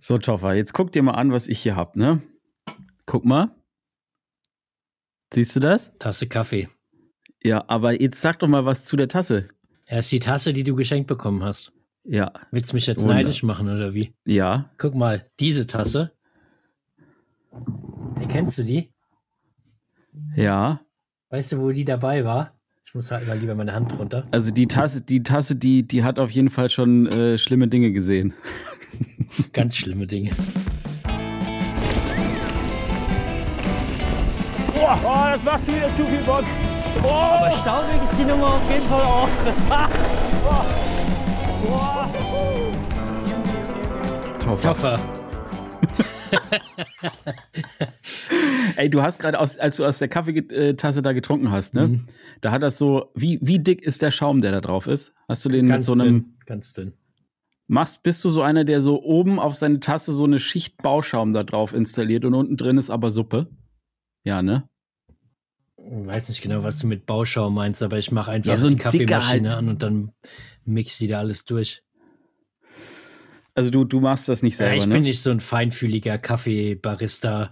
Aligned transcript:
So, 0.00 0.16
Toffer, 0.16 0.54
jetzt 0.54 0.72
guck 0.72 0.92
dir 0.92 1.02
mal 1.02 1.12
an, 1.12 1.30
was 1.30 1.46
ich 1.46 1.60
hier 1.60 1.76
hab, 1.76 1.94
ne? 1.94 2.22
Guck 3.04 3.26
mal. 3.26 3.54
Siehst 5.32 5.54
du 5.54 5.60
das? 5.60 5.92
Tasse 5.98 6.26
Kaffee. 6.26 6.68
Ja, 7.42 7.64
aber 7.68 8.00
jetzt 8.00 8.20
sag 8.20 8.38
doch 8.38 8.48
mal 8.48 8.64
was 8.64 8.84
zu 8.84 8.96
der 8.96 9.08
Tasse. 9.08 9.48
Ja, 9.88 9.98
ist 9.98 10.10
die 10.10 10.18
Tasse, 10.20 10.52
die 10.52 10.64
du 10.64 10.74
geschenkt 10.74 11.06
bekommen 11.06 11.42
hast. 11.42 11.72
Ja. 12.04 12.32
Willst 12.50 12.72
du 12.72 12.76
mich 12.76 12.86
jetzt 12.86 13.02
Wunder. 13.02 13.14
neidisch 13.14 13.42
machen 13.42 13.68
oder 13.68 13.92
wie? 13.92 14.14
Ja. 14.24 14.70
Guck 14.78 14.94
mal, 14.94 15.26
diese 15.38 15.66
Tasse. 15.66 16.12
Erkennst 18.18 18.56
du 18.58 18.64
die? 18.64 18.92
Ja. 20.34 20.80
Weißt 21.28 21.52
du, 21.52 21.58
wo 21.58 21.70
die 21.72 21.84
dabei 21.84 22.24
war? 22.24 22.58
Ich 22.84 22.94
muss 22.94 23.10
halt 23.10 23.28
mal 23.28 23.38
lieber 23.38 23.54
meine 23.54 23.72
Hand 23.72 23.96
runter. 23.98 24.26
Also 24.32 24.50
die 24.50 24.66
Tasse, 24.66 25.02
die 25.02 25.22
Tasse, 25.22 25.56
die, 25.56 25.86
die 25.86 26.02
hat 26.02 26.18
auf 26.18 26.30
jeden 26.30 26.50
Fall 26.50 26.70
schon 26.70 27.06
äh, 27.06 27.38
schlimme 27.38 27.68
Dinge 27.68 27.92
gesehen. 27.92 28.34
Ganz 29.52 29.76
schlimme 29.76 30.06
Dinge. 30.06 30.30
Boah, 34.74 34.98
oh, 35.04 35.24
das 35.34 35.44
macht 35.44 35.66
wieder 35.66 35.94
zu 35.94 36.04
viel 36.04 36.18
Bock. 36.26 36.44
Boah, 37.02 37.38
Aber 37.40 37.52
staubig 37.58 38.02
ist 38.10 38.18
die 38.18 38.24
Nummer 38.24 38.54
auf 38.54 38.70
jeden 38.72 38.86
Fall 38.86 39.02
auch. 39.02 39.28
boah. 40.44 40.66
Toffer. 44.38 44.74
Toffer. 44.74 44.98
Ey, 48.76 48.88
du 48.88 49.02
hast 49.02 49.18
gerade, 49.18 49.38
als 49.38 49.76
du 49.76 49.84
aus 49.84 49.98
der 49.98 50.08
Kaffeetasse 50.08 51.02
da 51.02 51.12
getrunken 51.12 51.50
hast, 51.50 51.74
ne? 51.74 51.88
Mhm. 51.88 52.06
Da 52.40 52.50
hat 52.50 52.62
das 52.62 52.78
so, 52.78 53.10
wie, 53.14 53.38
wie 53.42 53.58
dick 53.58 53.82
ist 53.82 54.02
der 54.02 54.10
Schaum, 54.10 54.40
der 54.40 54.52
da 54.52 54.60
drauf 54.60 54.86
ist? 54.86 55.12
Hast 55.28 55.44
du 55.44 55.48
den 55.50 55.68
Ganz 55.68 55.88
mit 55.88 55.96
so 55.96 56.02
einem, 56.02 56.22
dünn. 56.22 56.34
Ganz 56.46 56.72
dünn. 56.72 56.92
Machst, 57.70 58.02
bist 58.02 58.24
du 58.24 58.28
so 58.28 58.42
einer, 58.42 58.64
der 58.64 58.82
so 58.82 59.02
oben 59.02 59.38
auf 59.38 59.54
seine 59.54 59.80
Tasse 59.80 60.12
so 60.12 60.24
eine 60.24 60.38
Schicht 60.38 60.76
Bauschaum 60.82 61.32
da 61.32 61.42
drauf 61.44 61.72
installiert 61.72 62.24
und 62.24 62.34
unten 62.34 62.56
drin 62.56 62.78
ist 62.78 62.90
aber 62.90 63.10
Suppe? 63.10 63.48
Ja, 64.24 64.42
ne? 64.42 64.68
Ich 65.78 66.06
weiß 66.06 66.28
nicht 66.28 66.42
genau, 66.42 66.62
was 66.62 66.78
du 66.78 66.86
mit 66.86 67.06
Bauschaum 67.06 67.54
meinst, 67.54 67.82
aber 67.82 67.98
ich 67.98 68.12
mache 68.12 68.30
einfach 68.32 68.50
Ja, 68.50 68.58
so 68.58 68.68
die 68.68 68.74
ein 68.74 68.78
Kaffeemaschine 68.78 69.48
halt. 69.48 69.58
an 69.58 69.68
und 69.68 69.82
dann 69.82 70.12
mix 70.64 70.98
sie 70.98 71.06
da 71.08 71.18
alles 71.20 71.44
durch. 71.46 71.82
Also 73.54 73.70
du, 73.70 73.84
du 73.84 74.00
machst 74.00 74.28
das 74.28 74.42
nicht 74.42 74.54
Ja, 74.54 74.66
selber, 74.66 74.76
ich 74.76 74.86
ne? 74.86 74.94
bin 74.94 75.02
nicht 75.04 75.22
so 75.22 75.30
ein 75.30 75.40
feinfühliger 75.40 76.18
Kaffeebarista 76.18 77.50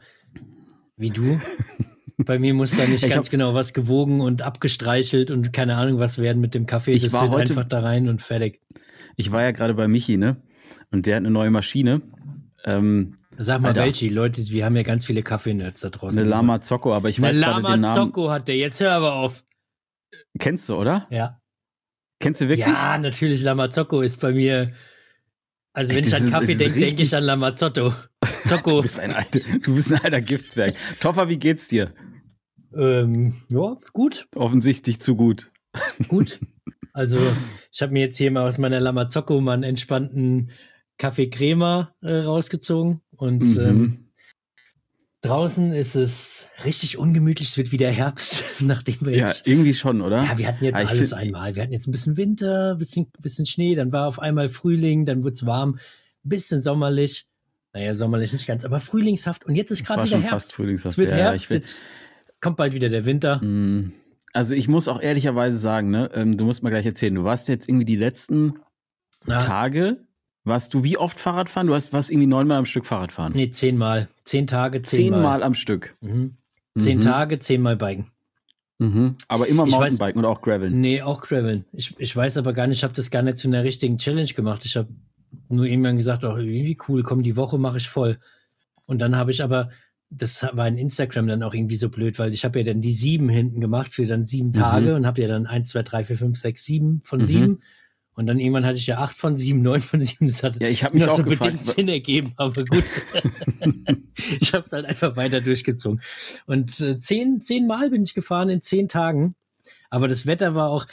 wie 0.96 1.10
du. 1.10 1.40
Bei 2.18 2.38
mir 2.38 2.52
muss 2.52 2.72
da 2.76 2.84
nicht 2.86 3.04
Ich 3.04 3.12
ganz 3.12 3.30
genau 3.30 3.54
was 3.54 3.72
gewogen 3.72 4.20
und 4.20 4.42
abgestreichelt 4.42 5.30
und 5.30 5.52
keine 5.52 5.76
Ahnung 5.76 5.98
was 6.00 6.18
werden 6.18 6.40
mit 6.40 6.52
dem 6.54 6.66
Kaffee. 6.66 6.92
Ich 6.92 7.02
das 7.04 7.12
war 7.12 7.30
heute- 7.30 7.52
einfach 7.52 7.64
da 7.68 7.80
rein 7.80 8.08
und 8.08 8.20
fertig. 8.22 8.60
Ich 9.18 9.32
war 9.32 9.42
ja 9.42 9.50
gerade 9.50 9.74
bei 9.74 9.88
Michi, 9.88 10.16
ne? 10.16 10.36
Und 10.90 11.04
der 11.06 11.16
hat 11.16 11.22
eine 11.22 11.30
neue 11.30 11.50
Maschine. 11.50 12.00
Ähm, 12.64 13.16
Sag 13.36 13.60
mal 13.60 13.68
Alter. 13.68 13.82
welche, 13.82 14.08
Leute, 14.08 14.42
wir 14.48 14.64
haben 14.64 14.74
ja 14.76 14.82
ganz 14.82 15.04
viele 15.04 15.22
Kaffee-Nerds 15.22 15.80
da 15.80 15.90
draußen. 15.90 16.18
eine 16.18 16.28
Lama 16.28 16.60
Zocco, 16.60 16.94
aber 16.94 17.08
ich 17.08 17.18
Eine 17.18 17.28
weiß 17.28 17.38
gerade 17.38 17.62
Lama 17.62 17.74
den 17.76 17.80
Namen. 17.82 17.94
Zocco 17.94 18.30
hat 18.30 18.48
der, 18.48 18.56
jetzt 18.56 18.80
hör 18.80 18.92
aber 18.92 19.14
auf. 19.14 19.44
Kennst 20.38 20.68
du, 20.68 20.76
oder? 20.76 21.06
Ja. 21.10 21.40
Kennst 22.20 22.40
du 22.40 22.48
wirklich? 22.48 22.66
Ja, 22.66 22.96
natürlich, 22.98 23.42
Lamazocco 23.42 24.00
ist 24.00 24.18
bei 24.20 24.32
mir. 24.32 24.72
Also, 25.72 25.92
Ey, 25.92 25.98
wenn 25.98 26.04
ich 26.08 26.14
an 26.16 26.30
Kaffee 26.30 26.54
denke, 26.56 26.80
denke 26.80 27.02
ich 27.02 27.14
an 27.14 27.22
Lamazotto. 27.24 27.90
Du 28.44 28.48
Zocco. 28.48 28.80
bist 28.82 28.98
ein 28.98 29.12
alter, 29.12 29.40
du 29.62 29.74
bist 29.74 29.92
ein 29.92 30.00
alter 30.02 30.20
Giftswerk. 30.20 30.74
Toffer, 31.00 31.28
wie 31.28 31.38
geht's 31.38 31.68
dir? 31.68 31.92
ähm, 32.76 33.34
ja, 33.50 33.76
gut, 33.92 34.26
Offensichtlich 34.34 35.00
zu 35.00 35.14
gut. 35.16 35.50
gut. 36.08 36.40
Also, 36.98 37.18
ich 37.70 37.80
habe 37.80 37.92
mir 37.92 38.00
jetzt 38.00 38.16
hier 38.16 38.30
mal 38.32 38.46
aus 38.48 38.58
meiner 38.58 38.80
Lamazocco 38.80 39.40
mal 39.40 39.52
einen 39.52 39.62
entspannten 39.62 40.50
Kaffee 40.98 41.30
Crema 41.30 41.94
äh, 42.02 42.12
rausgezogen. 42.12 43.00
Und 43.16 43.44
Mhm. 43.56 43.60
ähm, 43.60 44.04
draußen 45.22 45.72
ist 45.72 45.94
es 45.94 46.46
richtig 46.64 46.98
ungemütlich. 46.98 47.50
Es 47.50 47.56
wird 47.56 47.72
wieder 47.72 47.90
Herbst, 47.90 48.42
nachdem 48.60 48.96
wir 49.00 49.16
Ja, 49.16 49.26
jetzt. 49.26 49.46
irgendwie 49.46 49.74
schon, 49.74 50.00
oder? 50.00 50.24
Ja, 50.24 50.38
wir 50.38 50.48
hatten 50.48 50.64
jetzt 50.64 50.76
Ah, 50.76 50.82
ich 50.82 50.90
alles 50.90 51.12
einmal. 51.12 51.54
Wir 51.54 51.62
hatten 51.62 51.72
jetzt 51.72 51.86
ein 51.86 51.92
bisschen 51.92 52.16
Winter, 52.16 52.72
ein 52.72 52.78
bisschen, 52.78 53.06
bisschen 53.20 53.46
Schnee, 53.46 53.74
dann 53.76 53.92
war 53.92 54.06
auf 54.08 54.18
einmal 54.18 54.48
Frühling, 54.48 55.04
dann 55.04 55.22
wurde 55.22 55.34
es 55.34 55.46
warm, 55.46 55.74
ein 56.24 56.28
bisschen 56.28 56.60
sommerlich. 56.62 57.26
Naja, 57.74 57.94
sommerlich 57.94 58.32
nicht 58.32 58.46
ganz, 58.46 58.64
aber 58.64 58.80
frühlingshaft. 58.80 59.44
Und 59.44 59.54
jetzt 59.54 59.70
ist 59.70 59.84
gerade 59.86 60.02
wieder 60.02 60.10
schon 60.16 60.22
Herbst. 60.22 60.48
fast 60.48 60.52
frühlingshaft. 60.54 60.94
Es 60.94 60.98
wird 60.98 61.10
Ja, 61.10 61.16
ja, 61.18 61.24
Herbst, 61.26 61.44
ich 61.44 61.50
will- 61.50 61.56
jetzt 61.58 61.82
kommt 62.40 62.56
bald 62.56 62.72
wieder 62.72 62.88
der 62.88 63.04
Winter. 63.04 63.40
Mm, 63.44 63.92
Also 64.38 64.54
ich 64.54 64.68
muss 64.68 64.86
auch 64.86 65.00
ehrlicherweise 65.02 65.58
sagen, 65.58 65.90
ne, 65.90 66.10
ähm, 66.14 66.36
du 66.38 66.44
musst 66.44 66.62
mal 66.62 66.70
gleich 66.70 66.86
erzählen, 66.86 67.12
du 67.12 67.24
warst 67.24 67.48
jetzt 67.48 67.68
irgendwie 67.68 67.84
die 67.84 67.96
letzten 67.96 68.54
Na, 69.26 69.40
Tage, 69.40 69.96
warst 70.44 70.74
du 70.74 70.84
wie 70.84 70.96
oft 70.96 71.18
Fahrrad 71.18 71.50
fahren? 71.50 71.66
Du 71.66 71.74
hast, 71.74 71.92
warst 71.92 72.12
irgendwie 72.12 72.28
neunmal 72.28 72.56
am 72.58 72.64
Stück 72.64 72.86
Fahrrad 72.86 73.10
fahren. 73.10 73.32
nee, 73.34 73.50
zehnmal. 73.50 74.06
Zehn 74.22 74.46
Tage, 74.46 74.80
zehnmal. 74.82 75.18
Zehnmal 75.18 75.42
am 75.42 75.54
Stück. 75.54 75.96
Mhm. 76.02 76.36
Zehn 76.78 76.98
Mhm. 76.98 77.02
Tage, 77.02 77.40
zehnmal 77.40 77.74
Biken. 77.76 78.12
Mhm. 78.78 79.16
Aber 79.26 79.48
immer 79.48 79.66
Mountainbiken 79.66 80.20
oder 80.20 80.28
auch 80.28 80.40
Graveln. 80.40 80.80
Nee, 80.80 81.02
auch 81.02 81.20
Graveln. 81.22 81.64
Ich, 81.72 81.98
ich 81.98 82.14
weiß 82.14 82.36
aber 82.36 82.52
gar 82.52 82.68
nicht, 82.68 82.78
ich 82.78 82.84
habe 82.84 82.94
das 82.94 83.10
gar 83.10 83.22
nicht 83.22 83.38
zu 83.38 83.48
einer 83.48 83.64
richtigen 83.64 83.98
Challenge 83.98 84.32
gemacht. 84.32 84.64
Ich 84.64 84.76
habe 84.76 84.86
nur 85.48 85.64
irgendwann 85.66 85.96
gesagt, 85.96 86.22
oh, 86.22 86.36
wie 86.38 86.78
cool, 86.86 87.02
komm, 87.02 87.24
die 87.24 87.34
Woche 87.34 87.58
mache 87.58 87.78
ich 87.78 87.88
voll. 87.88 88.18
Und 88.86 89.00
dann 89.00 89.16
habe 89.16 89.32
ich 89.32 89.42
aber, 89.42 89.70
das 90.10 90.42
war 90.42 90.66
in 90.66 90.78
Instagram 90.78 91.26
dann 91.26 91.42
auch 91.42 91.52
irgendwie 91.54 91.76
so 91.76 91.90
blöd, 91.90 92.18
weil 92.18 92.32
ich 92.32 92.44
habe 92.44 92.58
ja 92.60 92.64
dann 92.64 92.80
die 92.80 92.94
sieben 92.94 93.28
hinten 93.28 93.60
gemacht 93.60 93.92
für 93.92 94.06
dann 94.06 94.24
sieben 94.24 94.52
Tage 94.52 94.94
und 94.94 95.06
habe 95.06 95.20
ja 95.20 95.28
dann 95.28 95.46
eins, 95.46 95.68
zwei, 95.70 95.82
drei, 95.82 96.02
vier, 96.04 96.16
fünf, 96.16 96.38
sechs, 96.38 96.64
sieben 96.64 97.00
von 97.04 97.20
Mhm. 97.20 97.26
sieben. 97.26 97.60
Und 98.14 98.26
dann 98.26 98.40
irgendwann 98.40 98.64
hatte 98.66 98.78
ich 98.78 98.86
ja 98.88 98.98
acht 98.98 99.16
von 99.16 99.36
sieben, 99.36 99.62
neun 99.62 99.80
von 99.80 100.00
sieben. 100.00 100.26
Das 100.26 100.42
hat 100.42 100.60
Ja, 100.60 100.68
ich 100.68 100.82
habe 100.82 100.94
mich 100.96 101.06
auch 101.06 101.16
so 101.18 101.22
gefragt. 101.22 101.52
bedingt 101.52 101.64
Sinn 101.66 101.88
ergeben, 101.88 102.32
aber 102.36 102.64
gut. 102.64 102.84
ich 104.40 104.52
habe 104.54 104.64
es 104.66 104.72
halt 104.72 104.86
einfach 104.86 105.14
weiter 105.16 105.40
durchgezogen. 105.40 106.00
Und 106.46 106.80
äh, 106.80 106.98
zehn, 106.98 107.40
zehn 107.40 107.66
Mal 107.66 107.90
bin 107.90 108.02
ich 108.02 108.14
gefahren 108.14 108.48
in 108.48 108.62
zehn 108.62 108.88
Tagen. 108.88 109.34
Aber 109.90 110.08
das 110.08 110.26
Wetter 110.26 110.54
war 110.54 110.70
auch, 110.70 110.86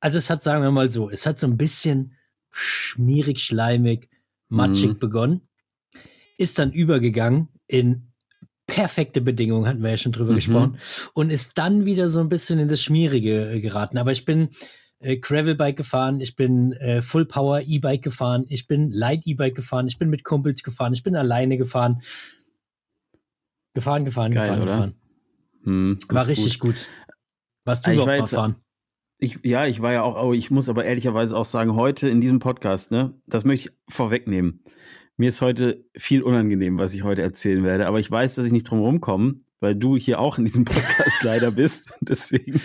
also 0.00 0.18
es 0.18 0.28
hat, 0.30 0.42
sagen 0.42 0.62
wir 0.62 0.70
mal 0.70 0.90
so, 0.90 1.08
es 1.10 1.26
hat 1.26 1.38
so 1.38 1.46
ein 1.46 1.56
bisschen 1.56 2.16
schmierig, 2.50 3.40
schleimig, 3.40 4.08
matschig 4.48 4.90
Mhm. 4.94 4.98
begonnen, 4.98 5.40
ist 6.36 6.58
dann 6.58 6.72
übergegangen 6.72 7.48
in 7.66 8.11
perfekte 8.74 9.20
Bedingungen, 9.20 9.66
hatten 9.68 9.82
wir 9.82 9.90
ja 9.90 9.96
schon 9.98 10.12
drüber 10.12 10.32
Mhm. 10.32 10.36
gesprochen, 10.36 10.78
und 11.14 11.30
ist 11.30 11.58
dann 11.58 11.84
wieder 11.84 12.08
so 12.08 12.20
ein 12.20 12.28
bisschen 12.28 12.58
in 12.58 12.68
das 12.68 12.82
Schmierige 12.82 13.50
äh, 13.50 13.60
geraten. 13.60 13.98
Aber 13.98 14.12
ich 14.12 14.24
bin 14.24 14.48
äh, 15.00 15.16
Gravelbike 15.18 15.76
gefahren, 15.76 16.20
ich 16.20 16.36
bin 16.36 16.72
äh, 16.74 17.02
Full 17.02 17.26
Power 17.26 17.60
E-Bike 17.60 18.02
gefahren, 18.02 18.44
ich 18.48 18.66
bin 18.66 18.90
Light 18.92 19.26
E-Bike 19.26 19.54
gefahren, 19.56 19.86
ich 19.88 19.98
bin 19.98 20.08
mit 20.10 20.24
Kumpels 20.24 20.62
gefahren, 20.62 20.92
ich 20.94 21.02
bin 21.02 21.16
alleine 21.16 21.58
gefahren. 21.58 22.00
Gefahren, 23.74 24.04
gefahren, 24.04 24.32
Geil, 24.32 24.50
gefahren, 24.50 24.62
oder? 24.62 24.72
gefahren. 24.72 24.94
Hm, 25.64 25.98
War 26.08 26.26
richtig 26.26 26.58
gut. 26.58 26.86
Warst 27.64 27.86
du 27.86 27.90
ich 27.90 27.96
war 27.98 28.04
überhaupt 28.04 28.20
jetzt- 28.20 28.34
fahren? 28.34 28.56
Ich, 29.18 29.38
ja, 29.44 29.66
ich 29.66 29.80
war 29.80 29.92
ja 29.92 30.02
auch, 30.02 30.20
oh, 30.20 30.32
ich 30.32 30.50
muss 30.50 30.68
aber 30.68 30.84
ehrlicherweise 30.84 31.36
auch 31.36 31.44
sagen, 31.44 31.76
heute 31.76 32.08
in 32.08 32.20
diesem 32.20 32.40
Podcast, 32.40 32.90
ne, 32.90 33.14
das 33.26 33.44
möchte 33.44 33.68
ich 33.70 33.94
vorwegnehmen. 33.94 34.64
Mir 35.22 35.28
ist 35.28 35.40
heute 35.40 35.84
viel 35.96 36.20
unangenehm, 36.24 36.80
was 36.80 36.94
ich 36.94 37.04
heute 37.04 37.22
erzählen 37.22 37.62
werde, 37.62 37.86
aber 37.86 38.00
ich 38.00 38.10
weiß, 38.10 38.34
dass 38.34 38.44
ich 38.44 38.50
nicht 38.50 38.64
drum 38.68 38.80
rumkomme, 38.80 39.34
weil 39.60 39.76
du 39.76 39.96
hier 39.96 40.18
auch 40.18 40.36
in 40.36 40.44
diesem 40.44 40.64
Podcast 40.64 41.16
leider 41.22 41.52
bist. 41.52 41.92
Deswegen, 42.00 42.60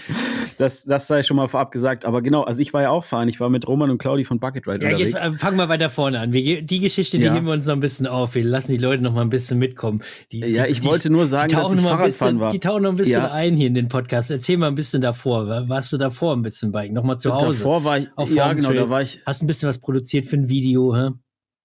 das, 0.57 0.83
das 0.83 1.05
sei 1.05 1.21
schon 1.21 1.37
mal 1.37 1.47
vorab 1.47 1.69
gesagt. 1.71 2.03
Aber 2.03 2.23
genau, 2.23 2.41
also 2.41 2.59
ich 2.59 2.73
war 2.73 2.81
ja 2.81 2.89
auch 2.89 3.03
fahren. 3.03 3.27
Ich 3.29 3.39
war 3.39 3.51
mit 3.51 3.67
Roman 3.67 3.91
und 3.91 3.99
Claudi 3.99 4.23
von 4.23 4.39
Bucket 4.39 4.65
Ride 4.67 4.83
Ja, 4.83 4.93
unterwegs. 4.95 5.23
jetzt 5.23 5.23
äh, 5.35 5.37
fangen 5.37 5.57
wir 5.57 5.69
weiter 5.69 5.91
vorne 5.91 6.19
an. 6.19 6.33
Wir, 6.33 6.63
die 6.63 6.79
Geschichte, 6.79 7.19
die 7.19 7.25
Ja. 7.25 7.35
heben 7.35 7.45
wir 7.45 7.53
uns 7.53 7.67
noch 7.67 7.75
ein 7.75 7.79
bisschen 7.79 8.07
auf. 8.07 8.33
Wir 8.33 8.43
lassen 8.43 8.71
die 8.71 8.79
Leute 8.79 9.03
noch 9.03 9.13
mal 9.13 9.21
ein 9.21 9.29
bisschen 9.29 9.59
mitkommen. 9.59 10.01
Die, 10.31 10.39
ja, 10.39 10.63
die, 10.65 10.71
ich 10.71 10.79
die, 10.79 10.87
wollte 10.87 11.11
nur 11.11 11.27
sagen, 11.27 11.49
die 11.49 11.55
dass 11.57 11.69
ich 11.69 11.75
noch 11.75 11.83
mal 11.83 11.91
ein 11.91 11.97
Fahrradfahren 11.99 12.35
bisschen, 12.37 12.39
war. 12.41 12.51
Die 12.51 12.59
tauchen 12.59 12.81
noch 12.81 12.89
ein 12.89 12.95
bisschen 12.97 13.21
Ja. 13.21 13.31
ein 13.33 13.53
hier 13.55 13.67
in 13.67 13.75
den 13.75 13.87
Podcast. 13.87 14.31
Erzähl 14.31 14.57
mal 14.57 14.65
ein 14.69 14.73
bisschen 14.73 15.03
davor. 15.03 15.47
Wa- 15.47 15.65
Warst 15.69 15.93
du 15.93 15.97
davor 15.97 16.35
ein 16.35 16.41
bisschen 16.41 16.71
Bike? 16.71 16.91
Nochmal 16.91 17.19
zu 17.19 17.31
Hause? 17.31 17.45
davor 17.59 17.83
war 17.83 17.99
ich, 17.99 18.07
Auf 18.15 18.33
ja 18.33 18.51
genau, 18.53 18.73
da 18.73 18.89
war 18.89 19.03
ich, 19.03 19.19
Hast 19.27 19.43
ein 19.43 19.47
bisschen 19.47 19.69
was 19.69 19.77
produziert 19.77 20.25
für 20.25 20.37
ein 20.37 20.49
Video, 20.49 20.95
hä? 20.95 21.09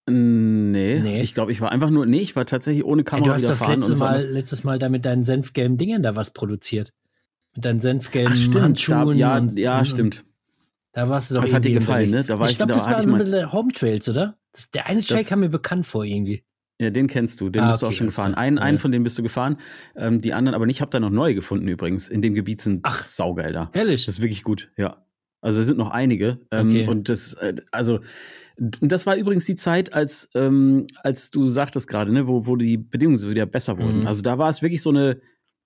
Nee, 0.09 1.01
Nee. 1.01 1.23
ich 1.23 1.35
glaube, 1.35 1.53
ich 1.53 1.61
war 1.61 1.71
einfach 1.73 1.91
nur, 1.91 2.07
nee, 2.07 2.19
ich 2.21 2.35
war 2.37 2.45
tatsächlich 2.47 2.85
ohne 2.85 3.05
Kamera 3.05 3.29
du 3.29 3.35
hast 3.35 3.49
das 3.49 3.67
letzte 3.69 3.99
war- 4.01 4.11
Mal, 4.13 4.27
letztes 4.27 4.65
Mal 4.65 4.79
da 4.79 4.89
mit 4.89 5.05
deinen 5.05 5.25
senfgelben 5.25 5.77
Dingern 5.79 6.03
da 6.03 6.17
was 6.17 6.33
produziert. 6.33 6.93
Mit 7.55 7.65
deinen 7.65 7.81
senfgelben 7.81 8.33
Ach, 8.33 8.37
stimmt, 8.37 8.55
da, 8.57 8.63
Handschuhen. 8.63 9.17
ja, 9.19 9.37
und, 9.37 9.59
ja, 9.59 9.79
und, 9.79 9.87
stimmt. 9.87 10.25
Da 10.93 11.09
warst 11.09 11.31
du 11.31 11.35
doch 11.35 11.43
Das 11.43 11.55
hat 11.55 11.65
dir 11.65 11.73
gefallen, 11.73 12.07
unterwegs. 12.09 12.29
ne? 12.29 12.35
Da 12.35 12.39
war 12.39 12.51
ich 12.51 12.57
glaube, 12.57 12.73
da 12.73 12.79
das 12.79 12.87
waren 12.87 13.09
so 13.09 13.15
ein 13.15 13.19
bisschen 13.19 13.53
Home 13.53 13.73
Trails, 13.73 14.09
oder? 14.09 14.37
Das, 14.53 14.71
der 14.71 14.87
eine 14.87 15.01
Trail 15.03 15.19
Das- 15.19 15.27
kam 15.27 15.41
mir 15.41 15.49
bekannt 15.49 15.87
vor 15.87 16.05
irgendwie. 16.05 16.45
Ja, 16.81 16.91
den 16.91 17.07
kennst 17.07 17.41
du, 17.41 17.49
den 17.49 17.63
Ah, 17.63 17.69
bist 17.69 17.83
du 17.83 17.87
auch 17.87 17.93
schon 17.93 18.09
gefahren. 18.09 18.35
Einen, 18.35 18.59
einen 18.59 18.77
Ja. 18.79 18.81
von 18.81 18.91
denen 18.91 19.05
bist 19.05 19.17
du 19.17 19.23
gefahren, 19.23 19.59
ähm, 19.95 20.21
die 20.21 20.33
anderen 20.35 20.55
aber 20.55 20.67
nicht. 20.67 20.77
Ich 20.79 20.81
habe 20.81 20.91
da 20.91 20.99
noch 20.99 21.11
neue 21.11 21.35
gefunden 21.35 21.69
übrigens. 21.69 22.09
In 22.09 22.23
dem 22.23 22.35
Gebiet 22.35 22.61
sind 22.61 22.81
Ach. 22.83 22.99
saugeil 23.01 23.53
da. 23.53 23.71
Ehrlich? 23.73 24.05
Das 24.07 24.17
ist 24.17 24.21
wirklich 24.23 24.43
gut, 24.43 24.73
ja. 24.77 25.05
Also 25.41 25.61
es 25.61 25.67
sind 25.67 25.77
noch 25.79 25.91
einige. 25.91 26.41
Ähm, 26.51 26.71
Okay. 26.71 26.89
Und 26.89 27.09
das, 27.09 27.35
äh, 27.35 27.55
also, 27.71 28.01
und 28.63 28.93
das 28.93 29.07
war 29.07 29.17
übrigens 29.17 29.45
die 29.45 29.57
Zeit, 29.57 29.93
als, 29.93 30.31
ähm, 30.35 30.87
als 31.03 31.31
du 31.31 31.49
sagtest 31.49 31.89
gerade, 31.89 32.13
ne, 32.13 32.29
wo, 32.29 32.47
wo 32.47 32.57
die 32.57 32.79
Bedingungen 32.79 33.19
so 33.19 33.29
wieder 33.29 33.47
besser 33.47 33.79
wurden. 33.79 34.01
Mhm. 34.01 34.07
Also 34.07 34.23
da 34.23 34.39
war 34.39 34.49
es 34.49 34.63
wirklich 34.63 34.83
so 34.83 34.91
eine, 34.91 35.21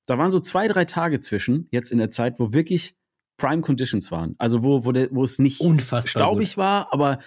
da 0.06 0.16
waren 0.18 0.30
so 0.30 0.40
zwei, 0.40 0.66
drei 0.68 0.84
Tage 0.86 1.20
zwischen, 1.20 1.68
jetzt 1.70 1.92
in 1.92 1.98
der 1.98 2.10
Zeit, 2.10 2.38
wo 2.38 2.52
wirklich 2.52 2.96
Prime 3.36 3.60
Conditions 3.60 4.10
waren. 4.10 4.34
Also 4.38 4.62
wo, 4.62 4.86
wo, 4.86 4.92
der, 4.92 5.08
wo 5.10 5.22
es 5.22 5.38
nicht 5.38 5.60
Unfassbar 5.60 6.08
staubig 6.08 6.50
gut. 6.50 6.56
war, 6.58 6.92
aber 6.92 7.18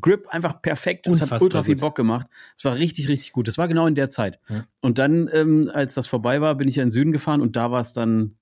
Grip 0.00 0.26
einfach 0.28 0.60
perfekt. 0.60 1.06
Es 1.06 1.20
hat 1.22 1.40
ultra 1.40 1.62
viel 1.62 1.74
gut. 1.74 1.82
Bock 1.82 1.94
gemacht. 1.94 2.26
Es 2.56 2.64
war 2.64 2.76
richtig, 2.76 3.08
richtig 3.08 3.30
gut. 3.30 3.46
Das 3.46 3.56
war 3.56 3.68
genau 3.68 3.86
in 3.86 3.94
der 3.94 4.10
Zeit. 4.10 4.40
Ja. 4.48 4.66
Und 4.80 4.98
dann, 4.98 5.30
ähm, 5.32 5.70
als 5.72 5.94
das 5.94 6.08
vorbei 6.08 6.40
war, 6.40 6.56
bin 6.56 6.66
ich 6.66 6.76
ja 6.76 6.82
in 6.82 6.88
den 6.88 6.92
Süden 6.92 7.12
gefahren 7.12 7.42
und 7.42 7.54
da 7.54 7.70
war 7.70 7.80
es 7.80 7.92
dann 7.92 8.39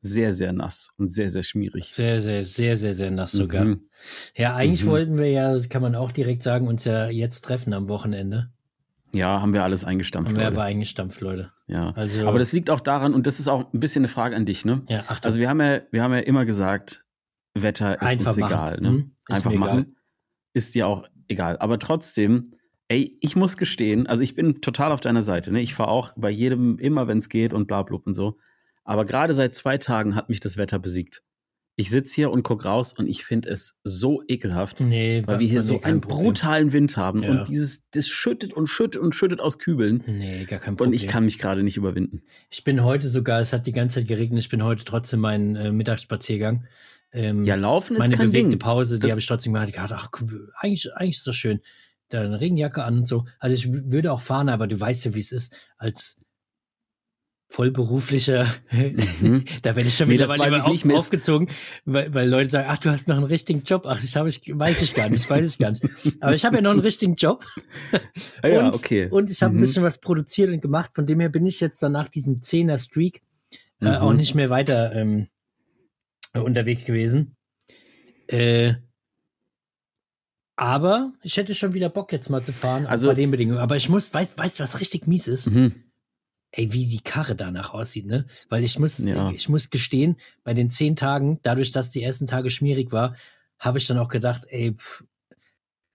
sehr, 0.00 0.34
sehr 0.34 0.52
nass 0.52 0.90
und 0.98 1.08
sehr, 1.08 1.30
sehr 1.30 1.42
schmierig. 1.42 1.86
Sehr, 1.92 2.20
sehr, 2.20 2.44
sehr, 2.44 2.76
sehr, 2.76 2.94
sehr 2.94 3.10
nass 3.10 3.32
sogar. 3.32 3.64
Mhm. 3.64 3.88
Ja, 4.36 4.54
eigentlich 4.54 4.84
Mhm. 4.84 4.88
wollten 4.90 5.18
wir 5.18 5.30
ja, 5.30 5.52
das 5.52 5.68
kann 5.68 5.82
man 5.82 5.94
auch 5.94 6.12
direkt 6.12 6.42
sagen, 6.42 6.68
uns 6.68 6.84
ja 6.84 7.08
jetzt 7.08 7.42
treffen 7.42 7.72
am 7.72 7.88
Wochenende. 7.88 8.50
Ja, 9.12 9.40
haben 9.40 9.52
wir 9.54 9.64
alles 9.64 9.84
eingestampft. 9.84 10.28
Haben 10.30 10.36
wir 10.36 10.44
Leute. 10.44 10.56
aber 10.56 10.64
eingestampft, 10.64 11.20
Leute. 11.20 11.50
Ja. 11.68 11.90
Also, 11.92 12.26
Aber 12.28 12.38
das 12.38 12.52
liegt 12.52 12.70
auch 12.70 12.80
daran, 12.80 13.14
und 13.14 13.26
das 13.26 13.40
ist 13.40 13.48
auch 13.48 13.72
ein 13.72 13.80
bisschen 13.80 14.00
eine 14.00 14.08
Frage 14.08 14.36
an 14.36 14.44
dich, 14.44 14.64
ne? 14.64 14.82
ja, 14.88 15.00
Achtung, 15.08 15.24
Also 15.26 15.40
wir 15.40 15.48
haben 15.48 15.60
ja, 15.60 15.80
wir 15.90 16.02
haben 16.02 16.12
ja 16.12 16.20
immer 16.20 16.44
gesagt, 16.44 17.04
Wetter 17.54 17.94
ist 18.02 18.08
einfach 18.08 18.26
uns 18.26 18.36
machen. 18.36 18.52
egal, 18.52 18.80
ne? 18.80 18.90
Mhm, 18.90 19.10
Einfach 19.28 19.52
machen. 19.52 19.78
egal. 19.80 19.92
Ist 20.52 20.74
dir 20.74 20.86
auch 20.86 21.08
egal. 21.28 21.56
Aber 21.58 21.78
trotzdem, 21.78 22.52
ey, 22.88 23.16
ich 23.20 23.34
muss 23.36 23.56
gestehen, 23.56 24.06
also 24.06 24.22
ich 24.22 24.34
bin 24.34 24.60
total 24.60 24.92
auf 24.92 25.00
deiner 25.00 25.22
Seite, 25.22 25.52
ne? 25.52 25.60
Ich 25.60 25.74
fahre 25.74 25.88
auch 25.90 26.12
bei 26.16 26.30
jedem 26.30 26.78
immer, 26.78 27.08
wenn 27.08 27.18
es 27.18 27.28
geht 27.30 27.54
und 27.54 27.66
bla 27.66 27.82
bla 27.82 27.98
und 28.04 28.14
so. 28.14 28.36
Aber 28.86 29.04
gerade 29.04 29.34
seit 29.34 29.54
zwei 29.54 29.76
Tagen 29.78 30.14
hat 30.14 30.28
mich 30.28 30.40
das 30.40 30.56
Wetter 30.56 30.78
besiegt. 30.78 31.22
Ich 31.78 31.90
sitze 31.90 32.14
hier 32.14 32.30
und 32.30 32.42
guck 32.42 32.64
raus 32.64 32.94
und 32.96 33.06
ich 33.06 33.26
finde 33.26 33.50
es 33.50 33.76
so 33.84 34.22
ekelhaft. 34.28 34.80
Nee, 34.80 35.22
Weil 35.26 35.40
wir 35.40 35.46
hier 35.46 35.60
so 35.60 35.82
einen 35.82 36.00
Problem. 36.00 36.24
brutalen 36.28 36.72
Wind 36.72 36.96
haben 36.96 37.22
Ja. 37.22 37.30
und 37.32 37.48
dieses, 37.48 37.90
das 37.90 38.08
schüttet 38.08 38.54
und 38.54 38.66
schüttet 38.68 39.02
und 39.02 39.14
schüttet 39.14 39.40
aus 39.40 39.58
Kübeln. 39.58 40.02
Nee, 40.06 40.46
gar 40.46 40.58
kein 40.58 40.76
Problem. 40.76 40.88
Und 40.88 40.94
ich 40.94 41.06
kann 41.06 41.26
mich 41.26 41.38
gerade 41.38 41.62
nicht 41.62 41.76
überwinden. 41.76 42.22
Ich 42.48 42.64
bin 42.64 42.82
heute 42.82 43.10
sogar, 43.10 43.42
es 43.42 43.52
hat 43.52 43.66
die 43.66 43.72
ganze 43.72 44.00
Zeit 44.00 44.08
geregnet, 44.08 44.38
ich 44.40 44.48
bin 44.48 44.64
heute 44.64 44.86
trotzdem 44.86 45.20
meinen 45.20 45.54
äh, 45.54 45.70
Mittagsspaziergang. 45.70 46.64
Ähm, 47.12 47.44
Ja, 47.44 47.56
laufen 47.56 47.92
ist 47.94 47.98
meine 48.00 48.16
kein 48.16 48.28
bewegte 48.30 48.50
Ding. 48.50 48.58
Pause, 48.58 48.98
die 48.98 49.10
habe 49.10 49.20
ich 49.20 49.26
trotzdem 49.26 49.52
gemacht. 49.52 49.68
Ich 49.68 49.74
dachte, 49.74 49.96
ach, 49.96 50.08
eigentlich, 50.58 50.94
eigentlich 50.94 51.18
ist 51.18 51.26
das 51.26 51.36
schön. 51.36 51.60
Da 52.08 52.22
eine 52.22 52.40
Regenjacke 52.40 52.84
an 52.84 52.98
und 53.00 53.08
so. 53.08 53.26
Also 53.38 53.54
ich 53.54 53.70
würde 53.70 54.12
auch 54.12 54.22
fahren, 54.22 54.48
aber 54.48 54.66
du 54.66 54.80
weißt 54.80 55.04
ja, 55.04 55.14
wie 55.14 55.20
es 55.20 55.32
ist. 55.32 55.54
Als 55.76 56.18
vollberuflicher, 57.48 58.46
Mhm. 58.72 59.44
da 59.62 59.76
werde 59.76 59.88
ich 59.88 59.96
schon 59.96 60.08
Nee, 60.08 60.18
mittlerweile 60.18 60.56
ich 60.58 60.62
auf, 60.64 60.72
nicht 60.72 60.84
mehr. 60.84 60.96
aufgezogen, 60.96 61.48
weil, 61.84 62.12
weil 62.12 62.28
Leute 62.28 62.50
sagen, 62.50 62.68
ach, 62.70 62.78
du 62.78 62.90
hast 62.90 63.08
noch 63.08 63.16
einen 63.16 63.24
richtigen 63.24 63.62
Job. 63.62 63.84
Ach, 63.86 64.00
das 64.00 64.16
habe 64.16 64.28
ich, 64.28 64.42
weiß 64.46 64.82
ich 64.82 64.94
gar 64.94 65.08
nicht, 65.08 65.28
weiß 65.30 65.48
ich 65.48 65.58
gar 65.58 65.70
nicht. 65.70 65.82
Aber 66.20 66.34
ich 66.34 66.44
habe 66.44 66.56
ja 66.56 66.62
noch 66.62 66.72
einen 66.72 66.80
richtigen 66.80 67.14
Job. 67.14 67.44
Ah 68.42 68.48
ja, 68.48 68.66
und, 68.66 68.74
okay. 68.74 69.08
Und 69.10 69.30
ich 69.30 69.42
habe 69.42 69.54
Mhm. 69.54 69.58
ein 69.58 69.62
bisschen 69.62 69.82
was 69.82 69.98
produziert 69.98 70.50
und 70.50 70.60
gemacht. 70.60 70.90
Von 70.94 71.06
dem 71.06 71.20
her 71.20 71.28
bin 71.28 71.46
ich 71.46 71.60
jetzt 71.60 71.82
dann 71.82 71.92
nach 71.92 72.08
diesem 72.08 72.40
10er 72.40 72.78
Streak 72.78 73.22
äh, 73.80 73.86
Mhm. 73.86 73.94
auch 73.96 74.12
nicht 74.12 74.34
mehr 74.34 74.50
weiter 74.50 74.92
ähm, 74.94 75.28
unterwegs 76.34 76.84
gewesen. 76.84 77.36
Äh, 78.28 78.74
aber 80.56 81.12
ich 81.22 81.36
hätte 81.36 81.54
schon 81.54 81.74
wieder 81.74 81.88
Bock 81.90 82.12
jetzt 82.12 82.30
mal 82.30 82.42
zu 82.42 82.52
fahren, 82.52 82.86
Also- 82.86 83.08
bei 83.08 83.14
den 83.14 83.30
Bedingungen. 83.30 83.58
Aber 83.58 83.76
ich 83.76 83.88
muss, 83.88 84.12
weißt 84.12 84.36
weißt 84.38 84.58
du, 84.58 84.62
was 84.62 84.80
richtig 84.80 85.06
mies 85.06 85.28
ist? 85.28 85.50
Mhm. 85.50 85.74
Ey, 86.52 86.72
wie 86.72 86.86
die 86.86 87.00
Karre 87.00 87.34
danach 87.34 87.74
aussieht, 87.74 88.06
ne? 88.06 88.26
Weil 88.48 88.64
ich 88.64 88.78
muss, 88.78 88.98
Ja. 88.98 89.30
ich 89.32 89.48
muss 89.48 89.68
gestehen, 89.70 90.16
bei 90.44 90.54
den 90.54 90.70
zehn 90.70 90.96
Tagen, 90.96 91.38
dadurch, 91.42 91.72
dass 91.72 91.90
die 91.90 92.02
ersten 92.02 92.26
Tage 92.26 92.50
schmierig 92.50 92.92
war, 92.92 93.14
habe 93.58 93.78
ich 93.78 93.86
dann 93.86 93.98
auch 93.98 94.08
gedacht, 94.08 94.42
ey, 94.48 94.72
pff, 94.74 95.04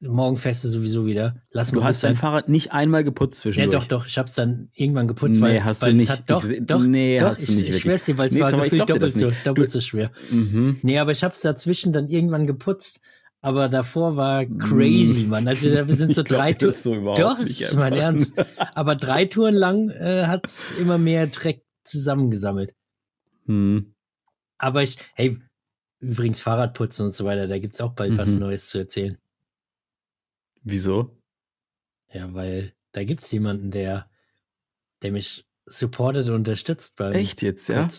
morgen 0.01 0.37
du 0.63 0.67
sowieso 0.67 1.05
wieder. 1.05 1.41
Lass 1.51 1.71
mal 1.71 1.79
Du 1.79 1.83
hast 1.85 2.03
dein. 2.03 2.15
Fahrrad 2.15 2.49
nicht 2.49 2.71
einmal 2.73 3.03
geputzt 3.03 3.39
Ja, 3.45 3.51
zwischendurch. 3.51 3.87
doch, 3.87 3.99
doch. 4.01 4.07
Ich 4.07 4.17
habe 4.17 4.27
es 4.27 4.33
dann 4.33 4.69
irgendwann 4.73 5.07
geputzt, 5.07 5.35
Nee, 5.35 5.41
weil, 5.41 5.63
hast 5.63 5.81
weil 5.83 5.93
du 5.93 6.01
es 6.01 6.09
nicht. 6.09 6.11
Hat, 6.11 6.29
doch, 6.29 6.43
Ich 6.43 6.59
doch, 6.65 6.81
nee, 6.83 7.19
doch, 7.19 7.27
hast 7.29 7.47
du 7.47 7.51
ich, 7.51 7.57
nicht 7.57 7.59
Ich 7.59 7.67
wirklich. 7.75 7.81
schwör's 7.83 8.03
dir, 8.05 8.17
weil 8.17 8.27
es 8.29 8.33
Nee, 8.33 8.41
war 8.41 8.51
gefühlt 8.51 8.81
doppelt, 8.89 9.11
so, 9.13 9.31
doppelt 9.43 9.67
Du- 9.67 9.71
so 9.71 9.79
schwer. 9.81 10.11
Mhm. 10.31 10.79
Nee, 10.81 10.97
aber 10.99 11.11
ich 11.11 11.23
habe 11.23 11.33
es 11.33 11.41
dazwischen 11.41 11.93
dann 11.93 12.07
irgendwann 12.09 12.47
geputzt. 12.47 13.01
Aber 13.43 13.69
davor 13.69 14.15
war 14.15 14.45
crazy, 14.45 15.25
Mann. 15.25 15.47
Also 15.47 15.73
da 15.73 15.87
wir 15.87 15.95
sind 15.95 16.13
so 16.15 16.21
drei 16.21 16.53
Touren. 16.53 16.73
so 16.73 17.15
Doch, 17.15 17.39
nicht 17.39 17.59
ist 17.59 17.73
mein. 17.75 17.93
Ernst. 17.93 18.33
Aber 18.75 18.95
drei 18.95 19.25
Touren 19.25 19.55
lang 19.55 19.89
äh, 19.89 20.27
hat's 20.27 20.71
immer 20.77 20.99
mehr 20.99 21.25
Dreck 21.27 21.63
zusammengesammelt. 21.83 22.75
Hm. 23.45 23.95
Aber 24.59 24.83
ich, 24.83 24.97
hey, 25.15 25.39
übrigens 25.99 26.39
Fahrradputzen 26.39 27.07
und 27.07 27.13
so 27.13 27.25
weiter, 27.25 27.47
da 27.47 27.57
gibt's 27.57 27.81
auch 27.81 27.93
bald 27.93 28.15
was 28.15 28.29
Mhm. 28.33 28.39
Neues 28.39 28.67
zu 28.67 28.77
erzählen. 28.77 29.17
Wieso? 30.63 31.17
Ja, 32.13 32.31
weil 32.35 32.73
da 32.91 33.03
gibt's 33.03 33.31
jemanden, 33.31 33.71
der, 33.71 34.07
der 35.01 35.11
mich 35.11 35.47
supportet 35.65 36.27
und 36.27 36.35
unterstützt 36.35 36.95
beim 36.95 37.13
Echt 37.13 37.41
jetzt, 37.41 37.69
ja? 37.69 37.89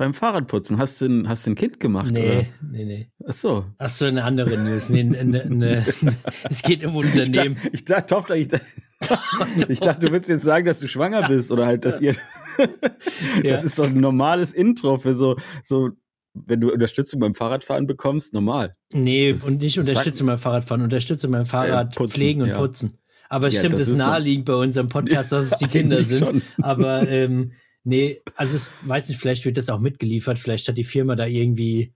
Beim 0.00 0.14
Fahrradputzen. 0.14 0.78
Hast 0.78 0.98
du 1.02 1.04
ein, 1.04 1.28
hast 1.28 1.46
du 1.46 1.50
ein 1.50 1.56
Kind 1.56 1.78
gemacht? 1.78 2.10
Nee, 2.10 2.24
Oder? 2.26 2.46
nee, 2.70 2.84
nee. 2.86 3.10
Ach 3.28 3.34
so. 3.34 3.66
Ach 3.76 3.90
so, 3.90 4.06
eine 4.06 4.24
andere 4.24 4.56
News. 4.56 4.88
Nee, 4.88 5.04
ne, 5.04 5.22
ne, 5.26 5.44
ne, 5.46 5.86
es 6.48 6.62
geht 6.62 6.82
um 6.86 6.92
Ich 7.04 7.14
Unternehmen. 7.14 7.56
dachte, 7.56 7.70
ich 7.74 7.84
dachte, 7.84 8.34
ich 8.38 8.48
dachte, 8.48 8.64
ich 9.68 9.80
dachte, 9.80 10.06
du 10.06 10.12
willst 10.12 10.30
jetzt 10.30 10.42
sagen, 10.44 10.64
dass 10.64 10.78
du 10.80 10.88
schwanger 10.88 11.28
bist 11.28 11.52
oder 11.52 11.66
halt, 11.66 11.84
dass 11.84 12.00
ihr. 12.00 12.14
Das 13.44 13.62
ist 13.62 13.76
so 13.76 13.82
ein 13.82 14.00
normales 14.00 14.52
Intro 14.52 14.96
für 14.98 15.14
so, 15.14 15.36
so, 15.64 15.90
wenn 16.32 16.60
du 16.62 16.72
Unterstützung 16.72 17.20
beim 17.20 17.34
Fahrradfahren 17.34 17.86
bekommst, 17.86 18.32
normal. 18.32 18.74
Nee, 18.92 19.32
Das 19.32 19.44
und 19.44 19.60
nicht 19.60 19.78
Unterstützung 19.78 20.26
beim 20.28 20.38
Fahrradfahren, 20.38 20.82
Unterstützung 20.82 21.30
beim 21.30 21.44
Fahrrad 21.46 21.94
Äh, 21.94 21.98
putzen, 21.98 22.14
pflegen 22.14 22.40
und 22.42 22.48
ja. 22.48 22.58
putzen. 22.58 22.98
Aber 23.28 23.48
Ja, 23.48 23.58
stimmt, 23.60 23.74
das 23.74 23.82
es 23.82 23.88
ist 23.88 23.98
naheliegend 23.98 24.46
bei 24.46 24.54
unserem 24.54 24.86
Podcast, 24.88 25.30
dass 25.32 25.52
es 25.52 25.58
die 25.58 25.66
Kinder 25.68 26.02
sind. 26.02 26.26
schon. 26.26 26.42
Aber 26.62 27.06
ähm, 27.06 27.52
nee, 27.84 28.20
also 28.36 28.56
es 28.56 28.70
weiß 28.82 29.08
nicht, 29.08 29.20
vielleicht 29.20 29.44
wird 29.44 29.56
das 29.56 29.68
auch 29.68 29.78
mitgeliefert, 29.80 30.38
vielleicht 30.38 30.68
hat 30.68 30.76
die 30.76 30.84
Firma 30.84 31.16
da 31.16 31.26
irgendwie 31.26 31.94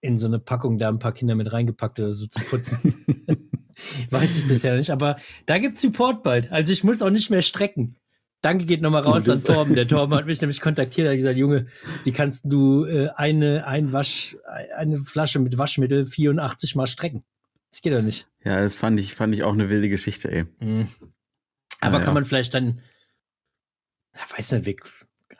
in 0.00 0.18
so 0.18 0.26
eine 0.26 0.38
Packung 0.38 0.78
da 0.78 0.88
ein 0.88 0.98
paar 0.98 1.12
Kinder 1.12 1.34
mit 1.34 1.52
reingepackt 1.52 1.98
oder 2.00 2.12
so 2.12 2.26
zu 2.26 2.40
putzen. 2.44 3.04
weiß 4.10 4.36
ich 4.36 4.48
bisher 4.48 4.76
nicht, 4.76 4.90
aber 4.90 5.16
da 5.46 5.58
gibt's 5.58 5.82
Support 5.82 6.22
bald. 6.22 6.50
Also 6.50 6.72
ich 6.72 6.84
muss 6.84 7.02
auch 7.02 7.10
nicht 7.10 7.30
mehr 7.30 7.42
strecken. 7.42 7.96
Danke 8.42 8.64
geht 8.64 8.80
nochmal 8.80 9.02
raus 9.02 9.28
an 9.28 9.42
Torben. 9.42 9.74
Der 9.74 9.86
Torben 9.88 10.14
hat 10.14 10.24
mich 10.24 10.40
nämlich 10.40 10.60
kontaktiert, 10.60 11.08
hat 11.08 11.16
gesagt, 11.16 11.36
Junge, 11.36 11.66
wie 12.04 12.12
kannst 12.12 12.46
du 12.46 12.86
äh, 12.86 13.08
eine, 13.14 13.66
ein 13.66 13.92
Wasch, 13.92 14.36
eine 14.76 14.98
Flasche 14.98 15.38
mit 15.38 15.58
Waschmittel 15.58 16.06
84 16.06 16.74
mal 16.74 16.86
strecken? 16.86 17.22
Das 17.70 17.82
geht 17.82 17.92
doch 17.92 18.02
nicht. 18.02 18.28
Ja, 18.42 18.62
das 18.62 18.76
fand 18.76 18.98
ich, 18.98 19.14
fand 19.14 19.34
ich 19.34 19.42
auch 19.42 19.52
eine 19.52 19.68
wilde 19.68 19.90
Geschichte, 19.90 20.30
ey. 20.32 20.44
Mhm. 20.60 20.88
Aber 21.80 21.96
Ah, 21.96 21.98
ja. 21.98 22.04
kann 22.04 22.14
man 22.14 22.24
vielleicht 22.24 22.54
dann, 22.54 22.80
ja, 24.14 24.20
weiß 24.36 24.52
nicht, 24.52 24.80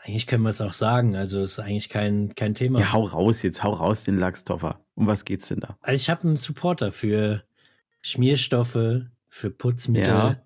eigentlich 0.03 0.27
können 0.27 0.43
wir 0.43 0.51
es 0.51 0.61
auch 0.61 0.73
sagen. 0.73 1.15
Also 1.15 1.43
ist 1.43 1.59
eigentlich 1.59 1.89
kein, 1.89 2.35
kein 2.35 2.55
Thema. 2.55 2.81
Ja, 2.81 2.93
hau 2.93 3.03
raus 3.03 3.43
jetzt, 3.43 3.63
hau 3.63 3.73
raus 3.73 4.05
den 4.05 4.19
Lachstoffer. 4.19 4.81
Um 4.95 5.07
was 5.07 5.25
geht's 5.25 5.49
denn 5.49 5.61
da? 5.61 5.77
Also 5.83 6.01
ich 6.01 6.11
habe 6.11 6.23
einen 6.27 6.37
Supporter 6.37 6.93
für 6.93 7.43
Schmierstoffe, 8.01 9.03
für 9.29 9.51
Putzmittel, 9.51 10.09
Ja. 10.09 10.43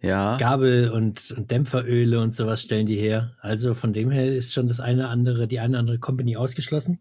Ja. 0.00 0.36
Gabel 0.36 0.90
und, 0.90 1.32
und 1.34 1.50
Dämpferöle 1.50 2.20
und 2.20 2.34
sowas 2.34 2.60
stellen 2.60 2.84
die 2.84 2.96
her. 2.96 3.34
Also 3.40 3.72
von 3.72 3.94
dem 3.94 4.10
her 4.10 4.26
ist 4.26 4.52
schon 4.52 4.66
das 4.66 4.78
eine 4.78 5.08
andere, 5.08 5.48
die 5.48 5.60
eine 5.60 5.78
andere 5.78 5.98
Company 5.98 6.36
ausgeschlossen. 6.36 7.00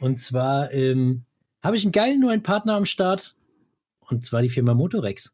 Und 0.00 0.18
zwar 0.18 0.72
ähm, 0.72 1.26
habe 1.62 1.76
ich 1.76 1.84
einen 1.84 1.92
geilen 1.92 2.20
neuen 2.20 2.42
Partner 2.42 2.74
am 2.74 2.86
Start. 2.86 3.36
Und 4.08 4.24
zwar 4.24 4.42
die 4.42 4.48
Firma 4.48 4.74
Motorex. 4.74 5.33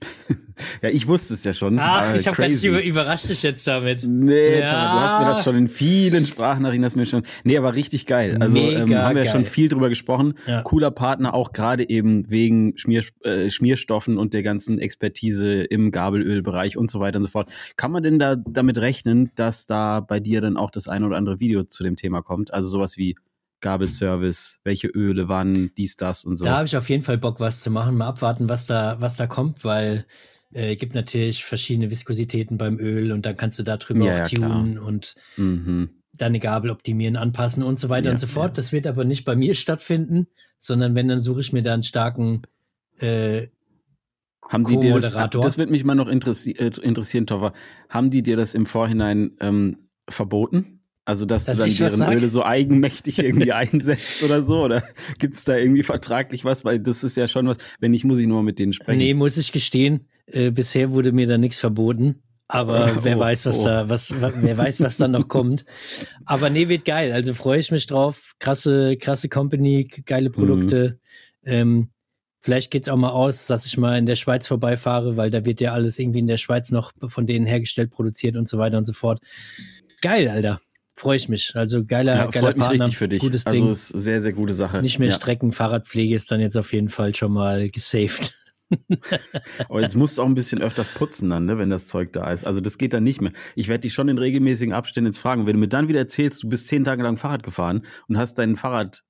Ja, 0.82 0.88
ich 0.88 1.06
wusste 1.06 1.34
es 1.34 1.44
ja 1.44 1.52
schon. 1.52 1.78
Ach, 1.78 2.14
ich 2.14 2.26
habe 2.26 2.36
ganz 2.36 2.64
überrascht 2.64 3.28
dich 3.28 3.42
jetzt 3.42 3.66
damit. 3.66 4.04
Nee, 4.04 4.60
Ja. 4.60 4.66
Du 4.66 5.00
hast 5.00 5.20
mir 5.20 5.26
das 5.26 5.44
schon 5.44 5.56
in 5.56 5.68
vielen 5.68 6.26
Sprachnachrichten, 6.26 6.84
hast 6.84 6.96
mir 6.96 7.06
schon. 7.06 7.24
Nee, 7.44 7.58
aber 7.58 7.74
richtig 7.74 8.06
geil. 8.06 8.38
Also 8.40 8.58
ähm, 8.58 8.94
haben 8.94 9.16
wir 9.16 9.24
geil. 9.24 9.32
schon 9.32 9.44
viel 9.44 9.68
drüber 9.68 9.88
gesprochen. 9.90 10.34
Ja. 10.46 10.62
Cooler 10.62 10.90
Partner, 10.90 11.34
auch 11.34 11.52
gerade 11.52 11.88
eben 11.88 12.30
wegen 12.30 12.76
Schmier, 12.78 13.04
äh, 13.22 13.50
Schmierstoffen 13.50 14.16
und 14.16 14.32
der 14.32 14.42
ganzen 14.42 14.78
Expertise 14.78 15.62
im 15.62 15.90
Gabelölbereich 15.90 16.78
und 16.78 16.90
so 16.90 17.00
weiter 17.00 17.18
und 17.18 17.24
so 17.24 17.28
fort. 17.28 17.50
Kann 17.76 17.90
man 17.90 18.02
denn 18.02 18.18
da 18.18 18.36
damit 18.36 18.78
rechnen, 18.78 19.30
dass 19.34 19.66
da 19.66 20.00
bei 20.00 20.20
dir 20.20 20.40
dann 20.40 20.56
auch 20.56 20.70
das 20.70 20.88
ein 20.88 21.04
oder 21.04 21.16
andere 21.16 21.38
Video 21.38 21.64
zu 21.64 21.84
dem 21.84 21.96
Thema 21.96 22.22
kommt? 22.22 22.52
Also 22.52 22.68
sowas 22.68 22.96
wie 22.96 23.14
Gabelservice, 23.66 24.60
welche 24.62 24.86
Öle, 24.86 25.28
wann, 25.28 25.72
dies, 25.76 25.96
das 25.96 26.24
und 26.24 26.36
so. 26.36 26.44
Da 26.44 26.58
habe 26.58 26.66
ich 26.66 26.76
auf 26.76 26.88
jeden 26.88 27.02
Fall 27.02 27.18
Bock, 27.18 27.40
was 27.40 27.60
zu 27.60 27.72
machen. 27.72 27.96
Mal 27.96 28.06
abwarten, 28.06 28.48
was 28.48 28.66
da, 28.66 28.96
was 29.00 29.16
da 29.16 29.26
kommt, 29.26 29.64
weil 29.64 30.06
äh, 30.52 30.76
gibt 30.76 30.94
natürlich 30.94 31.44
verschiedene 31.44 31.90
Viskositäten 31.90 32.58
beim 32.58 32.78
Öl 32.78 33.10
und 33.10 33.26
dann 33.26 33.36
kannst 33.36 33.58
du 33.58 33.64
da 33.64 33.76
drüber 33.76 34.04
Ja, 34.04 34.12
auch 34.12 34.18
ja, 34.18 34.24
klar. 34.28 34.50
tunen 34.62 34.78
und 34.78 35.16
mhm. 35.36 35.90
deine 36.16 36.38
Gabel 36.38 36.70
optimieren, 36.70 37.16
anpassen 37.16 37.64
und 37.64 37.80
so 37.80 37.88
weiter 37.88 38.06
Ja, 38.06 38.12
und 38.12 38.18
so 38.18 38.28
fort. 38.28 38.56
Das 38.56 38.70
wird 38.70 38.86
aber 38.86 39.04
nicht 39.04 39.24
bei 39.24 39.34
mir 39.34 39.56
stattfinden, 39.56 40.28
sondern 40.58 40.94
wenn, 40.94 41.08
dann 41.08 41.18
suche 41.18 41.40
ich 41.40 41.52
mir 41.52 41.62
da 41.62 41.74
einen 41.74 41.82
starken 41.82 42.42
äh, 43.00 43.48
Haben 44.48 44.62
die 44.62 44.78
dir 44.78 44.94
das, 44.94 45.12
das 45.12 45.58
wird 45.58 45.70
mich 45.70 45.82
mal 45.82 45.96
noch 45.96 46.08
interessi 46.08 46.52
äh, 46.52 46.70
interessieren, 46.80 47.26
Toffer. 47.26 47.52
Haben 47.88 48.10
die 48.10 48.22
dir 48.22 48.36
das 48.36 48.54
im 48.54 48.64
Vorhinein 48.64 49.32
ähm, 49.40 49.88
verboten? 50.08 50.75
Also, 51.08 51.24
dass, 51.24 51.44
Dass 51.44 51.56
du 51.56 51.62
dann 51.62 51.70
deren 51.76 51.96
sag? 51.96 52.12
Öle 52.14 52.28
so 52.28 52.44
eigenmächtig 52.44 53.20
irgendwie 53.20 53.52
einsetzt 53.52 54.22
oder 54.24 54.42
so? 54.42 54.64
Oder 54.64 54.82
gibt's 55.20 55.44
da 55.44 55.56
irgendwie 55.56 55.84
vertraglich 55.84 56.44
was? 56.44 56.64
Weil 56.64 56.80
das 56.80 57.04
ist 57.04 57.16
ja 57.16 57.28
schon 57.28 57.46
was, 57.46 57.56
wenn 57.80 57.92
nicht, 57.92 58.04
muss 58.04 58.18
ich 58.18 58.26
nur 58.26 58.38
mal 58.38 58.42
mit 58.44 58.58
denen 58.58 58.72
sprechen. 58.72 58.98
Nee, 58.98 59.14
muss 59.14 59.36
ich 59.38 59.52
gestehen, 59.52 60.08
äh, 60.26 60.50
bisher 60.50 60.90
wurde 60.92 61.12
mir 61.12 61.26
da 61.28 61.38
nichts 61.38 61.58
verboten. 61.58 62.16
Aber 62.48 62.90
wer 63.04 63.16
Oh, 63.16 63.20
weiß, 63.20 63.46
was 63.46 63.60
oh. 63.60 63.64
da, 63.66 63.88
was, 63.88 64.20
wa- 64.20 64.32
wer 64.40 64.58
weiß, 64.58 64.80
was 64.80 64.96
da 64.96 65.06
noch 65.08 65.28
kommt. 65.28 65.64
Aber 66.24 66.50
nee, 66.50 66.68
wird 66.68 66.84
geil. 66.84 67.12
Also 67.12 67.34
freue 67.34 67.60
ich 67.60 67.70
mich 67.70 67.86
drauf. 67.86 68.34
Krasse, 68.40 68.96
krasse 68.96 69.28
Company, 69.28 69.88
geile 70.06 70.30
Produkte. 70.30 70.98
Ähm, 71.44 71.90
vielleicht 72.40 72.72
geht's 72.72 72.88
auch 72.88 72.96
mal 72.96 73.10
aus, 73.10 73.46
dass 73.46 73.64
ich 73.64 73.76
mal 73.78 73.96
in 73.96 74.06
der 74.06 74.16
Schweiz 74.16 74.48
vorbeifahre, 74.48 75.16
weil 75.16 75.30
da 75.30 75.44
wird 75.44 75.60
ja 75.60 75.72
alles 75.72 76.00
irgendwie 76.00 76.18
in 76.18 76.26
der 76.26 76.36
Schweiz 76.36 76.72
noch 76.72 76.92
von 77.06 77.26
denen 77.26 77.46
hergestellt, 77.46 77.90
produziert 77.92 78.34
und 78.36 78.48
so 78.48 78.58
weiter 78.58 78.78
und 78.78 78.86
so 78.86 78.92
fort. 78.92 79.20
Geil, 80.02 80.28
Alter. 80.28 80.60
Freue 80.96 81.16
ich 81.16 81.28
mich. 81.28 81.52
Also 81.54 81.84
geiler, 81.84 82.16
Ja, 82.16 82.26
geiler 82.26 82.32
freut 82.46 82.56
mich 82.56 82.66
Partner, 82.66 82.84
richtig 82.86 82.96
für 82.98 83.08
dich. 83.08 83.20
Gutes 83.20 83.46
also 83.46 83.62
Ding. 83.62 83.70
ist 83.70 83.88
sehr, 83.88 84.20
sehr 84.20 84.32
gute 84.32 84.54
Sache. 84.54 84.80
Nicht 84.80 84.98
mehr 84.98 85.08
ja. 85.08 85.14
Strecken, 85.14 85.52
Fahrradpflege 85.52 86.14
ist 86.14 86.30
dann 86.32 86.40
jetzt 86.40 86.56
auf 86.56 86.72
jeden 86.72 86.88
Fall 86.88 87.14
schon 87.14 87.32
mal 87.32 87.68
gesaved. 87.70 88.34
Aber 89.68 89.80
jetzt 89.82 89.94
musst 89.94 90.18
du 90.18 90.22
auch 90.22 90.26
ein 90.26 90.34
bisschen 90.34 90.60
öfters 90.60 90.88
putzen 90.88 91.30
dann, 91.30 91.44
ne, 91.44 91.58
wenn 91.58 91.70
das 91.70 91.86
Zeug 91.86 92.12
da 92.12 92.30
ist. 92.32 92.44
Also 92.44 92.60
das 92.60 92.78
geht 92.78 92.94
dann 92.94 93.04
nicht 93.04 93.20
mehr. 93.20 93.32
Ich 93.54 93.68
werde 93.68 93.82
dich 93.82 93.92
schon 93.92 94.08
in 94.08 94.18
regelmäßigen 94.18 94.74
Abständen 94.74 95.06
jetzt 95.06 95.18
fragen. 95.18 95.46
Wenn 95.46 95.52
du 95.52 95.60
mir 95.60 95.68
dann 95.68 95.88
wieder 95.88 96.00
erzählst, 96.00 96.42
du 96.42 96.48
bist 96.48 96.66
zehn 96.66 96.82
Tage 96.82 97.02
lang 97.02 97.16
Fahrrad 97.16 97.42
gefahren 97.42 97.84
und 98.08 98.16
hast 98.18 98.38
dein 98.38 98.56
Fahrrad 98.56 99.04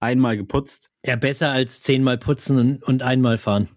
einmal 0.00 0.36
geputzt, 0.36 0.90
Ja, 1.04 1.16
besser 1.16 1.50
als 1.50 1.82
zehnmal 1.82 2.16
putzen 2.16 2.58
und, 2.58 2.82
und 2.82 3.02
einmal 3.02 3.38
fahren. 3.38 3.68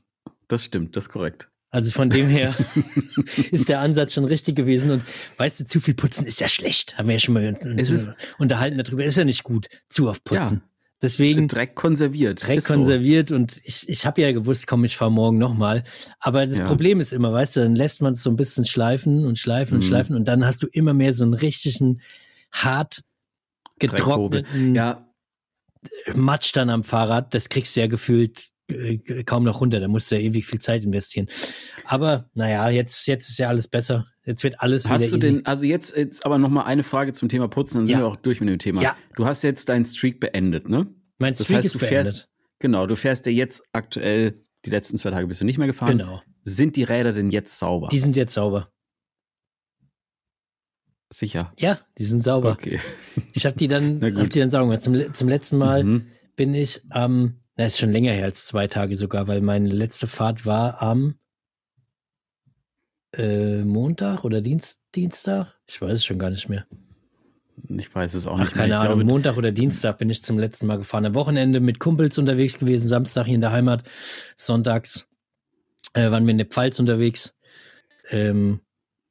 das 0.48 0.64
stimmt, 0.64 0.96
das 0.96 1.06
ist 1.06 1.10
korrekt. 1.10 1.50
Also 1.78 1.92
von 1.92 2.10
dem 2.10 2.28
her 2.28 2.56
ist 3.52 3.70
der 3.70 3.80
Ansatz 3.82 4.14
schon 4.14 4.26
richtig 4.26 4.56
gewesen. 4.56 4.90
Und 4.92 5.04
weißt 5.38 5.60
du, 5.60 5.66
zu 5.66 5.80
viel 5.80 5.94
putzen 5.94 6.26
ist 6.26 6.40
ja 6.42 6.48
schlecht. 6.48 6.98
Haben 6.98 7.08
wir 7.10 7.14
ja 7.16 7.20
schon 7.20 7.34
mal 7.36 7.48
uns, 7.48 7.64
uns 7.66 7.80
Es 7.82 7.90
ist- 7.92 8.10
unterhalten 8.40 8.78
darüber. 8.84 9.06
Ist 9.06 9.16
ja 9.18 9.24
nicht 9.26 9.44
gut, 9.44 9.68
zu 9.90 10.10
oft 10.10 10.24
putzen. 10.24 10.62
Ja. 10.64 10.70
Deswegen 11.04 11.48
Dreck 11.48 11.76
konserviert. 11.76 12.48
Dreck 12.48 12.58
Ist 12.58 12.68
so. 12.70 12.74
konserviert 12.74 13.30
und 13.32 13.62
ich, 13.64 13.88
ich 13.88 14.08
habe 14.08 14.20
ja 14.22 14.32
gewusst, 14.32 14.66
komm, 14.66 14.84
ich 14.84 14.98
fahr 14.98 15.12
morgen 15.12 15.38
nochmal. 15.38 15.84
Aber 16.20 16.48
das 16.48 16.58
Ja. 16.58 16.66
Problem 16.66 17.00
ist 17.00 17.14
immer, 17.14 17.32
weißt 17.32 17.58
du, 17.58 17.60
dann 17.60 17.76
lässt 17.76 18.02
man 18.02 18.14
es 18.14 18.24
so 18.24 18.32
ein 18.32 18.36
bisschen 18.36 18.66
schleifen 18.66 19.24
und 19.24 19.38
schleifen 19.38 19.76
und 19.76 19.84
Mhm. 19.84 19.88
schleifen 19.88 20.16
und 20.16 20.28
dann 20.28 20.44
hast 20.44 20.64
du 20.64 20.68
immer 20.72 20.96
mehr 20.96 21.14
so 21.14 21.24
einen 21.24 21.36
richtigen, 21.36 22.02
hart 22.52 23.04
getrockneten 23.78 24.74
Ja, 24.74 25.08
Matsch 26.16 26.52
dann 26.56 26.72
am 26.72 26.84
Fahrrad. 26.84 27.34
Das 27.36 27.50
kriegst 27.50 27.76
du 27.76 27.82
ja 27.82 27.88
gefühlt 27.88 28.50
kaum 29.26 29.44
noch 29.44 29.62
runter. 29.62 29.80
Da 29.80 29.88
musst 29.88 30.12
du 30.12 30.16
ja 30.16 30.22
ewig 30.22 30.46
viel 30.46 30.60
Zeit 30.60 30.84
investieren. 30.84 31.28
Aber 31.86 32.30
naja, 32.34 32.70
jetzt, 32.70 33.08
jetzt 33.08 33.30
ist 33.30 33.38
ja 33.40 33.48
alles 33.48 33.68
besser. 33.68 34.06
Jetzt 34.26 34.44
wird 34.44 34.60
alles 34.62 34.90
Hast 34.90 35.02
du 35.12 35.18
easy. 35.18 35.20
denn, 35.20 35.46
also 35.46 35.66
jetzt, 35.66 35.96
jetzt 35.96 36.26
aber 36.26 36.38
noch 36.38 36.50
mal 36.50 36.64
eine 36.64 36.84
Frage 36.84 37.14
zum 37.14 37.30
Thema 37.30 37.48
Putzen, 37.48 37.78
dann 37.78 37.88
sind 37.88 37.94
Ja. 37.98 38.02
wir 38.04 38.08
auch 38.08 38.18
durch 38.18 38.40
mit 38.42 38.50
dem 38.50 38.60
Thema. 38.60 38.82
Ja. 38.82 38.96
Du 39.16 39.26
hast 39.26 39.42
jetzt 39.44 39.70
deinen 39.70 39.86
Streak 39.86 40.20
beendet, 40.20 40.68
ne? 40.70 40.88
mein 41.18 41.34
Das 41.34 41.44
Streak 41.46 41.58
heißt, 41.58 41.66
ist 41.68 41.76
du 41.76 41.80
beendet. 41.80 42.06
fährst, 42.06 42.30
genau, 42.60 42.86
du 42.88 42.96
fährst 42.96 43.26
ja 43.26 43.32
jetzt 43.32 43.64
aktuell, 43.72 44.44
die 44.66 44.70
letzten 44.70 44.98
zwei 44.98 45.12
Tage 45.12 45.28
bist 45.28 45.40
du 45.42 45.46
nicht 45.46 45.58
mehr 45.58 45.68
gefahren. 45.68 45.98
Genau. 45.98 46.22
Sind 46.44 46.76
die 46.76 46.84
Räder 46.84 47.14
denn 47.14 47.30
jetzt 47.32 47.58
sauber? 47.58 47.88
Die 47.90 48.00
sind 48.00 48.16
jetzt 48.16 48.34
sauber. 48.34 48.70
Sicher. 51.10 51.54
Ja, 51.58 51.76
die 51.98 52.04
sind 52.04 52.22
sauber. 52.22 52.52
Okay. 52.52 52.80
Ich 53.34 53.46
habe 53.46 53.56
die 53.56 53.70
dann, 53.70 54.02
hab 54.18 54.30
die 54.30 54.40
dann 54.40 54.50
sauber 54.50 54.66
gemacht. 54.66 54.84
Zum, 54.84 55.14
zum 55.14 55.30
letzten 55.30 55.58
Mal 55.58 55.84
Mhm. 55.86 56.08
bin 56.36 56.54
ich 56.54 56.82
am, 56.90 57.40
na, 57.58 57.66
ist 57.66 57.80
schon 57.80 57.92
länger 57.92 58.14
her 58.14 58.26
als 58.26 58.46
zwei 58.46 58.68
Tage 58.68 58.96
sogar, 58.96 59.28
weil 59.28 59.42
meine 59.42 59.70
letzte 59.70 60.08
Fahrt 60.08 60.46
war 60.46 60.82
am 60.82 61.16
äh, 63.14 63.64
Montag 63.64 64.24
oder 64.24 64.42
Dienst, 64.42 64.82
Dienstag? 64.96 65.56
Ich 65.66 65.82
weiß 65.82 65.94
es 65.94 66.06
schon 66.06 66.20
gar 66.20 66.30
nicht 66.30 66.50
mehr. 66.50 66.66
Ich 67.70 67.94
weiß 67.94 68.14
es 68.14 68.28
auch 68.28 68.36
Ach, 68.36 68.42
nicht 68.42 68.56
mehr. 68.56 68.66
keine 68.66 68.74
Ich 68.74 68.80
Ahnung, 68.80 69.00
glaube, 69.00 69.12
Montag 69.12 69.38
oder 69.38 69.52
Dienstag 69.52 69.98
bin 69.98 70.10
ich 70.12 70.24
zum 70.24 70.38
letzten 70.38 70.68
Mal 70.68 70.78
gefahren. 70.78 71.06
Am 71.06 71.16
Wochenende 71.16 71.60
mit 71.60 71.80
Kumpels 71.80 72.18
unterwegs 72.20 72.60
gewesen, 72.60 72.88
Samstag 72.88 73.26
hier 73.26 73.36
in 73.36 73.42
der 73.42 73.52
Heimat, 73.52 73.84
sonntags 74.36 75.08
äh, 75.94 76.12
waren 76.12 76.26
wir 76.28 76.32
in 76.32 76.38
der 76.38 76.46
Pfalz 76.46 76.80
unterwegs. 76.80 77.36
Ähm, 78.12 78.62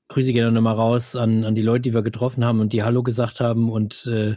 Grüße 0.08 0.32
gehen 0.32 0.46
auch 0.46 0.52
nochmal 0.52 0.76
raus 0.76 1.16
an, 1.16 1.44
an 1.44 1.56
die 1.56 1.62
Leute, 1.62 1.82
die 1.82 1.94
wir 1.94 2.02
getroffen 2.02 2.44
haben 2.44 2.60
und 2.60 2.72
die 2.72 2.84
Hallo 2.84 3.02
gesagt 3.02 3.40
haben 3.40 3.72
und 3.72 4.06
äh, 4.06 4.36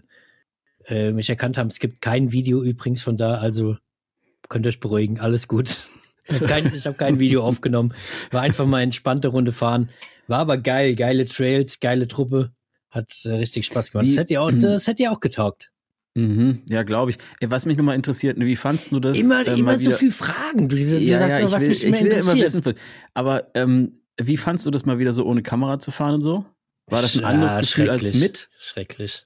äh, 0.86 1.12
mich 1.12 1.30
erkannt 1.30 1.60
haben. 1.60 1.68
Es 1.68 1.78
gibt 1.78 2.02
kein 2.02 2.32
Video 2.32 2.64
übrigens 2.64 3.04
von 3.04 3.16
da, 3.16 3.36
also 3.36 3.78
könnt 4.50 4.66
ihr 4.66 4.70
euch 4.70 4.80
beruhigen, 4.80 5.20
alles 5.20 5.48
gut. 5.48 5.80
Ich 6.28 6.36
habe 6.36 6.46
kein, 6.46 6.66
hab 6.72 6.98
kein 6.98 7.20
Video 7.20 7.44
aufgenommen. 7.44 7.94
War 8.32 8.42
einfach 8.42 8.66
mal 8.68 8.82
entspannte 8.82 9.30
Runde 9.30 9.52
fahren. 9.52 9.90
War 10.28 10.40
aber 10.40 10.58
geil, 10.58 10.96
geile 10.96 11.26
Trails, 11.26 11.80
geile 11.80 12.08
Truppe. 12.08 12.52
Hat 12.92 13.12
äh, 13.26 13.32
richtig 13.34 13.66
Spaß 13.66 13.92
gemacht. 13.92 14.06
Wie- 14.06 14.12
das 14.12 14.20
hätte 14.20 14.34
ja 14.36 14.42
auch, 14.42 14.52
das 14.52 14.86
hätte 14.88 15.04
ja 15.04 15.12
auch 15.12 15.20
getaugt. 15.22 15.72
Mhm, 16.16 16.64
ja, 16.68 16.84
glaube 16.84 17.12
ich. 17.12 17.18
Ey, 17.40 17.50
was 17.50 17.66
mich 17.66 17.78
nochmal 17.78 17.96
interessiert, 17.96 18.38
ne, 18.38 18.46
wie 18.46 18.56
fandst 18.56 18.92
du 18.92 19.00
das? 19.00 19.18
immer 19.18 19.48
äh, 19.48 19.58
immer 19.58 19.78
so 19.78 19.88
wieder- 19.88 19.98
viel 19.98 20.12
Fragen. 20.12 20.68
Du, 20.70 20.76
diese, 20.76 20.98
Ja, 21.00 21.20
sagst 21.20 21.32
ja, 21.32 21.38
immer, 21.40 21.48
ich 21.48 21.54
was 21.54 21.62
will, 21.62 21.70
mich 21.70 21.78
ich 21.78 21.84
immer 21.88 22.00
will 22.00 22.08
immer 22.08 22.34
interessiert. 22.34 22.66
wissen. 22.66 22.76
Aber 23.14 23.48
ähm, 23.56 24.02
wie 24.20 24.38
fandst 24.38 24.66
du 24.66 24.72
das 24.72 24.86
mal 24.86 25.00
wieder 25.00 25.14
so 25.14 25.26
ohne 25.26 25.42
Kamera 25.44 25.80
zu 25.80 25.92
fahren 25.92 26.16
und 26.16 26.24
so? 26.24 26.46
War 26.88 27.02
das 27.04 27.16
ein 27.16 27.22
Ja, 27.22 27.28
anderes 27.28 27.58
Gefühl 27.58 27.90
als 27.90 28.14
mit? 28.16 28.50
Schrecklich. 28.60 29.26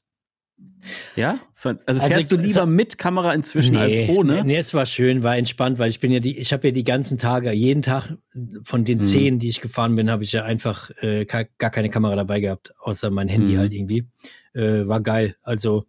Ja? 1.16 1.40
Also 1.64 1.80
Also 1.86 2.02
fährst 2.02 2.32
du 2.32 2.36
es- 2.36 2.46
lieber 2.46 2.66
mit 2.66 2.98
Kamera 2.98 3.34
inzwischen 3.34 3.78
als 3.78 4.00
ohne? 4.10 4.36
Nee, 4.38 4.44
nee, 4.44 4.58
es 4.58 4.74
war 4.74 4.86
schön, 4.86 5.24
war 5.24 5.38
entspannt, 5.38 5.80
weil 5.80 5.90
ich 5.90 6.00
bin 6.00 6.12
ja 6.12 6.20
die, 6.20 6.38
ich 6.38 6.52
habe 6.52 6.68
ja 6.68 6.72
die 6.74 6.84
ganzen 6.84 7.18
Tage, 7.18 7.52
jeden 7.54 7.82
Tag 7.82 8.18
von 8.64 8.84
den 8.84 9.00
Mhm. 9.00 9.04
zehn, 9.04 9.40
die 9.40 9.50
ich 9.50 9.62
gefahren 9.62 9.96
bin, 9.96 10.10
habe 10.12 10.24
ich 10.24 10.32
ja 10.34 10.44
einfach 10.44 10.92
äh, 11.02 11.26
gar, 11.26 11.46
keine 11.46 11.90
Kamera 11.90 12.16
dabei 12.16 12.40
gehabt, 12.42 12.74
außer 12.80 13.10
mein 13.12 13.28
Handy 13.30 13.54
Mhm. 13.54 13.58
halt 13.60 13.74
irgendwie. 13.74 14.08
Äh, 14.54 14.88
war 14.88 15.02
geil. 15.02 15.36
Also, 15.42 15.86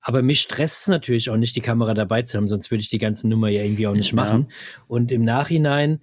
aber 0.00 0.22
mich 0.22 0.40
stresst 0.40 0.82
es 0.82 0.88
natürlich 0.88 1.28
auch 1.30 1.36
nicht, 1.36 1.54
die 1.54 1.60
Kamera 1.60 1.92
dabei 1.94 2.22
zu 2.22 2.36
haben, 2.38 2.48
sonst 2.48 2.70
würde 2.70 2.82
ich 2.82 2.88
die 2.90 2.98
ganze 2.98 3.28
Nummer 3.28 3.48
ja 3.48 3.62
irgendwie 3.62 3.86
auch 3.86 3.94
nicht 3.94 4.10
Ja. 4.12 4.16
machen. 4.16 4.46
Und 4.88 5.12
im 5.12 5.24
Nachhinein, 5.24 6.00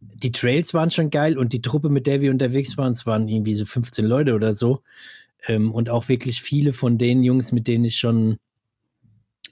die 0.00 0.30
Trails 0.32 0.74
waren 0.74 0.90
schon 0.90 1.10
geil 1.10 1.38
und 1.38 1.52
die 1.52 1.62
Truppe, 1.62 1.88
mit 1.88 2.06
der 2.06 2.20
wir 2.20 2.30
unterwegs 2.30 2.76
waren, 2.76 2.92
es 2.92 3.06
waren 3.06 3.28
irgendwie 3.28 3.54
so 3.54 3.64
15 3.64 4.04
Leute 4.04 4.34
oder 4.34 4.52
so. 4.52 4.82
Ähm, 5.48 5.72
und 5.72 5.90
auch 5.90 6.08
wirklich 6.08 6.42
viele 6.42 6.72
von 6.72 6.98
den 6.98 7.22
Jungs, 7.22 7.52
mit 7.52 7.66
denen 7.68 7.84
ich 7.84 7.96
schon 7.96 8.38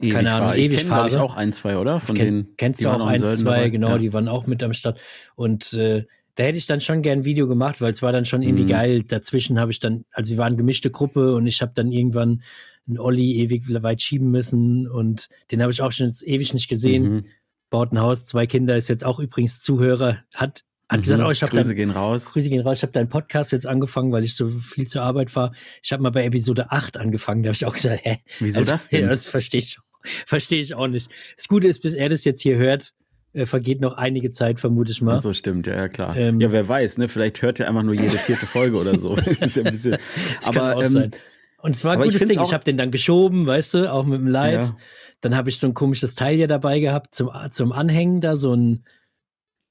Ewig 0.00 0.12
keine 0.14 0.30
Ahnung, 0.32 0.47
fahre. 0.49 0.59
Ich 0.59 0.64
ewig 0.66 0.80
ich, 0.80 0.87
fahre. 0.87 1.20
auch 1.23 1.37
ein, 1.37 1.52
zwei, 1.52 1.76
oder? 1.76 2.00
Von 2.00 2.16
Kenn, 2.16 2.26
denen. 2.26 2.56
kennst 2.56 2.82
du 2.82 2.88
auch 2.90 2.97
in 2.97 3.02
eins, 3.02 3.20
Sölden 3.23 3.38
zwei, 3.38 3.56
dabei. 3.56 3.70
genau, 3.70 3.88
Ja. 3.90 3.99
die 3.99 4.12
waren 4.12 4.28
auch 4.28 4.47
mit 4.47 4.62
am 4.62 4.73
Start. 4.73 4.99
Und 5.35 5.73
äh, 5.75 6.06
da 6.37 6.44
hätte 6.44 6.56
ich 6.59 6.66
dann 6.66 6.80
schon 6.80 7.02
gern 7.02 7.18
ein 7.20 7.25
Video 7.25 7.47
gemacht, 7.49 7.80
weil 7.82 7.90
es 7.90 8.00
war 8.00 8.12
dann 8.12 8.25
schon 8.25 8.42
irgendwie 8.42 8.62
Mhm. 8.62 8.68
geil. 8.68 9.02
Dazwischen 9.02 9.59
habe 9.61 9.73
ich 9.73 9.80
dann, 9.80 10.04
also 10.12 10.30
wir 10.30 10.38
waren 10.38 10.56
gemischte 10.56 10.90
Gruppe 10.90 11.35
und 11.35 11.47
ich 11.47 11.61
habe 11.61 11.73
dann 11.75 11.92
irgendwann 11.92 12.42
einen 12.88 12.99
Olli 12.99 13.35
ewig 13.42 13.64
weit 13.82 14.00
schieben 14.00 14.30
müssen 14.30 14.88
und 14.88 15.28
den 15.52 15.61
habe 15.61 15.70
ich 15.73 15.82
auch 15.82 15.92
schon 15.92 16.06
jetzt 16.06 16.26
ewig 16.26 16.54
nicht 16.54 16.68
gesehen. 16.68 17.02
Mhm. 17.12 17.25
Baut 17.68 17.92
ein 17.92 18.00
Haus, 18.00 18.25
zwei 18.26 18.47
Kinder, 18.47 18.76
ist 18.76 18.88
jetzt 18.88 19.04
auch 19.04 19.20
übrigens 19.20 19.61
Zuhörer, 19.61 20.18
hat, 20.35 20.64
hat 20.90 20.99
Mhm. 20.99 21.02
gesagt, 21.04 21.23
oh, 21.25 21.30
ich 21.30 21.42
habe 21.42 21.52
Grüße 21.52 21.68
dein, 21.68 21.76
gehen 21.76 21.90
raus. 21.90 22.32
Grüße 22.32 22.50
gehen 22.50 22.61
raus, 22.62 22.78
ich 22.78 22.82
habe 22.82 22.92
deinen 22.92 23.09
Podcast 23.09 23.52
jetzt 23.52 23.66
angefangen, 23.66 24.11
weil 24.11 24.25
ich 24.25 24.35
so 24.35 24.49
viel 24.49 24.88
zur 24.88 25.02
Arbeit 25.02 25.30
fahre. 25.30 25.52
Ich 25.82 25.92
habe 25.92 26.02
mal 26.02 26.11
bei 26.11 26.25
Episode 26.25 26.73
8 26.73 26.97
angefangen, 26.97 27.44
da 27.44 27.49
habe 27.49 27.54
ich 27.54 27.64
auch 27.64 27.75
gesagt, 27.75 28.00
hä, 28.02 28.18
Wieso 28.40 28.61
also, 28.61 28.73
das 28.73 28.88
denn? 28.88 29.06
Das 29.09 29.26
verstehe 29.26 29.61
ich, 29.61 29.78
verstehe 30.02 30.61
ich 30.61 30.75
auch 30.75 30.88
nicht. 30.88 31.09
Das 31.37 31.47
Gute 31.47 31.68
ist, 31.68 31.80
bis 31.80 31.94
er 31.94 32.09
das 32.09 32.25
jetzt 32.25 32.42
hier 32.42 32.56
hört, 32.56 32.92
äh, 33.35 33.47
vergeht 33.47 33.80
noch 33.80 33.97
einige 33.97 34.30
Zeit, 34.30 34.59
vermute 34.59 34.90
ich 34.90 35.00
mal. 35.00 35.16
Ach 35.16 35.20
so 35.20 35.32
stimmt, 35.32 35.68
ja, 35.68 35.76
ja 35.76 35.88
klar. 35.88 36.16
Ähm, 36.16 36.40
ja, 36.40 36.50
wer 36.50 36.68
weiß, 36.68 36.99
ne? 36.99 37.06
Vielleicht 37.06 37.40
hört 37.40 37.61
er 37.61 37.68
einfach 37.68 37.85
nur 37.85 37.94
jede 37.94 38.18
vierte 38.18 38.47
Folge 38.47 38.76
oder 38.76 38.99
so. 38.99 39.14
Das 39.25 39.38
ist 39.38 39.56
ja 39.56 39.64
ein 39.64 39.73
bisschen, 39.73 39.97
Das 40.40 40.47
kann 40.47 40.56
aber 40.56 40.76
auch 40.76 40.82
ähm, 40.82 40.92
sein. 40.92 41.11
Und 41.62 41.78
zwar 41.78 41.92
ein 41.92 41.99
ich 42.00 42.06
gutes 42.06 42.18
find's 42.18 42.35
Ding. 42.35 42.44
Ich 42.44 42.52
habe 42.52 42.64
den 42.64 42.76
dann 42.76 42.90
geschoben, 42.90 43.47
weißt 43.47 43.75
du, 43.75 43.92
auch 43.92 44.04
mit 44.06 44.18
dem 44.18 44.26
Light. 44.26 44.62
Ja. 44.62 44.76
Dann 45.20 45.37
habe 45.37 45.50
ich 45.50 45.59
so 45.59 45.68
ein 45.68 45.75
komisches 45.75 46.16
Teil 46.16 46.35
hier 46.35 46.49
dabei 46.49 46.80
gehabt 46.80 47.14
zum, 47.14 47.30
zum 47.50 47.70
Anhängen, 47.70 48.20
da 48.20 48.35
so 48.35 48.54
ein 48.54 48.82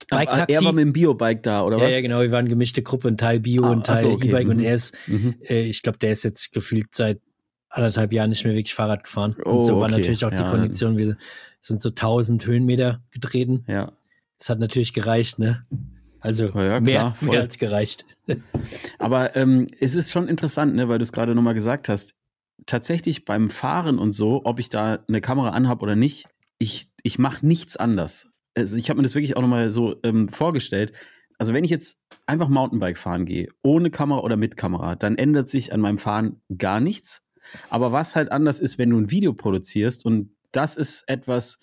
aber 0.10 0.20
Bike-Taxi. 0.26 0.54
er 0.56 0.64
war 0.66 0.74
mit 0.74 0.84
dem 0.84 0.94
Biobike 0.94 1.42
da, 1.42 1.64
oder 1.64 1.78
ja, 1.78 1.84
was? 1.88 1.94
ja, 1.96 2.02
genau, 2.02 2.22
wir 2.22 2.32
waren 2.32 2.48
gemischte 2.48 2.82
Gruppe, 2.82 3.08
ein 3.10 3.18
Teil 3.18 3.40
Bio, 3.40 3.64
Ah, 3.64 3.76
ach 3.80 3.84
Teil 3.84 3.98
so, 3.98 4.10
okay, 4.12 4.30
E-Bike 4.30 4.48
und 4.48 4.58
mhm. 4.58 4.64
er 4.64 4.76
ist, 4.76 4.96
Mhm. 5.08 5.36
äh, 5.48 5.62
ich 5.64 5.82
glaube, 5.82 5.98
der 6.00 6.12
ist 6.12 6.24
jetzt 6.24 6.52
gefühlt 6.52 6.88
seit 6.96 7.20
anderthalb 7.70 8.12
Jahren 8.14 8.30
nicht 8.32 8.44
mehr 8.46 8.54
wirklich 8.54 8.74
Fahrrad 8.74 9.04
gefahren. 9.04 9.36
Oh, 9.46 9.52
und 9.58 9.64
so 9.64 9.76
war 9.80 9.84
okay. 9.90 10.00
natürlich 10.00 10.26
auch 10.26 10.32
die 10.32 10.38
Ja. 10.38 10.50
Kondition. 10.50 10.98
Wir 10.98 11.18
sind 11.62 11.82
so 11.82 11.90
1000 11.90 12.46
Höhenmeter 12.46 13.04
getreten. 13.12 13.64
Ja. 13.68 13.92
Das 14.40 14.50
hat 14.50 14.60
natürlich 14.60 14.94
gereicht, 14.94 15.38
ne? 15.38 15.62
Also 16.22 16.46
Ja, 16.48 16.64
ja, 16.64 16.80
mehr, 16.80 17.00
klar, 17.00 17.16
voll. 17.16 17.30
mehr 17.30 17.42
als 17.42 17.58
gereicht. 17.60 18.06
Aber 19.00 19.36
ähm, 19.36 19.68
es 19.80 19.96
ist 19.96 20.12
schon 20.12 20.28
interessant, 20.28 20.76
ne, 20.76 20.90
weil 20.90 20.98
du 20.98 21.04
es 21.04 21.12
gerade 21.12 21.36
nochmal 21.36 21.54
gesagt 21.54 21.90
hast. 21.90 22.16
Tatsächlich 22.66 23.26
beim 23.26 23.50
Fahren 23.50 24.00
und 24.00 24.14
so, 24.14 24.42
ob 24.46 24.60
ich 24.60 24.70
da 24.70 25.00
eine 25.08 25.22
Kamera 25.22 25.50
anhab 25.50 25.82
oder 25.82 25.96
nicht, 25.96 26.28
ich, 26.58 26.90
ich 27.04 27.20
mache 27.20 27.46
nichts 27.46 27.78
anders. 27.78 28.28
Also 28.56 28.78
ich 28.78 28.90
habe 28.90 28.98
mir 28.98 29.04
das 29.04 29.16
wirklich 29.16 29.38
auch 29.38 29.42
nochmal 29.42 29.72
so 29.72 29.96
ähm, 30.04 30.30
vorgestellt. 30.30 30.94
Also 31.38 31.54
wenn 31.54 31.64
ich 31.64 31.70
jetzt 31.72 32.00
einfach 32.26 32.50
Mountainbike 32.50 32.98
fahren 32.98 33.26
gehe, 33.26 33.48
ohne 33.64 33.90
Kamera 33.92 34.20
oder 34.22 34.36
mit 34.36 34.58
Kamera, 34.58 34.96
dann 34.96 35.18
ändert 35.18 35.48
sich 35.48 35.72
an 35.72 35.80
meinem 35.80 35.98
Fahren 35.98 36.42
gar 36.58 36.80
nichts. 36.80 37.26
Aber 37.70 37.92
was 37.92 38.16
halt 38.16 38.32
anders 38.32 38.60
ist, 38.60 38.78
wenn 38.78 38.90
du 38.90 38.98
ein 38.98 39.12
Video 39.12 39.34
produzierst 39.34 40.06
und 40.06 40.36
das 40.52 40.76
ist 40.76 41.04
etwas, 41.08 41.60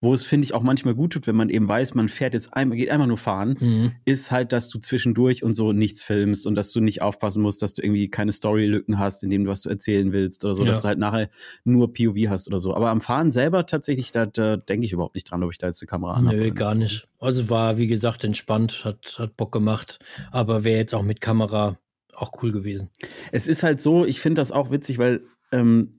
wo 0.00 0.14
es, 0.14 0.24
finde 0.24 0.44
ich, 0.44 0.54
auch 0.54 0.62
manchmal 0.62 0.94
gut 0.94 1.12
tut, 1.12 1.26
wenn 1.26 1.34
man 1.34 1.48
eben 1.48 1.68
weiß, 1.68 1.94
man 1.94 2.08
fährt 2.08 2.32
jetzt 2.34 2.54
einmal, 2.54 2.78
geht 2.78 2.88
einmal 2.90 3.08
nur 3.08 3.18
fahren, 3.18 3.56
Mhm. 3.60 3.92
ist 4.04 4.30
halt, 4.30 4.52
dass 4.52 4.68
du 4.68 4.78
zwischendurch 4.78 5.42
und 5.42 5.54
so 5.54 5.72
nichts 5.72 6.04
filmst 6.04 6.46
und 6.46 6.54
dass 6.54 6.70
du 6.72 6.80
nicht 6.80 7.02
aufpassen 7.02 7.42
musst, 7.42 7.62
dass 7.62 7.72
du 7.72 7.82
irgendwie 7.82 8.08
keine 8.08 8.30
Storylücken 8.30 8.98
hast, 9.00 9.24
in 9.24 9.30
dem 9.30 9.44
du 9.44 9.50
was 9.50 9.62
du 9.62 9.70
erzählen 9.70 10.12
willst 10.12 10.44
oder 10.44 10.54
so, 10.54 10.62
Ja. 10.62 10.68
dass 10.68 10.82
du 10.82 10.88
halt 10.88 10.98
nachher 11.00 11.28
nur 11.64 11.92
POV 11.92 12.28
hast 12.28 12.46
oder 12.46 12.60
so. 12.60 12.76
Aber 12.76 12.90
am 12.90 13.00
Fahren 13.00 13.32
selber 13.32 13.66
tatsächlich, 13.66 14.12
da, 14.12 14.26
da 14.26 14.56
denke 14.56 14.86
ich 14.86 14.92
überhaupt 14.92 15.16
nicht 15.16 15.30
dran, 15.30 15.42
ob 15.42 15.50
ich 15.50 15.58
da 15.58 15.66
jetzt 15.66 15.82
eine 15.82 15.88
Kamera 15.88 16.12
anhabe. 16.14 16.36
Nö, 16.36 16.50
gar 16.52 16.76
nicht. 16.76 17.08
Also 17.18 17.50
war, 17.50 17.76
wie 17.78 17.88
gesagt, 17.88 18.22
entspannt, 18.22 18.84
hat, 18.84 19.16
hat 19.18 19.36
Bock 19.36 19.50
gemacht. 19.50 19.98
Aber 20.30 20.62
wäre 20.62 20.78
jetzt 20.78 20.94
auch 20.94 21.02
mit 21.02 21.20
Kamera 21.20 21.76
auch 22.14 22.30
cool 22.42 22.52
gewesen. 22.52 22.90
Es 23.32 23.48
ist 23.48 23.62
halt 23.64 23.80
so, 23.80 24.04
ich 24.04 24.20
finde 24.20 24.40
das 24.40 24.52
auch 24.52 24.70
witzig, 24.70 24.98
weil 24.98 25.22
ähm, 25.50 25.97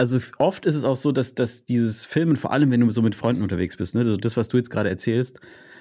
also 0.00 0.18
oft 0.38 0.64
ist 0.64 0.74
es 0.74 0.84
auch 0.84 0.96
so, 0.96 1.12
dass, 1.12 1.34
dass 1.34 1.66
dieses 1.66 2.06
Filmen, 2.06 2.38
vor 2.38 2.52
allem 2.52 2.70
wenn 2.70 2.80
du 2.80 2.90
so 2.90 3.02
mit 3.02 3.14
Freunden 3.14 3.42
unterwegs 3.42 3.76
bist, 3.76 3.94
ne, 3.94 4.00
also 4.00 4.16
das, 4.16 4.34
was 4.38 4.48
du 4.48 4.56
jetzt 4.56 4.70
gerade 4.70 4.88
erzählst, 4.88 5.40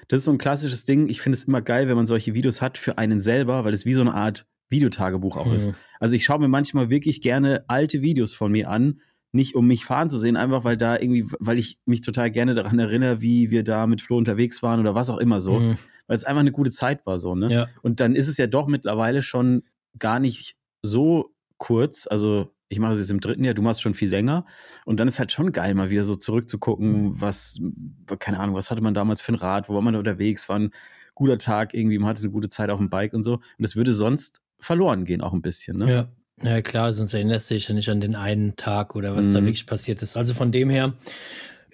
das 0.10 0.18
ist 0.20 0.24
so 0.26 0.32
ein 0.32 0.38
klassisches 0.38 0.84
Ding. 0.84 1.08
Ich 1.08 1.22
finde 1.22 1.38
es 1.38 1.46
immer 1.46 1.62
geil, 1.62 1.88
wenn 1.88 1.96
man 1.96 2.06
solche 2.06 2.34
Videos 2.34 2.62
hat 2.62 2.78
für 2.78 2.98
einen 2.98 3.22
selber, 3.22 3.64
weil 3.64 3.74
es 3.74 3.86
wie 3.86 3.94
so 3.94 4.02
eine 4.02 4.14
Art 4.14 4.46
Videotagebuch 4.68 5.38
auch 5.38 5.54
ist. 5.54 5.68
Mhm. 5.68 5.76
Also 6.02 6.16
ich 6.16 6.26
schaue 6.26 6.40
mir 6.40 6.50
manchmal 6.50 6.90
wirklich 6.90 7.22
gerne 7.22 7.64
alte 7.70 8.02
Videos 8.02 8.34
von 8.34 8.52
mir 8.52 8.70
an, 8.70 9.00
nicht 9.32 9.56
um 9.56 9.68
mich 9.68 9.86
fahren 9.86 10.10
zu 10.10 10.18
sehen, 10.18 10.36
einfach 10.36 10.66
weil 10.66 10.76
da 10.76 11.00
irgendwie, 11.00 11.26
weil 11.40 11.58
ich 11.58 11.80
mich 11.86 12.02
total 12.02 12.30
gerne 12.30 12.56
daran 12.56 12.78
erinnere, 12.78 13.22
wie 13.22 13.52
wir 13.52 13.64
da 13.64 13.88
mit 13.88 14.02
Flo 14.02 14.18
unterwegs 14.18 14.62
waren 14.62 14.82
oder 14.82 14.96
was 14.96 15.10
auch 15.10 15.20
immer 15.20 15.40
so, 15.40 15.62
Mhm. 15.62 15.78
weil 16.08 16.18
es 16.18 16.26
einfach 16.26 16.42
eine 16.42 16.52
gute 16.52 16.72
Zeit 16.72 17.06
war 17.06 17.20
so, 17.20 17.36
ne? 17.36 17.54
Ja. 17.54 17.68
Und 17.84 18.02
dann 18.02 18.16
ist 18.16 18.28
es 18.28 18.36
ja 18.38 18.48
doch 18.48 18.68
mittlerweile 18.68 19.22
schon 19.22 19.64
gar 19.98 20.20
nicht 20.20 20.58
so 20.82 21.30
kurz. 21.58 22.06
Also 22.06 22.52
ich 22.70 22.80
mache 22.80 22.94
es 22.94 23.00
jetzt 23.00 23.12
im 23.12 23.20
dritten 23.20 23.44
Jahr, 23.44 23.54
du 23.56 23.62
machst 23.62 23.82
schon 23.82 23.96
viel 23.96 24.10
länger. 24.10 24.46
Und 24.86 25.00
dann 25.00 25.08
ist 25.08 25.20
halt 25.20 25.32
schon 25.32 25.52
geil, 25.52 25.74
mal 25.74 25.90
wieder 25.90 26.04
so 26.06 26.16
zurückzugucken, 26.16 27.20
was, 27.20 27.60
keine 28.20 28.40
Ahnung, 28.40 28.56
was 28.56 28.70
hatte 28.72 28.82
man 28.82 28.94
damals 28.94 29.22
für 29.22 29.34
ein 29.34 29.36
Rad, 29.36 29.70
wo 29.70 29.74
war 29.74 29.82
man 29.82 29.96
unterwegs, 29.96 30.48
war 30.50 30.60
ein 30.60 30.72
guter 31.16 31.38
Tag 31.38 31.74
irgendwie, 31.74 31.98
man 32.00 32.10
hatte 32.10 32.22
eine 32.22 32.32
gute 32.32 32.48
Zeit 32.50 32.70
auf 32.70 32.78
dem 32.80 32.90
Bike 32.90 33.14
und 33.14 33.24
so. 33.24 33.34
Und 33.34 33.44
das 33.58 33.76
würde 33.76 33.94
sonst 33.94 34.42
verloren 34.60 35.04
gehen 35.06 35.22
auch 35.22 35.34
ein 35.34 35.42
bisschen, 35.42 35.78
ne? 35.78 35.92
Ja. 35.92 36.10
Ja, 36.42 36.62
klar, 36.62 36.94
sonst 36.94 37.14
erinnerst 37.14 37.50
du 37.50 37.56
dich 37.56 37.68
ja 37.68 37.74
nicht 37.76 37.90
an 37.90 38.00
den 38.00 38.16
einen 38.16 38.56
Tag 38.56 38.96
oder 38.96 39.14
was 39.14 39.34
da 39.34 39.42
Mhm. 39.42 39.48
wirklich 39.48 39.66
passiert 39.66 40.02
ist. 40.02 40.16
Also 40.16 40.34
von 40.34 40.54
dem 40.54 40.70
her, 40.70 40.94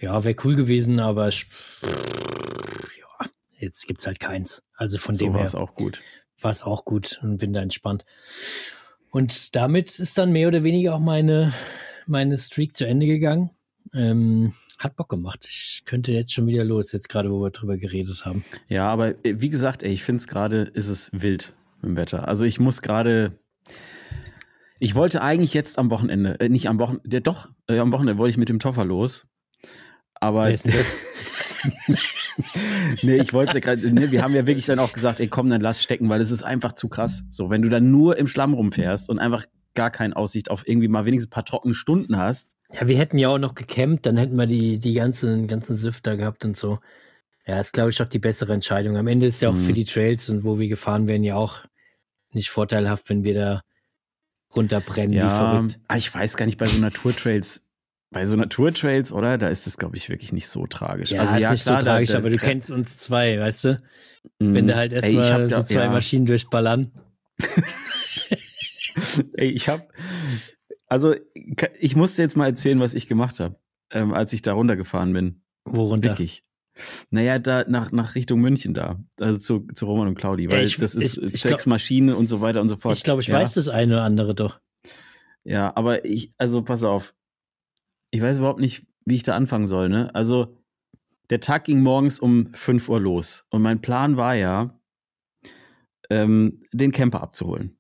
ja, 0.02 0.24
wäre 0.24 0.36
cool 0.44 0.56
gewesen, 0.56 1.00
aber 1.00 1.30
ja, 1.30 3.28
jetzt 3.60 3.86
gibt's 3.86 4.08
halt 4.08 4.20
keins. 4.20 4.64
Also 4.74 4.98
von 4.98 5.14
so 5.14 5.26
dem 5.26 5.34
war 5.34 5.42
her 5.42 5.48
es 5.48 5.54
auch 5.54 5.76
gut. 5.76 6.02
war 6.42 6.50
es 6.50 6.64
auch 6.64 6.84
gut 6.84 7.20
und 7.22 7.38
bin 7.38 7.54
da 7.54 7.62
entspannt. 7.62 8.06
Und 9.16 9.56
damit 9.56 9.98
ist 9.98 10.18
dann 10.18 10.34
mehr 10.34 10.50
oder 10.50 10.66
weniger 10.66 10.94
auch 10.94 11.00
meine, 11.00 11.54
meine 12.06 12.38
Streak 12.38 12.76
zu 12.76 12.86
Ende 12.86 13.06
gegangen. 13.06 13.50
Ähm, 13.94 14.52
hat 14.78 14.98
Bock 14.98 15.08
gemacht. 15.08 15.48
Ich 15.50 15.84
könnte 15.86 16.12
jetzt 16.12 16.34
schon 16.34 16.48
wieder 16.48 16.66
los, 16.66 16.92
jetzt 16.92 17.08
gerade, 17.08 17.32
wo 17.32 17.42
wir 17.42 17.50
drüber 17.50 17.78
geredet 17.78 18.26
haben. 18.26 18.44
Ja, 18.68 18.90
aber 18.90 19.12
äh, 19.26 19.36
wie 19.40 19.48
gesagt, 19.48 19.84
ey, 19.84 19.94
ich 19.94 20.04
finde 20.04 20.20
es 20.20 20.28
gerade, 20.28 20.64
ist 20.64 20.90
es 20.90 21.12
wild 21.14 21.54
im 21.82 21.96
Wetter. 21.96 22.28
Also 22.28 22.44
ich 22.44 22.60
muss 22.60 22.82
gerade, 22.82 23.40
ich 24.80 24.96
wollte 24.96 25.22
eigentlich 25.22 25.54
jetzt 25.54 25.80
am 25.80 25.90
Wochenende, 25.92 26.38
äh, 26.42 26.50
nicht 26.50 26.68
am 26.68 26.78
Wochenende, 26.78 27.22
doch, 27.22 27.48
äh, 27.70 27.80
am 27.80 27.94
Wochenende 27.94 28.18
wollte 28.18 28.32
ich 28.32 28.38
mit 28.38 28.50
dem 28.50 28.60
Toffer 28.60 28.84
los. 28.84 29.28
Aber 30.16 30.44
Wer 30.48 30.54
ist 30.56 30.66
denn 30.66 30.74
das? 30.74 30.98
nee, 33.02 33.18
ich 33.18 33.34
wollte 33.34 33.56
ja 33.56 33.60
gerade, 33.60 33.90
nee, 33.92 34.12
wir 34.12 34.22
haben 34.22 34.36
ja 34.36 34.46
wirklich 34.48 34.66
dann 34.66 34.80
auch 34.80 34.94
gesagt, 34.94 35.20
ey, 35.20 35.28
komm, 35.28 35.50
dann 35.50 35.62
lass 35.62 35.82
stecken, 35.84 36.10
weil 36.10 36.22
es 36.22 36.32
ist 36.32 36.44
einfach 36.44 36.74
zu 36.74 36.88
krass. 36.90 37.24
So, 37.30 37.50
wenn 37.50 37.62
du 37.62 37.70
dann 37.70 37.92
nur 37.92 38.18
im 38.18 38.28
Schlamm 38.28 38.54
rumfährst 38.54 39.10
und 39.10 39.20
einfach 39.20 39.46
gar 39.74 39.92
keine 39.92 40.16
Aussicht 40.16 40.50
auf 40.50 40.68
irgendwie 40.68 40.88
mal 40.88 41.06
wenigstens 41.06 41.30
ein 41.30 41.34
paar 41.34 41.46
trockene 41.46 41.74
Stunden 41.74 42.18
hast. 42.18 42.56
Ja, 42.72 42.88
wir 42.88 42.98
hätten 42.98 43.18
ja 43.18 43.30
auch 43.30 43.38
noch 43.38 43.56
gecampt, 43.56 44.06
dann 44.06 44.18
hätten 44.18 44.38
wir 44.38 44.48
die, 44.48 44.80
die 44.80 44.94
ganzen, 44.94 45.48
ganzen 45.48 45.76
Süfter 45.76 46.16
gehabt 46.18 46.46
und 46.46 46.56
so. 46.56 46.80
Ja, 47.46 47.60
ist, 47.60 47.74
glaube 47.74 47.90
ich, 47.92 48.02
auch 48.02 48.08
die 48.08 48.20
bessere 48.20 48.54
Entscheidung. 48.54 48.98
Am 48.98 49.08
Ende 49.08 49.28
ist 49.28 49.42
ja 49.42 49.50
auch 49.50 49.54
Mhm. 49.54 49.60
für 49.60 49.74
die 49.74 49.84
Trails 49.86 50.30
und 50.30 50.44
wo 50.44 50.58
wir 50.60 50.68
gefahren 50.68 51.08
werden, 51.08 51.24
ja 51.24 51.36
auch 51.36 51.58
nicht 52.32 52.50
vorteilhaft, 52.50 53.10
wenn 53.10 53.24
wir 53.24 53.34
da 53.36 53.62
runterbrennen 54.56 55.14
wie 55.14 55.18
Ja, 55.18 55.30
verrückt. 55.30 55.80
ah, 55.88 55.98
ich 55.98 56.14
weiß 56.14 56.38
gar 56.38 56.46
nicht, 56.46 56.58
bei 56.58 56.66
so 56.66 56.80
Naturtrails, 56.80 57.65
bei 58.16 58.26
so 58.26 58.38
Naturtrails, 58.38 59.12
oder? 59.12 59.38
Da 59.38 59.50
ist 59.50 59.68
es, 59.68 59.78
glaube 59.78 59.98
ich, 59.98 60.08
wirklich 60.10 60.32
nicht 60.32 60.48
so 60.48 60.66
tragisch. 60.68 61.12
Ja, 61.12 61.22
also 61.22 61.36
ist 61.36 61.42
ja, 61.42 61.52
nicht 61.52 61.64
klar, 61.64 61.82
so 61.82 61.86
da- 61.86 61.92
tragisch, 61.92 62.10
da- 62.12 62.18
aber 62.20 62.30
du 62.30 62.38
da- 62.38 62.46
kennst 62.48 62.72
uns 62.72 62.98
zwei, 62.98 63.38
weißt 63.40 63.64
du? 63.66 63.78
Mhm. 64.40 64.54
Wenn 64.56 64.68
du 64.68 64.76
halt 64.76 64.94
erstmal 64.94 65.48
da- 65.50 65.62
so 65.62 65.68
zwei 65.68 65.84
ja. 65.84 65.90
Maschinen 65.92 66.26
durchballern. 66.26 66.92
Ey, 69.36 69.50
ich 69.50 69.68
habe, 69.68 69.84
also 70.88 71.14
ich 71.80 71.96
musste 71.98 72.22
jetzt 72.22 72.38
mal 72.38 72.46
erzählen, 72.48 72.80
was 72.80 72.94
ich 72.94 73.08
gemacht 73.08 73.40
habe, 73.42 73.58
ähm, 73.92 74.14
als 74.14 74.32
ich 74.32 74.42
da 74.42 74.54
runtergefahren 74.54 75.12
bin. 75.12 75.42
Worunter? 75.66 76.10
Wirklich. 76.12 76.42
Naja, 77.10 77.38
da 77.40 77.66
nach, 77.68 77.92
nach 77.92 78.16
Richtung 78.16 78.40
München 78.40 78.74
da, 78.74 79.04
also 79.20 79.38
zu, 79.40 79.68
zu 79.74 79.86
Roman 79.86 80.08
und 80.08 80.16
Claudi, 80.16 80.50
weil 80.50 80.64
ich- 80.64 80.78
das 80.78 80.96
ist 80.96 81.18
ich- 81.18 81.24
ich 81.24 81.42
sechs 81.42 81.64
glaub- 81.64 81.68
Maschinen 81.68 82.14
und 82.16 82.30
so 82.30 82.40
weiter 82.40 82.62
und 82.62 82.70
so 82.70 82.78
fort. 82.78 82.96
Ich 82.96 83.04
glaube, 83.04 83.22
ich 83.22 83.28
ja, 83.28 83.36
weiß 83.36 83.56
das 83.56 83.68
eine 83.68 83.94
oder 83.96 84.04
andere 84.04 84.34
doch. 84.36 84.60
Ja, 85.44 85.76
aber 85.76 86.06
ich, 86.06 86.32
also 86.38 86.62
pass 86.64 86.84
auf. 86.86 87.14
Ich 88.16 88.22
weiß 88.22 88.38
überhaupt 88.38 88.62
nicht, 88.62 88.88
wie 89.04 89.16
ich 89.16 89.24
da 89.24 89.36
anfangen 89.36 89.68
soll, 89.68 89.90
ne? 89.90 90.10
Also, 90.16 90.58
der 91.30 91.42
Tag 91.42 91.66
ging 91.66 91.82
morgens 91.82 92.18
um 92.18 92.48
5 92.54 92.88
Uhr 92.88 93.02
los 93.02 93.46
und 93.50 93.62
mein 93.62 93.82
Plan 93.82 94.16
war 94.16 94.36
ja, 94.36 94.80
ähm, 96.10 96.64
den 96.72 96.94
Camper 96.94 97.22
abzuholen. 97.22 97.78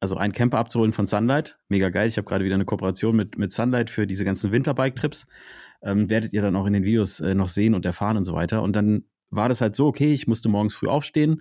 Also 0.00 0.18
einen 0.18 0.34
Camper 0.34 0.58
abzuholen 0.58 0.92
von 0.92 1.06
Sunlight. 1.06 1.60
Mega 1.70 1.88
geil. 1.88 2.08
Ich 2.08 2.18
habe 2.18 2.26
gerade 2.26 2.44
wieder 2.44 2.56
eine 2.56 2.66
Kooperation 2.66 3.16
mit, 3.16 3.38
mit 3.38 3.52
Sunlight 3.52 3.88
für 3.88 4.06
diese 4.06 4.26
ganzen 4.26 4.52
Winterbike-Trips. 4.52 5.28
Ähm, 5.80 6.10
werdet 6.10 6.34
ihr 6.34 6.42
dann 6.42 6.56
auch 6.56 6.66
in 6.66 6.74
den 6.74 6.84
Videos 6.84 7.20
äh, 7.20 7.34
noch 7.34 7.48
sehen 7.48 7.74
und 7.74 7.86
erfahren 7.86 8.18
und 8.18 8.26
so 8.26 8.34
weiter. 8.34 8.60
Und 8.60 8.76
dann 8.76 9.04
war 9.30 9.48
das 9.48 9.62
halt 9.62 9.74
so, 9.74 9.86
okay, 9.86 10.12
ich 10.12 10.26
musste 10.26 10.50
morgens 10.50 10.74
früh 10.74 10.88
aufstehen 10.88 11.40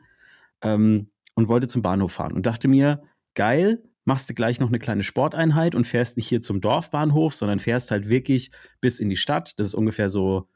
ähm, 0.62 1.10
und 1.36 1.50
wollte 1.50 1.68
zum 1.68 1.82
Bahnhof 1.82 2.14
fahren 2.14 2.32
und 2.32 2.46
dachte 2.46 2.70
mir, 2.70 3.04
geil, 3.34 3.84
machst 4.06 4.30
du 4.30 4.34
gleich 4.34 4.60
noch 4.60 4.68
eine 4.68 4.80
kleine 4.80 5.04
Sporteinheit 5.04 5.76
und 5.76 5.88
fährst 5.88 6.18
nicht 6.18 6.28
hier 6.28 6.42
zum 6.42 6.62
Dorfbahnhof, 6.62 7.34
sondern 7.34 7.60
fährst 7.60 7.92
halt 7.92 8.10
wirklich 8.10 8.52
bis 8.82 9.00
in 9.00 9.10
die 9.10 9.18
Stadt. 9.18 9.54
Das 9.58 9.68
ist 9.68 9.74
ungefähr 9.74 10.10
so 10.10 10.48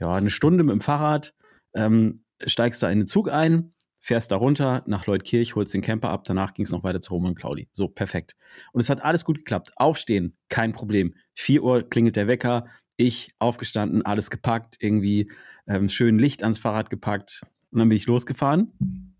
ja, 0.00 0.12
eine 0.12 0.30
Stunde 0.30 0.64
mit 0.64 0.72
dem 0.72 0.80
Fahrrad. 0.80 1.34
Ähm, 1.74 2.24
steigst 2.44 2.82
da 2.82 2.90
in 2.90 3.00
den 3.00 3.06
Zug 3.06 3.30
ein, 3.30 3.72
fährst 3.98 4.30
da 4.32 4.36
runter 4.36 4.82
nach 4.86 5.06
Leutkirch, 5.06 5.54
holst 5.54 5.72
den 5.72 5.80
Camper 5.80 6.10
ab. 6.10 6.24
Danach 6.24 6.54
ging 6.54 6.66
es 6.66 6.72
noch 6.72 6.84
weiter 6.84 7.00
zu 7.00 7.14
Roman 7.14 7.30
und 7.30 7.38
Claudi. 7.38 7.68
So, 7.72 7.88
perfekt. 7.88 8.34
Und 8.72 8.80
es 8.80 8.90
hat 8.90 9.02
alles 9.02 9.24
gut 9.24 9.38
geklappt. 9.38 9.72
Aufstehen, 9.76 10.36
kein 10.48 10.72
Problem. 10.72 11.14
4 11.34 11.62
Uhr 11.62 11.82
klingelt 11.88 12.16
der 12.16 12.26
Wecker. 12.26 12.66
Ich 12.96 13.30
aufgestanden, 13.38 14.04
alles 14.04 14.30
gepackt, 14.30 14.76
irgendwie 14.80 15.30
ähm, 15.66 15.88
schön 15.88 16.18
Licht 16.18 16.42
ans 16.42 16.58
Fahrrad 16.58 16.90
gepackt. 16.90 17.42
Und 17.70 17.78
dann 17.78 17.88
bin 17.88 17.96
ich 17.96 18.06
losgefahren. 18.06 19.11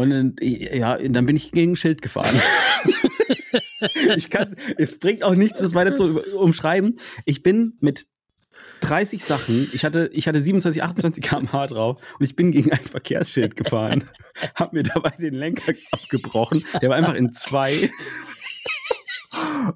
Und 0.00 0.10
dann, 0.10 0.36
ja, 0.40 0.96
dann 0.98 1.26
bin 1.26 1.36
ich 1.36 1.52
gegen 1.52 1.72
ein 1.72 1.76
Schild 1.76 2.02
gefahren. 2.02 2.40
ich 4.16 4.30
kann, 4.30 4.56
es 4.78 4.98
bringt 4.98 5.22
auch 5.22 5.34
nichts, 5.34 5.60
das 5.60 5.74
weiter 5.74 5.94
zu 5.94 6.20
umschreiben. 6.36 6.98
Ich 7.24 7.42
bin 7.42 7.74
mit 7.80 8.06
30 8.80 9.22
Sachen, 9.22 9.68
ich 9.72 9.84
hatte, 9.84 10.10
ich 10.12 10.26
hatte 10.26 10.40
27, 10.40 10.82
28 10.82 11.22
km/h 11.22 11.66
drauf 11.66 11.98
und 12.18 12.24
ich 12.24 12.34
bin 12.34 12.50
gegen 12.50 12.72
ein 12.72 12.78
Verkehrsschild 12.78 13.56
gefahren, 13.56 14.04
hab 14.54 14.72
mir 14.72 14.82
dabei 14.82 15.10
den 15.18 15.34
Lenker 15.34 15.74
abgebrochen. 15.92 16.64
Der 16.80 16.88
war 16.88 16.96
einfach 16.96 17.14
in 17.14 17.32
zwei. 17.32 17.90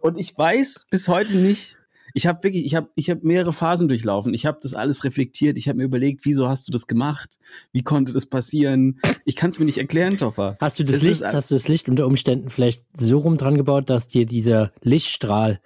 Und 0.01 0.19
ich 0.19 0.37
weiß 0.37 0.87
bis 0.91 1.09
heute 1.09 1.37
nicht, 1.37 1.77
ich 2.17 2.27
habe 2.27 2.43
wirklich, 2.45 2.65
ich 2.65 2.75
habe 2.77 2.89
ich 2.95 3.11
hab 3.11 3.23
mehrere 3.25 3.53
Phasen 3.53 3.89
durchlaufen. 3.89 4.33
Ich 4.35 4.47
habe 4.47 4.59
das 4.63 4.73
alles 4.73 5.05
reflektiert. 5.05 5.59
Ich 5.59 5.69
habe 5.69 5.79
mir 5.79 5.85
überlegt, 5.85 6.21
wieso 6.25 6.49
hast 6.49 6.67
du 6.69 6.73
das 6.73 6.87
gemacht? 6.87 7.39
Wie 7.73 7.83
konnte 7.83 8.13
das 8.13 8.25
passieren? 8.27 9.01
Ich 9.25 9.37
kann 9.37 9.51
es 9.51 9.59
mir 9.59 9.65
nicht 9.67 9.79
erklären, 9.79 10.17
Toffer. 10.17 10.57
Hast 10.61 10.79
du 10.79 10.85
das 10.85 10.97
Es 10.97 11.03
Licht, 11.03 11.21
ist 11.23 11.33
hast 11.35 11.51
du 11.51 11.57
das 11.57 11.69
Licht 11.69 11.89
unter 11.89 12.07
Umständen 12.07 12.49
vielleicht 12.51 12.85
so 12.93 13.19
rum 13.19 13.37
dran 13.37 13.57
gebaut, 13.57 13.91
dass 13.91 14.07
dir 14.07 14.27
dieser 14.27 14.73
Lichtstrahl 14.81 15.61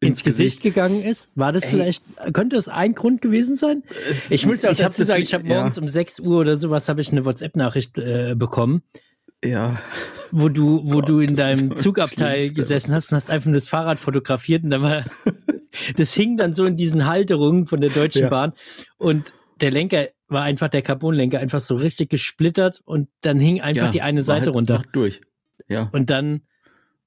ins, 0.00 0.10
Ins 0.20 0.24
Gesicht. 0.24 0.58
Gesicht. 0.58 0.62
gegangen 0.62 1.02
ist? 1.02 1.30
War 1.34 1.50
das 1.52 1.64
Ey. 1.64 1.70
vielleicht, 1.70 2.04
könnte 2.32 2.54
das 2.54 2.68
ein 2.68 2.94
Grund 2.94 3.20
gewesen 3.20 3.56
sein? 3.56 3.82
Es- 4.08 4.30
Ich 4.30 4.46
muss 4.46 4.62
ja 4.62 4.68
auch 4.70 4.74
ich 4.74 4.78
dazu 4.78 5.00
das 5.00 5.08
sagen, 5.08 5.22
ich 5.22 5.34
habe 5.34 5.48
ja. 5.48 5.56
morgens 5.56 5.76
um 5.78 5.88
6 5.88 6.20
Uhr 6.20 6.38
oder 6.40 6.56
sowas 6.56 6.88
habe 6.88 7.00
ich 7.00 7.10
eine 7.10 7.24
WhatsApp-Nachricht 7.24 7.98
äh, 7.98 8.34
bekommen, 8.36 8.82
Ja. 9.44 9.80
wo 10.32 10.48
du, 10.48 10.80
wo 10.84 10.96
Gott, 10.96 11.08
du 11.08 11.20
in 11.20 11.36
deinem 11.36 11.76
Zugabteil 11.76 12.50
gesessen 12.50 12.92
hast 12.92 13.12
und 13.12 13.16
hast 13.16 13.30
einfach 13.30 13.46
nur 13.46 13.54
das 13.54 13.68
Fahrrad 13.68 13.98
fotografiert 13.98 14.64
und 14.64 14.70
da 14.70 14.82
war, 14.82 15.04
das 15.96 16.12
hing 16.14 16.36
dann 16.36 16.54
so 16.54 16.64
in 16.64 16.76
diesen 16.76 17.06
Halterungen 17.06 17.66
von 17.66 17.80
der 17.80 17.90
Deutschen 17.90 18.22
Ja. 18.22 18.28
Bahn 18.28 18.52
und 18.96 19.32
der 19.60 19.70
Lenker 19.70 20.08
war 20.28 20.42
einfach, 20.42 20.68
der 20.68 20.82
Carbonlenker 20.82 21.38
einfach 21.38 21.60
so 21.60 21.74
richtig 21.76 22.10
gesplittert 22.10 22.80
und 22.84 23.08
dann 23.22 23.40
hing 23.40 23.60
einfach 23.60 23.86
ja, 23.86 23.90
die 23.90 24.02
eine 24.02 24.22
Seite 24.22 24.46
halt 24.46 24.54
runter. 24.54 24.82
Durch. 24.92 25.20
Ja. 25.68 25.88
Und 25.92 26.10
dann 26.10 26.42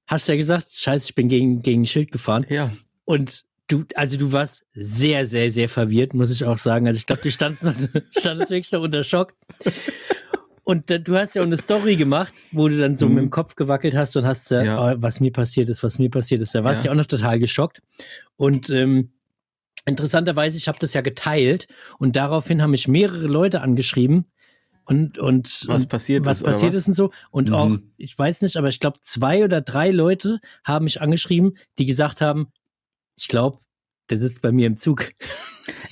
hast 0.07 0.27
du 0.27 0.33
ja 0.33 0.37
gesagt, 0.37 0.71
scheiße, 0.71 1.09
ich 1.09 1.15
bin 1.15 1.29
gegen, 1.29 1.61
gegen 1.61 1.83
ein 1.83 1.85
Schild 1.85 2.11
gefahren. 2.11 2.45
Ja. 2.49 2.71
Und 3.05 3.45
du, 3.67 3.85
also 3.95 4.17
du 4.17 4.31
warst 4.31 4.63
sehr, 4.73 5.25
sehr, 5.25 5.51
sehr 5.51 5.69
verwirrt, 5.69 6.13
muss 6.13 6.31
ich 6.31 6.43
auch 6.45 6.57
sagen. 6.57 6.87
Also 6.87 6.97
ich 6.97 7.05
glaube, 7.05 7.21
du 7.21 7.31
standst, 7.31 7.63
noch, 7.63 7.73
standest 8.17 8.51
wirklich 8.51 8.71
noch 8.71 8.81
unter 8.81 9.03
Schock. 9.03 9.33
Und 10.71 10.89
äh, 10.89 11.01
du 11.01 11.17
hast 11.17 11.35
ja 11.35 11.41
auch 11.41 11.45
eine 11.45 11.57
Story 11.57 11.97
gemacht, 11.97 12.45
wo 12.51 12.69
du 12.69 12.77
dann 12.77 12.95
so 12.95 13.07
Mhm. 13.09 13.15
mit 13.15 13.21
dem 13.23 13.29
Kopf 13.29 13.55
gewackelt 13.55 13.93
hast 13.93 14.15
und 14.15 14.25
hast, 14.25 14.51
äh, 14.53 14.63
Ja. 14.63 14.93
oh, 14.93 14.95
was 14.97 15.19
mir 15.19 15.31
passiert 15.33 15.67
ist, 15.67 15.83
was 15.83 15.99
mir 15.99 16.09
passiert 16.09 16.39
ist. 16.39 16.55
Da 16.55 16.63
warst 16.63 16.81
du 16.83 16.85
Ja. 16.87 16.91
ja 16.91 16.93
auch 16.93 16.97
noch 17.01 17.07
total 17.07 17.39
geschockt. 17.39 17.81
Und 18.37 18.69
ähm, 18.69 19.11
interessanterweise, 19.85 20.57
ich 20.57 20.67
habe 20.69 20.79
das 20.79 20.93
ja 20.93 21.01
geteilt 21.01 21.67
und 21.99 22.15
daraufhin 22.15 22.61
haben 22.61 22.71
mich 22.71 22.87
mehrere 22.87 23.27
Leute 23.27 23.61
angeschrieben 23.61 24.25
und 24.85 25.17
und 25.17 25.65
Was 25.67 25.85
passiert 25.87 26.23
was 26.25 26.37
ist, 26.39 26.43
passiert 26.45 26.73
was? 26.73 26.79
ist 26.81 26.87
und 26.87 26.93
so 26.93 27.11
und 27.31 27.49
Mhm. 27.49 27.53
auch 27.55 27.77
ich 27.97 28.17
weiß 28.17 28.41
nicht, 28.41 28.55
aber 28.57 28.69
ich 28.69 28.79
glaube 28.79 28.99
zwei 29.01 29.43
oder 29.43 29.59
drei 29.61 29.91
Leute 29.91 30.39
haben 30.63 30.85
mich 30.85 31.01
angeschrieben, 31.01 31.57
die 31.79 31.85
gesagt 31.85 32.21
haben, 32.21 32.47
ich 33.17 33.27
glaube, 33.27 33.59
der 34.09 34.17
sitzt 34.17 34.41
bei 34.41 34.51
mir 34.51 34.67
im 34.67 34.77
Zug. 34.77 35.11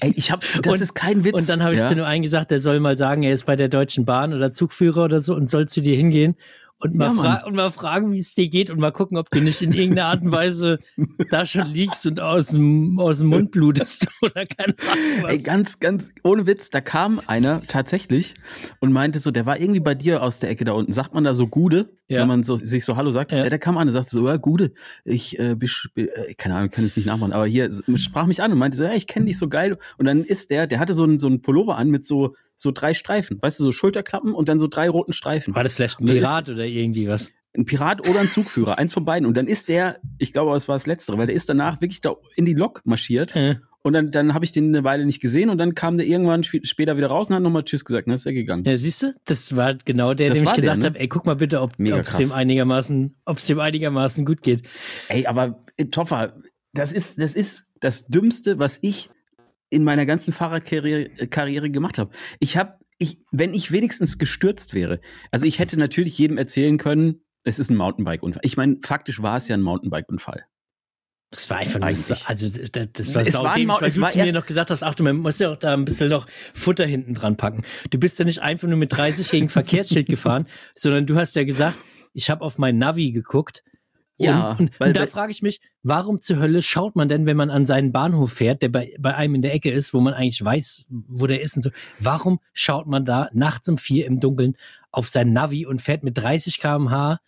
Ey, 0.02 0.14
ich 0.16 0.32
hab, 0.32 0.42
das 0.62 0.74
Und- 0.76 0.82
ist 0.82 0.94
kein 0.94 1.24
Witz. 1.24 1.34
Und 1.34 1.50
dann 1.50 1.64
habe 1.64 1.74
ich 1.74 1.82
ja? 1.82 1.88
zu 1.88 1.96
dem 1.96 2.06
einen 2.06 2.24
gesagt, 2.24 2.52
der 2.52 2.60
soll 2.60 2.80
mal 2.80 2.98
sagen, 2.98 3.24
er 3.24 3.34
ist 3.34 3.46
bei 3.46 3.56
der 3.56 3.70
Deutschen 3.70 4.06
Bahn 4.06 4.34
oder 4.34 4.52
Zugführer 4.52 5.06
oder 5.06 5.20
so 5.20 5.36
und 5.36 5.50
soll 5.50 5.68
zu 5.68 5.82
dir 5.82 5.96
hingehen 5.96 6.36
und 6.82 6.96
mal, 6.96 7.14
Ja, 7.24 7.46
und 7.46 7.56
mal 7.56 7.72
fragen, 7.72 8.12
wie 8.14 8.20
es 8.20 8.34
dir 8.34 8.48
geht 8.50 8.70
und 8.70 8.80
mal 8.80 8.92
gucken, 8.92 9.18
ob 9.18 9.30
du 9.30 9.42
nicht 9.42 9.62
in 9.62 9.74
irgendeiner 9.74 10.08
Art 10.08 10.22
und 10.22 10.32
Weise 10.32 10.80
da 11.30 11.46
schon 11.46 11.68
liegst 11.68 12.06
und 12.08 12.20
aus 12.22 12.48
dem, 12.48 12.98
aus 13.00 13.20
dem 13.20 13.28
Mund 13.28 13.52
blutest 13.52 14.08
oder 14.22 14.46
keine 14.46 14.76
Ahnung 14.90 15.24
was. 15.24 15.32
Ey, 15.32 15.40
ganz, 15.42 15.80
ganz, 15.80 16.12
ohne 16.24 16.48
Witz, 16.48 16.70
da 16.70 16.80
kam 16.82 17.22
einer 17.28 17.62
tatsächlich 17.68 18.36
und 18.80 18.94
meinte 18.94 19.20
so, 19.20 19.30
der 19.32 19.46
war 19.46 19.60
irgendwie 19.60 19.82
bei 19.82 19.94
dir 19.96 20.24
aus 20.24 20.40
der 20.40 20.50
Ecke 20.50 20.64
da 20.64 20.72
unten. 20.72 20.94
Sagt 20.94 21.14
man 21.14 21.26
da 21.26 21.34
so 21.34 21.48
Gude, 21.48 21.90
Ja. 22.10 22.22
wenn 22.22 22.28
man 22.28 22.44
so, 22.44 22.56
sich 22.56 22.84
so 22.86 22.98
Hallo 22.98 23.12
sagt? 23.12 23.32
Ja. 23.32 23.48
Der 23.48 23.60
kam 23.60 23.78
an 23.78 23.88
und 23.88 23.94
sagte 23.94 24.10
so, 24.10 24.28
ja, 24.28 24.38
Gude, 24.38 24.72
ich, 25.06 25.38
äh, 25.40 25.56
bisch, 25.56 25.90
bi- 25.94 26.08
äh, 26.08 26.34
keine 26.34 26.56
Ahnung, 26.56 26.70
kann 26.72 26.84
es 26.84 26.98
nicht 26.98 27.06
nachmachen, 27.06 27.34
aber 27.34 27.46
hier 27.46 27.70
sprach 27.96 28.26
mich 28.26 28.42
an 28.42 28.52
und 28.52 28.58
meinte 28.58 28.78
so, 28.78 28.84
ja, 28.84 28.94
ich 28.94 29.06
kenne 29.08 29.28
dich 29.28 29.38
so 29.38 29.48
geil. 29.48 29.78
Und 29.98 30.06
dann 30.08 30.24
ist 30.24 30.50
der, 30.50 30.68
der 30.68 30.80
hatte 30.80 30.94
so 30.94 31.04
einen, 31.04 31.20
so 31.20 31.28
einen 31.28 31.42
Pullover 31.42 31.78
an 31.78 31.90
mit 31.90 32.06
so, 32.06 32.36
so 32.56 32.72
drei 32.72 32.94
Streifen, 32.94 33.38
weißt 33.42 33.60
du, 33.60 33.64
so 33.64 33.72
Schulterklappen 33.72 34.34
und 34.34 34.50
dann 34.50 34.60
so 34.60 34.68
drei 34.68 34.90
roten 34.90 35.14
Streifen. 35.14 35.56
War 35.56 35.64
das 35.64 35.76
vielleicht 35.76 36.00
ein 36.02 36.06
Pirat 36.08 36.50
oder 36.50 36.66
irgendwie 36.66 37.08
was? 37.08 37.32
Ein 37.56 37.66
Pirat 37.66 38.08
oder 38.08 38.20
ein 38.20 38.30
Zugführer, 38.30 38.78
eins 38.78 38.94
von 38.94 39.06
beiden. 39.06 39.26
Und 39.28 39.36
dann 39.38 39.48
ist 39.48 39.70
der, 39.70 40.00
ich 40.18 40.34
glaube, 40.34 40.56
es 40.56 40.68
war 40.68 40.76
das 40.76 40.86
Letztere, 40.88 41.18
weil 41.18 41.26
der 41.28 41.36
ist 41.36 41.50
danach 41.50 41.82
wirklich 41.82 42.02
da 42.02 42.14
in 42.36 42.46
die 42.46 42.54
Lok 42.54 42.82
marschiert. 42.86 43.36
Äh, 43.36 43.56
Und 43.82 43.94
dann, 43.94 44.12
dann 44.12 44.34
habe 44.34 44.44
ich 44.44 44.52
den 44.52 44.76
eine 44.76 44.84
Weile 44.84 45.06
nicht 45.06 45.22
gesehen 45.22 45.50
und 45.50 45.58
dann 45.58 45.74
kam 45.74 45.98
der 45.98 46.06
irgendwann 46.06 46.42
sp 46.44 46.60
später 46.64 46.98
wieder 46.98 47.08
raus 47.08 47.30
und 47.30 47.36
hat 47.36 47.44
nochmal 47.44 47.64
Tschüss 47.64 47.86
gesagt. 47.86 48.08
Und 48.08 48.12
dann 48.12 48.16
ist 48.16 48.26
er 48.26 48.34
gegangen. 48.34 48.66
ja, 48.66 48.76
siehst 48.76 49.02
du, 49.04 49.14
das 49.26 49.56
war 49.56 49.76
genau 49.76 50.14
der, 50.14 50.30
Das 50.30 50.40
dem 50.40 50.48
ich 50.48 50.54
gesagt 50.54 50.80
ne? 50.82 50.86
habe, 50.88 51.00
ey, 51.00 51.08
guck 51.08 51.26
mal 51.26 51.36
bitte, 51.36 51.62
ob 51.62 51.80
es 51.80 52.18
dem 52.18 52.32
einigermaßen, 52.32 53.16
ob 53.26 53.38
es 53.38 53.46
dem 53.46 53.60
einigermaßen 53.60 54.26
gut 54.26 54.42
geht. 54.42 54.64
Ey, 55.08 55.26
aber 55.26 55.64
äh, 55.78 55.86
Toffer, 55.86 56.34
das 56.74 56.92
ist, 56.92 57.22
das 57.22 57.36
ist 57.36 57.68
das 57.80 58.08
Dümmste, 58.08 58.60
was 58.60 58.80
ich 58.82 59.10
in 59.70 59.84
meiner 59.84 60.06
ganzen 60.06 60.34
Fahrradkarriere 60.34 61.10
äh, 61.18 61.70
gemacht 61.70 61.98
habe. 61.98 62.12
Ich 62.40 62.58
habe, 62.58 62.74
ich, 62.98 63.20
wenn 63.32 63.54
ich 63.54 63.72
wenigstens 63.72 64.18
gestürzt 64.18 64.74
wäre, 64.74 65.00
also 65.32 65.46
ich 65.46 65.60
hätte 65.60 65.80
natürlich 65.80 66.18
jedem 66.18 66.38
erzählen 66.38 66.78
können, 66.78 67.22
es 67.44 67.60
ist 67.60 67.70
ein 67.70 67.78
Mountainbike-Unfall. 67.78 68.42
Ich 68.44 68.58
meine, 68.58 68.78
faktisch 68.84 69.22
war 69.22 69.38
es 69.38 69.48
ja 69.48 69.56
ein 69.56 69.62
Mountainbike-Unfall. 69.62 70.44
Das 71.32 71.48
war 71.50 71.58
einfach 71.58 71.80
nur, 71.80 71.88
also 72.26 72.48
das, 72.72 72.88
das 72.92 73.14
war 73.14 73.22
Es 73.22 73.34
saudämlich, 73.34 73.68
Mau- 73.68 73.82
weil 73.82 73.92
du 73.92 74.00
zu 74.12 74.18
mir 74.18 74.34
noch 74.34 74.46
gesagt 74.48 74.72
hast, 74.72 74.82
ach 74.82 74.96
du, 74.96 75.04
man 75.04 75.18
muss 75.18 75.38
ja 75.38 75.52
auch 75.52 75.58
da 75.58 75.74
ein 75.74 75.86
bisschen 75.86 76.10
noch 76.10 76.26
Futter 76.56 76.86
hinten 76.88 77.14
dran 77.14 77.38
packen. 77.38 77.64
Du 77.92 78.00
bist 78.00 78.18
ja 78.18 78.26
nicht 78.26 78.42
einfach 78.42 78.68
nur 78.68 78.78
mit 78.78 78.92
30 78.94 79.30
gegen 79.30 79.48
Verkehrsschild 79.50 80.08
gefahren, 80.08 80.48
sondern 80.74 81.06
du 81.06 81.16
hast 81.16 81.36
ja 81.36 81.44
gesagt, 81.44 81.78
ich 82.14 82.32
habe 82.32 82.44
auf 82.44 82.58
mein 82.58 82.80
Navi 82.80 83.12
geguckt. 83.12 83.64
Ja, 84.22 84.52
und, 84.54 84.60
und, 84.60 84.80
weil- 84.80 84.88
und 84.90 84.98
da 84.98 85.06
frage 85.06 85.32
ich 85.32 85.42
mich, 85.44 85.62
warum 85.84 86.20
zur 86.20 86.40
Hölle 86.40 86.62
schaut 86.64 86.96
man 86.96 87.08
denn, 87.08 87.26
wenn 87.28 87.38
man 87.38 87.50
an 87.52 87.66
seinen 87.66 87.92
Bahnhof 87.94 88.34
fährt, 88.34 88.62
der 88.64 88.70
bei, 88.70 88.94
bei 89.00 89.14
einem 89.16 89.36
in 89.36 89.42
der 89.44 89.54
Ecke 89.54 89.72
ist, 89.72 89.94
wo 89.94 90.02
man 90.02 90.14
eigentlich 90.16 90.44
weiß, 90.44 90.86
wo 90.90 91.26
der 91.28 91.42
ist 91.42 91.56
und 91.56 91.62
so, 91.62 91.70
warum 92.00 92.40
schaut 92.52 92.88
man 92.88 93.06
da 93.06 93.30
nachts 93.34 93.70
um 93.70 93.78
vier 93.78 94.08
im 94.08 94.20
Dunkeln 94.20 94.58
auf 94.92 95.08
sein 95.08 95.32
Navi 95.32 95.66
und 95.68 95.80
fährt 95.82 96.04
mit 96.04 96.18
30 96.18 96.60
km/h? 96.60 97.20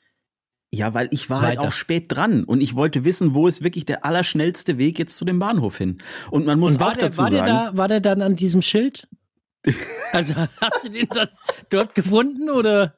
Ja, 0.74 0.94
weil 0.94 1.10
ich 1.12 1.30
war 1.30 1.42
halt 1.42 1.58
Weiter. 1.58 1.68
auch 1.68 1.72
spät 1.74 2.06
dran 2.08 2.46
und 2.46 2.62
ich 2.62 2.76
wollte 2.76 3.04
wissen, 3.04 3.36
wo 3.36 3.46
ist 3.48 3.62
wirklich 3.62 3.86
der 3.86 4.06
allerschnellste 4.06 4.78
Weg 4.78 5.00
jetzt 5.00 5.18
zu 5.18 5.26
dem 5.26 5.38
Bahnhof 5.38 5.78
hin. 5.78 5.98
Und 6.30 6.46
man 6.46 6.60
muss 6.60 6.74
Und 6.74 6.80
war, 6.80 6.90
auch 6.90 6.94
der, 6.94 7.10
dazu 7.10 7.22
war, 7.24 7.30
der 7.30 7.40
sagen, 7.46 7.52
da, 7.74 7.78
war 7.78 7.88
der 7.90 8.00
dann 8.00 8.22
an 8.22 8.36
diesem 8.38 8.62
Schild? 8.62 9.08
Also 10.14 10.34
hast 10.36 10.84
du 10.84 10.90
den 10.90 11.08
dann 11.08 11.30
dort 11.70 11.96
gefunden 11.96 12.50
oder? 12.50 12.96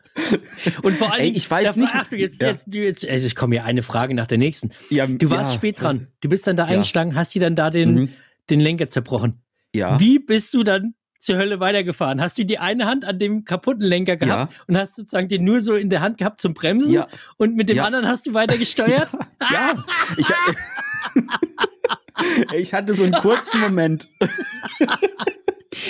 Und 0.82 0.96
vor 0.98 1.12
allem, 1.14 1.22
Ey, 1.26 1.30
ich 1.32 1.50
weiß 1.50 1.76
nicht- 1.76 1.92
Ach, 1.94 2.08
du, 2.08 2.16
jetzt, 2.16 2.42
Ja. 2.42 2.48
jetzt, 2.50 2.66
jetzt, 2.74 3.08
also 3.08 3.28
ich 3.28 3.36
komme 3.36 3.56
hier 3.56 3.66
eine 3.66 3.84
Frage 3.84 4.16
nach 4.16 4.26
der 4.26 4.40
nächsten. 4.40 4.72
ja, 4.90 5.06
Du 5.06 5.30
warst 5.30 5.52
ja, 5.52 5.56
spät 5.56 5.80
dran. 5.82 6.08
Du 6.22 6.30
bist 6.30 6.48
dann 6.48 6.56
da 6.56 6.64
Ja. 6.64 6.70
eingestiegen, 6.72 7.14
hast 7.16 7.36
dir 7.36 7.42
dann 7.42 7.56
da 7.56 7.70
den, 7.70 7.94
Mhm. 7.96 8.10
den 8.50 8.60
Lenker 8.62 8.90
zerbrochen. 8.90 9.44
Ja. 9.76 10.00
Wie 10.00 10.18
bist 10.20 10.54
du 10.56 10.64
dann 10.64 10.96
zur 11.26 11.38
Hölle 11.38 11.60
weitergefahren? 11.60 12.22
Hast 12.22 12.38
du 12.38 12.46
die 12.46 12.60
eine 12.60 12.86
Hand 12.86 13.06
an 13.06 13.20
dem 13.20 13.46
kaputten 13.46 13.86
Lenker 13.86 14.18
gehabt 14.18 14.54
und 14.68 14.78
hast 14.78 14.96
sozusagen 14.96 15.28
den 15.28 15.44
nur 15.44 15.62
so 15.62 15.76
in 15.76 15.90
der 15.90 16.02
Hand 16.02 16.18
gehabt 16.18 16.40
zum 16.42 16.54
Bremsen 16.54 16.94
Ja. 16.94 17.08
und 17.38 17.56
mit 17.56 17.70
dem 17.70 17.78
Ja. 17.78 17.86
anderen 17.86 18.08
hast 18.08 18.26
du 18.28 18.34
weiter 18.34 18.58
gesteuert? 18.58 19.10
Ja, 19.52 19.84
ich, 20.18 20.28
ich 22.54 22.74
hatte 22.74 22.96
so 22.96 23.04
einen 23.04 23.14
kurzen 23.14 23.60
Moment. 23.60 24.08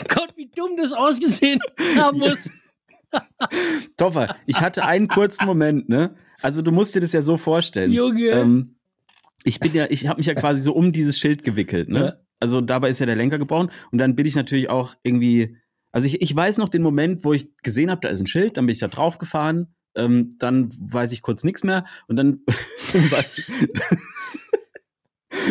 Gott, 0.07 0.29
wie 0.35 0.49
dumm 0.55 0.71
das 0.77 0.93
ausgesehen 0.93 1.59
haben 1.97 2.19
muss. 2.19 2.49
Toffer, 3.97 4.35
ich 4.47 4.61
hatte 4.61 4.85
einen 4.85 5.07
kurzen 5.07 5.45
Moment, 5.45 5.89
ne? 5.89 6.15
Also 6.41 6.61
du 6.61 6.71
musst 6.71 6.95
dir 6.95 6.99
das 7.01 7.13
ja 7.13 7.21
so 7.21 7.37
vorstellen. 7.37 7.91
Junge. 7.91 8.29
Ähm, 8.29 8.75
ich 9.43 9.59
bin 9.59 9.73
ja, 9.73 9.85
ich 9.89 10.07
habe 10.07 10.17
mich 10.17 10.25
ja 10.25 10.33
quasi 10.33 10.61
so 10.61 10.73
um 10.73 10.91
dieses 10.91 11.19
Schild 11.19 11.43
gewickelt, 11.43 11.89
ne? 11.89 12.22
Also 12.43 12.59
dabei 12.59 12.89
ist 12.89 12.99
ja 12.99 13.05
der 13.05 13.15
Lenker 13.15 13.39
gebrochen 13.39 13.71
und 13.93 13.99
dann 13.99 14.17
bin 14.17 14.25
ich 14.25 14.35
natürlich 14.35 14.69
auch 14.69 14.95
irgendwie, 15.01 15.55
also 15.93 16.07
ich, 16.07 16.21
ich 16.21 16.35
weiß 16.35 16.57
noch 16.57 16.67
den 16.67 16.81
Moment, 16.81 17.23
wo 17.23 17.31
ich 17.31 17.55
gesehen 17.63 17.89
habe, 17.89 18.01
da 18.01 18.09
ist 18.09 18.19
ein 18.19 18.27
Schild, 18.27 18.57
dann 18.57 18.65
bin 18.65 18.73
ich 18.73 18.79
da 18.79 18.89
drauf 18.89 19.17
gefahren, 19.17 19.73
ähm, 19.95 20.31
dann 20.39 20.69
weiß 20.77 21.13
ich 21.13 21.21
kurz 21.21 21.45
nichts 21.45 21.63
mehr 21.63 21.85
und 22.09 22.17
dann 22.17 22.41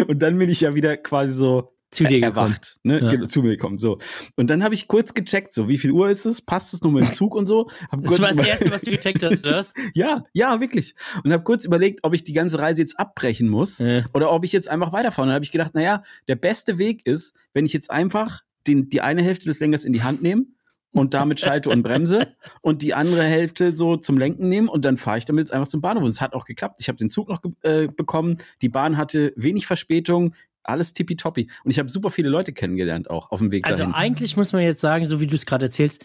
und 0.06 0.20
dann 0.20 0.36
bin 0.36 0.50
ich 0.50 0.60
ja 0.60 0.74
wieder 0.74 0.98
quasi 0.98 1.32
so 1.32 1.74
Zu 1.92 2.04
dir 2.04 2.20
gekommen. 2.20 2.36
erwacht, 2.36 2.78
ne? 2.82 3.18
Ja. 3.20 3.28
Zu 3.28 3.42
mir 3.42 3.50
gekommen, 3.50 3.78
so. 3.78 3.98
Und 4.34 4.48
dann 4.48 4.64
habe 4.64 4.74
ich 4.74 4.88
kurz 4.88 5.14
gecheckt, 5.14 5.52
so, 5.54 5.68
wie 5.68 5.78
viel 5.78 5.90
Uhr 5.92 6.08
ist 6.10 6.24
es? 6.24 6.40
Passt 6.42 6.72
es 6.74 6.82
nur 6.82 6.90
mit 6.90 7.04
dem 7.04 7.12
Zug 7.12 7.34
und 7.34 7.46
so? 7.46 7.68
Hab 7.90 8.02
Das 8.02 8.18
war 8.18 8.32
das 8.32 8.46
Erste, 8.46 8.70
was 8.70 8.80
du 8.82 8.90
gecheckt 8.90 9.22
hast, 9.22 9.44
was? 9.44 9.74
ja, 9.94 10.24
ja, 10.32 10.60
wirklich. 10.60 10.94
Und 11.22 11.32
habe 11.32 11.44
kurz 11.44 11.64
überlegt, 11.66 12.00
ob 12.02 12.14
ich 12.14 12.24
die 12.24 12.32
ganze 12.32 12.58
Reise 12.58 12.80
jetzt 12.80 12.98
abbrechen 12.98 13.48
muss 13.48 13.78
Ja. 13.78 14.04
oder 14.14 14.32
ob 14.32 14.44
ich 14.44 14.52
jetzt 14.52 14.68
einfach 14.68 14.92
weiterfahre. 14.92 15.22
Und 15.24 15.28
dann 15.28 15.34
habe 15.34 15.44
ich 15.44 15.52
gedacht, 15.52 15.74
naja, 15.74 16.02
der 16.28 16.36
beste 16.36 16.78
Weg 16.78 17.06
ist, 17.06 17.36
wenn 17.52 17.66
ich 17.66 17.72
jetzt 17.74 17.90
einfach 17.90 18.40
den, 18.66 18.88
die 18.88 19.00
eine 19.02 19.22
Hälfte 19.22 19.44
des 19.44 19.60
Lenkers 19.60 19.84
in 19.84 19.92
die 19.92 20.02
Hand 20.02 20.22
nehme 20.22 20.46
und 20.92 21.14
damit 21.14 21.40
schalte 21.40 21.68
und 21.70 21.82
bremse 21.82 22.28
und 22.62 22.80
die 22.82 22.94
andere 22.94 23.22
Hälfte 23.24 23.74
so 23.76 23.96
zum 23.96 24.16
Lenken 24.18 24.48
nehme 24.48 24.70
und 24.70 24.84
dann 24.84 24.96
fahre 24.96 25.18
ich 25.18 25.24
damit 25.24 25.42
jetzt 25.42 25.52
einfach 25.52 25.68
zum 25.68 25.80
Bahnhof. 25.82 26.04
Und 26.04 26.10
es 26.10 26.20
hat 26.20 26.32
auch 26.32 26.44
geklappt. 26.46 26.76
Ich 26.80 26.88
habe 26.88 26.96
den 26.98 27.10
Zug 27.10 27.28
noch 27.28 27.40
äh, 27.62 27.88
bekommen. 27.88 28.38
Die 28.62 28.68
Bahn 28.68 28.96
hatte 28.96 29.32
wenig 29.36 29.66
Verspätung. 29.66 30.34
Alles 30.64 30.92
tippitoppi. 30.92 31.48
Und 31.64 31.70
ich 31.70 31.78
habe 31.78 31.88
super 31.88 32.10
viele 32.10 32.28
Leute 32.28 32.52
kennengelernt 32.52 33.10
auch 33.10 33.30
auf 33.32 33.40
dem 33.40 33.50
Weg 33.50 33.66
Also 33.66 33.78
dahin. 33.78 33.94
eigentlich 33.94 34.36
muss 34.36 34.52
man 34.52 34.62
jetzt 34.62 34.80
sagen, 34.80 35.06
so 35.06 35.20
wie 35.20 35.26
du 35.26 35.34
es 35.34 35.44
gerade 35.46 35.66
erzählst, 35.66 36.04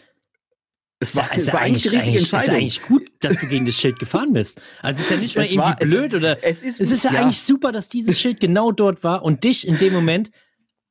Es 1.00 1.10
ist 1.10 1.16
war, 1.16 1.24
ja- 1.26 1.30
es 1.34 1.38
ist 1.42 1.46
ja 1.48 1.52
war 1.54 1.60
eigentlich 1.60 1.82
die 1.84 1.88
richtige 1.90 2.10
eigentlich, 2.10 2.22
Ist 2.24 2.32
ja 2.32 2.38
Entscheidung. 2.38 2.60
eigentlich 2.60 2.82
gut, 2.82 3.02
dass 3.20 3.36
du 3.40 3.46
gegen 3.46 3.66
das 3.66 3.76
Schild 3.76 3.98
gefahren 4.00 4.32
bist. 4.32 4.60
Also 4.82 4.98
es 4.98 5.04
ist 5.04 5.10
ja 5.12 5.16
nicht 5.22 5.36
mal 5.36 5.42
Es 5.42 5.52
irgendwie 5.52 5.68
war- 5.68 5.76
es- 5.80 5.90
blöd 5.90 6.14
oder 6.14 6.44
es 6.44 6.62
ist, 6.62 6.80
es 6.80 6.90
ist 6.90 7.04
ja, 7.04 7.10
eigentlich 7.12 7.40
super, 7.40 7.70
dass 7.70 7.88
dieses 7.88 8.18
Schild 8.18 8.40
genau 8.40 8.72
dort 8.72 9.04
war 9.04 9.22
und 9.22 9.44
dich 9.44 9.64
in 9.66 9.78
dem 9.78 9.92
Moment 9.92 10.30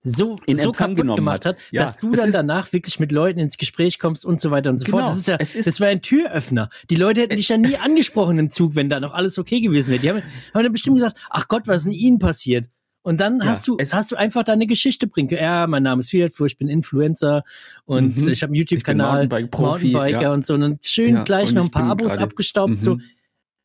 so, 0.03 0.37
In 0.45 0.55
so 0.55 0.69
Empfang 0.69 0.95
kaputt 0.95 1.15
gemacht 1.17 1.45
hat, 1.45 1.57
hat. 1.57 1.63
Ja, 1.71 1.83
dass 1.83 1.97
du 1.97 2.11
es 2.13 2.19
dann 2.19 2.29
ist- 2.29 2.35
danach 2.35 2.71
wirklich 2.71 2.97
mit 3.01 3.11
Leuten 3.11 3.39
ins 3.39 3.57
Gespräch 3.57 3.99
kommst 3.99 4.23
und 4.23 4.39
so 4.39 4.49
weiter 4.51 4.69
und 4.69 4.77
so 4.77 4.85
fort. 4.85 5.01
Genau, 5.01 5.09
Das 5.09 5.17
ist 5.19 5.27
ja, 5.27 5.35
es 5.37 5.53
ist- 5.55 5.67
das 5.67 5.81
war 5.81 5.87
ein 5.89 6.01
Türöffner. 6.01 6.69
Die 6.89 6.95
Leute 6.95 7.19
hätten 7.21 7.35
dich 7.35 7.49
ja 7.49 7.57
nie 7.57 7.75
angesprochen 7.83 8.39
im 8.39 8.49
Zug, 8.49 8.75
wenn 8.75 8.87
da 8.89 9.01
noch 9.01 9.13
alles 9.13 9.37
okay 9.37 9.59
gewesen 9.59 9.89
wäre. 9.91 9.99
Die 9.99 10.09
haben, 10.09 10.23
haben 10.53 10.63
dann 10.63 10.71
bestimmt 10.71 10.95
gesagt, 10.95 11.17
ach 11.29 11.49
Gott, 11.49 11.67
was 11.67 11.77
ist 11.79 11.83
denn 11.87 11.91
ihnen 11.91 12.19
passiert? 12.19 12.67
Und 13.07 13.21
dann 13.21 13.39
Ja, 13.39 13.45
hast 13.45 13.65
du, 13.69 13.77
hast 13.79 14.11
du 14.11 14.17
einfach 14.17 14.43
deine 14.43 14.67
Geschichte 14.67 15.07
bringen 15.07 15.29
können. 15.29 15.41
Ja, 15.41 15.65
mein 15.65 15.81
Name 15.81 16.01
ist 16.01 16.09
Fiat 16.09 16.33
Fuhr, 16.33 16.45
ich 16.45 16.57
bin 16.57 16.67
Influencer 16.67 17.45
und 17.85 18.17
Mhm. 18.17 18.27
ich 18.27 18.43
habe 18.43 18.49
einen 18.49 18.55
YouTube-Kanal, 18.55 19.29
Mountainbike-Profi, 19.29 19.91
Mountainbiker 19.93 20.21
ja. 20.23 20.33
und 20.33 20.45
so. 20.45 20.55
Und 20.55 20.59
dann 20.59 20.79
schön 20.81 21.23
gleich 21.23 21.53
noch 21.53 21.63
ein 21.63 21.71
paar 21.71 21.89
Abos 21.89 22.17
abgestaubt. 22.17 22.81
So. 22.81 22.97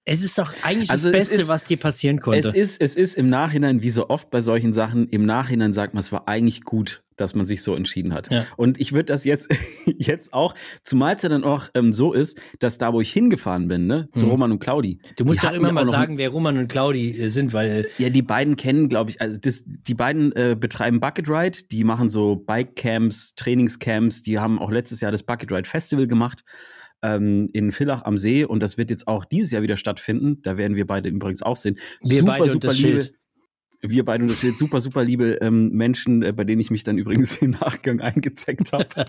Es 0.05 0.25
ist 0.25 0.37
doch 0.37 0.53
eigentlich 0.63 0.91
Also 0.91 1.13
das 1.13 1.23
es 1.23 1.29
Beste, 1.29 1.43
ist- 1.43 1.49
was 1.49 1.65
dir 1.65 1.77
passieren 1.77 2.19
konnte. 2.19 2.41
Es 2.41 2.53
ist, 2.53 2.81
es 2.83 2.97
ist 2.97 3.15
im 3.15 3.29
Nachhinein, 3.29 3.83
wie 3.83 3.91
so 3.91 4.09
oft 4.11 4.31
bei 4.31 4.41
solchen 4.41 4.73
Sachen, 4.73 5.09
im 5.09 5.25
Nachhinein 5.25 5.73
sagt 5.75 5.95
man, 5.95 6.01
es 6.01 6.11
war 6.11 6.27
eigentlich 6.27 6.63
gut, 6.63 7.05
dass 7.17 7.37
man 7.37 7.47
sich 7.47 7.63
so 7.63 7.77
entschieden 7.77 8.13
hat. 8.13 8.29
Ja. 8.33 8.45
Und 8.57 8.81
ich 8.81 8.93
würde 8.93 9.05
das 9.13 9.25
jetzt, 9.25 9.49
jetzt 9.87 10.33
auch, 10.33 10.57
zumal 10.83 11.15
es 11.15 11.23
ja 11.23 11.29
dann 11.29 11.45
auch 11.45 11.69
ähm, 11.75 11.93
so 11.93 12.13
ist, 12.13 12.41
dass 12.59 12.79
da, 12.79 12.93
wo 12.93 13.01
ich 13.01 13.13
hingefahren 13.13 13.69
bin, 13.69 13.87
ne, 13.87 14.09
zu 14.13 14.25
Mhm. 14.25 14.31
Roman 14.33 14.53
und 14.53 14.59
Claudi. 14.59 14.99
Du 15.17 15.25
musst 15.25 15.45
doch 15.45 15.53
immer 15.53 15.71
mal 15.71 15.89
sagen, 15.89 16.19
wer 16.19 16.31
Roman 16.31 16.59
und 16.59 16.67
Claudi 16.69 17.11
äh, 17.11 17.29
sind, 17.29 17.53
weil 17.53 17.87
Ja, 17.99 18.09
die 18.11 18.23
beiden 18.23 18.57
kennen, 18.57 18.89
glaube 18.89 19.11
ich, 19.11 19.21
also 19.21 19.39
das, 19.41 19.63
die 19.67 19.95
beiden 19.95 20.33
äh, 20.33 20.57
betreiben 20.59 20.99
Bucket 20.99 21.29
Ride, 21.29 21.59
die 21.71 21.85
machen 21.85 22.11
so 22.11 22.35
Bike-Camps, 22.35 23.37
Trainingscamps, 23.37 24.23
die 24.23 24.41
haben 24.41 24.59
auch 24.59 24.73
letztes 24.73 25.01
Jahr 25.01 25.13
das 25.13 25.23
Bucket 25.23 25.53
Ride 25.53 25.69
Festival 25.69 26.09
gemacht 26.09 26.43
ähm, 27.03 27.51
in 27.53 27.73
Villach 27.73 28.05
am 28.05 28.17
See 28.17 28.45
und 28.45 28.63
das 28.63 28.79
wird 28.79 28.91
jetzt 28.91 29.09
auch 29.09 29.25
dieses 29.25 29.53
Jahr 29.53 29.63
wieder 29.63 29.77
stattfinden. 29.77 30.41
Da 30.43 30.57
werden 30.57 30.77
wir 30.77 30.87
beide 30.87 31.09
übrigens 31.09 31.43
auch 31.43 31.57
sehen. 31.57 31.79
Wir 32.03 32.21
super, 32.21 32.33
beide 32.33 32.45
und 32.45 32.51
super 32.51 32.69
das 32.69 32.79
liebe. 32.79 33.11
Wir 33.85 34.05
beide 34.05 34.23
und 34.23 34.31
das 34.31 34.39
Schild, 34.39 34.57
super, 34.57 34.81
super 34.81 35.03
liebe 35.05 35.39
ähm, 35.41 35.71
Menschen, 35.73 36.23
äh, 36.23 36.33
bei 36.33 36.45
denen 36.45 36.61
ich 36.61 36.71
mich 36.71 36.85
dann 36.85 36.99
übrigens 36.99 37.37
im 37.43 37.51
Nachgang 37.51 38.01
eingezeckt 38.01 38.73
habe. 38.73 38.87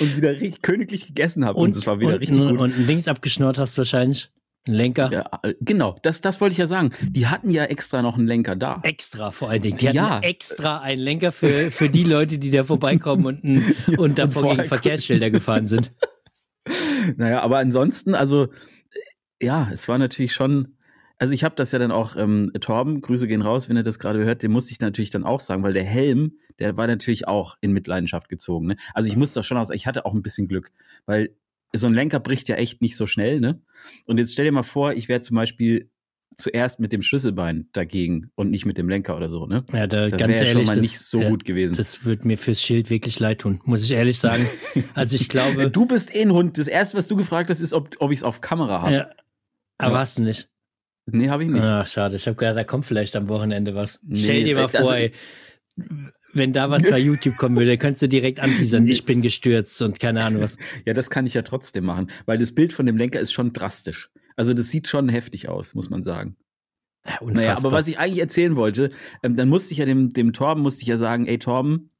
und 0.00 0.16
wieder 0.16 0.30
richtig 0.30 0.62
königlich 0.62 1.08
gegessen 1.08 1.44
habe. 1.44 1.58
Und, 1.58 1.74
es 1.74 1.86
war 1.86 1.98
wieder 1.98 2.14
und, 2.14 2.20
richtig 2.20 2.40
und, 2.40 2.50
gut. 2.50 2.58
und 2.60 2.78
ein 2.78 2.86
Dings 2.86 3.08
abgeschnurrt 3.08 3.58
hast 3.58 3.76
wahrscheinlich. 3.76 4.30
Ein 4.68 4.74
Lenker. 4.74 5.10
Ja, 5.12 5.28
äh, 5.42 5.54
genau, 5.60 5.98
das, 6.02 6.20
das 6.20 6.40
wollte 6.40 6.52
ich 6.52 6.58
ja 6.58 6.66
sagen. 6.68 6.92
Die 7.02 7.26
hatten 7.26 7.50
ja 7.50 7.64
extra 7.64 8.00
noch 8.00 8.16
einen 8.16 8.28
Lenker 8.28 8.54
da. 8.54 8.80
Extra 8.84 9.32
vor 9.32 9.50
allen 9.50 9.62
Dingen. 9.62 9.76
Die 9.78 9.88
hatten 9.88 9.96
Ja. 9.96 10.20
extra 10.20 10.80
einen 10.80 11.00
Lenker 11.00 11.32
für, 11.32 11.48
für 11.72 11.88
die 11.88 12.04
Leute, 12.04 12.38
die 12.38 12.50
da 12.50 12.62
vorbeikommen 12.62 13.26
und, 13.26 13.74
und 13.98 14.18
davor 14.18 14.54
gegen 14.56 14.68
Verkehrsschilder 14.68 15.30
gefahren 15.30 15.66
sind. 15.66 15.92
Naja, 17.16 17.42
aber 17.42 17.58
ansonsten, 17.58 18.14
also, 18.14 18.44
äh, 18.44 19.46
ja, 19.46 19.68
es 19.72 19.88
war 19.88 19.98
natürlich 19.98 20.32
schon. 20.32 20.76
Also 21.18 21.34
ich 21.34 21.42
habe 21.42 21.56
das 21.56 21.72
ja 21.72 21.78
dann 21.80 21.90
auch, 21.90 22.16
ähm, 22.16 22.52
Torben, 22.60 23.00
Grüße 23.00 23.26
gehen 23.26 23.42
raus, 23.42 23.68
wenn 23.68 23.76
er 23.76 23.82
das 23.82 23.98
gerade 23.98 24.24
hört, 24.24 24.42
dem 24.44 24.52
musste 24.52 24.70
ich 24.72 24.78
natürlich 24.80 25.10
dann 25.10 25.24
auch 25.24 25.40
sagen, 25.40 25.62
weil 25.64 25.72
der 25.72 25.84
Helm, 25.84 26.34
der 26.60 26.76
war 26.76 26.86
natürlich 26.86 27.26
auch 27.28 27.56
in 27.60 27.72
Mitleidenschaft 27.72 28.28
gezogen. 28.28 28.66
Ne? 28.68 28.76
Also 28.94 29.08
ich 29.08 29.16
muss 29.16 29.34
doch 29.34 29.42
schon 29.44 29.56
aus, 29.56 29.70
ich 29.70 29.86
hatte 29.88 30.04
auch 30.04 30.14
ein 30.14 30.22
bisschen 30.22 30.46
Glück, 30.48 30.70
weil 31.06 31.34
so 31.74 31.86
ein 31.86 31.94
Lenker 31.94 32.20
bricht 32.20 32.48
ja 32.48 32.56
echt 32.56 32.82
nicht 32.82 32.96
so 32.96 33.06
schnell, 33.06 33.40
ne? 33.40 33.62
Und 34.06 34.18
jetzt 34.18 34.32
stell 34.32 34.44
dir 34.44 34.52
mal 34.52 34.62
vor, 34.62 34.92
ich 34.92 35.08
wäre 35.08 35.20
zum 35.22 35.36
Beispiel 35.36 35.90
zuerst 36.36 36.80
mit 36.80 36.92
dem 36.92 37.02
Schlüsselbein 37.02 37.68
dagegen 37.72 38.30
und 38.36 38.50
nicht 38.50 38.64
mit 38.64 38.78
dem 38.78 38.88
Lenker 38.88 39.16
oder 39.16 39.28
so, 39.28 39.46
ne? 39.46 39.64
Ja, 39.72 39.86
da 39.86 40.08
Das 40.08 40.18
ganz 40.18 40.32
wäre 40.32 40.32
ja 40.32 40.36
schon 40.38 40.46
ehrlich, 40.62 40.66
mal 40.66 40.74
das, 40.76 40.82
nicht 40.82 40.98
so 41.00 41.20
ja, 41.20 41.28
gut 41.28 41.44
gewesen. 41.44 41.76
Das 41.76 42.04
wird 42.04 42.24
mir 42.24 42.38
fürs 42.38 42.60
Schild 42.62 42.88
wirklich 42.90 43.20
leid 43.20 43.40
tun, 43.40 43.60
muss 43.64 43.82
ich 43.84 43.90
ehrlich 43.90 44.18
sagen. 44.18 44.46
Also 44.94 45.16
ich 45.16 45.28
glaube, 45.28 45.70
du 45.70 45.86
bist 45.86 46.14
eh 46.14 46.22
ein 46.22 46.32
Hund. 46.32 46.56
Das 46.58 46.68
erste, 46.68 46.96
was 46.96 47.06
du 47.06 47.16
gefragt 47.16 47.50
hast, 47.50 47.60
ist, 47.60 47.74
ob, 47.74 47.90
ob 47.98 48.10
ich 48.12 48.20
es 48.20 48.22
auf 48.22 48.40
Kamera 48.40 48.80
habe. 48.82 48.92
ja, 48.94 49.10
aber 49.78 49.94
Ja. 49.94 49.98
hast 50.00 50.18
du 50.18 50.22
nicht. 50.22 50.48
Nee, 51.06 51.28
habe 51.30 51.42
ich 51.44 51.50
nicht. 51.50 51.62
Ach, 51.64 51.86
schade. 51.86 52.16
Ich 52.16 52.26
habe 52.26 52.36
gedacht, 52.36 52.56
da 52.56 52.64
kommt 52.64 52.86
vielleicht 52.86 53.14
am 53.16 53.28
Wochenende 53.28 53.74
was. 53.74 54.00
Nee, 54.02 54.16
Stell 54.16 54.44
dir 54.44 54.54
mal 54.54 54.66
also- 54.66 54.78
vor, 54.78 54.94
ey, 54.96 55.12
wenn 56.32 56.52
da 56.52 56.70
was 56.70 56.88
bei 56.88 56.98
YouTube 56.98 57.36
kommen 57.36 57.56
würde, 57.56 57.76
könntest 57.76 58.02
du 58.02 58.08
direkt 58.08 58.40
anteasern, 58.40 58.86
ich 58.86 59.04
bin 59.04 59.22
gestürzt 59.22 59.80
und 59.82 60.00
keine 60.00 60.24
Ahnung 60.24 60.42
was. 60.42 60.56
Ja, 60.84 60.94
das 60.94 61.10
kann 61.10 61.26
ich 61.26 61.34
ja 61.34 61.42
trotzdem 61.42 61.84
machen, 61.84 62.10
weil 62.26 62.38
das 62.38 62.52
Bild 62.52 62.72
von 62.72 62.86
dem 62.86 62.96
Lenker 62.96 63.20
ist 63.20 63.32
schon 63.32 63.52
drastisch. 63.52 64.10
Also 64.36 64.54
das 64.54 64.70
sieht 64.70 64.88
schon 64.88 65.08
heftig 65.08 65.48
aus, 65.48 65.74
muss 65.74 65.90
man 65.90 66.04
sagen. 66.04 66.36
Ja, 67.06 67.18
Naja, 67.22 67.56
aber 67.56 67.72
was 67.72 67.88
ich 67.88 67.98
eigentlich 67.98 68.20
erzählen 68.20 68.56
wollte, 68.56 68.90
ähm, 69.22 69.36
dann 69.36 69.48
musste 69.48 69.72
ich 69.72 69.78
ja 69.78 69.84
dem, 69.84 70.10
dem 70.10 70.32
Torben, 70.32 70.62
musste 70.62 70.82
ich 70.82 70.88
ja 70.88 70.96
sagen, 70.96 71.26
ey 71.26 71.38
Torben, 71.38 71.90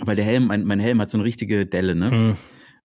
weil 0.00 0.16
der 0.16 0.24
Helm, 0.24 0.46
mein, 0.46 0.64
mein 0.64 0.80
Helm 0.80 1.00
hat 1.00 1.10
so 1.10 1.18
eine 1.18 1.24
richtige 1.24 1.66
Delle, 1.66 1.94
ne? 1.94 2.10
Hm. 2.10 2.36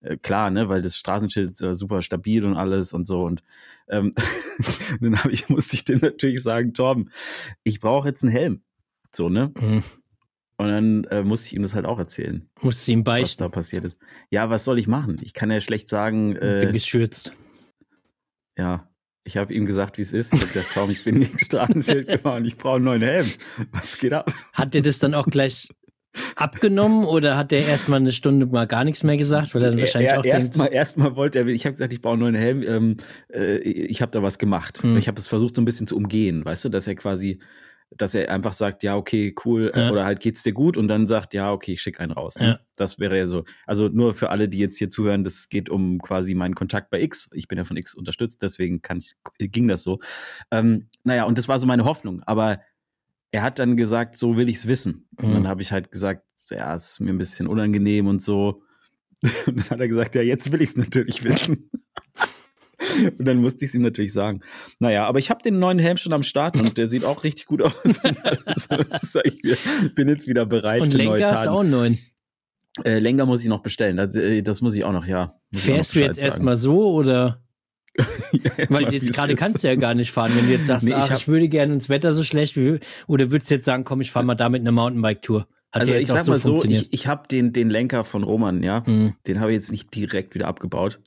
Äh, 0.02 0.18
klar, 0.18 0.50
ne, 0.52 0.70
weil 0.70 0.82
das 0.82 0.98
Straßenschild 0.98 1.52
ist 1.52 1.62
äh, 1.62 1.76
super 1.76 2.02
stabil 2.02 2.46
und 2.46 2.56
alles 2.56 2.94
und 2.94 3.08
so. 3.08 3.24
Und 3.24 3.44
ähm, 3.90 4.14
dann 5.02 5.20
ich, 5.30 5.50
musste 5.50 5.76
ich 5.76 5.84
dem 5.84 6.00
natürlich 6.00 6.42
sagen, 6.42 6.74
Torben, 6.74 7.10
ich 7.64 7.80
brauche 7.80 8.08
jetzt 8.08 8.24
einen 8.24 8.32
Helm. 8.32 8.62
So, 9.12 9.30
ne? 9.30 9.52
Hm. 9.58 9.84
Und 10.58 10.68
dann 10.68 11.04
äh, 11.06 11.24
musste 11.24 11.48
ich 11.48 11.54
ihm 11.54 11.64
das 11.64 11.74
halt 11.74 11.86
auch 11.86 11.98
erzählen, 12.00 12.48
Musst 12.62 12.88
du 12.88 12.92
ihm 12.92 13.00
was 13.00 13.06
beichten. 13.06 13.44
da 13.44 13.50
passiert 13.50 13.86
ist. 13.86 14.00
Ja, 14.30 14.50
was 14.50 14.64
soll 14.64 14.78
ich 14.80 14.88
machen? 14.88 15.20
Ich 15.22 15.34
kann 15.34 15.50
ja 15.52 15.60
schlecht 15.60 15.90
sagen, 15.90 16.36
bin 16.36 16.44
äh, 16.44 16.72
gestürzt. 16.72 17.34
ja, 18.58 18.88
ich 19.26 19.38
habe 19.38 19.54
ihm 19.54 19.66
gesagt, 19.66 19.98
wie 19.98 20.02
es 20.02 20.14
ist. 20.14 20.34
Ich 20.34 20.42
habe 20.42 20.52
gesagt, 20.52 20.74
Tom, 20.74 20.90
ich 20.90 21.04
bin 21.04 21.20
gegen 21.20 21.40
Straßenschild 21.40 22.08
gefahren, 22.10 22.46
ich 22.46 22.58
brauche 22.58 22.76
einen 22.76 22.86
neuen 22.86 23.02
Helm. 23.02 23.32
Was 23.72 23.98
geht 23.98 24.14
ab? 24.14 24.32
Hat 24.54 24.74
der 24.74 24.82
das 24.82 25.00
dann 25.00 25.14
auch 25.14 25.28
gleich 25.28 25.70
abgenommen 26.36 27.06
oder 27.06 27.38
hat 27.38 27.52
der 27.52 27.66
erstmal 27.66 28.00
eine 28.00 28.12
Stunde 28.12 28.46
mal 28.46 28.68
gar 28.68 28.84
nichts 28.84 29.04
mehr 29.04 29.18
gesagt, 29.18 29.56
weil 29.56 29.64
er 29.64 29.72
dann 29.72 29.80
wahrscheinlich 29.80 30.12
er, 30.12 30.20
auch 30.20 30.26
erstmal 30.26 30.72
erstmal 30.72 31.16
wollte 31.16 31.40
er, 31.40 31.48
ich 31.48 31.66
habe 31.66 31.74
gesagt, 31.74 31.92
ich 31.94 32.02
brauche 32.02 32.14
einen 32.14 32.22
neuen 32.22 32.36
Helm. 32.36 32.62
Ähm, 32.62 32.98
äh, 33.34 33.58
ich 33.58 34.02
habe 34.02 34.12
da 34.12 34.22
was 34.22 34.38
gemacht. 34.38 34.84
Hm. 34.84 34.98
Ich 34.98 35.08
habe 35.08 35.16
das 35.16 35.28
versucht 35.28 35.56
so 35.56 35.62
ein 35.62 35.66
bisschen 35.66 35.88
zu 35.88 35.96
umgehen, 35.98 36.46
weißt 36.46 36.66
du, 36.66 36.70
dass 36.70 36.88
er 36.88 36.96
quasi, 36.96 37.40
dass 37.98 38.16
er 38.16 38.30
einfach 38.32 38.54
sagt, 38.54 38.84
ja 38.84 38.96
okay, 38.96 39.34
cool, 39.46 39.72
äh, 39.74 39.80
Ja. 39.80 39.92
oder 39.92 40.06
halt 40.06 40.20
geht's 40.20 40.44
dir 40.44 40.54
gut 40.54 40.78
und 40.78 40.88
dann 40.88 41.08
sagt, 41.08 41.34
ja 41.34 41.52
okay, 41.52 41.74
ich 41.74 41.82
schicke 41.82 42.00
einen 42.00 42.12
raus. 42.12 42.36
Ne? 42.40 42.46
Ja. 42.48 42.60
Das 42.76 43.00
wäre 43.00 43.18
ja 43.18 43.28
so. 43.28 43.44
Also 43.66 43.88
nur 43.90 44.14
für 44.14 44.30
alle, 44.30 44.50
die 44.50 44.60
jetzt 44.60 44.78
hier 44.78 44.90
zuhören, 44.90 45.24
das 45.24 45.50
geht 45.50 45.70
um 45.70 46.00
quasi 46.00 46.34
meinen 46.36 46.56
Kontakt 46.56 46.90
bei 46.90 47.02
X. 47.02 47.30
Ich 47.34 47.48
bin 47.48 47.58
ja 47.58 47.64
von 47.66 47.78
X 47.78 47.94
unterstützt, 47.96 48.42
deswegen 48.42 48.82
kann 48.82 48.98
ich, 48.98 49.14
ging 49.52 49.68
das 49.68 49.84
so. 49.84 50.00
Ähm, 50.52 50.88
naja, 51.04 51.26
und 51.26 51.38
das 51.38 51.48
war 51.48 51.60
so 51.60 51.68
meine 51.68 51.86
Hoffnung. 51.86 52.22
Aber 52.26 52.60
er 53.32 53.42
hat 53.44 53.60
dann 53.60 53.78
gesagt, 53.78 54.18
so 54.18 54.38
will 54.38 54.50
ich's 54.50 54.68
wissen. 54.68 55.08
Und 55.18 55.30
Mhm. 55.30 55.34
dann 55.34 55.48
habe 55.48 55.62
ich 55.62 55.72
halt 55.72 55.92
gesagt, 55.92 56.24
ja, 56.50 56.74
es 56.76 56.92
ist 56.92 57.00
mir 57.00 57.10
ein 57.12 57.18
bisschen 57.18 57.48
unangenehm 57.48 58.08
und 58.08 58.22
so. 58.22 58.64
Und 59.48 59.58
dann 59.58 59.70
hat 59.70 59.80
er 59.80 59.88
gesagt, 59.88 60.16
ja, 60.16 60.22
jetzt 60.22 60.52
will 60.52 60.62
ich's 60.62 60.76
natürlich 60.76 61.24
wissen. 61.24 61.70
Und 63.20 63.26
dann 63.26 63.38
musste 63.38 63.66
ich 63.66 63.70
es 63.72 63.76
ihm 63.76 63.82
natürlich 63.82 64.14
sagen. 64.14 64.42
Naja, 64.80 65.06
aber 65.06 65.20
ich 65.20 65.30
habe 65.30 65.42
den 65.42 65.60
neuen 65.60 65.80
Helm 65.80 65.98
schon 65.98 66.14
am 66.14 66.24
Start 66.24 66.56
und 66.58 66.78
der 66.78 66.88
sieht 66.88 67.06
auch 67.06 67.24
richtig 67.24 67.46
gut 67.46 67.62
aus. 67.62 67.74
Sag 69.02 69.26
ich 69.26 69.96
bin 69.96 70.10
jetzt 70.10 70.28
wieder 70.28 70.46
bereit 70.46 70.82
und 70.82 70.92
für 70.92 70.98
neue 70.98 71.18
Lenker 71.20 71.32
hast 71.32 71.40
Taten. 71.46 71.50
auch 71.50 71.60
einen 71.62 71.72
neuen. 71.72 72.00
Äh, 72.86 73.00
Lenker 73.00 73.26
muss 73.26 73.44
ich 73.44 73.50
noch 73.50 73.62
bestellen. 73.62 73.98
Das, 73.98 74.16
äh, 74.16 74.42
das 74.42 74.62
muss 74.62 74.76
ich 74.76 74.84
auch 74.84 74.92
noch, 74.94 75.06
ja. 75.06 75.24
Auch 75.26 75.34
noch 75.52 75.60
Fährst 75.60 75.96
du 75.96 76.00
jetzt 76.00 76.24
erstmal 76.24 76.58
so 76.58 76.94
oder? 76.94 77.40
Ja, 78.32 78.70
Weil 78.70 78.82
mal, 78.84 78.94
jetzt 78.94 79.14
gerade 79.14 79.34
ist. 79.34 79.40
kannst 79.40 79.64
du 79.64 79.68
ja 79.68 79.76
gar 79.76 79.94
nicht 79.94 80.12
fahren, 80.12 80.32
wenn 80.36 80.48
du 80.48 80.52
jetzt 80.54 80.66
sagst, 80.66 80.84
Nee, 80.84 80.90
ich 80.92 80.96
ach, 80.98 81.12
hab- 81.12 81.18
ich 81.20 81.28
würde 81.28 81.48
gerne 81.48 81.74
ins 81.76 81.90
Wetter 81.90 82.14
so 82.16 82.24
schlecht, 82.24 82.58
wie, 82.58 82.80
oder 83.06 83.30
würdest 83.30 83.52
du 83.52 83.56
jetzt 83.56 83.66
sagen, 83.66 83.84
komm, 83.84 84.02
ich 84.02 84.10
fahre 84.10 84.26
mal 84.26 84.34
damit 84.34 84.62
eine 84.62 84.72
Mountainbike-Tour? 84.72 85.42
Hat 85.72 85.82
Also 85.82 85.94
ich 85.94 86.08
sag 86.08 86.26
mal 86.28 86.40
so, 86.40 86.64
ich, 86.66 86.92
ich 86.92 87.06
habe 87.08 87.28
den, 87.28 87.54
den 87.54 87.70
Lenker 87.70 88.04
von 88.04 88.24
Roman, 88.24 88.64
ja, 88.64 88.84
Hm. 88.86 89.14
den 89.28 89.40
habe 89.40 89.52
ich 89.52 89.56
jetzt 89.58 89.72
nicht 89.72 89.94
direkt 89.96 90.34
wieder 90.34 90.48
abgebaut. 90.48 91.00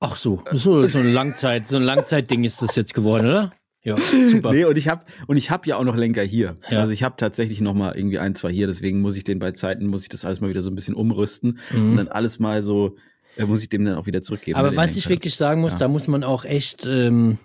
Ach 0.00 0.16
so, 0.16 0.42
so, 0.52 0.82
so 0.82 0.98
ein 0.98 1.12
Langzeit, 1.12 1.66
so 1.66 1.76
ein 1.76 1.82
Langzeitding 1.82 2.44
ist 2.44 2.62
das 2.62 2.76
jetzt 2.76 2.94
geworden, 2.94 3.26
oder? 3.26 3.52
Ja, 3.84 3.96
super. 3.96 4.52
Nee, 4.52 4.64
und 4.64 4.78
ich 4.78 4.86
habe 4.88 5.04
und 5.26 5.36
ich 5.36 5.50
habe 5.50 5.68
ja 5.68 5.76
auch 5.76 5.82
noch 5.84 5.96
Lenker 5.96 6.22
hier. 6.22 6.54
Ja. 6.70 6.78
Also 6.78 6.92
ich 6.92 7.02
habe 7.02 7.16
tatsächlich 7.16 7.60
noch 7.60 7.74
mal 7.74 7.96
irgendwie 7.96 8.18
ein, 8.20 8.34
zwei 8.36 8.52
hier, 8.52 8.68
deswegen 8.68 9.00
muss 9.00 9.16
ich 9.16 9.24
den 9.24 9.38
bei 9.40 9.50
Zeiten 9.52 9.88
muss 9.88 10.02
ich 10.02 10.08
das 10.08 10.24
alles 10.24 10.40
mal 10.40 10.48
wieder 10.50 10.62
so 10.62 10.70
ein 10.70 10.76
bisschen 10.76 10.94
umrüsten 10.94 11.58
und 11.72 11.92
Mhm. 11.92 11.96
dann 11.96 12.08
alles 12.08 12.38
mal 12.38 12.62
so 12.62 12.96
äh, 13.36 13.44
muss 13.44 13.62
ich 13.62 13.70
dem 13.70 13.84
dann 13.84 13.96
auch 13.96 14.06
wieder 14.06 14.22
zurückgeben. 14.22 14.56
Aber 14.58 14.76
was 14.76 14.94
ich 14.94 15.08
wirklich 15.08 15.34
sagen 15.34 15.60
muss, 15.62 15.72
Ja. 15.72 15.78
da 15.80 15.88
muss 15.88 16.06
man 16.06 16.22
auch 16.22 16.44
echt 16.44 16.86
ähm, 16.86 17.38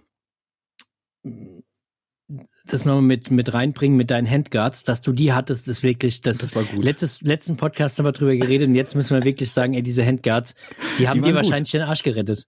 das 2.73 2.85
nochmal 2.85 3.01
mit, 3.03 3.31
mit 3.31 3.53
reinbringen 3.53 3.97
mit 3.97 4.11
deinen 4.11 4.29
Handguards, 4.29 4.83
dass 4.83 5.01
du 5.01 5.11
die 5.13 5.33
hattest, 5.33 5.67
ist 5.67 5.83
wirklich, 5.83 6.21
das, 6.21 6.37
das 6.39 6.55
war 6.55 6.63
gut. 6.63 6.83
Letztes, 6.83 7.21
letzten 7.21 7.57
Podcast 7.57 7.97
haben 7.97 8.05
wir 8.05 8.11
drüber 8.11 8.35
geredet 8.35 8.67
und 8.69 8.75
jetzt 8.75 8.95
müssen 8.95 9.15
wir 9.17 9.23
wirklich 9.23 9.51
sagen, 9.51 9.73
ey, 9.73 9.81
diese 9.83 10.05
Handguards, 10.05 10.55
die 10.99 11.07
haben 11.07 11.21
waren 11.21 11.29
dir 11.33 11.33
gut. 11.39 11.43
wahrscheinlich 11.45 11.71
den 11.71 11.81
Arsch 11.81 12.03
gerettet. 12.03 12.43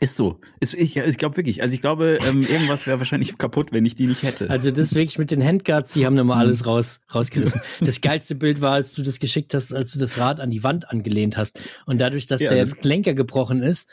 Ist 0.00 0.16
so. 0.16 0.40
Ist, 0.58 0.74
ich 0.74 0.96
ich 0.96 1.18
glaube 1.18 1.36
wirklich. 1.36 1.62
Also 1.62 1.74
ich 1.76 1.80
glaube, 1.80 2.18
ähm, 2.28 2.42
irgendwas 2.42 2.84
wäre 2.88 2.98
wahrscheinlich 2.98 3.38
kaputt, 3.38 3.68
wenn 3.70 3.86
ich 3.86 3.94
die 3.94 4.08
nicht 4.08 4.24
hätte. 4.24 4.50
Also 4.50 4.72
das 4.72 4.96
wirklich 4.96 5.18
mit 5.18 5.30
den 5.30 5.40
Handguards, 5.44 5.92
die 5.92 6.04
haben 6.04 6.14
Mhm. 6.14 6.18
nochmal 6.18 6.38
alles 6.44 6.66
raus, 6.66 6.98
rausgerissen. 7.14 7.60
Das 7.80 8.00
geilste 8.00 8.34
Bild 8.34 8.60
war, 8.60 8.72
als 8.72 8.94
du 8.94 9.02
das 9.04 9.20
geschickt 9.20 9.54
hast, 9.54 9.72
als 9.72 9.92
du 9.92 10.00
das 10.00 10.18
Rad 10.18 10.40
an 10.40 10.50
die 10.50 10.64
Wand 10.64 10.90
angelehnt 10.90 11.36
hast. 11.36 11.60
Und 11.86 12.00
dadurch, 12.00 12.26
dass 12.26 12.40
Ja, 12.40 12.48
der 12.48 12.64
das- 12.64 12.82
Lenker 12.82 13.14
gebrochen 13.14 13.62
ist, 13.62 13.88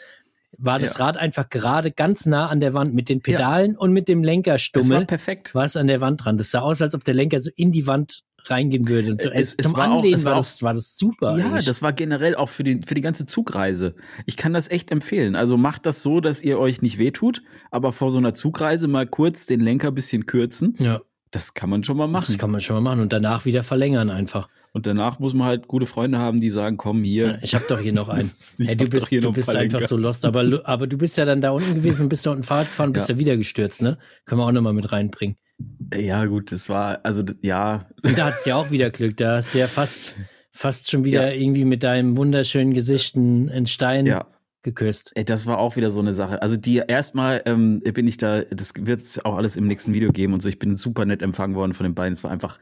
war 0.58 0.80
das 0.80 0.98
Ja. 0.98 1.06
Rad 1.06 1.18
einfach 1.18 1.50
gerade 1.50 1.92
ganz 1.92 2.26
nah 2.26 2.48
an 2.48 2.60
der 2.60 2.74
Wand 2.74 2.94
mit 2.94 3.10
den 3.10 3.22
Pedalen 3.22 3.78
und 3.78 3.92
mit 3.94 4.08
dem 4.08 4.24
Lenkerstummel. 4.24 4.92
es 4.92 4.94
war 5.00 5.06
perfekt. 5.06 5.56
war 5.56 5.66
es 5.66 5.76
an 5.78 5.88
der 5.88 6.02
Wand 6.02 6.24
dran. 6.26 6.38
Das 6.38 6.52
sah 6.52 6.60
aus, 6.60 6.82
als 6.82 6.94
ob 6.94 7.04
der 7.04 7.14
Lenker 7.14 7.40
so 7.40 7.50
in 7.56 7.72
die 7.72 7.88
Wand 7.88 8.24
reingehen 8.46 8.88
würde. 8.88 9.12
Und 9.12 9.22
so, 9.22 9.30
Es- 9.30 9.54
es 9.56 9.66
zum 9.68 9.76
war 9.78 9.90
auch- 9.92 9.98
Anlehnen 9.98 10.16
es 10.16 10.26
war, 10.26 10.32
war 10.32 10.40
das, 10.40 10.62
war 10.64 10.74
das 10.74 10.98
super. 10.98 11.38
Ja, 11.38 11.46
eigentlich. 11.46 11.66
das 11.66 11.82
war 11.82 11.94
generell 11.94 12.36
auch 12.36 12.50
für 12.50 12.64
die, 12.64 12.82
für 12.86 12.96
die 12.96 13.02
ganze 13.02 13.26
Zugreise. 13.28 13.96
Ich 14.26 14.36
kann 14.36 14.52
das 14.54 14.70
echt 14.70 14.92
empfehlen. 14.92 15.36
Also 15.36 15.58
macht 15.58 15.86
das 15.86 16.02
so, 16.02 16.20
dass 16.22 16.42
ihr 16.42 16.58
euch 16.60 16.82
nicht 16.82 16.98
wehtut, 16.98 17.44
aber 17.70 17.94
vor 17.94 18.10
so 18.10 18.18
einer 18.18 18.34
Zugreise 18.34 18.88
mal 18.88 19.06
kurz 19.08 19.46
den 19.46 19.60
Lenker 19.62 19.90
ein 19.90 19.96
bisschen 19.96 20.26
kürzen. 20.26 20.76
ja, 20.80 21.02
Das 21.30 21.54
kann 21.54 21.70
man 21.70 21.84
schon 21.84 21.96
mal 21.98 22.06
das 22.12 22.12
machen. 22.30 22.38
kann 22.40 22.52
man 22.52 22.62
schon 22.62 22.76
mal 22.76 22.82
machen 22.82 23.02
und 23.02 23.14
danach 23.14 23.46
wieder 23.46 23.64
verlängern 23.64 24.10
einfach. 24.10 24.50
Und 24.74 24.88
danach 24.88 25.20
muss 25.20 25.34
man 25.34 25.48
halt 25.48 25.68
gute 25.68 25.86
Freunde 25.86 26.20
haben, 26.20 26.40
die 26.40 26.50
sagen, 26.50 26.78
komm 26.78 27.04
hier. 27.04 27.40
Ich 27.42 27.54
habe 27.54 27.66
doch 27.68 27.80
hier 27.80 27.92
noch 27.92 28.08
einen. 28.10 28.32
Hey, 28.58 28.78
du 28.78 28.88
bist, 28.88 29.12
du 29.12 29.34
bist 29.34 29.50
einfach 29.50 29.82
so 29.82 29.98
lost. 29.98 30.24
Aber, 30.24 30.62
aber 30.64 30.88
du 30.88 30.98
bist 30.98 31.18
ja 31.18 31.26
dann 31.26 31.42
da 31.42 31.52
unten 31.52 31.76
gewesen 31.76 32.08
bist 32.08 32.26
da 32.26 32.32
unten 32.32 32.44
Fahrrad 32.44 32.68
gefahren 32.68 32.94
bist 32.94 33.10
Ja. 33.10 33.16
da 33.16 33.20
wieder 33.20 33.36
gestürzt, 33.36 33.82
ne? 33.82 33.98
Können 34.26 34.40
wir 34.40 34.46
auch 34.46 34.52
nochmal 34.52 34.74
mit 34.74 34.92
reinbringen. 34.92 35.36
Ja, 35.94 36.26
gut, 36.26 36.52
das 36.52 36.70
war, 36.70 37.00
also 37.04 37.22
ja, 37.42 37.88
Und 38.04 38.18
da 38.18 38.26
hattest 38.28 38.46
du 38.46 38.52
ja 38.52 38.56
auch 38.56 38.72
wieder 38.72 38.90
Glück. 38.90 39.18
Da 39.18 39.36
hast 39.38 39.54
du 39.54 39.60
ja 39.60 39.68
fast, 39.68 40.16
fast 40.52 40.90
schon 40.90 41.04
wieder 41.06 41.36
irgendwie 41.36 41.66
mit 41.66 41.84
deinem 41.84 42.18
wunderschönen 42.18 42.74
Gesicht 42.74 43.16
einen 43.16 43.50
einen 43.50 43.68
Stein 43.68 44.06
ja. 44.06 44.26
geküsst. 44.64 45.12
Ey, 45.16 45.26
das 45.26 45.46
war 45.48 45.60
auch 45.60 45.76
wieder 45.76 45.92
so 45.92 46.00
eine 46.00 46.14
Sache. 46.14 46.42
Also 46.42 46.56
die 46.56 46.78
erstmal 46.88 47.42
ähm, 47.46 47.82
bin 47.82 48.08
ich 48.08 48.18
da, 48.18 48.42
das 48.44 48.74
wird 48.80 49.04
auch 49.26 49.38
alles 49.38 49.58
im 49.58 49.68
nächsten 49.68 49.94
Video 49.94 50.12
geben 50.12 50.34
und 50.34 50.42
so. 50.42 50.50
Ich 50.50 50.60
bin 50.60 50.78
super 50.78 51.06
nett 51.06 51.22
empfangen 51.22 51.56
worden 51.56 51.74
von 51.74 51.84
den 51.84 51.94
beiden. 51.94 52.14
Es 52.14 52.24
war 52.24 52.32
einfach, 52.32 52.58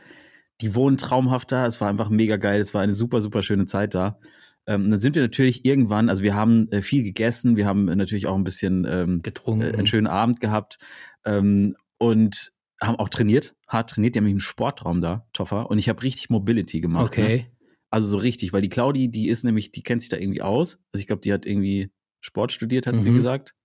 die 0.61 0.75
wohnen 0.75 0.97
traumhaft 0.97 1.51
da. 1.51 1.65
Es 1.65 1.79
war 1.81 1.89
einfach 1.89 2.09
mega 2.09 2.37
geil. 2.37 2.59
Es 2.61 2.73
war 2.73 2.81
eine 2.81 2.93
super, 2.93 3.21
super 3.21 3.41
schöne 3.41 3.65
Zeit 3.65 3.95
da. 3.95 4.19
Ähm, 4.67 4.91
dann 4.91 4.99
sind 4.99 5.15
wir 5.15 5.21
natürlich 5.21 5.65
irgendwann, 5.65 6.09
also 6.09 6.21
wir 6.21 6.35
haben 6.35 6.69
äh, 6.71 6.81
viel 6.81 7.03
gegessen, 7.03 7.55
wir 7.55 7.65
haben 7.65 7.85
natürlich 7.85 8.27
auch 8.27 8.35
ein 8.35 8.43
bisschen 8.43 8.85
ähm, 8.89 9.21
Getrunken. 9.23 9.61
äh, 9.61 9.73
einen 9.73 9.87
schönen 9.87 10.07
Abend 10.07 10.39
gehabt 10.41 10.77
ähm, 11.25 11.75
und 11.97 12.51
haben 12.81 12.97
auch 12.97 13.09
trainiert, 13.09 13.55
hart 13.67 13.89
trainiert. 13.89 14.15
Die 14.15 14.19
haben 14.19 14.27
einen 14.27 14.39
Sportraum 14.39 15.01
da, 15.01 15.25
Toffer. 15.33 15.69
Und 15.69 15.79
ich 15.79 15.89
habe 15.89 16.03
richtig 16.03 16.29
Mobility 16.29 16.81
gemacht. 16.81 17.17
Ne? 17.17 17.23
okay. 17.25 17.45
Also 17.89 18.07
so 18.07 18.17
richtig, 18.17 18.53
weil 18.53 18.61
die 18.61 18.69
Claudi, 18.69 19.09
die 19.09 19.29
ist 19.29 19.43
nämlich, 19.43 19.71
die 19.71 19.81
kennt 19.81 20.01
sich 20.01 20.09
da 20.09 20.17
irgendwie 20.17 20.43
aus. 20.43 20.75
Also 20.93 21.01
ich 21.01 21.07
glaube, 21.07 21.21
die 21.21 21.33
hat 21.33 21.45
irgendwie 21.47 21.91
Sport 22.21 22.51
studiert, 22.51 22.85
hat 22.85 22.99
sie 22.99 23.09
Mhm. 23.09 23.15
gesagt. 23.15 23.55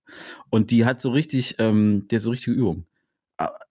Und 0.49 0.71
die 0.71 0.85
hat 0.85 0.99
so 1.01 1.11
richtig, 1.11 1.55
ähm, 1.59 2.07
die 2.09 2.15
hat 2.15 2.23
so 2.23 2.31
richtige 2.31 2.55
Übungen. 2.55 2.87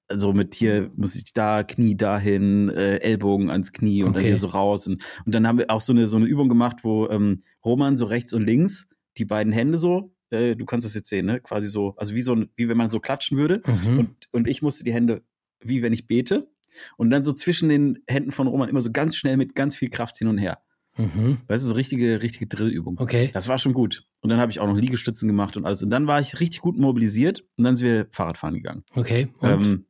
Also 0.09 0.33
mit 0.33 0.55
hier 0.55 0.91
muss 0.97 1.17
ich 1.17 1.33
da, 1.33 1.63
Knie 1.63 1.97
dahin, 1.97 2.69
äh, 2.69 2.97
Ellbogen 2.99 3.51
ans 3.51 3.73
Knie 3.73 4.03
und 4.03 4.13
dann 4.15 4.21
Okay. 4.21 4.29
hier 4.29 4.37
so 4.39 4.49
raus. 4.49 4.87
Und, 4.87 5.03
und 5.25 5.35
dann 5.35 5.47
haben 5.47 5.59
wir 5.59 5.71
auch 5.71 5.81
so 5.81 5.93
eine, 5.93 6.07
so 6.09 6.17
eine 6.17 6.27
Übung 6.27 6.49
gemacht, 6.49 6.79
wo 6.83 7.09
ähm, 7.09 7.43
Roman 7.65 7.97
so 7.97 8.05
rechts 8.05 8.33
und 8.33 8.43
links 8.43 8.89
die 9.17 9.25
beiden 9.25 9.53
Hände 9.53 9.79
so 9.79 10.15
äh, 10.31 10.57
du 10.57 10.65
kannst 10.65 10.85
das 10.87 10.95
jetzt 10.95 11.09
sehen, 11.09 11.27
ne? 11.27 11.41
Quasi 11.41 11.69
so, 11.69 11.95
also 11.97 12.15
wie 12.15 12.23
so 12.23 12.35
ein, 12.35 12.49
wie 12.57 12.69
wenn 12.69 12.77
man 12.77 12.91
so 12.91 12.99
klatschen 13.01 13.39
würde. 13.39 13.63
Mhm. 13.67 13.99
Und, 13.99 14.11
und 14.33 14.47
ich 14.49 14.63
musste 14.63 14.83
die 14.85 14.93
Hände, 14.93 15.23
wie 15.61 15.83
wenn 15.83 15.93
ich 15.93 16.07
bete. 16.07 16.49
Und 16.97 17.11
dann 17.11 17.23
so 17.23 17.33
zwischen 17.33 17.69
den 17.69 17.99
Händen 18.09 18.33
von 18.33 18.47
Roman 18.49 18.69
immer 18.69 18.81
so 18.81 18.91
ganz 18.91 19.17
schnell 19.17 19.37
mit 19.37 19.55
ganz 19.55 19.77
viel 19.77 19.91
Kraft 19.91 20.17
hin 20.19 20.27
und 20.29 20.39
her. 20.39 20.59
Mhm. 20.97 21.39
Weißt 21.47 21.63
du, 21.63 21.69
so 21.69 21.75
richtige, 21.75 22.23
richtige 22.23 22.47
Drillübung. 22.47 22.99
Okay. 22.99 23.31
Das 23.33 23.49
war 23.49 23.59
schon 23.59 23.75
gut. 23.75 24.07
Und 24.23 24.31
dann 24.31 24.39
habe 24.41 24.51
ich 24.51 24.61
auch 24.61 24.67
noch 24.67 24.77
Liegestützen 24.77 25.29
gemacht 25.29 25.57
und 25.57 25.65
alles. 25.67 25.83
Und 25.83 25.91
dann 25.91 26.07
war 26.07 26.21
ich 26.21 26.41
richtig 26.41 26.61
gut 26.63 26.77
mobilisiert 26.79 27.45
und 27.57 27.65
dann 27.65 27.77
sind 27.77 27.87
wir 27.89 28.07
Fahrradfahren 28.11 28.55
gegangen. 28.57 28.83
Okay. 28.95 29.29
Und 29.41 29.51
Ähm, 29.67 29.87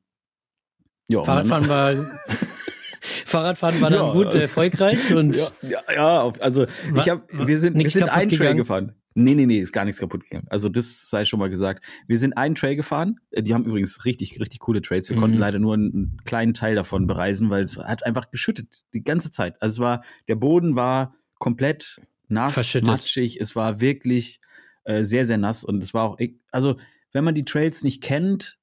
ja, 1.09 1.23
Fahrradfahren 1.25 1.69
war 1.69 1.95
Fahrradfahren 3.27 3.81
war 3.81 3.91
dann 3.91 4.07
Ja, 4.07 4.13
gut 4.13 4.27
also- 4.27 4.39
erfolgreich 4.39 5.15
und 5.15 5.37
Ja, 5.63 5.81
ja, 5.95 6.33
also 6.41 6.67
ich 6.97 7.09
hab, 7.09 7.31
wir 7.33 7.59
sind, 7.59 7.77
wir 7.79 7.91
sind 7.91 8.09
einen 8.09 8.31
Trail 8.31 8.55
gefahren. 8.55 8.95
Nee, 9.17 9.35
nee, 9.35 9.47
nee, 9.47 9.59
ist 9.59 9.73
gar 9.73 9.85
nichts 9.85 10.01
kaputt 10.01 10.25
gegangen. 10.25 10.49
Also 10.51 10.69
das 10.69 11.09
sei 11.09 11.25
schon 11.25 11.39
mal 11.39 11.49
gesagt. 11.49 11.85
Wir 12.09 12.19
sind 12.19 12.37
einen 12.37 12.57
Trail 12.57 12.75
gefahren. 12.75 13.21
Äh, 13.31 13.45
Die 13.45 13.55
haben 13.55 13.65
übrigens 13.65 14.05
richtig, 14.05 14.41
richtig 14.41 14.59
coole 14.59 14.83
Trails. 14.83 15.09
Wir 15.09 15.17
Mhm. 15.17 15.21
konnten 15.21 15.39
leider 15.39 15.61
nur 15.61 15.75
einen 15.75 16.17
kleinen 16.25 16.53
Teil 16.53 16.75
davon 16.75 17.07
bereisen, 17.07 17.49
weil 17.49 17.63
es 17.63 17.77
hat 17.77 18.05
einfach 18.05 18.33
geschüttet 18.33 18.83
die 18.93 19.05
ganze 19.05 19.31
Zeit. 19.31 19.55
Also 19.63 19.75
es 19.75 19.79
war, 19.87 20.03
der 20.27 20.35
Boden 20.35 20.75
war 20.75 21.15
komplett 21.39 22.01
nass, 22.27 22.55
Verschüttet. 22.55 22.89
matschig. 22.89 23.41
Es 23.41 23.55
war 23.55 23.81
wirklich 23.81 24.41
äh, 24.85 25.05
sehr, 25.05 25.25
sehr 25.27 25.39
nass 25.39 25.63
und 25.63 25.81
es 25.81 25.95
war 25.95 26.03
auch, 26.05 26.19
e- 26.19 26.35
also 26.51 26.77
wenn 27.13 27.23
man 27.23 27.37
die 27.37 27.45
Trails 27.45 27.85
nicht 27.85 28.03
kennt, 28.03 28.59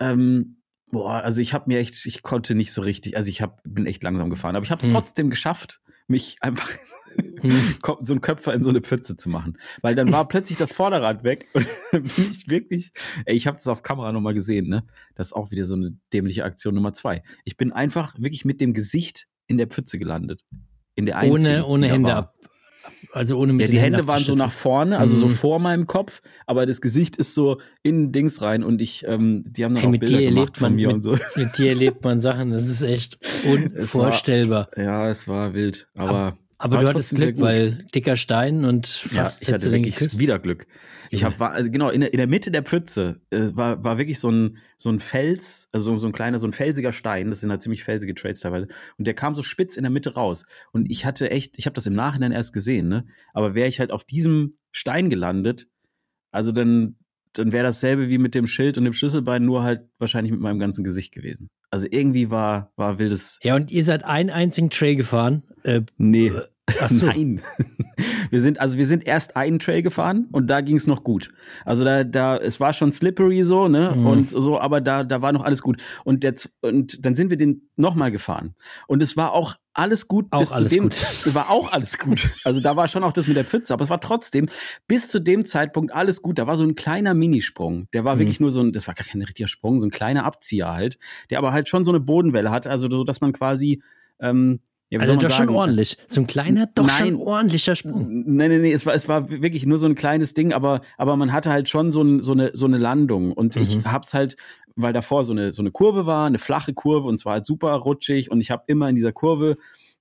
ähm, 0.00 0.57
boah, 0.90 1.22
also 1.22 1.40
ich 1.40 1.52
habe 1.52 1.64
mir 1.68 1.78
echt, 1.78 2.04
ich 2.06 2.22
konnte 2.22 2.54
nicht 2.54 2.72
so 2.72 2.82
richtig, 2.82 3.16
also 3.16 3.28
ich 3.28 3.42
hab, 3.42 3.62
bin 3.64 3.86
echt 3.86 4.02
langsam 4.02 4.30
gefahren, 4.30 4.56
aber 4.56 4.64
ich 4.64 4.70
habe 4.70 4.80
es 4.80 4.86
Hm. 4.86 4.92
trotzdem 4.92 5.30
geschafft, 5.30 5.80
mich 6.06 6.36
einfach 6.40 6.68
Hm. 7.40 7.74
So 8.00 8.14
ein 8.14 8.20
Köpfer 8.20 8.54
in 8.54 8.62
so 8.62 8.70
eine 8.70 8.80
Pfütze 8.80 9.16
zu 9.16 9.28
machen. 9.28 9.58
Weil 9.82 9.94
dann 9.94 10.12
war 10.12 10.28
plötzlich 10.28 10.58
das 10.58 10.72
Vorderrad 10.72 11.24
weg 11.24 11.46
und 11.52 11.66
bin 11.92 12.30
ich 12.30 12.48
wirklich, 12.48 12.92
ey, 13.24 13.36
ich 13.36 13.46
habe 13.46 13.56
das 13.56 13.66
auf 13.66 13.82
Kamera 13.82 14.12
nochmal 14.12 14.34
gesehen, 14.34 14.68
ne? 14.68 14.84
Das 15.14 15.28
ist 15.28 15.32
auch 15.32 15.50
wieder 15.50 15.66
so 15.66 15.74
eine 15.74 15.96
dämliche 16.12 16.44
Aktion 16.44 16.74
Nummer 16.74 16.92
zwei. 16.92 17.22
Ich 17.44 17.56
bin 17.56 17.72
einfach 17.72 18.14
wirklich 18.18 18.44
mit 18.44 18.60
dem 18.60 18.72
Gesicht 18.72 19.26
in 19.46 19.58
der 19.58 19.66
Pfütze 19.68 19.98
gelandet. 19.98 20.44
In 20.94 21.06
der 21.06 21.18
einzigen, 21.18 21.62
ohne, 21.62 21.66
ohne 21.66 21.88
Hände 21.88 22.14
ab. 22.14 22.34
Also 23.12 23.38
ohne 23.38 23.52
mit 23.52 23.62
Ja, 23.62 23.68
die 23.68 23.80
Hände 23.80 24.06
waren 24.08 24.22
so 24.22 24.34
nach 24.34 24.52
vorne, 24.52 24.98
also 24.98 25.16
so 25.16 25.26
Mhm. 25.26 25.30
vor 25.30 25.58
meinem 25.58 25.86
Kopf, 25.86 26.20
aber 26.46 26.66
das 26.66 26.80
Gesicht 26.80 27.16
ist 27.16 27.34
so 27.34 27.60
in 27.82 28.12
Dings 28.12 28.42
rein 28.42 28.62
und 28.62 28.80
ich, 28.82 29.04
ähm, 29.06 29.44
die 29.46 29.64
haben 29.64 29.74
dann 29.74 29.82
Hey, 29.82 29.88
auch 29.88 29.92
mit 29.92 30.00
Bilder 30.00 30.20
gemacht 30.22 30.60
man 30.60 30.70
von 30.70 30.76
mir 30.76 30.88
mit, 30.88 30.94
und 30.96 31.02
so. 31.02 31.16
mit 31.36 31.56
dir 31.58 31.68
erlebt 31.70 32.04
man 32.04 32.20
Sachen, 32.20 32.50
das 32.50 32.68
ist 32.68 32.82
echt 32.82 33.18
unvorstellbar. 33.44 34.68
Ja, 34.76 35.08
es 35.08 35.26
war 35.28 35.54
wild, 35.54 35.88
aber 35.94 36.08
Aber 36.08 36.38
war 36.58 36.82
du 36.82 36.88
hattest 36.88 37.14
Glück, 37.14 37.40
weil 37.40 37.84
dicker 37.94 38.16
Stein 38.16 38.64
und 38.64 39.04
Ja, 39.12 39.24
fast 39.24 39.42
ich 39.42 39.48
hättest 39.48 39.66
hatte 39.66 39.74
wirklich 39.76 39.94
geküsst. 39.94 40.18
wieder 40.18 40.38
Glück. 40.38 40.66
Ich 41.10 41.24
habe 41.24 41.38
war 41.40 41.52
also 41.52 41.70
genau 41.70 41.88
in 41.90 42.00
der, 42.00 42.12
in 42.12 42.18
der 42.18 42.26
Mitte 42.26 42.50
der 42.50 42.62
Pfütze 42.62 43.20
äh, 43.30 43.50
war 43.52 43.82
war 43.82 43.98
wirklich 43.98 44.18
so 44.18 44.30
ein 44.30 44.58
so 44.76 44.90
ein 44.90 45.00
Fels, 45.00 45.68
also 45.72 45.96
so 45.96 46.06
ein 46.06 46.12
kleiner 46.12 46.38
so 46.38 46.46
ein 46.46 46.52
felsiger 46.52 46.92
Stein, 46.92 47.30
das 47.30 47.40
sind 47.40 47.50
halt 47.50 47.62
ziemlich 47.62 47.84
felsige 47.84 48.14
Trails 48.14 48.40
teilweise 48.40 48.68
und 48.98 49.06
der 49.06 49.14
kam 49.14 49.34
so 49.34 49.42
spitz 49.42 49.76
in 49.76 49.84
der 49.84 49.90
Mitte 49.90 50.14
raus 50.14 50.44
und 50.72 50.90
ich 50.90 51.06
hatte 51.06 51.30
echt, 51.30 51.58
ich 51.58 51.66
habe 51.66 51.74
das 51.74 51.86
im 51.86 51.94
Nachhinein 51.94 52.32
erst 52.32 52.52
gesehen, 52.52 52.88
ne? 52.88 53.06
Aber 53.32 53.54
wäre 53.54 53.68
ich 53.68 53.80
halt 53.80 53.90
auf 53.90 54.04
diesem 54.04 54.56
Stein 54.72 55.10
gelandet, 55.10 55.68
also 56.30 56.52
dann 56.52 56.96
dann 57.34 57.52
wäre 57.52 57.64
dasselbe 57.64 58.08
wie 58.08 58.18
mit 58.18 58.34
dem 58.34 58.46
Schild 58.46 58.78
und 58.78 58.84
dem 58.84 58.92
Schlüsselbein, 58.92 59.44
nur 59.44 59.62
halt 59.62 59.82
wahrscheinlich 59.98 60.32
mit 60.32 60.40
meinem 60.40 60.58
ganzen 60.58 60.82
Gesicht 60.84 61.12
gewesen. 61.12 61.48
Also 61.70 61.86
irgendwie 61.90 62.30
war 62.30 62.72
war 62.76 62.98
wildes 62.98 63.38
Ja, 63.42 63.54
und 63.56 63.70
ihr 63.70 63.84
seid 63.84 64.04
einen 64.04 64.30
einzigen 64.30 64.70
Trail 64.70 64.96
gefahren. 64.96 65.42
Äh, 65.64 65.82
Nee. 65.96 66.32
ach 66.80 66.90
so. 66.90 67.06
Nein. 67.06 67.40
Wir 68.30 68.42
sind, 68.42 68.60
also 68.60 68.76
wir 68.76 68.86
sind 68.86 69.06
erst 69.06 69.36
einen 69.36 69.58
Trail 69.58 69.80
gefahren 69.82 70.28
und 70.32 70.48
da 70.48 70.60
ging 70.60 70.76
es 70.76 70.86
noch 70.86 71.02
gut. 71.02 71.32
Also 71.64 71.82
da, 71.84 72.04
da, 72.04 72.36
es 72.36 72.60
war 72.60 72.74
schon 72.74 72.92
slippery 72.92 73.42
so, 73.42 73.68
ne? 73.68 73.94
Mhm. 73.96 74.06
Und 74.06 74.30
so, 74.30 74.60
aber 74.60 74.82
da, 74.82 75.02
da 75.02 75.22
war 75.22 75.32
noch 75.32 75.44
alles 75.44 75.62
gut. 75.62 75.80
Und 76.04 76.22
Z- 76.24 76.52
und 76.60 77.06
dann 77.06 77.14
sind 77.14 77.30
wir 77.30 77.38
den 77.38 77.70
nochmal 77.76 78.10
gefahren. 78.12 78.54
Und 78.86 79.02
es 79.02 79.16
war 79.16 79.32
auch 79.32 79.56
alles 79.78 80.08
gut 80.08 80.26
Auch 80.30 80.40
bis 80.40 80.52
alles 80.52 80.72
zu 80.72 80.74
dem, 80.76 80.82
gut. 80.84 81.34
war 81.34 81.50
auch 81.50 81.72
alles 81.72 81.98
gut. 81.98 82.30
Also 82.44 82.60
da 82.60 82.76
war 82.76 82.88
schon 82.88 83.04
auch 83.04 83.12
das 83.12 83.26
mit 83.26 83.36
der 83.36 83.44
Pfütze, 83.44 83.72
aber 83.72 83.84
es 83.84 83.90
war 83.90 84.00
trotzdem 84.00 84.48
bis 84.86 85.08
zu 85.08 85.20
dem 85.20 85.44
Zeitpunkt 85.44 85.92
alles 85.94 86.20
gut. 86.22 86.38
Da 86.38 86.46
war 86.46 86.56
so 86.56 86.64
ein 86.64 86.74
kleiner 86.74 87.14
Minisprung. 87.14 87.88
Der 87.92 88.04
war 88.04 88.16
Mhm. 88.16 88.20
wirklich 88.20 88.40
nur 88.40 88.50
so 88.50 88.60
ein, 88.60 88.72
das 88.72 88.86
war 88.88 88.94
gar 88.94 89.06
kein 89.06 89.22
richtiger 89.22 89.48
Sprung, 89.48 89.80
so 89.80 89.86
ein 89.86 89.90
kleiner 89.90 90.24
Abzieher 90.24 90.72
halt, 90.72 90.98
der 91.30 91.38
aber 91.38 91.52
halt 91.52 91.68
schon 91.68 91.84
so 91.84 91.92
eine 91.92 92.00
Bodenwelle 92.00 92.50
hatte, 92.50 92.70
also 92.70 92.90
so, 92.90 93.04
dass 93.04 93.20
man 93.20 93.32
quasi, 93.32 93.82
ähm, 94.20 94.60
ja, 94.90 95.00
also 95.00 95.14
doch 95.14 95.22
schon 95.22 95.30
sagen? 95.30 95.48
ordentlich. 95.54 95.96
So 96.06 96.20
ein 96.22 96.26
kleiner, 96.26 96.66
doch 96.74 96.86
Nein. 96.86 97.08
schon 97.08 97.16
ordentlicher 97.16 97.76
Sprung. 97.76 98.06
Nein, 98.08 98.50
nein, 98.50 98.60
nee, 98.62 98.72
es 98.72 98.86
war, 98.86 98.94
es 98.94 99.08
war 99.08 99.28
wirklich 99.30 99.66
nur 99.66 99.78
so 99.78 99.86
ein 99.86 99.94
kleines 99.94 100.34
Ding, 100.34 100.52
aber, 100.52 100.80
aber 100.96 101.16
man 101.16 101.32
hatte 101.32 101.50
halt 101.50 101.68
schon 101.68 101.90
so, 101.90 102.02
ein, 102.02 102.22
so, 102.22 102.32
eine, 102.32 102.50
so 102.54 102.66
eine 102.66 102.78
Landung. 102.78 103.32
Und 103.32 103.56
ich 103.56 103.76
Mhm. 103.76 103.92
hab's 103.92 104.14
halt, 104.14 104.36
weil 104.76 104.92
davor 104.92 105.24
so 105.24 105.32
eine, 105.32 105.52
so 105.52 105.62
eine 105.62 105.70
Kurve 105.70 106.06
war, 106.06 106.26
eine 106.26 106.38
flache 106.38 106.72
Kurve 106.72 107.08
und 107.08 107.18
zwar 107.18 107.34
halt 107.34 107.46
super 107.46 107.72
rutschig 107.74 108.30
und 108.30 108.40
ich 108.40 108.50
habe 108.50 108.62
immer 108.66 108.88
in 108.88 108.94
dieser 108.96 109.12
Kurve 109.12 109.56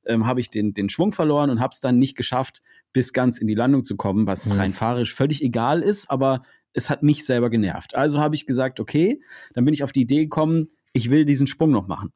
ähm, 0.05 0.25
habe 0.25 0.39
ich 0.39 0.49
den, 0.49 0.73
den 0.73 0.87
Schwung 0.87 1.11
verloren 1.11 1.49
und 1.49 1.59
hab's 1.59 1.81
dann 1.81 1.99
nicht 1.99 2.15
geschafft, 2.15 2.61
bis 2.93 3.11
ganz 3.11 3.39
in 3.39 3.47
die 3.47 3.55
Landung 3.55 3.83
zu 3.83 3.97
kommen, 3.97 4.25
was 4.25 4.45
Mhm. 4.53 4.59
rein 4.59 4.73
fahrisch 4.73 5.13
völlig 5.13 5.43
egal 5.43 5.81
ist, 5.81 6.09
aber 6.09 6.43
es 6.71 6.89
hat 6.89 7.03
mich 7.03 7.25
selber 7.25 7.49
genervt. 7.49 7.95
Also 7.95 8.19
habe 8.19 8.35
ich 8.35 8.45
gesagt, 8.45 8.79
okay, 8.79 9.19
dann 9.53 9.65
bin 9.65 9.73
ich 9.73 9.83
auf 9.83 9.91
die 9.91 10.01
Idee 10.01 10.21
gekommen, 10.23 10.67
ich 10.93 11.09
will 11.09 11.25
diesen 11.25 11.45
Sprung 11.47 11.71
noch 11.71 11.87
machen. 11.87 12.11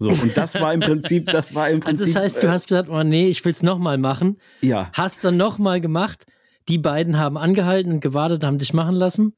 So, 0.00 0.10
und 0.10 0.36
das 0.36 0.54
war 0.60 0.72
im 0.72 0.80
Prinzip, 0.80 1.26
das 1.30 1.54
war 1.54 1.68
im 1.68 1.82
Also 1.82 1.96
Prinzip. 1.98 2.14
das 2.14 2.22
heißt, 2.22 2.42
du 2.42 2.46
äh, 2.46 2.50
hast 2.50 2.68
gesagt, 2.68 2.88
oh 2.88 3.02
nee, 3.02 3.28
ich 3.28 3.44
will's 3.44 3.62
nochmal 3.62 3.98
machen. 3.98 4.36
ja. 4.60 4.90
Hast 4.92 5.24
dann 5.24 5.36
nochmal 5.36 5.80
gemacht. 5.80 6.24
Die 6.68 6.78
beiden 6.78 7.18
haben 7.18 7.36
angehalten 7.38 7.92
und 7.92 8.00
gewartet, 8.00 8.44
haben 8.44 8.58
dich 8.58 8.72
machen 8.74 8.94
lassen. 8.94 9.32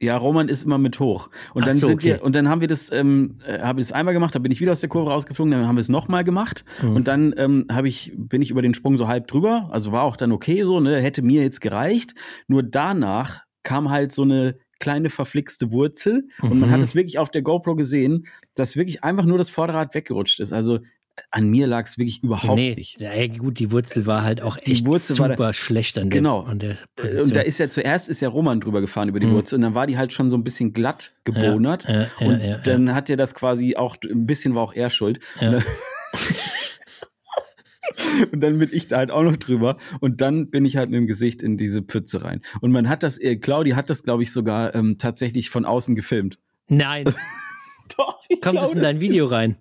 Ja, 0.00 0.16
Roman 0.16 0.48
ist 0.48 0.64
immer 0.64 0.78
mit 0.78 0.98
hoch. 0.98 1.30
Und 1.54 1.62
Ach 1.62 1.68
dann 1.68 1.76
so, 1.76 1.86
sind 1.86 1.96
okay. 1.96 2.06
wir, 2.14 2.24
und 2.24 2.34
dann 2.34 2.48
haben 2.48 2.60
wir 2.60 2.68
das, 2.68 2.90
ähm, 2.90 3.38
äh, 3.46 3.60
habe 3.60 3.80
ich 3.80 3.86
das 3.86 3.92
einmal 3.92 4.12
gemacht, 4.12 4.34
dann 4.34 4.42
bin 4.42 4.50
ich 4.50 4.60
wieder 4.60 4.72
aus 4.72 4.80
der 4.80 4.88
Kurve 4.88 5.10
rausgeflogen, 5.10 5.52
dann 5.52 5.68
haben 5.68 5.76
wir 5.76 5.80
es 5.82 5.88
nochmal 5.88 6.24
gemacht. 6.24 6.64
Mhm. 6.82 6.96
Und 6.96 7.06
dann 7.08 7.32
ähm, 7.36 7.66
habe 7.70 7.86
ich, 7.88 8.12
bin 8.16 8.42
ich 8.42 8.50
über 8.50 8.62
den 8.62 8.74
Sprung 8.74 8.96
so 8.96 9.06
halb 9.06 9.28
drüber. 9.28 9.68
Also 9.70 9.92
war 9.92 10.02
auch 10.02 10.16
dann 10.16 10.32
okay 10.32 10.64
so, 10.64 10.80
ne, 10.80 10.98
hätte 11.00 11.22
mir 11.22 11.42
jetzt 11.42 11.60
gereicht. 11.60 12.14
Nur 12.48 12.62
danach 12.64 13.42
kam 13.62 13.90
halt 13.90 14.12
so 14.12 14.22
eine 14.22 14.56
kleine 14.84 15.10
verflixte 15.10 15.72
Wurzel 15.72 16.28
und 16.42 16.60
man 16.60 16.68
Mhm. 16.68 16.72
hat 16.72 16.82
es 16.82 16.94
wirklich 16.94 17.18
auf 17.18 17.30
der 17.30 17.42
GoPro 17.42 17.74
gesehen, 17.74 18.26
dass 18.54 18.76
wirklich 18.76 19.02
einfach 19.04 19.24
nur 19.24 19.38
das 19.38 19.48
Vorderrad 19.50 19.94
weggerutscht 19.94 20.40
ist. 20.40 20.52
Also 20.52 20.80
an 21.30 21.48
mir 21.48 21.68
lag 21.68 21.86
es 21.86 21.96
wirklich 21.96 22.24
überhaupt 22.24 22.56
nee, 22.56 22.74
nicht. 22.74 23.00
Ja, 23.00 23.10
gut, 23.28 23.60
die 23.60 23.70
Wurzel 23.70 24.04
war 24.04 24.22
halt 24.24 24.42
auch 24.42 24.56
Die 24.56 24.72
echt 24.72 24.84
Wurzel 24.86 25.16
war 25.20 25.30
super 25.30 25.46
da- 25.46 25.52
schlecht 25.52 25.96
an 25.96 26.10
der, 26.10 26.18
Genau. 26.20 26.42
an 26.42 26.58
der 26.58 26.76
Position. 26.96 27.26
Und 27.26 27.36
da 27.36 27.40
ist 27.42 27.58
ja 27.60 27.68
zuerst 27.68 28.08
ist 28.08 28.20
ja 28.20 28.28
Roman 28.28 28.60
drüber 28.60 28.80
gefahren 28.80 29.08
über 29.08 29.20
die 29.20 29.28
Mhm. 29.28 29.34
Wurzel 29.34 29.54
und 29.56 29.62
dann 29.62 29.74
war 29.76 29.86
die 29.86 29.96
halt 29.96 30.12
schon 30.12 30.28
so 30.28 30.36
ein 30.36 30.42
bisschen 30.44 30.72
glatt 30.72 31.12
gebonert. 31.22 31.84
Ja, 31.88 32.02
ja, 32.02 32.26
und 32.56 32.66
dann 32.66 32.94
hat 32.96 33.08
er 33.10 33.16
das 33.16 33.34
quasi 33.36 33.76
auch, 33.76 33.96
ein 34.04 34.26
bisschen 34.26 34.54
war 34.56 34.62
auch 34.64 34.74
er 34.74 34.90
schuld. 34.90 35.20
Und 38.32 38.40
dann 38.40 38.58
bin 38.58 38.70
ich 38.72 38.88
da 38.88 38.98
halt 38.98 39.10
auch 39.10 39.22
noch 39.22 39.36
drüber. 39.36 39.76
Und 40.00 40.20
dann 40.20 40.50
bin 40.50 40.64
ich 40.64 40.76
halt 40.76 40.90
mit 40.90 40.98
dem 40.98 41.06
Gesicht 41.06 41.42
in 41.42 41.56
diese 41.56 41.82
Pfütze 41.82 42.24
rein. 42.24 42.40
Und 42.60 42.72
man 42.72 42.88
hat 42.88 43.02
das, 43.02 43.18
äh, 43.18 43.36
Claudi 43.36 43.70
hat 43.70 43.90
das, 43.90 44.02
glaube 44.02 44.22
ich, 44.22 44.32
sogar 44.32 44.74
ähm, 44.74 44.98
tatsächlich 44.98 45.50
von 45.50 45.64
außen 45.64 45.94
gefilmt. 45.94 46.38
Nein, 46.68 47.04
Doch, 47.96 48.18
ich 48.28 48.40
kommt 48.40 48.56
das 48.56 48.74
in 48.74 48.82
dein 48.82 49.00
Video 49.00 49.26
rein? 49.26 49.56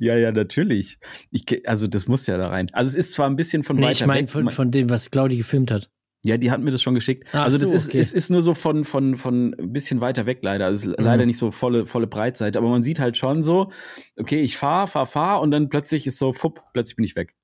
Ja, 0.00 0.16
ja, 0.16 0.32
natürlich. 0.32 0.98
Ich, 1.30 1.68
also 1.68 1.86
das 1.86 2.08
muss 2.08 2.26
ja 2.26 2.36
da 2.38 2.48
rein. 2.48 2.68
Also 2.72 2.88
es 2.88 2.94
ist 2.94 3.12
zwar 3.12 3.28
ein 3.28 3.36
bisschen 3.36 3.62
von 3.62 3.76
Nee, 3.76 3.82
weiter 3.82 3.92
ich 3.92 4.06
meine 4.06 4.22
weg. 4.22 4.30
von, 4.30 4.50
von 4.50 4.70
dem, 4.70 4.90
was 4.90 5.10
Claudi 5.10 5.36
gefilmt 5.36 5.70
hat. 5.70 5.90
Ja, 6.24 6.36
die 6.38 6.50
hat 6.50 6.60
mir 6.60 6.72
das 6.72 6.82
schon 6.82 6.94
geschickt. 6.94 7.28
Ach 7.32 7.44
also 7.44 7.58
das 7.58 7.68
so, 7.68 7.74
ist, 7.74 7.88
okay. 7.88 7.98
es 7.98 8.12
ist 8.12 8.30
nur 8.30 8.42
so 8.42 8.54
von, 8.54 8.84
von, 8.84 9.14
von 9.14 9.54
ein 9.60 9.72
bisschen 9.72 10.00
weiter 10.00 10.26
weg 10.26 10.38
leider. 10.42 10.66
Also 10.66 10.90
es 10.90 10.96
ist 10.96 11.04
leider 11.04 11.24
nicht 11.24 11.38
so 11.38 11.52
volle, 11.52 11.86
volle 11.86 12.08
Breitseite. 12.08 12.58
Aber 12.58 12.68
man 12.68 12.82
sieht 12.82 12.98
halt 12.98 13.16
schon 13.16 13.42
so, 13.42 13.70
okay, 14.16 14.40
ich 14.40 14.56
fahr, 14.56 14.88
fahr, 14.88 15.06
fahr 15.06 15.40
und 15.40 15.52
dann 15.52 15.68
plötzlich 15.68 16.06
ist 16.06 16.18
so, 16.18 16.32
fupp, 16.32 16.62
plötzlich 16.72 16.96
bin 16.96 17.04
ich 17.04 17.14
weg. 17.14 17.34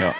Ja. 0.00 0.14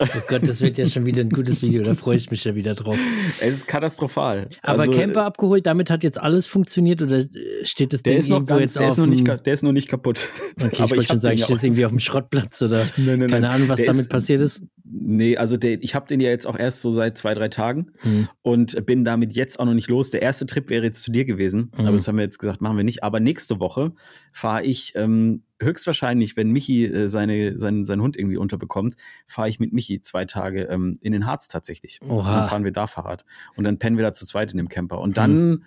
Oh 0.00 0.06
Gott, 0.28 0.42
das 0.48 0.60
wird 0.60 0.78
ja 0.78 0.86
schon 0.86 1.06
wieder 1.06 1.22
ein 1.22 1.28
gutes 1.30 1.60
Video, 1.60 1.82
da 1.82 1.92
freue 1.94 2.16
ich 2.16 2.30
mich 2.30 2.44
ja 2.44 2.54
wieder 2.54 2.76
drauf. 2.76 2.96
Es 3.40 3.56
ist 3.56 3.66
katastrophal. 3.66 4.48
Aber 4.62 4.82
also, 4.82 4.92
Camper 4.92 5.24
abgeholt, 5.24 5.66
damit 5.66 5.90
hat 5.90 6.04
jetzt 6.04 6.20
alles 6.20 6.46
funktioniert 6.46 7.02
oder 7.02 7.18
äh, 7.18 7.28
steht 7.64 7.92
das 7.92 8.04
Ding 8.04 8.16
ist 8.16 8.28
noch 8.28 8.36
irgendwo 8.36 8.54
ganz, 8.54 8.60
jetzt 8.62 8.76
der 8.76 8.82
auf 8.84 8.90
ist 8.92 8.98
noch 8.98 9.06
nicht, 9.06 9.26
der 9.26 9.52
ist 9.54 9.62
noch 9.64 9.72
nicht 9.72 9.88
kaputt. 9.88 10.28
Okay, 10.56 10.68
ich 10.72 10.78
Aber 10.80 10.90
wollte 10.90 11.02
schon 11.02 11.16
hab 11.16 11.22
sagen, 11.22 11.38
steht 11.38 11.56
auch- 11.58 11.62
irgendwie 11.64 11.84
auf 11.84 11.90
dem 11.90 11.98
Schrottplatz 11.98 12.62
oder 12.62 12.84
Nein, 12.96 13.18
nein, 13.18 13.28
keine 13.28 13.40
nein. 13.40 13.44
Ahnung, 13.56 13.68
was 13.68 13.78
Der 13.78 13.86
damit 13.86 14.02
ist- 14.02 14.08
passiert 14.10 14.40
ist. 14.40 14.62
Nee, 14.90 15.36
also 15.36 15.56
der, 15.56 15.82
ich 15.82 15.94
habe 15.96 16.06
den 16.06 16.20
ja 16.20 16.30
jetzt 16.30 16.46
auch 16.46 16.58
erst 16.58 16.80
so 16.80 16.92
seit 16.92 17.18
zwei, 17.18 17.34
drei 17.34 17.48
Tagen 17.48 17.90
Hm. 17.98 18.28
und 18.42 18.86
bin 18.86 19.04
damit 19.04 19.34
jetzt 19.34 19.58
auch 19.58 19.64
noch 19.66 19.74
nicht 19.74 19.88
los. 19.88 20.10
Der 20.10 20.22
erste 20.22 20.46
Trip 20.46 20.70
wäre 20.70 20.84
jetzt 20.84 21.02
zu 21.02 21.10
dir 21.10 21.24
gewesen, 21.24 21.72
Mhm. 21.76 21.86
aber 21.86 21.96
das 21.96 22.06
haben 22.06 22.16
wir 22.18 22.24
jetzt 22.24 22.38
gesagt, 22.38 22.60
machen 22.62 22.76
wir 22.76 22.84
nicht. 22.84 23.02
Aber 23.02 23.18
nächste 23.18 23.58
Woche 23.58 23.92
fahre 24.32 24.64
ich 24.64 24.92
ähm, 24.94 25.42
höchstwahrscheinlich, 25.60 26.36
wenn 26.36 26.50
Michi 26.50 26.86
äh, 26.86 27.08
seine, 27.08 27.58
seinen, 27.58 27.84
seinen 27.84 28.02
Hund 28.02 28.16
irgendwie 28.16 28.36
unterbekommt, 28.36 28.96
fahre 29.26 29.48
ich 29.48 29.58
mit 29.60 29.72
Michi 29.72 30.00
zwei 30.00 30.24
Tage 30.24 30.64
ähm, 30.64 30.98
in 31.00 31.12
den 31.12 31.26
Harz 31.26 31.48
tatsächlich. 31.48 32.00
Oha. 32.08 32.40
Dann 32.40 32.48
fahren 32.48 32.64
wir 32.64 32.72
da 32.72 32.86
Fahrrad 32.86 33.24
und 33.56 33.64
dann 33.64 33.78
pennen 33.78 33.96
wir 33.96 34.04
da 34.04 34.12
zu 34.12 34.26
zweit 34.26 34.52
in 34.52 34.58
dem 34.58 34.68
Camper. 34.68 35.00
Und 35.00 35.16
dann, 35.16 35.64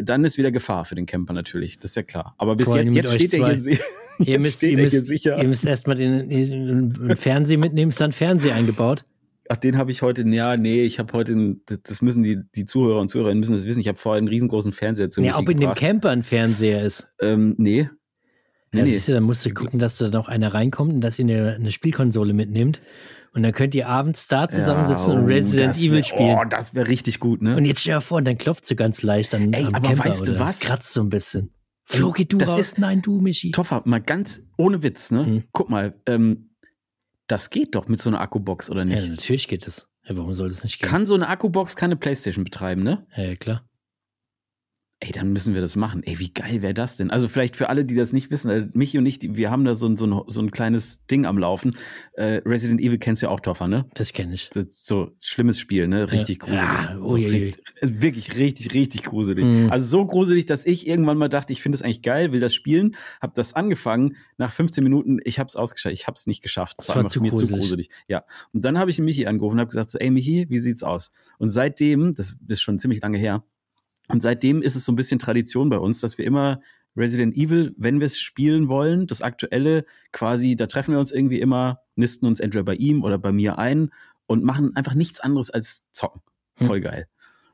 dann 0.00 0.24
ist 0.24 0.38
wieder 0.38 0.50
Gefahr 0.50 0.84
für 0.84 0.94
den 0.94 1.06
Camper 1.06 1.34
natürlich, 1.34 1.78
das 1.78 1.92
ist 1.92 1.96
ja 1.96 2.02
klar. 2.02 2.34
Aber 2.38 2.56
bis 2.56 2.66
Vor 2.66 2.78
jetzt, 2.78 2.94
jetzt 2.94 3.14
steht 3.14 3.34
er 3.34 3.54
hier, 3.54 3.78
Ihr 4.20 4.26
jetzt 4.26 4.40
müsst, 4.40 4.56
steht 4.56 4.78
ihr 4.78 4.88
hier 4.88 4.98
müsst, 4.98 5.06
sicher. 5.06 5.38
ihr 5.38 5.48
müsst 5.48 5.66
erstmal 5.66 5.96
den, 5.96 6.28
den 6.28 7.16
Fernseher 7.16 7.58
mitnehmen, 7.58 7.90
ist 7.90 8.00
dann 8.00 8.12
Fernseher 8.12 8.54
eingebaut. 8.54 9.04
Ach, 9.48 9.56
den 9.56 9.76
habe 9.76 9.90
ich 9.90 10.00
heute, 10.00 10.26
ja, 10.28 10.56
nee, 10.56 10.84
ich 10.84 10.98
habe 10.98 11.12
heute, 11.12 11.56
das 11.66 12.00
müssen 12.00 12.22
die, 12.22 12.38
die 12.54 12.64
Zuhörer 12.64 13.00
und 13.00 13.08
Zuhörerinnen 13.08 13.40
müssen 13.40 13.54
das 13.54 13.66
wissen, 13.66 13.80
ich 13.80 13.88
habe 13.88 13.98
vorher 13.98 14.18
einen 14.18 14.28
riesengroßen 14.28 14.72
Fernseher 14.72 15.10
zu 15.10 15.20
Ja, 15.20 15.36
ob 15.36 15.48
in 15.48 15.60
dem. 15.60 15.74
Camper 15.74 16.10
ein 16.10 16.22
Fernseher 16.22 16.82
ist. 16.82 17.08
Ähm, 17.20 17.54
nee. 17.58 17.90
Ja, 18.78 18.84
nee. 18.84 18.90
siehst 18.90 19.08
du, 19.08 19.12
dann 19.12 19.22
musst 19.24 19.44
du 19.46 19.50
gucken, 19.50 19.78
dass 19.78 19.98
da 19.98 20.08
noch 20.08 20.28
einer 20.28 20.52
reinkommt 20.54 20.92
und 20.92 21.00
dass 21.00 21.18
ihr 21.18 21.24
eine, 21.26 21.54
eine 21.54 21.72
Spielkonsole 21.72 22.32
mitnehmt. 22.32 22.80
Und 23.32 23.42
dann 23.42 23.50
könnt 23.52 23.74
ihr 23.74 23.88
abends 23.88 24.28
da 24.28 24.48
zusammensitzen 24.48 25.12
Ja, 25.12 25.18
und 25.18 25.24
oh, 25.24 25.26
Resident 25.26 25.70
das 25.70 25.78
Evil 25.78 25.92
wär- 25.94 26.02
spielen. 26.04 26.38
Oh, 26.40 26.44
das 26.48 26.74
wäre 26.74 26.86
richtig 26.86 27.18
gut, 27.18 27.42
ne? 27.42 27.56
Und 27.56 27.64
jetzt 27.64 27.80
stell 27.80 27.94
dir 27.96 28.00
vor, 28.00 28.18
und 28.18 28.24
dann 28.26 28.38
klopft 28.38 28.64
sie 28.64 28.76
ganz 28.76 29.02
leicht 29.02 29.34
an, 29.34 29.52
Ey, 29.52 29.64
am 29.64 29.74
aber 29.74 29.88
Camper 29.88 30.04
weißt 30.04 30.28
du 30.28 30.38
was? 30.38 30.60
kratzt 30.60 30.92
so 30.92 31.00
ein 31.02 31.08
bisschen. 31.08 31.50
Flo, 31.84 32.12
geh 32.12 32.24
du 32.26 32.38
das 32.38 32.50
raus. 32.50 32.60
ist- 32.60 32.78
Nein, 32.78 33.02
du, 33.02 33.20
Michi. 33.20 33.50
Toffer, 33.50 33.82
mal 33.86 34.00
ganz 34.00 34.40
ohne 34.56 34.82
Witz, 34.84 35.10
ne? 35.10 35.26
Hm. 35.26 35.44
Guck 35.52 35.68
mal, 35.68 35.94
ähm, 36.06 36.50
das 37.26 37.50
geht 37.50 37.74
doch 37.74 37.88
mit 37.88 38.00
so 38.00 38.08
einer 38.08 38.20
Akkubox, 38.20 38.70
oder 38.70 38.80
Ja, 38.84 38.86
nicht? 38.86 39.08
natürlich 39.08 39.48
geht 39.48 39.66
es. 39.66 39.88
Ja, 40.06 40.16
warum 40.16 40.32
soll 40.34 40.48
das 40.48 40.62
nicht 40.62 40.78
gehen? 40.80 40.88
Kann 40.88 41.04
so 41.04 41.14
eine 41.14 41.26
Akkubox 41.28 41.74
keine 41.76 41.96
Playstation 41.96 42.44
betreiben, 42.44 42.82
ne? 42.84 43.06
Ja, 43.16 43.24
ja, 43.24 43.34
klar. 43.36 43.68
Ey, 45.00 45.12
dann 45.12 45.32
müssen 45.32 45.52
wir 45.54 45.60
das 45.60 45.76
machen. 45.76 46.02
Ey, 46.04 46.18
wie 46.18 46.32
geil 46.32 46.62
wäre 46.62 46.72
das 46.72 46.96
denn? 46.96 47.10
Also 47.10 47.28
vielleicht 47.28 47.56
für 47.56 47.68
alle, 47.68 47.84
die 47.84 47.94
das 47.94 48.12
nicht 48.14 48.30
wissen, 48.30 48.50
äh, 48.50 48.68
Michi 48.72 48.96
und 48.96 49.04
ich, 49.04 49.18
wir 49.22 49.50
haben 49.50 49.64
da 49.64 49.74
so 49.74 49.86
ein, 49.86 49.98
so, 49.98 50.06
ein, 50.06 50.22
so 50.28 50.40
ein 50.40 50.50
kleines 50.50 51.04
Ding 51.06 51.26
am 51.26 51.36
Laufen. 51.36 51.76
Äh, 52.14 52.40
Resident 52.46 52.80
Evil 52.80 52.96
kennst 52.98 53.20
du 53.20 53.26
ja 53.26 53.30
auch, 53.30 53.40
Toffer, 53.40 53.68
ne? 53.68 53.84
Das 53.94 54.12
kenne 54.14 54.32
ich. 54.32 54.48
So, 54.54 54.62
so 54.68 55.10
schlimmes 55.20 55.58
Spiel, 55.58 55.88
ne? 55.88 56.10
Richtig 56.10 56.38
Ja. 56.40 56.46
gruselig. 56.46 56.62
Ja, 56.62 56.98
so, 57.00 57.14
ui, 57.14 57.24
ui, 57.24 57.30
richtig, 57.30 57.62
äh, 57.82 57.88
wirklich 58.00 58.38
richtig, 58.38 58.72
richtig 58.72 59.02
gruselig. 59.02 59.44
Mhm. 59.44 59.68
Also 59.70 59.86
so 59.86 60.06
gruselig, 60.06 60.46
dass 60.46 60.64
ich 60.64 60.86
irgendwann 60.86 61.18
mal 61.18 61.28
dachte, 61.28 61.52
ich 61.52 61.60
finde 61.60 61.76
das 61.76 61.82
eigentlich 61.84 62.00
geil, 62.02 62.32
will 62.32 62.40
das 62.40 62.54
spielen, 62.54 62.96
habe 63.20 63.32
das 63.36 63.52
angefangen. 63.52 64.16
Nach 64.38 64.52
15 64.52 64.82
Minuten, 64.82 65.18
ich 65.24 65.38
habe 65.38 65.48
es 65.48 65.56
ausgeschaltet, 65.56 66.00
ich 66.00 66.06
habe 66.06 66.14
es 66.16 66.26
nicht 66.26 66.42
geschafft. 66.42 66.76
Es 66.78 66.86
Das 66.86 66.96
war 66.96 67.02
war 67.02 67.10
zu 67.10 67.20
mir 67.20 67.34
zu 67.34 67.42
gruselig. 67.46 67.60
gruselig. 67.60 67.88
Ja. 68.08 68.24
Und 68.52 68.64
dann 68.64 68.78
habe 68.78 68.90
ich 68.90 68.98
Michi 69.00 69.26
angerufen 69.26 69.56
und 69.56 69.60
habe 69.60 69.70
gesagt 69.70 69.90
so, 69.90 69.98
ey 69.98 70.10
Michi, 70.10 70.46
wie 70.48 70.60
sieht's 70.60 70.82
aus? 70.82 71.10
Und 71.38 71.50
seitdem, 71.50 72.14
das 72.14 72.38
ist 72.48 72.62
schon 72.62 72.78
ziemlich 72.78 73.02
lange 73.02 73.18
her, 73.18 73.44
und 74.08 74.22
seitdem 74.22 74.62
ist 74.62 74.76
es 74.76 74.84
so 74.84 74.92
ein 74.92 74.96
bisschen 74.96 75.18
Tradition 75.18 75.70
bei 75.70 75.78
uns, 75.78 76.00
dass 76.00 76.18
wir 76.18 76.24
immer 76.24 76.60
Resident 76.96 77.36
Evil, 77.36 77.74
wenn 77.76 77.98
wir 78.00 78.06
es 78.06 78.20
spielen 78.20 78.68
wollen, 78.68 79.06
das 79.06 79.20
aktuelle 79.22 79.84
quasi, 80.12 80.54
da 80.56 80.66
treffen 80.66 80.92
wir 80.92 81.00
uns 81.00 81.10
irgendwie 81.10 81.40
immer, 81.40 81.80
nisten 81.96 82.26
uns 82.26 82.38
entweder 82.40 82.62
bei 82.64 82.74
ihm 82.74 83.02
oder 83.02 83.18
bei 83.18 83.32
mir 83.32 83.58
ein 83.58 83.90
und 84.26 84.44
machen 84.44 84.76
einfach 84.76 84.94
nichts 84.94 85.20
anderes 85.20 85.50
als 85.50 85.84
zocken. 85.90 86.22
Hm. 86.58 86.66
Voll 86.68 86.80
geil. 86.80 87.06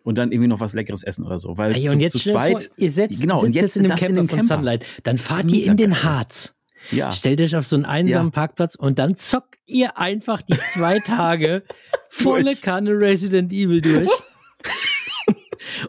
Und 0.03 0.19
dann 0.19 0.33
irgendwie 0.33 0.49
noch 0.49 0.61
was 0.61 0.73
leckeres 0.75 1.03
essen 1.03 1.25
oder 1.27 1.39
so. 1.39 1.57
Weil 1.59 1.75
Ey, 1.75 1.87
zu, 1.87 2.19
zu 2.19 2.31
zweit, 2.31 2.65
vor, 2.65 2.75
ihr 2.79 2.91
setzt, 2.91 3.21
genau, 3.21 3.43
und 3.43 3.55
jetzt 3.55 3.77
in 3.77 3.85
dem 3.85 3.91
das 3.91 4.03
in 4.03 4.09
Camper 4.09 4.23
dem 4.23 4.29
von 4.29 4.39
Camper. 4.41 4.57
Sunlight. 4.57 4.87
Dann 5.05 5.19
fahrt 5.19 5.51
ihr 5.53 5.67
in 5.67 5.77
den. 5.77 6.03
Harz. 6.03 6.55
ja, 6.91 7.13
Stellt 7.13 7.41
euch 7.41 7.55
auf 7.57 7.67
so 7.67 7.77
einen 7.77 7.85
einsamen 7.85 8.29
Ja. 8.29 8.31
Parkplatz 8.31 8.75
und 8.75 8.99
dann 8.99 9.17
zockt 9.17 9.57
ihr 9.67 9.99
einfach 9.99 10.41
die 10.43 10.57
zwei 10.73 10.99
Tage 11.01 11.63
volle. 12.11 12.57
Kanne 12.57 12.91
Resident 12.93 13.53
Evil 13.53 13.81
durch. 13.83 14.11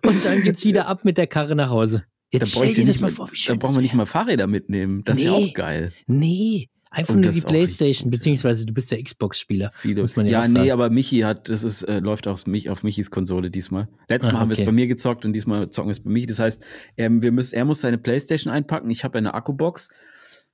Und 0.05 0.25
dann 0.25 0.41
geht's 0.43 0.63
wieder 0.65 0.87
ab 0.87 1.05
mit 1.05 1.17
der 1.17 1.27
Karre 1.27 1.55
nach 1.55 1.69
Hause. 1.69 2.05
da 2.31 2.39
Jetzt 2.39 2.51
stell 2.53 2.73
dir 2.73 2.85
das 2.85 2.99
mal 2.99 3.11
vor, 3.11 3.27
wie 3.27 3.31
da 3.31 3.35
schön 3.35 3.59
brauchen 3.59 3.69
das 3.71 3.75
wir 3.77 3.81
nicht 3.81 3.93
mal 3.93 4.05
Fahrräder 4.05 4.47
mitnehmen. 4.47 5.03
Das 5.03 5.17
ist 5.17 5.25
ja 5.25 5.37
Nee. 5.37 5.49
auch 5.49 5.53
geil. 5.53 5.93
Nee, 6.07 6.69
einfach 6.91 7.13
Und 7.15 7.21
nur 7.21 7.31
die 7.31 7.43
auch 7.43 7.47
Playstation, 7.47 8.09
beziehungsweise 8.11 8.65
du 8.65 8.73
bist 8.73 8.91
der 8.91 9.03
Xbox-Spieler. 9.03 9.71
Viele. 9.73 10.01
Muss 10.01 10.15
man 10.15 10.25
ja 10.25 10.43
ja 10.43 10.43
auch 10.43 10.47
nee, 10.63 10.71
aber 10.71 10.89
Michi 10.89 11.19
hat, 11.21 11.49
das 11.49 11.63
ist, 11.63 11.83
äh, 11.83 11.99
läuft 11.99 12.27
auf, 12.27 12.45
mich, 12.47 12.69
auf 12.69 12.83
Michis 12.83 13.11
Konsole 13.11 13.49
diesmal. 13.49 13.87
Letztes 14.09 14.31
Mal 14.33 14.39
haben 14.39 14.49
wir 14.49 14.53
okay. 14.55 14.63
es 14.63 14.65
bei 14.65 14.71
mir 14.71 14.87
gezockt 14.87 15.25
und 15.25 15.33
diesmal 15.33 15.69
zocken 15.71 15.89
wir 15.89 15.93
es 15.93 16.03
bei 16.03 16.09
Michi. 16.09 16.25
Das 16.27 16.39
heißt, 16.39 16.63
ähm, 16.97 17.21
wir 17.21 17.31
müssen, 17.31 17.55
er 17.55 17.65
muss 17.65 17.81
seine 17.81 17.97
Playstation 17.97 18.53
einpacken. 18.53 18.89
Ich 18.89 19.03
habe 19.03 19.17
eine 19.17 19.33
Akkubox. 19.33 19.89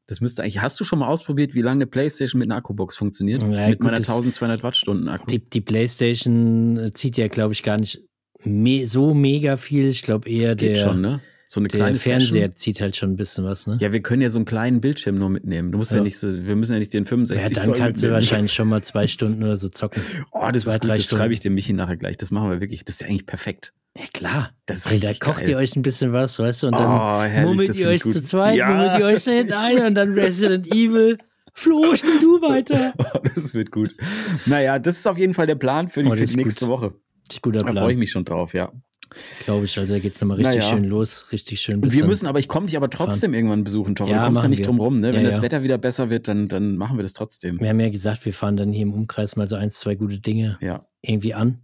Das 0.10 0.22
müsste 0.22 0.42
eigentlich, 0.42 0.62
hast 0.62 0.80
du 0.80 0.86
schon 0.86 1.00
mal 1.00 1.08
ausprobiert, 1.08 1.54
wie 1.54 1.62
lange 1.62 1.80
eine 1.80 1.88
Playstation 1.88 2.40
mit 2.40 2.48
einer 2.50 2.56
Akkubox 2.58 2.96
funktioniert? 2.96 3.42
Ja, 3.42 3.68
mit 3.68 3.80
gut, 3.80 3.86
meiner 3.86 3.98
das- 3.98 4.08
1200 4.08 4.64
Wattstunden 4.64 5.10
Akku. 5.10 5.26
Die, 5.28 5.40
die 5.50 5.60
Playstation 5.60 6.78
äh, 6.78 6.94
zieht 6.94 7.18
ja, 7.18 7.28
glaube 7.28 7.54
ich, 7.54 7.62
gar 7.62 7.78
nicht 7.78 8.07
me 8.44 8.86
so 8.86 9.14
mega 9.14 9.58
viel. 9.58 9.88
Ich 9.88 10.02
glaube 10.04 10.30
eher 10.30 10.50
das 10.54 10.58
geht 10.58 10.78
der, 10.78 10.84
schon, 10.84 11.02
ne? 11.02 11.22
So 11.50 11.62
eine 11.62 11.70
der 11.70 11.80
kleine 11.80 11.98
Fernseher 11.98 12.28
Session. 12.48 12.56
zieht 12.56 12.82
halt 12.82 12.98
schon 12.98 13.12
ein 13.12 13.16
bisschen 13.16 13.46
was, 13.46 13.68
ne? 13.68 13.78
Ja, 13.80 13.94
wir 13.94 14.02
können 14.02 14.22
ja 14.22 14.30
so 14.30 14.38
einen 14.38 14.46
kleinen 14.46 14.82
Bildschirm 14.82 15.18
nur 15.18 15.30
mitnehmen. 15.30 15.72
Du 15.72 15.78
musst 15.78 15.92
ja, 15.92 15.98
Ja. 16.00 16.04
nicht 16.04 16.18
so, 16.18 16.28
wir 16.46 16.56
müssen 16.58 16.74
ja 16.74 16.80
nicht 16.80 16.94
den 16.94 17.04
Ja, 17.06 17.10
65 17.10 17.56
dann 17.56 17.64
Zoll 17.64 17.78
kannst 17.78 18.02
du 18.04 18.08
mitnehmen. 18.08 18.14
wahrscheinlich 18.14 18.54
schon 18.54 18.68
mal 18.68 18.82
zwei 18.84 19.08
Stunden 19.08 19.44
oder 19.44 19.56
so 19.56 19.70
zocken. 19.70 20.02
Oh, 20.32 20.50
das 20.52 20.66
zwei, 20.66 20.74
ist 20.76 20.82
gut, 20.82 20.90
das 20.92 21.06
schreibe 21.06 21.34
ich 21.34 21.40
dem 21.40 21.54
Michi 21.54 21.72
nachher 21.74 21.96
gleich. 21.98 22.18
Das 22.18 22.32
machen 22.32 22.50
wir 22.50 22.60
wirklich. 22.60 22.84
Das 22.84 22.96
ist 22.96 23.02
ja 23.02 23.08
eigentlich 23.08 23.26
perfekt. 23.26 23.74
Ja, 23.98 24.04
klar. 24.14 24.52
Das 24.66 24.80
ist 24.80 24.86
Da 24.88 24.90
richtig 24.92 25.20
kocht 25.22 25.40
geil. 25.40 25.50
ihr 25.52 25.58
euch 25.58 25.76
ein 25.78 25.82
bisschen 25.82 26.12
was, 26.12 26.38
weißt 26.38 26.64
du, 26.64 26.68
und 26.68 26.74
dann 26.74 26.86
Oh, 26.86 27.22
herrlich, 27.24 27.48
mummelt 27.50 27.70
das 27.70 27.80
ihr 27.80 27.88
euch 27.88 28.02
gut. 28.04 28.14
zu 28.14 28.22
zweit, 28.24 28.58
Ja. 28.58 28.68
mummelt 28.70 29.00
ihr 29.00 29.06
euch 29.06 29.24
da 29.24 29.32
hinten 29.32 29.54
ein 29.54 29.86
und 29.86 29.96
dann 29.96 30.14
Resident 30.14 30.68
Evil. 30.74 31.18
Flo, 31.54 31.96
spiel 31.96 32.20
du 32.22 32.42
weiter. 32.42 32.94
Oh, 33.16 33.20
das 33.34 33.56
wird 33.56 33.72
gut. 33.72 33.96
Naja, 34.46 34.78
das 34.80 34.98
ist 34.98 35.08
auf 35.08 35.18
jeden 35.18 35.34
Fall 35.34 35.48
der 35.48 35.56
Plan 35.56 35.88
für 35.88 36.04
die, 36.04 36.10
Oh, 36.10 36.14
für 36.14 36.26
die 36.26 36.36
nächste 36.36 36.66
gut. 36.66 36.74
Woche. 36.74 36.94
Das 37.28 37.42
guter 37.42 37.60
Da 37.60 37.66
freue 37.68 37.74
ich 37.74 37.80
Plan, 37.88 37.98
mich 38.00 38.12
schon 38.12 38.26
drauf, 38.26 38.54
ja. 38.54 38.72
glaube 39.46 39.66
ich. 39.66 39.78
Also 39.78 39.94
da 39.94 40.00
geht's 40.00 40.20
nochmal 40.22 40.38
richtig 40.38 40.60
Naja. 40.60 40.70
schön 40.70 40.84
los, 40.86 41.32
richtig 41.32 41.62
schön. 41.62 41.82
Wir 41.82 42.06
müssen 42.06 42.26
aber, 42.28 42.40
ich 42.40 42.48
komme 42.48 42.66
dich 42.68 42.76
aber 42.78 42.90
trotzdem 42.90 43.34
irgendwann 43.34 43.64
besuchen, 43.64 43.96
Torre. 43.96 44.12
Ja, 44.12 44.20
du 44.20 44.26
kommst 44.26 44.44
ja 44.44 44.50
nicht 44.50 44.60
wir. 44.60 44.66
drum 44.68 44.80
rum, 44.80 44.98
ne? 44.98 45.14
Wenn 45.14 45.22
Ja, 45.22 45.28
das 45.28 45.38
ja. 45.38 45.42
Wetter 45.44 45.64
wieder 45.64 45.78
besser 45.78 46.10
wird, 46.10 46.28
dann, 46.28 46.48
dann 46.48 46.78
machen 46.78 46.98
wir 46.98 47.04
das 47.04 47.14
trotzdem. 47.14 47.60
Wir 47.60 47.70
haben 47.70 47.80
ja 47.80 47.90
gesagt, 47.90 48.26
wir 48.26 48.34
fahren 48.34 48.58
dann 48.58 48.72
hier 48.74 48.84
im 48.84 48.94
Umkreis 48.94 49.36
mal 49.36 49.48
so 49.48 49.56
eins, 49.56 49.80
zwei 49.80 49.96
gute 49.96 50.20
Dinge 50.20 50.58
Ja. 50.62 50.86
irgendwie 51.02 51.34
an. 51.34 51.62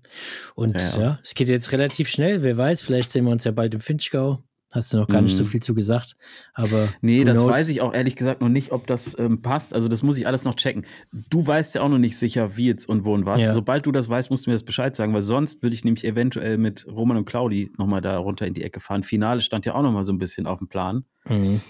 Und 0.56 0.76
ja. 0.76 1.20
es 1.24 1.36
geht 1.36 1.50
jetzt 1.50 1.72
relativ 1.72 2.08
schnell. 2.10 2.44
Wer 2.44 2.58
weiß, 2.58 2.82
vielleicht 2.82 3.12
sehen 3.12 3.26
wir 3.26 3.32
uns 3.32 3.44
ja 3.44 3.52
bald 3.52 3.74
im 3.74 3.82
Finchgau. 3.82 4.42
Hast 4.74 4.92
du 4.92 4.98
noch 4.98 5.08
gar 5.08 5.22
nicht 5.22 5.34
Mhm. 5.34 5.38
so 5.38 5.46
viel 5.46 5.62
zu 5.62 5.74
gesagt. 5.76 6.16
Aber 6.54 6.90
Nee, 7.02 7.24
das 7.24 7.40
knows? 7.40 7.54
weiß 7.54 7.70
ich 7.70 7.82
auch 7.82 7.94
ehrlich 7.94 8.16
gesagt 8.16 8.42
noch 8.42 8.50
nicht, 8.50 8.72
ob 8.72 8.88
das 8.88 9.18
ähm, 9.20 9.42
passt. 9.42 9.74
Also 9.74 9.88
das 9.88 10.02
muss 10.04 10.18
ich 10.18 10.26
alles 10.28 10.44
noch 10.44 10.56
checken. 10.56 10.86
Du 11.30 11.46
weißt 11.46 11.76
ja 11.76 11.82
auch 11.82 11.90
noch 11.90 12.00
nicht 12.00 12.18
sicher, 12.18 12.58
wie 12.58 12.66
jetzt 12.66 12.90
und 12.90 13.06
wo 13.06 13.14
und 13.14 13.26
was. 13.26 13.44
Ja. 13.44 13.54
Sobald 13.54 13.86
du 13.86 13.92
das 13.92 14.10
weißt, 14.10 14.30
musst 14.32 14.46
du 14.46 14.50
mir 14.50 14.56
das 14.56 14.64
Bescheid 14.64 14.96
sagen, 14.96 15.14
weil 15.14 15.22
sonst 15.22 15.62
würde 15.64 15.76
ich 15.76 15.86
nämlich 15.86 16.04
eventuell 16.06 16.58
mit 16.58 16.88
Roman 16.88 17.18
und 17.18 17.26
Claudi 17.26 17.72
nochmal 17.78 18.02
da 18.02 18.18
runter 18.18 18.48
in 18.48 18.54
die 18.56 18.64
Ecke 18.64 18.80
fahren. 18.80 19.04
Finale 19.04 19.42
stand 19.42 19.66
ja 19.66 19.76
auch 19.76 19.84
nochmal 19.84 20.06
so 20.06 20.14
ein 20.14 20.18
bisschen 20.18 20.48
auf 20.48 20.58
dem 20.60 20.68
Plan. 20.68 21.06
Mhm. 21.30 21.62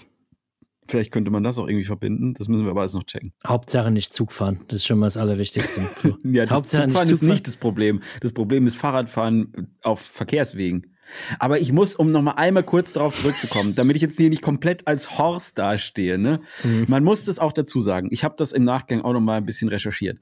Vielleicht 0.86 1.12
könnte 1.12 1.30
man 1.30 1.42
das 1.42 1.58
auch 1.58 1.66
irgendwie 1.66 1.84
verbinden. 1.86 2.34
Das 2.34 2.48
müssen 2.48 2.64
wir 2.64 2.70
aber 2.70 2.80
alles 2.82 2.92
noch 2.92 3.04
checken. 3.04 3.32
Hauptsache 3.46 3.90
nicht 3.90 4.12
Zug 4.12 4.32
fahren. 4.32 4.60
Das 4.68 4.76
ist 4.76 4.86
schon 4.86 4.98
mal 4.98 5.06
das 5.06 5.16
Allerwichtigste. 5.16 5.80
Ja, 6.24 6.44
das 6.44 6.54
Hauptsache 6.54 6.84
Zugfahren 6.86 7.06
nicht 7.08 7.12
ist 7.14 7.22
nicht 7.22 7.46
das 7.46 7.56
Problem. 7.56 8.02
Das 8.20 8.32
Problem 8.32 8.66
ist 8.66 8.76
Fahrradfahren 8.76 9.74
auf 9.82 10.00
Verkehrswegen. 10.00 10.93
Aber 11.38 11.60
ich 11.60 11.72
muss, 11.72 11.94
um 11.94 12.10
nochmal 12.10 12.34
einmal 12.36 12.62
kurz 12.62 12.92
darauf 12.92 13.16
zurückzukommen, 13.16 13.74
damit 13.74 13.96
ich 13.96 14.02
jetzt 14.02 14.16
hier 14.18 14.30
nicht 14.30 14.42
komplett 14.42 14.86
als 14.86 15.18
Horst 15.18 15.58
dastehe, 15.58 16.18
ne? 16.18 16.40
Mhm. 16.62 16.86
Man 16.88 17.04
muss 17.04 17.24
das 17.24 17.38
auch 17.38 17.52
dazu 17.52 17.80
sagen. 17.80 18.08
Ich 18.10 18.24
habe 18.24 18.34
das 18.38 18.52
im 18.52 18.62
Nachgang 18.62 19.02
auch 19.02 19.12
nochmal 19.12 19.38
ein 19.38 19.46
bisschen 19.46 19.68
recherchiert. 19.68 20.18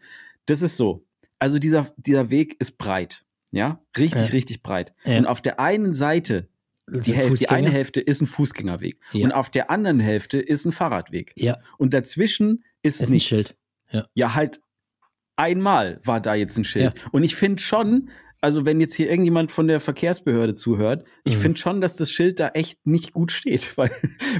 Das 0.46 0.62
ist 0.62 0.76
so. 0.76 1.04
Also 1.38 1.58
dieser, 1.58 1.86
dieser 1.96 2.30
Weg 2.30 2.56
ist 2.60 2.78
breit. 2.78 3.24
Ja? 3.50 3.80
Richtig, 3.98 4.22
Ja. 4.28 4.32
richtig 4.32 4.62
breit. 4.62 4.92
Ja. 5.04 5.18
Und 5.18 5.26
auf 5.26 5.40
der 5.40 5.58
einen 5.60 5.94
Seite, 5.94 6.48
die, 6.88 7.14
Hälfte, 7.14 7.36
die 7.36 7.48
eine 7.48 7.70
Hälfte 7.70 8.00
ist 8.00 8.20
ein 8.20 8.26
Fußgängerweg. 8.26 8.98
Ja. 9.12 9.24
Und 9.24 9.32
auf 9.32 9.50
der 9.50 9.70
anderen 9.70 10.00
Hälfte 10.00 10.38
ist 10.38 10.64
ein 10.64 10.72
Fahrradweg. 10.72 11.32
Ja, 11.36 11.58
Und 11.78 11.94
dazwischen 11.94 12.64
ist, 12.82 13.00
Ist 13.00 13.08
ein 13.08 13.12
nichts. 13.12 13.28
Schild. 13.28 13.56
Ja. 13.90 14.06
ja, 14.14 14.34
halt 14.34 14.60
einmal 15.36 16.00
war 16.04 16.20
da 16.20 16.34
jetzt 16.34 16.56
ein 16.58 16.64
Schild. 16.64 16.94
Und 17.12 17.22
ich 17.24 17.34
finde 17.36 17.62
schon, 17.62 18.10
also 18.42 18.66
wenn 18.66 18.80
jetzt 18.80 18.94
hier 18.94 19.08
irgendjemand 19.08 19.50
von 19.52 19.68
der 19.68 19.80
Verkehrsbehörde 19.80 20.54
zuhört, 20.54 21.04
ich 21.24 21.36
Mhm. 21.36 21.40
finde 21.40 21.58
schon, 21.58 21.80
dass 21.80 21.96
das 21.96 22.10
Schild 22.10 22.40
da 22.40 22.48
echt 22.48 22.86
nicht 22.86 23.12
gut 23.12 23.32
steht. 23.32 23.72
Weil, 23.78 23.90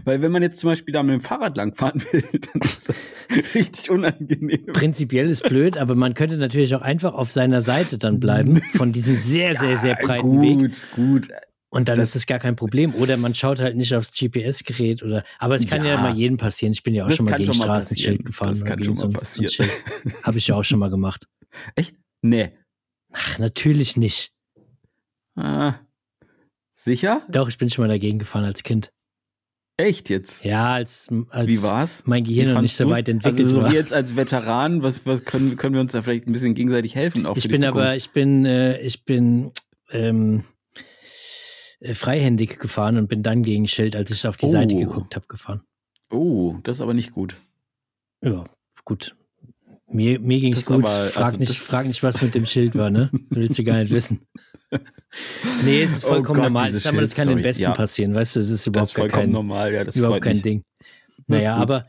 weil 0.04 0.20
wenn 0.20 0.32
man 0.32 0.42
jetzt 0.42 0.58
zum 0.58 0.68
Beispiel 0.70 0.92
da 0.92 1.02
mit 1.02 1.14
dem 1.14 1.20
Fahrrad 1.20 1.56
langfahren 1.56 2.02
will, 2.12 2.24
dann 2.32 2.62
ist 2.62 2.88
das 2.88 2.96
richtig 3.54 3.90
unangenehm. 3.90 4.66
prinzipiell 4.72 5.26
ist 5.28 5.44
blöd, 5.48 5.78
aber 5.78 5.94
man 5.94 6.14
könnte 6.14 6.36
natürlich 6.36 6.74
auch 6.74 6.82
einfach 6.82 7.14
auf 7.14 7.30
seiner 7.32 7.60
Seite 7.62 7.96
dann 7.96 8.20
bleiben, 8.20 8.60
von 8.74 8.92
diesem 8.92 9.16
sehr, 9.16 9.54
sehr, 9.54 9.76
sehr 9.78 9.94
breiten 9.94 10.40
Weg. 10.42 10.52
gut, 10.58 10.86
gut. 10.94 11.28
Und 11.70 11.88
dann 11.88 11.96
Das- 11.98 12.10
ist 12.10 12.16
es 12.16 12.26
gar 12.26 12.38
kein 12.38 12.54
Problem. 12.54 12.94
Oder 12.96 13.16
man 13.16 13.34
schaut 13.34 13.58
halt 13.60 13.76
nicht 13.78 13.94
aufs 13.94 14.12
GPS-Gerät 14.12 15.02
oder. 15.02 15.24
Aber 15.38 15.54
es 15.54 15.66
kann 15.66 15.82
ja, 15.86 15.92
Ja. 15.94 16.00
mal 16.02 16.14
jedem 16.14 16.36
passieren. 16.36 16.72
Ich 16.74 16.82
bin 16.82 16.94
ja 16.94 17.04
auch 17.04 17.08
Das 17.08 17.16
schon 17.16 17.24
mal 17.26 17.36
gegen 17.38 17.54
Straßenschild 17.54 18.24
gefahren. 18.26 18.50
Das 18.50 18.64
kann 18.64 18.82
schon 18.84 18.94
mal 18.96 19.08
passieren. 19.08 19.70
Habe 20.22 20.36
ich 20.36 20.48
ja 20.48 20.54
auch 20.56 20.64
schon 20.64 20.78
mal 20.80 20.90
gemacht. 20.90 21.26
Echt? 21.74 21.94
Nee. 22.20 22.52
Ach, 23.12 23.38
natürlich 23.38 23.96
nicht. 23.96 24.32
Ah. 25.36 25.74
Sicher? 26.74 27.22
Doch, 27.28 27.48
ich 27.48 27.58
bin 27.58 27.70
schon 27.70 27.84
mal 27.84 27.88
dagegen 27.88 28.18
gefahren 28.18 28.44
als 28.44 28.62
Kind. 28.62 28.92
Echt 29.78 30.10
jetzt? 30.10 30.44
Ja, 30.44 30.72
als, 30.74 31.08
als 31.30 31.48
Wie 31.48 31.62
war's? 31.62 32.02
mein 32.06 32.24
Gehirn 32.24 32.52
noch 32.52 32.60
nicht 32.60 32.76
so 32.76 32.88
weit 32.90 33.08
entwickelt 33.08 33.44
also 33.46 33.56
so 33.58 33.62
war. 33.62 33.70
wie 33.72 33.74
jetzt 33.74 33.92
als 33.92 34.16
Veteran, 34.16 34.82
was, 34.82 35.06
was 35.06 35.24
können, 35.24 35.56
können 35.56 35.74
wir 35.74 35.80
uns 35.80 35.92
da 35.92 36.02
vielleicht 36.02 36.26
ein 36.26 36.32
bisschen 36.32 36.54
gegenseitig 36.54 36.94
helfen? 36.94 37.24
Auch 37.24 37.36
Ich 37.36 37.48
bin 37.48 37.64
aber, 37.64 37.96
ich 37.96 38.10
bin, 38.10 38.44
äh, 38.44 38.78
ich 38.80 39.04
bin 39.04 39.50
ähm, 39.90 40.44
äh, 41.80 41.94
freihändig 41.94 42.58
gefahren 42.60 42.98
und 42.98 43.08
bin 43.08 43.22
dann 43.22 43.42
gegen 43.42 43.66
Schild, 43.66 43.96
als 43.96 44.10
ich 44.10 44.26
auf 44.26 44.36
die 44.36 44.46
Oh. 44.46 44.50
Seite 44.50 44.76
geguckt 44.76 45.16
habe, 45.16 45.26
gefahren. 45.26 45.62
Oh, 46.10 46.56
das 46.62 46.76
ist 46.76 46.80
aber 46.82 46.94
nicht 46.94 47.12
gut. 47.12 47.36
Ja, 48.22 48.44
gut. 48.84 49.16
Mir, 49.92 50.18
mir 50.20 50.40
ging 50.40 50.52
es 50.52 50.60
Das 50.64 50.66
gut. 50.74 50.84
aber- 50.84 51.06
frag, 51.06 51.24
also 51.26 51.38
nicht, 51.38 51.50
das- 51.50 51.56
frag 51.58 51.86
nicht, 51.86 52.02
was 52.02 52.20
mit 52.22 52.34
dem 52.34 52.46
Schild 52.46 52.74
war, 52.76 52.90
ne? 52.90 53.10
Willst 53.30 53.58
du 53.58 53.64
gar 53.64 53.78
nicht 53.78 53.92
wissen. 53.92 54.20
Nee, 55.64 55.82
es 55.82 55.92
ist 55.96 56.04
Oh 56.04 56.08
vollkommen 56.08 56.38
Gott, 56.40 56.44
normal. 56.48 56.74
Ich 56.74 56.82
sag 56.82 56.94
mal, 56.94 57.02
das 57.02 57.14
kann 57.14 57.28
den. 57.28 57.42
Besten 57.42 57.62
Ja. 57.62 57.72
passieren, 57.72 58.14
weißt 58.14 58.36
du, 58.36 58.40
es 58.40 58.46
ist 58.48 58.60
Das 58.60 58.66
überhaupt 58.66 58.88
ist 58.90 58.94
gar 58.94 59.02
vollkommen 59.02 59.22
kein, 59.24 59.30
normal, 59.30 59.72
ja, 59.74 59.84
das 59.84 59.96
überhaupt 59.96 60.22
kein 60.22 60.32
mich. 60.32 60.42
Ding. 60.42 60.62
Das 60.78 60.88
ist 61.18 61.28
Naja, 61.28 61.56
aber 61.56 61.86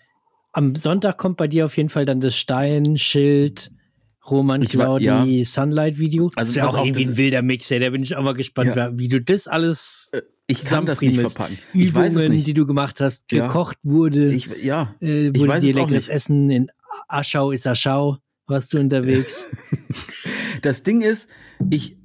am 0.51 0.75
Sonntag 0.75 1.17
kommt 1.17 1.37
bei 1.37 1.47
dir 1.47 1.65
auf 1.65 1.77
jeden 1.77 1.89
Fall 1.89 2.05
dann 2.05 2.19
das 2.19 2.35
Stein, 2.35 2.97
Schild 2.97 3.71
Roman 4.29 4.61
Ich 4.61 4.69
Claudi 4.69 5.05
ja. 5.39 5.45
Sunlight 5.45 5.97
Video. 5.97 6.25
Also 6.35 6.37
das 6.37 6.49
ist 6.49 6.55
ja 6.55 6.65
auch 6.67 6.75
auf, 6.75 6.85
irgendwie 6.85 7.03
das- 7.03 7.11
ein 7.11 7.17
wilder 7.17 7.41
Mix, 7.41 7.71
ey. 7.71 7.79
Da 7.79 7.89
bin 7.89 8.03
ich 8.03 8.15
auch 8.15 8.23
mal 8.23 8.33
gespannt, 8.33 8.75
Ja. 8.75 8.97
wie 8.97 9.07
du 9.07 9.21
das 9.21 9.47
alles 9.47 10.11
Ich 10.47 10.63
kann 10.65 10.85
das 10.85 11.01
nicht 11.01 11.17
verpacken. 11.19 11.57
Ich 11.73 11.89
Übungen, 11.89 12.05
weiß 12.05 12.15
es 12.17 12.29
nicht. 12.29 12.45
die 12.47 12.53
du 12.53 12.65
gemacht 12.65 12.99
hast, 12.99 13.27
gekocht 13.29 13.77
wurde, 13.83 14.27
Ich, 14.33 14.49
ja, 14.61 14.93
äh, 15.01 15.27
ich 15.29 15.39
wurde 15.39 15.49
weiß 15.49 15.63
dir 15.63 15.73
leckeres 15.73 16.07
nicht. 16.07 16.15
Essen 16.15 16.49
in 16.49 16.67
Aschau 17.07 17.51
ist 17.51 17.67
Aschau, 17.67 18.17
warst 18.47 18.73
du 18.73 18.79
unterwegs. 18.79 19.45
das 20.61 20.83
Ding 20.83 21.01
ist, 21.01 21.29
ich, 21.69 21.97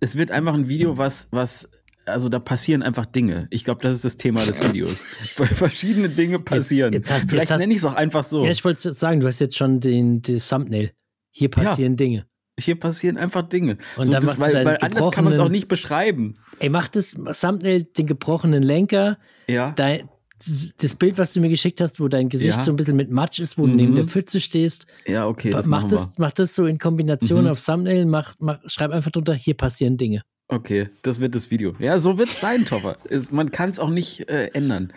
es 0.00 0.16
wird 0.16 0.30
einfach 0.30 0.54
ein 0.54 0.68
Video, 0.68 0.98
was, 0.98 1.28
was, 1.30 1.70
also 2.04 2.28
da 2.28 2.38
passieren 2.38 2.82
einfach 2.82 3.06
Dinge. 3.06 3.46
Ich 3.50 3.64
glaube, 3.64 3.82
das 3.82 3.94
ist 3.94 4.04
das 4.04 4.16
Thema 4.16 4.44
des 4.44 4.62
Videos. 4.66 5.06
Weil 5.36 5.48
Verschiedene 5.48 6.08
Dinge 6.08 6.38
passieren. 6.38 6.92
jetzt 6.92 7.10
hast- 7.10 7.22
Vielleicht 7.28 7.44
jetzt 7.44 7.50
hast- 7.52 7.58
nenne 7.60 7.72
ich 7.72 7.78
es 7.78 7.84
auch 7.84 7.94
einfach 7.94 8.24
so. 8.24 8.44
Ja, 8.44 8.50
ich 8.50 8.64
wollte 8.64 8.88
jetzt 8.88 9.00
sagen, 9.00 9.20
du 9.20 9.26
hast 9.26 9.40
jetzt 9.40 9.56
schon 9.56 9.80
den, 9.80 10.22
das 10.22 10.48
Thumbnail. 10.48 10.92
Hier 11.30 11.50
passieren 11.50 11.96
Dinge. 11.96 12.26
Hier 12.58 12.80
passieren 12.80 13.18
einfach 13.18 13.42
Dinge. 13.42 13.76
Und 13.96 14.06
so, 14.06 14.12
dann 14.12 14.22
das, 14.24 14.38
machst 14.38 14.54
du 14.54 14.56
weil, 14.58 14.64
weil 14.64 14.78
anders 14.80 15.10
kann 15.10 15.24
man 15.24 15.34
es 15.34 15.38
auch 15.38 15.50
nicht 15.50 15.68
beschreiben. 15.68 16.38
Ey, 16.58 16.70
mach 16.70 16.88
das 16.88 17.10
Thumbnail, 17.40 17.84
den 17.84 18.06
gebrochenen 18.06 18.62
Lenker, 18.62 19.18
Ja. 19.46 19.72
dein, 19.72 20.08
das 20.38 20.94
Bild, 20.94 21.18
was 21.18 21.32
du 21.32 21.40
mir 21.40 21.48
geschickt 21.48 21.80
hast, 21.80 21.98
wo 22.00 22.08
dein 22.08 22.28
Gesicht 22.28 22.56
Ja. 22.58 22.62
so 22.62 22.70
ein 22.72 22.76
bisschen 22.76 22.96
mit 22.96 23.10
Matsch 23.10 23.38
ist, 23.40 23.56
wo 23.58 23.62
du 23.66 23.70
Mhm. 23.72 23.76
neben 23.76 23.94
der 23.96 24.06
Pfütze 24.06 24.40
stehst. 24.40 24.86
Ja, 25.06 25.26
okay, 25.26 25.50
das 25.50 25.66
mach, 25.66 25.84
das, 25.84 26.18
mach 26.18 26.32
das 26.32 26.54
so 26.54 26.66
in 26.66 26.78
Kombination 26.78 27.44
Mhm. 27.44 27.50
auf 27.50 27.64
Thumbnail, 27.64 28.04
mach, 28.06 28.34
mach, 28.38 28.58
schreib 28.66 28.90
einfach 28.90 29.10
drunter, 29.10 29.34
hier 29.34 29.54
passieren 29.54 29.96
Dinge. 29.96 30.22
wir. 30.48 30.56
Okay, 30.56 30.88
das 31.02 31.20
wird 31.20 31.34
das 31.34 31.50
Video. 31.50 31.74
Ja, 31.80 31.98
so 31.98 32.18
wird 32.18 32.28
es 32.28 32.40
sein, 32.40 32.64
Toffer. 32.66 32.96
Man 33.32 33.50
kann 33.50 33.70
es 33.70 33.78
auch 33.80 33.90
nicht 33.90 34.28
äh, 34.28 34.48
ändern. 34.52 34.92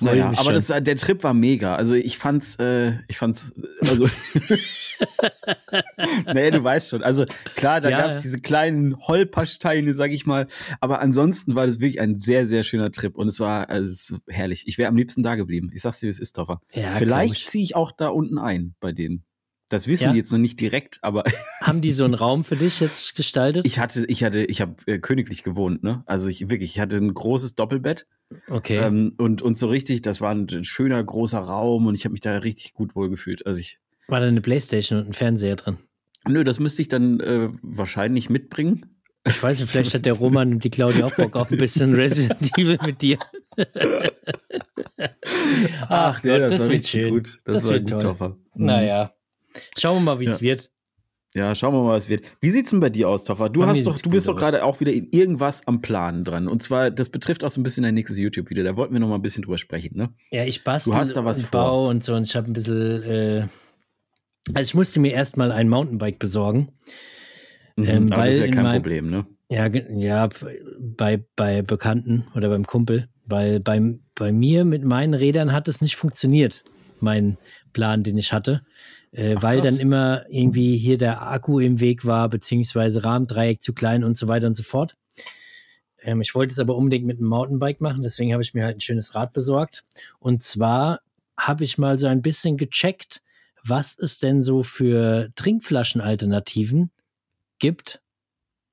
Naja, 0.00 0.32
aber 0.36 0.52
das, 0.52 0.66
der 0.66 0.96
Trip 0.96 1.22
war 1.22 1.34
mega. 1.34 1.76
Also 1.76 1.94
ich 1.94 2.18
fand's, 2.18 2.56
äh, 2.56 2.94
ich 3.06 3.16
fand's, 3.16 3.52
also. 3.80 4.08
naja, 6.26 6.50
du 6.50 6.64
weißt 6.64 6.88
schon. 6.88 7.02
Also 7.02 7.26
klar, 7.54 7.80
da 7.80 7.90
Ja, 7.90 7.98
gab's 8.02 8.16
ja. 8.16 8.22
diese 8.22 8.40
kleinen 8.40 8.96
Holpersteine, 9.06 9.94
sag 9.94 10.10
ich 10.12 10.26
mal. 10.26 10.46
Aber 10.80 11.00
ansonsten 11.00 11.54
war 11.54 11.66
das 11.66 11.80
wirklich 11.80 12.00
ein 12.00 12.18
sehr, 12.18 12.46
sehr 12.46 12.64
schöner 12.64 12.90
Trip. 12.90 13.16
Und 13.16 13.28
es 13.28 13.40
war 13.40 13.70
also, 13.70 13.90
es 13.90 14.14
herrlich. 14.28 14.64
Ich 14.66 14.78
wäre 14.78 14.88
am 14.88 14.96
liebsten 14.96 15.22
da 15.22 15.36
geblieben. 15.36 15.70
Ich 15.72 15.82
sag's 15.82 16.00
dir, 16.00 16.06
wie 16.06 16.10
es 16.10 16.18
ist, 16.18 16.32
Toffer. 16.34 16.60
Ja, 16.72 16.92
Vielleicht 16.92 17.36
ich. 17.36 17.46
ziehe 17.46 17.64
ich 17.64 17.76
auch 17.76 17.92
da 17.92 18.08
unten 18.08 18.38
ein 18.38 18.74
bei 18.80 18.92
denen. 18.92 19.24
Das 19.74 19.88
wissen 19.88 20.04
Ja? 20.04 20.12
die 20.12 20.18
jetzt 20.18 20.30
noch 20.30 20.38
nicht 20.38 20.60
direkt, 20.60 20.98
aber 21.02 21.24
Haben 21.60 21.80
die 21.80 21.90
so 21.92 22.04
einen 22.04 22.14
Raum 22.14 22.44
für 22.44 22.54
dich 22.56 22.78
jetzt 22.80 23.16
gestaltet? 23.16 23.66
ich 23.66 23.78
hatte, 23.80 24.04
ich 24.06 24.22
hatte, 24.22 24.44
ich 24.44 24.60
habe 24.60 24.74
äh, 24.86 24.98
königlich 24.98 25.42
gewohnt, 25.42 25.82
ne? 25.82 26.02
Also 26.06 26.28
ich 26.28 26.48
wirklich, 26.48 26.74
ich 26.76 26.80
hatte 26.80 26.96
ein 26.96 27.12
großes 27.12 27.56
Doppelbett 27.56 28.06
okay. 28.48 28.76
ähm, 28.78 29.14
und 29.18 29.42
und 29.42 29.58
so 29.58 29.66
richtig, 29.66 30.02
das 30.02 30.20
war 30.20 30.32
ein 30.32 30.62
schöner 30.64 31.02
großer 31.02 31.38
Raum 31.40 31.86
und 31.86 31.96
ich 31.96 32.04
habe 32.04 32.12
mich 32.12 32.20
da 32.20 32.36
richtig 32.38 32.72
gut 32.72 32.94
wohl 32.94 33.10
gefühlt. 33.10 33.46
Also 33.46 33.58
ich, 33.60 33.78
War 34.06 34.20
da 34.20 34.26
eine 34.26 34.40
Playstation 34.40 35.00
und 35.00 35.08
ein 35.08 35.12
Fernseher 35.12 35.56
drin? 35.56 35.78
nö, 36.28 36.44
das 36.44 36.58
müsste 36.60 36.80
ich 36.82 36.88
dann 36.88 37.18
äh, 37.20 37.48
wahrscheinlich 37.62 38.30
mitbringen. 38.30 38.86
Ich 39.26 39.42
weiß 39.42 39.58
nicht, 39.60 39.70
vielleicht 39.70 39.94
hat 39.94 40.06
der 40.06 40.12
Roman 40.18 40.52
und 40.54 40.64
die 40.64 40.70
Claudia 40.70 41.04
auch 41.06 41.14
Bock 41.16 41.34
auf 41.36 41.50
ein 41.50 41.58
bisschen 41.58 41.94
Resident 41.96 42.56
Evil 42.58 42.78
mit 42.86 43.02
dir. 43.02 43.18
Ach 45.88 46.22
Gott, 46.22 46.40
das, 46.40 46.52
war 46.52 46.58
wird 46.60 46.70
richtig 46.70 46.90
schön. 46.90 47.10
gut. 47.10 47.40
Das, 47.44 47.54
Das 47.56 47.64
war 47.64 47.70
wird 47.72 47.82
gut, 47.84 47.90
toll. 47.90 48.02
Toffer. 48.02 48.28
Mhm. 48.54 48.66
Naja. 48.66 49.12
Schauen 49.78 49.96
wir 49.96 50.00
mal, 50.14 50.20
wie 50.20 50.26
es 50.26 50.36
Ja. 50.36 50.40
wird. 50.42 50.70
Ja, 51.36 51.54
schauen 51.56 51.74
wir 51.74 51.82
mal, 51.82 51.94
was 51.96 52.08
wird. 52.08 52.24
Wie 52.40 52.50
sieht's 52.50 52.70
denn 52.70 52.78
bei 52.78 52.90
dir 52.90 53.08
aus, 53.08 53.24
Toffer? 53.24 53.48
Du 53.48 53.60
Bei 53.62 53.66
hast 53.66 53.84
doch, 53.86 53.98
du 54.00 54.08
bist 54.08 54.28
doch 54.28 54.36
gerade 54.36 54.62
auch 54.64 54.78
wieder 54.78 54.92
irgendwas 54.92 55.66
am 55.66 55.80
Plan 55.80 56.22
dran. 56.22 56.46
Und 56.46 56.62
zwar, 56.62 56.92
das 56.92 57.08
betrifft 57.08 57.42
auch 57.42 57.50
so 57.50 57.60
ein 57.60 57.64
bisschen 57.64 57.82
dein 57.82 57.94
nächstes 57.94 58.18
YouTube-Video. 58.18 58.62
Da 58.62 58.76
wollten 58.76 58.92
wir 58.92 59.00
noch 59.00 59.08
mal 59.08 59.16
ein 59.16 59.22
bisschen 59.22 59.42
drüber 59.42 59.58
sprechen, 59.58 59.96
ne? 59.96 60.10
Ja, 60.30 60.44
ich 60.44 60.62
bastel 60.62 60.92
Du 60.92 60.96
hast 60.98 61.16
da 61.16 61.24
was 61.24 61.40
und 61.40 61.46
vor. 61.48 61.60
baue 61.60 61.88
und 61.90 62.04
so 62.04 62.14
und 62.14 62.22
ich 62.22 62.36
habe 62.36 62.46
ein 62.46 62.52
bisschen. 62.52 63.02
Äh, 63.02 63.46
also 64.54 64.60
ich 64.68 64.74
musste 64.74 65.00
mir 65.00 65.12
erstmal 65.12 65.50
ein 65.50 65.68
Mountainbike 65.68 66.20
besorgen. 66.20 66.68
Ähm, 67.76 68.12
Aber 68.12 68.26
das 68.26 68.34
ist 68.34 68.40
ja 68.40 68.46
in 68.46 68.54
kein 68.54 68.62
meinem- 68.62 68.82
Problem, 68.82 69.10
ne? 69.10 69.26
Ja, 69.50 69.66
ja, 69.66 70.28
bei, 70.78 71.24
bei 71.36 71.62
Bekannten 71.62 72.26
oder 72.36 72.48
beim 72.48 72.64
Kumpel, 72.66 73.08
weil 73.26 73.58
bei, 73.60 73.80
bei 74.14 74.30
mir 74.32 74.64
mit 74.64 74.84
meinen 74.84 75.14
Rädern 75.14 75.52
hat 75.52 75.66
es 75.68 75.80
nicht 75.80 75.96
funktioniert, 75.96 76.62
mein 77.00 77.36
Plan, 77.72 78.02
den 78.04 78.16
ich 78.18 78.32
hatte, 78.32 78.64
äh, 79.14 79.36
Ach, 79.36 79.42
weil 79.42 79.60
krass. 79.60 79.70
dann 79.70 79.80
immer 79.80 80.24
irgendwie 80.28 80.76
hier 80.76 80.98
der 80.98 81.22
Akku 81.22 81.60
im 81.60 81.80
Weg 81.80 82.04
war, 82.04 82.28
beziehungsweise 82.28 83.04
Rahmendreieck 83.04 83.62
zu 83.62 83.72
klein 83.72 84.04
und 84.04 84.18
so 84.18 84.28
weiter 84.28 84.48
und 84.48 84.56
so 84.56 84.62
fort. 84.62 84.96
Ähm, 86.02 86.20
ich 86.20 86.34
wollte 86.34 86.52
es 86.52 86.58
aber 86.58 86.76
unbedingt 86.76 87.06
mit 87.06 87.18
einem 87.18 87.28
Mountainbike 87.28 87.80
machen, 87.80 88.02
deswegen 88.02 88.32
habe 88.32 88.42
ich 88.42 88.54
mir 88.54 88.64
halt 88.64 88.76
ein 88.76 88.80
schönes 88.80 89.14
Rad 89.14 89.32
besorgt. 89.32 89.84
Und 90.18 90.42
zwar 90.42 91.00
habe 91.38 91.64
ich 91.64 91.78
mal 91.78 91.96
so 91.96 92.06
ein 92.06 92.22
bisschen 92.22 92.56
gecheckt, 92.56 93.22
was 93.62 93.96
es 93.98 94.18
denn 94.18 94.42
so 94.42 94.62
für 94.62 95.30
Trinkflaschenalternativen 95.36 96.90
gibt, 97.58 98.02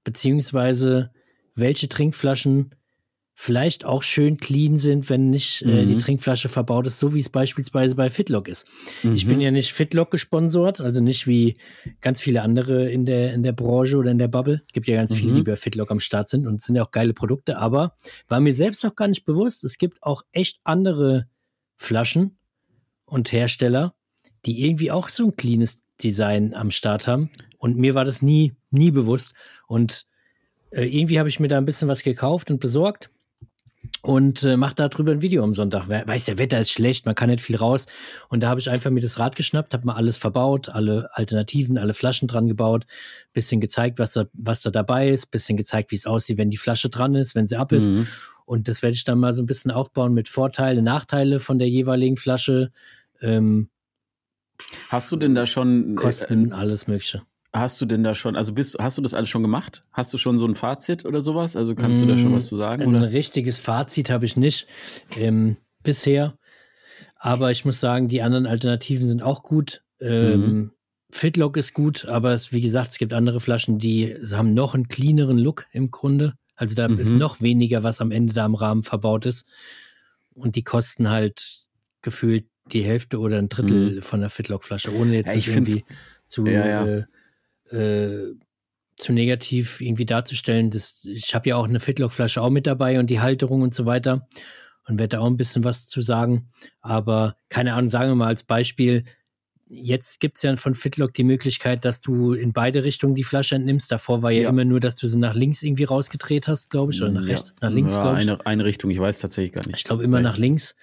beziehungsweise 0.04 1.12
welche 1.56 1.88
Trinkflaschen 1.88 2.76
vielleicht 3.44 3.86
auch 3.86 4.04
schön 4.04 4.38
clean 4.38 4.78
sind, 4.78 5.10
wenn 5.10 5.32
nicht 5.32 5.64
äh, 5.64 5.82
Mhm. 5.84 5.88
die 5.88 5.98
Trinkflasche 5.98 6.48
verbaut 6.48 6.86
ist, 6.86 7.00
so 7.00 7.16
wie 7.16 7.20
es 7.20 7.30
beispielsweise 7.30 7.96
bei 7.96 8.12
Fitlock 8.12 8.48
ist. 8.48 8.68
Ich 9.16 9.26
Mhm. 9.26 9.30
bin 9.30 9.42
ja 9.42 9.50
nicht 9.50 9.74
Fitlock 9.74 10.12
gesponsort, 10.12 10.80
also 10.80 11.02
nicht 11.02 11.26
wie 11.26 11.58
ganz 12.02 12.22
viele 12.22 12.44
andere 12.44 12.92
in 12.92 13.04
der, 13.04 13.34
in 13.34 13.42
der 13.42 13.54
Branche 13.54 13.98
oder 13.98 14.12
in 14.12 14.20
der 14.20 14.28
Bubble. 14.28 14.62
Gibt 14.74 14.86
ja 14.88 14.96
ganz 14.96 15.16
viele, 15.16 15.32
Mhm. 15.32 15.36
die 15.38 15.44
bei 15.44 15.56
Fitlock 15.56 15.90
am 15.90 16.00
Start 16.00 16.30
sind 16.30 16.46
und 16.46 16.58
es 16.58 16.66
sind 16.68 16.76
ja 16.76 16.84
auch 16.84 16.92
geile 16.92 17.14
Produkte, 17.16 17.58
aber 17.58 17.96
war 18.28 18.40
mir 18.40 18.54
selbst 18.54 18.86
auch 18.86 18.96
gar 18.96 19.08
nicht 19.08 19.26
bewusst, 19.26 19.64
es 19.64 19.80
gibt 19.80 20.04
auch 20.04 20.22
echt 20.34 20.60
andere 20.64 21.28
Flaschen 21.78 22.38
und 23.06 23.32
Hersteller, 23.32 23.96
die 24.46 24.68
irgendwie 24.68 24.92
auch 24.92 25.10
so 25.10 25.26
ein 25.26 25.36
cleanes 25.36 25.82
Design 26.04 26.54
am 26.54 26.70
Start 26.70 27.08
haben. 27.08 27.32
Und 27.58 27.76
mir 27.76 27.96
war 27.96 28.06
das 28.06 28.22
nie, 28.22 28.54
nie 28.70 28.92
bewusst. 28.92 29.34
Und 29.68 30.06
äh, 30.70 30.84
irgendwie 30.86 31.18
habe 31.18 31.30
ich 31.30 31.40
mir 31.40 31.48
da 31.48 31.58
ein 31.58 31.66
bisschen 31.66 31.88
was 31.88 32.04
gekauft 32.04 32.52
und 32.52 32.60
besorgt 32.60 33.10
und 34.02 34.44
äh, 34.44 34.58
mache 34.58 34.76
darüber 34.76 35.12
ein 35.12 35.22
Video 35.22 35.44
am 35.44 35.54
Sonntag. 35.54 35.88
Weiß, 35.88 36.26
der 36.26 36.38
Wetter 36.38 36.60
ist 36.60 36.72
schlecht, 36.72 37.06
man 37.06 37.16
kann 37.16 37.30
nicht 37.30 37.42
viel 37.42 37.56
raus. 37.56 37.86
Und 38.30 38.42
da 38.42 38.50
habe 38.50 38.60
ich 38.60 38.70
einfach 38.70 38.90
mir 38.90 39.00
das 39.00 39.20
Rad 39.20 39.36
geschnappt, 39.36 39.74
habe 39.74 39.86
mal 39.86 39.96
alles 39.96 40.18
verbaut, 40.18 40.70
alle 40.70 41.10
Alternativen, 41.14 41.78
alle 41.78 41.94
Flaschen 41.94 42.28
dran 42.28 42.48
gebaut, 42.48 42.86
bisschen 43.34 43.62
gezeigt, 43.62 44.00
was 44.00 44.14
da, 44.14 44.26
was 44.34 44.62
da 44.62 44.72
dabei 44.72 45.10
ist, 45.10 45.32
bisschen 45.32 45.58
gezeigt, 45.58 45.92
wie 45.92 45.96
es 45.96 46.06
aussieht, 46.06 46.38
wenn 46.38 46.50
die 46.50 46.58
Flasche 46.58 46.90
dran 46.90 47.16
ist, 47.16 47.36
wenn 47.36 47.48
sie 47.48 47.58
ab 47.58 47.72
ist. 47.72 47.90
Mhm. 47.90 48.08
Und 48.46 48.68
das 48.68 48.82
werde 48.82 48.96
ich 48.96 49.04
dann 49.04 49.20
mal 49.20 49.34
so 49.34 49.44
ein 49.44 49.46
bisschen 49.46 49.72
aufbauen 49.72 50.14
mit 50.14 50.28
Vorteile, 50.28 50.82
Nachteile 50.82 51.40
von 51.40 51.60
der 51.60 51.70
jeweiligen 51.70 52.18
Flasche, 52.18 52.72
ähm, 53.22 53.70
Hast 54.90 55.12
du 55.12 55.16
denn 55.16 55.36
da 55.36 55.48
schon, 55.48 55.96
Kosten, 55.96 56.52
äh, 56.52 56.54
alles 56.54 56.88
Mögliche. 56.88 57.24
Hast 57.54 57.80
du 57.82 57.86
denn 57.86 58.04
da 58.04 58.16
schon, 58.16 58.36
also 58.36 58.54
bist, 58.54 58.78
hast 58.80 58.98
du 58.98 59.02
das 59.02 59.14
alles 59.14 59.30
schon 59.30 59.42
gemacht? 59.42 59.82
Hast 59.92 60.14
du 60.14 60.18
schon 60.18 60.38
so 60.38 60.46
ein 60.46 60.56
Fazit 60.56 61.06
oder 61.06 61.22
sowas? 61.22 61.56
Also 61.56 61.76
kannst 61.76 62.02
du 62.02 62.06
da 62.06 62.18
schon 62.18 62.32
Mm, 62.32 62.36
was 62.36 62.48
zu 62.48 62.56
sagen? 62.58 62.84
Ein 62.84 62.90
Oder? 62.96 63.12
richtiges 63.12 63.60
Fazit 63.60 64.10
habe 64.10 64.26
ich 64.26 64.38
nicht 64.38 64.68
ähm, 65.18 65.58
bisher. 65.84 66.36
Aber 67.16 67.52
ich 67.52 67.66
muss 67.66 67.80
sagen, 67.80 68.08
die 68.08 68.22
anderen 68.22 68.48
Alternativen 68.48 69.06
sind 69.08 69.22
auch 69.24 69.44
gut. 69.44 69.84
Ähm, 70.00 70.42
Mhm. 70.42 70.72
Fitlock 71.14 71.58
ist 71.58 71.74
gut, 71.74 72.06
aber 72.06 72.32
es, 72.34 72.54
wie 72.54 72.62
gesagt, 72.62 72.92
es 72.92 72.98
gibt 72.98 73.12
andere 73.12 73.42
Flaschen, 73.42 73.80
die 73.80 74.16
haben 74.32 74.54
noch 74.54 74.74
einen 74.74 74.88
cleaneren 74.88 75.38
Look 75.38 75.66
im 75.74 75.92
Grunde. 75.92 76.36
Also 76.56 76.74
da 76.74 76.86
ist 76.86 77.12
Mhm. 77.12 77.18
noch 77.18 77.42
weniger, 77.42 77.84
was 77.84 78.00
am 78.00 78.12
Ende 78.12 78.34
da 78.34 78.46
im 78.46 78.56
Rahmen 78.56 78.84
verbaut 78.84 79.26
ist. 79.26 79.46
Und 80.34 80.56
die 80.56 80.64
kosten 80.64 81.10
halt 81.10 81.66
gefühlt 82.02 82.46
die 82.72 82.84
Hälfte 82.84 83.20
oder 83.20 83.38
ein 83.40 83.50
Drittel 83.50 84.02
von 84.02 84.22
der 84.22 84.30
Fitlock-Flasche, 84.30 84.96
ohne 84.96 85.16
jetzt 85.16 85.36
Mhm. 85.36 85.42
Ja, 85.42 85.54
irgendwie 85.58 85.84
zu, 86.26 86.46
Ja, 86.46 86.68
ja. 86.68 86.86
Äh, 86.86 87.04
äh, 87.72 88.34
zu 88.98 89.14
negativ 89.14 89.82
irgendwie 89.82 90.06
darzustellen. 90.06 90.70
Das, 90.70 91.06
ich 91.06 91.34
habe 91.34 91.50
ja 91.50 91.56
auch 91.56 91.68
eine 91.68 91.80
Fitlock-Flasche 91.80 92.42
auch 92.42 92.50
mit 92.52 92.68
dabei 92.68 93.00
und 93.00 93.10
die 93.10 93.20
Halterung 93.20 93.62
und 93.62 93.74
so 93.74 93.86
weiter 93.86 94.28
und 94.88 95.00
werde 95.00 95.18
da 95.18 95.20
auch 95.22 95.28
ein 95.28 95.38
bisschen 95.38 95.64
was 95.64 95.88
zu 95.88 96.02
sagen. 96.02 96.50
Aber 96.82 97.36
keine 97.50 97.74
Ahnung, 97.74 97.90
sagen 97.90 98.12
wir 98.12 98.16
mal 98.16 98.28
als 98.28 98.44
Beispiel, 98.44 99.02
jetzt 99.74 100.20
gibt 100.20 100.36
es 100.36 100.44
ja 100.44 100.54
von 100.58 100.76
Fitlock 100.76 101.14
die 101.14 101.24
Möglichkeit, 101.24 101.86
dass 101.86 102.02
du 102.02 102.34
in 102.34 102.52
beide 102.52 102.84
Richtungen 102.84 103.16
die 103.16 103.24
Flasche 103.24 103.56
entnimmst. 103.56 103.90
Davor 103.92 104.22
war 104.22 104.30
ja, 104.32 104.42
Ja. 104.44 104.50
immer 104.50 104.66
nur, 104.66 104.82
dass 104.82 104.98
du 104.98 105.08
sie 105.08 105.18
nach 105.18 105.34
links 105.34 105.64
irgendwie 105.64 105.86
rausgedreht 105.86 106.48
hast, 106.50 106.70
glaube 106.70 106.92
ich, 106.92 107.02
oder 107.02 107.12
nach 107.12 107.24
Ja. 107.24 107.36
rechts, 107.36 107.56
nach 107.62 107.72
links, 107.72 107.94
ja, 107.94 108.12
eine, 108.14 108.46
eine 108.46 108.66
Richtung, 108.66 108.92
ich 108.92 109.00
weiß 109.00 109.20
tatsächlich 109.20 109.54
gar 109.54 109.66
nicht. 109.66 109.78
Ich 109.78 109.84
glaube 109.86 110.04
immer 110.04 110.18
Weil- 110.18 110.24
nach 110.24 110.38
links. 110.38 110.76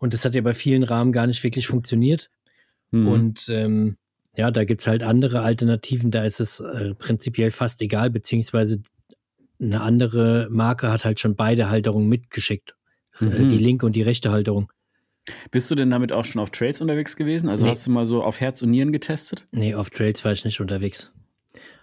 Und 0.00 0.12
das 0.12 0.24
hat 0.24 0.34
ja 0.34 0.40
bei 0.40 0.54
vielen 0.54 0.82
Rahmen 0.82 1.12
gar 1.12 1.26
nicht 1.28 1.42
wirklich 1.44 1.68
funktioniert. 1.68 2.30
Mhm. 2.90 3.06
Und 3.08 3.48
ähm, 3.48 3.96
ja, 4.36 4.50
da 4.50 4.64
gibt's 4.64 4.86
halt 4.86 5.02
andere 5.02 5.40
Alternativen, 5.42 6.10
da 6.10 6.24
ist 6.24 6.40
es 6.40 6.60
äh, 6.60 6.94
prinzipiell 6.94 7.50
fast 7.50 7.80
egal, 7.82 8.10
beziehungsweise 8.10 8.80
eine 9.60 9.80
andere 9.80 10.48
Marke 10.50 10.90
hat 10.90 11.04
halt 11.04 11.20
schon 11.20 11.36
beide 11.36 11.68
Halterungen 11.70 12.08
mitgeschickt. 12.08 12.74
Äh, 13.20 13.24
Mhm. 13.26 13.48
die 13.50 13.58
linke 13.58 13.84
und 13.86 13.94
die 13.94 14.02
rechte 14.02 14.30
Halterung. 14.30 14.72
Bist 15.50 15.70
du 15.70 15.74
denn 15.74 15.90
damit 15.90 16.12
auch 16.12 16.24
schon 16.24 16.40
auf 16.40 16.50
Trails 16.50 16.80
unterwegs 16.80 17.14
gewesen? 17.14 17.48
Also 17.48 17.64
Nee. 17.64 17.70
hast 17.70 17.86
du 17.86 17.90
mal 17.90 18.06
so 18.06 18.24
auf 18.24 18.40
Herz 18.40 18.62
und 18.62 18.70
Nieren 18.70 18.90
getestet? 18.90 19.46
Nee, 19.52 19.74
auf 19.74 19.90
Trails 19.90 20.24
war 20.24 20.32
ich 20.32 20.44
nicht 20.44 20.60
unterwegs. 20.60 21.12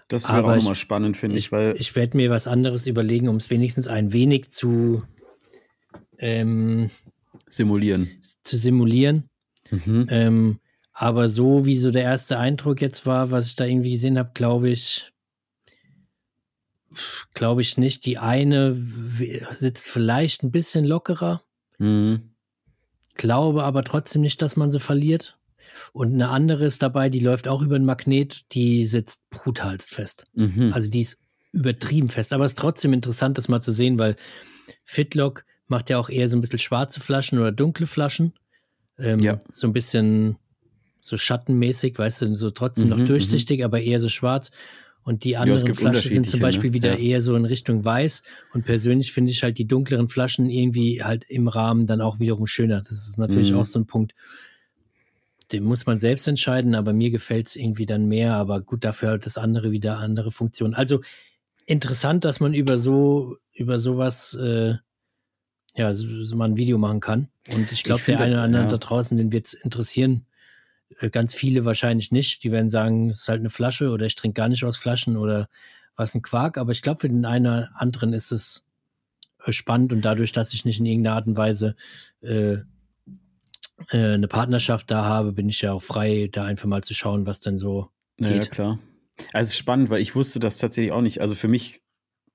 Das 0.07 0.27
wäre 0.27 0.43
auch 0.43 0.55
nochmal 0.55 0.73
spannend, 0.75 1.17
finde 1.17 1.37
ich, 1.37 1.45
Ich, 1.45 1.51
weil 1.51 1.75
ich 1.79 1.95
werde 1.95 2.17
mir 2.17 2.31
was 2.31 2.47
anderes 2.47 2.87
überlegen, 2.87 3.29
um 3.29 3.35
es 3.35 3.49
wenigstens 3.51 3.87
ein 3.87 4.11
wenig 4.11 4.49
zu, 4.49 5.03
ähm, 6.17 6.89
simulieren. 7.47 8.09
zu 8.43 8.57
simulieren. 8.57 9.29
Mhm. 9.71 10.07
Ähm, 10.09 10.59
Aber 11.01 11.29
so 11.29 11.65
wie 11.65 11.77
so 11.77 11.91
der 11.91 12.03
erste 12.03 12.37
Eindruck 12.37 12.81
jetzt 12.81 13.05
war, 13.05 13.31
was 13.31 13.45
ich 13.45 13.55
da 13.55 13.63
irgendwie 13.63 13.91
gesehen 13.91 14.19
habe, 14.19 14.31
glaube 14.33 14.69
ich, 14.69 15.13
glaube 17.33 17.61
ich 17.61 17.77
nicht. 17.77 18.05
Die 18.05 18.17
eine 18.17 18.75
sitzt 19.53 19.89
vielleicht 19.89 20.43
ein 20.43 20.51
bisschen 20.51 20.83
lockerer. 20.83 21.41
Mhm. 21.77 22.31
Glaube 23.15 23.63
aber 23.63 23.85
trotzdem 23.85 24.21
nicht, 24.23 24.41
dass 24.41 24.57
man 24.57 24.71
sie 24.71 24.81
verliert. 24.81 25.37
Und 25.93 26.11
eine 26.11 26.27
andere 26.27 26.65
ist 26.65 26.81
dabei, 26.81 27.07
die 27.07 27.21
läuft 27.21 27.47
auch 27.47 27.61
über 27.61 27.79
den 27.79 27.85
Magnet, 27.85 28.53
die 28.53 28.83
sitzt 28.83 29.23
brutalst 29.29 29.91
fest. 29.91 30.25
Mhm. 30.33 30.73
Also 30.73 30.89
die 30.89 30.99
ist 30.99 31.17
übertrieben 31.53 32.09
fest. 32.09 32.33
Aber 32.33 32.43
es 32.43 32.51
ist 32.51 32.59
trotzdem 32.59 32.91
interessant, 32.91 33.37
das 33.37 33.47
mal 33.47 33.61
zu 33.61 33.71
sehen, 33.71 33.97
weil 33.99 34.17
Fitlock 34.83 35.45
macht 35.67 35.89
ja 35.89 35.97
auch 35.97 36.09
eher 36.09 36.27
so 36.27 36.35
ein 36.35 36.41
bisschen 36.41 36.59
schwarze 36.59 36.99
Flaschen 36.99 37.39
oder 37.39 37.53
dunkle 37.53 37.87
Flaschen. 37.87 38.33
Ähm, 38.97 39.19
Ja. 39.19 39.39
So 39.47 39.65
ein 39.65 39.71
bisschen 39.71 40.37
so 41.01 41.17
schattenmäßig, 41.17 41.97
weißt 41.97 42.21
du, 42.23 42.35
so 42.35 42.49
trotzdem 42.51 42.89
Mhm, 42.89 42.97
noch 42.97 43.05
durchsichtig, 43.05 43.63
aber 43.63 43.81
eher 43.81 43.99
so 43.99 44.09
schwarz. 44.09 44.51
Und 45.03 45.23
die 45.23 45.37
anderen 45.37 45.65
gibt 45.65 45.79
Flaschen 45.79 46.11
sind 46.11 46.29
zum 46.29 46.39
Beispiel 46.39 46.69
ne? 46.69 46.73
wieder 46.73 46.91
Ja. 46.91 46.97
eher 46.97 47.21
so 47.21 47.35
in 47.35 47.45
Richtung 47.45 47.83
weiß. 47.83 48.23
Und 48.53 48.65
persönlich 48.65 49.11
finde 49.11 49.31
ich 49.31 49.41
halt 49.43 49.57
die 49.57 49.65
dunkleren 49.65 50.09
Flaschen 50.09 50.49
irgendwie 50.49 51.03
halt 51.03 51.25
im 51.29 51.47
Rahmen 51.47 51.87
dann 51.87 52.01
auch 52.01 52.19
wiederum 52.19 52.45
schöner. 52.45 52.81
Das 52.81 52.91
ist 52.91 53.17
natürlich 53.17 53.51
Mhm. 53.53 53.57
auch 53.59 53.65
so 53.65 53.79
ein 53.79 53.85
Punkt, 53.87 54.13
den 55.51 55.63
muss 55.63 55.85
man 55.85 55.97
selbst 55.97 56.27
entscheiden, 56.27 56.75
aber 56.75 56.93
mir 56.93 57.09
gefällt 57.09 57.47
es 57.47 57.55
irgendwie 57.55 57.85
dann 57.87 58.07
mehr. 58.07 58.35
Aber 58.35 58.61
gut, 58.61 58.83
dafür 58.83 59.11
hat 59.11 59.25
das 59.25 59.37
andere 59.37 59.71
wieder 59.71 59.97
andere 59.97 60.31
Funktionen. 60.31 60.75
Also 60.75 61.01
interessant, 61.65 62.23
dass 62.25 62.39
man 62.39 62.53
über 62.53 62.77
so, 62.77 63.37
über 63.53 63.79
sowas, 63.79 64.35
äh, 64.35 64.75
ja, 65.75 65.93
so, 65.93 66.23
so 66.23 66.35
mal 66.35 66.45
ein 66.45 66.57
Video 66.57 66.77
machen 66.77 66.99
kann. 66.99 67.29
Und 67.53 67.71
ich 67.71 67.83
glaube, 67.83 68.03
der 68.05 68.19
eine 68.19 68.33
oder 68.33 68.43
andere 68.43 68.63
ja. 68.63 68.67
da 68.67 68.77
draußen, 68.77 69.17
den 69.17 69.31
wird 69.31 69.47
es 69.47 69.53
interessieren. 69.53 70.25
Äh, 70.99 71.09
Ganz 71.09 71.33
viele 71.33 71.65
wahrscheinlich 71.65 72.11
nicht. 72.11 72.43
Die 72.43 72.51
werden 72.51 72.69
sagen, 72.69 73.09
es 73.09 73.21
ist 73.21 73.27
halt 73.27 73.39
eine 73.39 73.49
Flasche 73.49 73.89
oder 73.89 74.05
ich 74.05 74.15
trinke 74.15 74.35
gar 74.39 74.49
nicht 74.49 74.63
aus 74.63 74.77
Flaschen 74.77 75.17
oder 75.17 75.49
was 75.95 76.15
ein 76.15 76.21
Quark. 76.21 76.57
Aber 76.57 76.71
ich 76.71 76.81
glaube, 76.81 77.01
für 77.01 77.09
den 77.09 77.25
einen 77.25 77.45
oder 77.47 77.69
anderen 77.75 78.13
ist 78.13 78.31
es 78.31 78.67
äh, 79.45 79.51
spannend 79.51 79.93
und 79.93 80.01
dadurch, 80.01 80.31
dass 80.31 80.53
ich 80.53 80.65
nicht 80.65 80.79
in 80.79 80.85
irgendeiner 80.85 81.15
Art 81.15 81.27
und 81.27 81.37
Weise 81.37 81.75
äh, 82.21 82.57
äh, 83.91 84.13
eine 84.13 84.27
Partnerschaft 84.27 84.91
da 84.91 85.05
habe, 85.05 85.31
bin 85.31 85.49
ich 85.49 85.61
ja 85.61 85.73
auch 85.73 85.83
frei, 85.83 86.29
da 86.31 86.45
einfach 86.45 86.67
mal 86.67 86.83
zu 86.83 86.93
schauen, 86.93 87.25
was 87.25 87.39
denn 87.41 87.57
so 87.57 87.89
Ja, 88.19 88.29
ja, 88.29 88.33
geht. 88.33 88.51
klar. 88.51 88.79
Also 89.33 89.47
es 89.47 89.53
ist 89.53 89.57
spannend, 89.57 89.89
weil 89.89 90.01
ich 90.01 90.15
wusste 90.15 90.39
das 90.39 90.57
tatsächlich 90.57 90.91
auch 90.91 91.01
nicht. 91.01 91.21
Also 91.21 91.35
für 91.35 91.47
mich, 91.49 91.81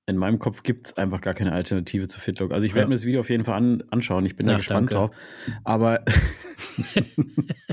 in 0.07 0.17
meinem 0.17 0.37
Kopf 0.39 0.63
gibt 0.63 0.87
es 0.87 0.97
einfach 0.97 1.21
gar 1.21 1.33
keine 1.33 1.53
Alternative 1.53 2.07
zu 2.07 2.19
Fitlock. 2.19 2.51
Also 2.51 2.65
ich 2.67 2.73
werde 2.75 2.85
Ja. 2.85 2.89
mir 2.89 2.95
das 2.95 3.05
Video 3.05 3.21
auf 3.21 3.29
jeden 3.29 3.43
Fall 3.43 3.55
an, 3.55 3.83
anschauen. 3.89 4.25
Ich 4.25 4.35
bin 4.35 4.45
da 4.45 4.53
Ja, 4.53 4.57
gespannt 4.59 4.91
danke. 4.91 5.09
drauf. 5.09 5.15
Aber, 5.63 6.03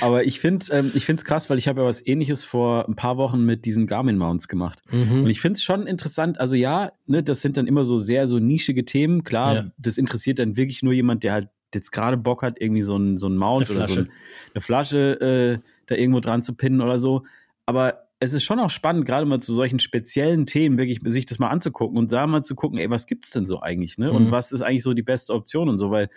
aber 0.00 0.24
ich 0.24 0.40
finde 0.40 0.64
ähm, 0.72 0.90
ich 0.94 1.04
finde 1.06 1.20
es 1.20 1.24
krass, 1.24 1.48
weil 1.50 1.58
ich 1.58 1.68
habe 1.68 1.82
ja 1.82 1.86
was 1.86 2.04
ähnliches 2.06 2.44
vor 2.44 2.88
ein 2.88 2.96
paar 2.96 3.16
Wochen 3.16 3.44
mit 3.44 3.64
diesen 3.64 3.86
Garmin-Mounts 3.86 4.48
gemacht. 4.48 4.82
Und 4.90 5.22
Mhm. 5.22 5.26
ich 5.28 5.40
finde 5.40 5.56
es 5.56 5.64
schon 5.64 5.86
interessant, 5.86 6.40
also 6.40 6.54
ja, 6.54 6.92
ne, 7.06 7.22
das 7.22 7.42
sind 7.42 7.56
dann 7.56 7.66
immer 7.66 7.84
so 7.84 7.98
sehr 7.98 8.26
so 8.26 8.38
nischige 8.38 8.84
Themen. 8.84 9.24
Klar, 9.24 9.54
Ja. 9.54 9.64
das 9.78 9.98
interessiert 9.98 10.38
dann 10.38 10.56
wirklich 10.56 10.82
nur 10.82 10.92
jemand, 10.92 11.24
der 11.24 11.32
halt 11.32 11.48
jetzt 11.74 11.90
gerade 11.90 12.16
Bock 12.16 12.42
hat, 12.42 12.60
irgendwie 12.60 12.82
so 12.82 12.96
ein, 12.96 13.18
so 13.18 13.28
ein 13.28 13.36
Mount 13.36 13.70
oder 13.70 13.84
so 13.84 14.00
ein, 14.00 14.10
eine 14.54 14.60
Flasche 14.62 15.20
äh, 15.20 15.58
da 15.86 15.94
irgendwo 15.94 16.20
dran 16.20 16.42
zu 16.42 16.54
pinnen 16.54 16.80
oder 16.80 16.98
so. 16.98 17.24
Aber 17.66 18.05
es 18.18 18.32
ist 18.32 18.44
schon 18.44 18.58
auch 18.60 18.70
spannend, 18.70 19.04
gerade 19.04 19.26
mal 19.26 19.40
zu 19.40 19.52
solchen 19.54 19.78
speziellen 19.78 20.46
Themen 20.46 20.78
wirklich 20.78 21.00
sich 21.04 21.26
das 21.26 21.38
mal 21.38 21.50
anzugucken 21.50 21.98
und 21.98 22.10
da 22.12 22.26
mal 22.26 22.42
zu 22.42 22.54
gucken, 22.54 22.78
ey, 22.78 22.88
was 22.90 23.06
gibt's 23.06 23.30
denn 23.30 23.46
so 23.46 23.60
eigentlich, 23.60 23.98
ne? 23.98 24.12
Und 24.12 24.26
Mhm. 24.26 24.30
was 24.30 24.52
ist 24.52 24.62
eigentlich 24.62 24.82
so 24.82 24.94
die 24.94 25.02
beste 25.02 25.34
Option 25.34 25.68
und 25.68 25.78
so, 25.78 25.90
weil 25.90 26.08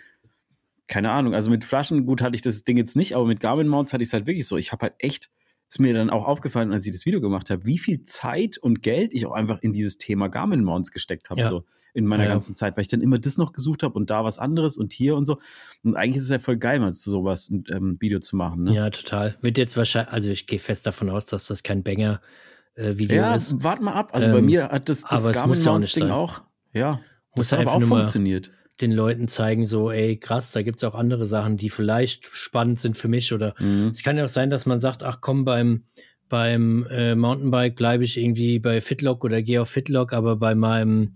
keine 0.88 1.10
Ahnung, 1.10 1.34
also 1.34 1.50
mit 1.50 1.64
Flaschen, 1.64 2.04
gut 2.06 2.20
hatte 2.20 2.34
ich 2.34 2.42
das 2.42 2.64
Ding 2.64 2.76
jetzt 2.76 2.96
nicht, 2.96 3.14
aber 3.14 3.24
mit 3.26 3.40
Garmin 3.40 3.68
Mounts 3.68 3.92
hatte 3.92 4.02
ich 4.02 4.08
es 4.08 4.12
halt 4.12 4.26
wirklich 4.26 4.46
so. 4.46 4.56
Ich 4.56 4.72
habe 4.72 4.82
halt 4.82 4.94
echt, 4.98 5.30
ist 5.68 5.78
mir 5.78 5.94
dann 5.94 6.10
auch 6.10 6.26
aufgefallen, 6.26 6.72
als 6.72 6.84
ich 6.84 6.92
das 6.92 7.06
Video 7.06 7.20
gemacht 7.20 7.48
habe, 7.50 7.64
wie 7.64 7.78
viel 7.78 8.04
Zeit 8.04 8.58
und 8.58 8.82
Geld 8.82 9.14
ich 9.14 9.24
auch 9.26 9.32
einfach 9.32 9.60
in 9.60 9.72
dieses 9.72 9.98
Thema 9.98 10.28
Garmin 10.28 10.64
Mounts 10.64 10.90
gesteckt 10.90 11.30
habe, 11.30 11.42
Ja. 11.42 11.46
so 11.48 11.64
in 11.94 12.04
meiner 12.06 12.22
Ja, 12.24 12.28
ja. 12.28 12.34
ganzen 12.34 12.54
Zeit, 12.56 12.76
weil 12.76 12.82
ich 12.82 12.88
dann 12.88 13.00
immer 13.00 13.18
das 13.18 13.36
noch 13.36 13.52
gesucht 13.52 13.82
habe 13.82 13.94
und 13.94 14.10
da 14.10 14.24
was 14.24 14.38
anderes 14.38 14.76
und 14.76 14.92
hier 14.92 15.16
und 15.16 15.26
so. 15.26 15.38
Und 15.82 15.96
eigentlich 15.96 16.16
ist 16.18 16.24
es 16.24 16.30
ja 16.30 16.38
voll 16.38 16.56
geil, 16.56 16.78
mal 16.80 16.92
sowas 16.92 17.50
ein 17.50 17.64
ähm, 17.70 17.96
Video 18.00 18.20
zu 18.20 18.36
machen, 18.36 18.64
ne? 18.64 18.74
Ja, 18.74 18.90
total. 18.90 19.36
Wird 19.40 19.58
jetzt 19.58 19.76
wahrscheinlich, 19.76 20.12
also 20.12 20.30
ich 20.30 20.46
gehe 20.46 20.58
fest 20.58 20.86
davon 20.86 21.10
aus, 21.10 21.26
dass 21.26 21.46
das 21.46 21.62
kein 21.62 21.82
Banger-Video 21.82 23.16
Ja, 23.16 23.34
ist. 23.34 23.62
warte 23.62 23.82
mal 23.82 23.92
ab. 23.94 24.10
Also 24.12 24.30
bei 24.30 24.38
Ähm, 24.38 24.46
mir 24.46 24.68
hat 24.68 24.88
das, 24.88 25.02
das 25.04 25.30
Garmin 25.32 25.60
ja 25.60 25.70
Mounts 25.72 25.92
Ding 25.92 26.04
sein. 26.04 26.12
auch, 26.12 26.42
ja, 26.72 27.00
Muss 27.36 27.48
das 27.48 27.58
hat 27.58 27.66
aber 27.66 27.72
auch 27.74 27.82
funktioniert. 27.82 28.50
Den 28.80 28.92
Leuten 28.92 29.28
zeigen, 29.28 29.66
so, 29.66 29.90
ey, 29.90 30.16
krass, 30.16 30.52
da 30.52 30.62
gibt 30.62 30.78
es 30.78 30.84
auch 30.84 30.94
andere 30.94 31.26
Sachen, 31.26 31.58
die 31.58 31.68
vielleicht 31.68 32.30
spannend 32.32 32.80
sind 32.80 32.96
für 32.96 33.08
mich. 33.08 33.32
Oder 33.34 33.54
Mhm. 33.58 33.88
es 33.88 34.02
kann 34.02 34.16
ja 34.16 34.24
auch 34.24 34.28
sein, 34.28 34.48
dass 34.48 34.64
man 34.64 34.80
sagt, 34.80 35.02
ach 35.02 35.18
komm, 35.20 35.44
beim, 35.44 35.84
beim 36.30 36.86
äh, 36.90 37.14
Mountainbike 37.14 37.76
bleibe 37.76 38.04
ich 38.04 38.16
irgendwie 38.16 38.58
bei 38.58 38.80
Fitlock 38.80 39.22
oder 39.24 39.42
gehe 39.42 39.60
auf 39.60 39.68
Fitlock, 39.68 40.12
aber 40.14 40.36
bei 40.36 40.54
meinem 40.54 41.12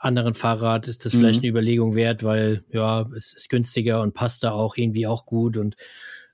anderen 0.00 0.34
Fahrrad 0.34 0.88
ist 0.88 1.04
das 1.04 1.12
vielleicht 1.12 1.40
Mhm. 1.40 1.44
eine 1.44 1.50
Überlegung 1.50 1.94
wert, 1.94 2.24
weil 2.24 2.64
ja, 2.70 3.06
es 3.16 3.32
ist 3.32 3.48
günstiger 3.48 4.00
und 4.02 4.14
passt 4.14 4.42
da 4.42 4.52
auch 4.52 4.76
irgendwie 4.76 5.06
auch 5.06 5.26
gut 5.26 5.56
und 5.56 5.76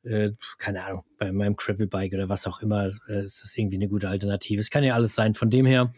äh, 0.04 0.30
keine 0.58 0.84
Ahnung, 0.84 1.04
bei 1.18 1.32
meinem 1.32 1.56
Gravelbike 1.56 2.14
oder 2.14 2.28
was 2.28 2.46
auch 2.46 2.62
immer 2.62 2.90
äh, 3.08 3.24
ist 3.24 3.42
das 3.42 3.56
irgendwie 3.56 3.76
eine 3.76 3.88
gute 3.88 4.08
Alternative. 4.08 4.60
Es 4.60 4.70
kann 4.70 4.84
ja 4.84 4.94
alles 4.94 5.14
sein. 5.16 5.34
Von 5.34 5.50
dem 5.50 5.66
her 5.66 5.92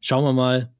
schauen 0.00 0.24
wir 0.24 0.34
mal, 0.34 0.70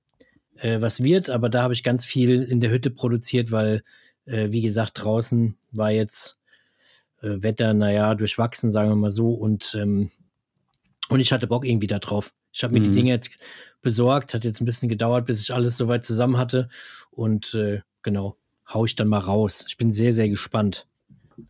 äh, 0.57 0.81
was 0.81 1.03
wird, 1.03 1.31
aber 1.31 1.49
da 1.49 1.63
habe 1.63 1.73
ich 1.73 1.83
ganz 1.83 2.05
viel 2.05 2.43
in 2.43 2.61
der 2.61 2.71
Hütte 2.71 2.91
produziert, 2.91 3.51
weil, 3.53 3.83
äh, 4.27 4.49
wie 4.53 4.61
gesagt, 4.61 5.03
draußen 5.03 5.57
war 5.73 5.91
jetzt 5.93 6.39
äh, 7.23 7.43
Wetter, 7.43 7.73
naja, 7.73 8.15
durchwachsen, 8.15 8.71
sagen 8.71 8.91
wir 8.91 8.97
mal 8.97 9.11
so, 9.11 9.33
und, 9.33 9.75
ähm, 9.81 10.11
und 11.09 11.21
ich 11.21 11.33
hatte 11.33 11.47
Bock 11.47 11.65
irgendwie 11.65 11.87
da 11.87 11.99
drauf. 11.99 12.35
Ich 12.59 12.65
habe 12.65 12.73
mir 12.75 12.81
die 12.81 12.91
Mhm. 12.91 12.95
Dinge 12.95 13.11
jetzt 13.11 13.39
besorgt, 13.83 14.35
hat 14.35 14.43
jetzt 14.45 14.61
ein 14.61 14.65
bisschen 14.65 14.89
gedauert, 14.89 15.27
bis 15.27 15.41
ich 15.41 15.55
alles 15.55 15.77
soweit 15.77 16.05
zusammen 16.05 16.37
hatte 16.39 16.69
und 17.13 17.55
äh, 17.55 17.83
genau, 18.03 18.37
hau 18.69 18.85
ich 18.85 18.97
dann 18.97 19.07
mal 19.07 19.19
raus. 19.21 19.65
Ich 19.69 19.77
bin 19.77 19.93
sehr, 19.93 20.13
sehr 20.13 20.29
gespannt. 20.29 20.89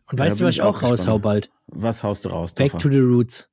Und 0.05 0.19
Ja, 0.19 0.25
weißt 0.25 0.39
du, 0.39 0.45
was 0.45 0.53
ich 0.53 0.61
auch 0.61 0.83
auch 0.83 0.91
raushau 0.91 1.17
bald? 1.17 1.49
Was 1.65 2.03
haust 2.03 2.25
du 2.25 2.29
raus, 2.29 2.53
Back 2.53 2.73
Toffer? 2.73 2.83
to 2.83 2.91
the 2.91 2.99
Roots. 2.99 3.49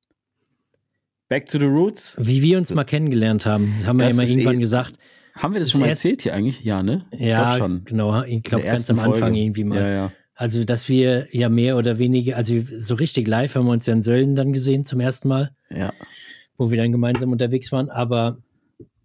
Back 1.29 1.47
to 1.49 1.57
the 1.57 1.65
Roots? 1.65 2.15
Wie 2.19 2.43
wir 2.43 2.59
uns 2.59 2.71
mal 2.71 2.83
kennengelernt 2.83 3.47
haben, 3.47 3.73
haben 3.87 3.97
wir 3.99 4.03
ja 4.05 4.09
Das 4.09 4.13
immer 4.17 4.23
ist 4.23 4.29
irgendwann 4.29 4.57
eh- 4.57 4.59
gesagt. 4.59 4.93
Haben 5.33 5.53
wir 5.53 5.59
das 5.59 5.69
Das 5.69 5.71
schon 5.73 5.81
mal 5.81 5.87
erzählt 5.89 6.21
hier 6.21 6.33
eigentlich? 6.35 6.63
Ja, 6.63 6.83
ne? 6.83 7.05
Ja, 7.11 7.57
genau. 7.85 8.23
Ich 8.23 8.43
glaube, 8.43 8.65
ganz 8.65 8.87
am 8.91 8.99
Anfang 8.99 9.19
Folge. 9.19 9.37
irgendwie 9.39 9.63
mal. 9.63 9.79
Ja, 9.81 9.89
ja. 9.89 10.11
Also, 10.35 10.63
dass 10.63 10.87
wir 10.89 11.27
ja 11.35 11.49
mehr 11.49 11.75
oder 11.77 11.97
weniger, 11.97 12.37
also 12.37 12.53
so 12.77 12.93
richtig 12.93 13.27
live 13.27 13.55
haben 13.55 13.65
wir 13.65 13.71
uns 13.71 13.87
ja 13.87 13.93
in 13.93 14.03
Sölden 14.03 14.35
dann 14.35 14.53
gesehen 14.53 14.85
zum 14.85 14.99
ersten 14.99 15.27
Mal, 15.27 15.51
Ja. 15.71 15.91
Wo 16.57 16.71
wir 16.71 16.77
dann 16.77 16.91
gemeinsam 16.91 17.31
unterwegs 17.31 17.71
waren. 17.71 17.89
Aber 17.89 18.37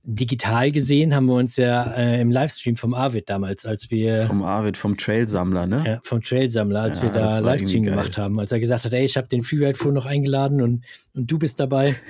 digital 0.05 0.73
gesehen 0.73 1.15
haben 1.15 1.27
wir 1.27 1.35
uns 1.35 1.57
ja 1.57 1.93
äh, 1.93 2.21
im 2.21 2.31
Livestream 2.31 2.75
vom 2.77 2.93
Arvid 2.93 3.31
damals, 3.31 3.65
als 3.67 3.91
wir 3.91 4.23
Vom 4.27 4.43
Arvid, 4.43 4.77
vom 4.77 4.97
Trailsammler, 4.97 5.67
ne? 5.67 5.85
ja, 5.87 6.01
vom 6.03 6.23
Trailsammler, 6.23 6.81
als 6.83 6.97
Ja, 6.99 7.05
wir 7.05 7.11
da 7.11 7.21
das 7.21 7.41
Livestream 7.41 7.85
gemacht 7.85 8.19
haben, 8.19 8.41
als 8.41 8.51
er 8.51 8.59
gesagt 8.59 8.85
hat, 8.85 8.93
ey, 8.93 9.05
ich 9.05 9.17
habe 9.17 9.29
den 9.29 9.43
Freeride 9.45 9.79
Fuhr 9.79 9.93
noch 9.93 10.07
eingeladen 10.07 10.61
und, 10.61 10.85
und 11.15 11.31
du 11.31 11.39
bist 11.39 11.61
dabei. 11.61 11.95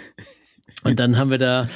Und 0.84 0.98
dann 0.98 1.16
haben 1.18 1.30
wir 1.30 1.38
da, 1.38 1.68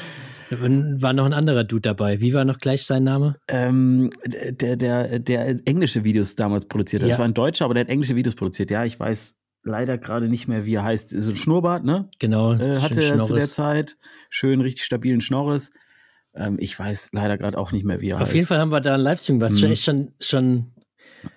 war 0.51 1.13
noch 1.13 1.27
ein 1.27 1.33
anderer 1.35 1.63
Dude 1.65 1.83
dabei. 1.83 2.21
Wie 2.21 2.33
war 2.33 2.45
noch 2.45 2.59
gleich 2.59 2.85
sein 2.87 3.05
Name? 3.05 3.37
Ähm, 3.47 4.11
der, 4.25 4.77
der, 4.77 5.19
der 5.21 5.49
englische 5.67 6.03
Videos 6.03 6.35
damals 6.35 6.67
produziert 6.67 7.03
hat. 7.03 7.11
Das 7.11 7.17
Ja. 7.17 7.19
war 7.21 7.29
ein 7.29 7.35
Deutscher, 7.35 7.67
aber 7.67 7.75
der 7.75 7.83
hat 7.83 7.89
englische 7.91 8.17
Videos 8.17 8.35
produziert. 8.35 8.71
Ja, 8.71 8.85
ich 8.85 8.99
weiß 8.99 9.37
leider 9.67 9.99
gerade 9.99 10.29
nicht 10.29 10.49
mehr, 10.49 10.65
wie 10.65 10.75
er 10.75 10.85
heißt. 10.85 11.11
So 11.11 11.31
ein 11.33 11.37
Schnurrbart, 11.37 11.85
ne? 11.85 12.09
Genau. 12.19 12.55
Äh, 12.55 12.79
hatte 12.81 13.03
er 13.03 13.21
zu 13.23 13.35
der. 13.35 13.47
Zeit. 13.47 13.97
Schön, 14.31 14.61
richtig 14.61 14.85
stabilen 14.85 15.21
Schnorres. 15.21 15.73
Ähm, 16.35 16.57
ich 16.61 16.79
weiß 16.79 17.11
leider 17.13 17.37
gerade 17.39 17.59
auch 17.59 17.73
nicht 17.73 17.85
mehr, 17.85 18.01
wie 18.01 18.11
er 18.11 18.17
Auf 18.17 18.23
heißt. 18.23 18.35
jeden 18.35 18.47
Fall 18.47 18.59
haben 18.59 18.71
wir 18.73 18.81
da 18.81 18.95
einen 18.95 19.03
Livestream 19.03 19.39
gemacht. 19.39 19.55
Mhm. 19.55 19.59
Schon 19.59 19.77
schon, 19.77 20.13
schon 20.21 20.73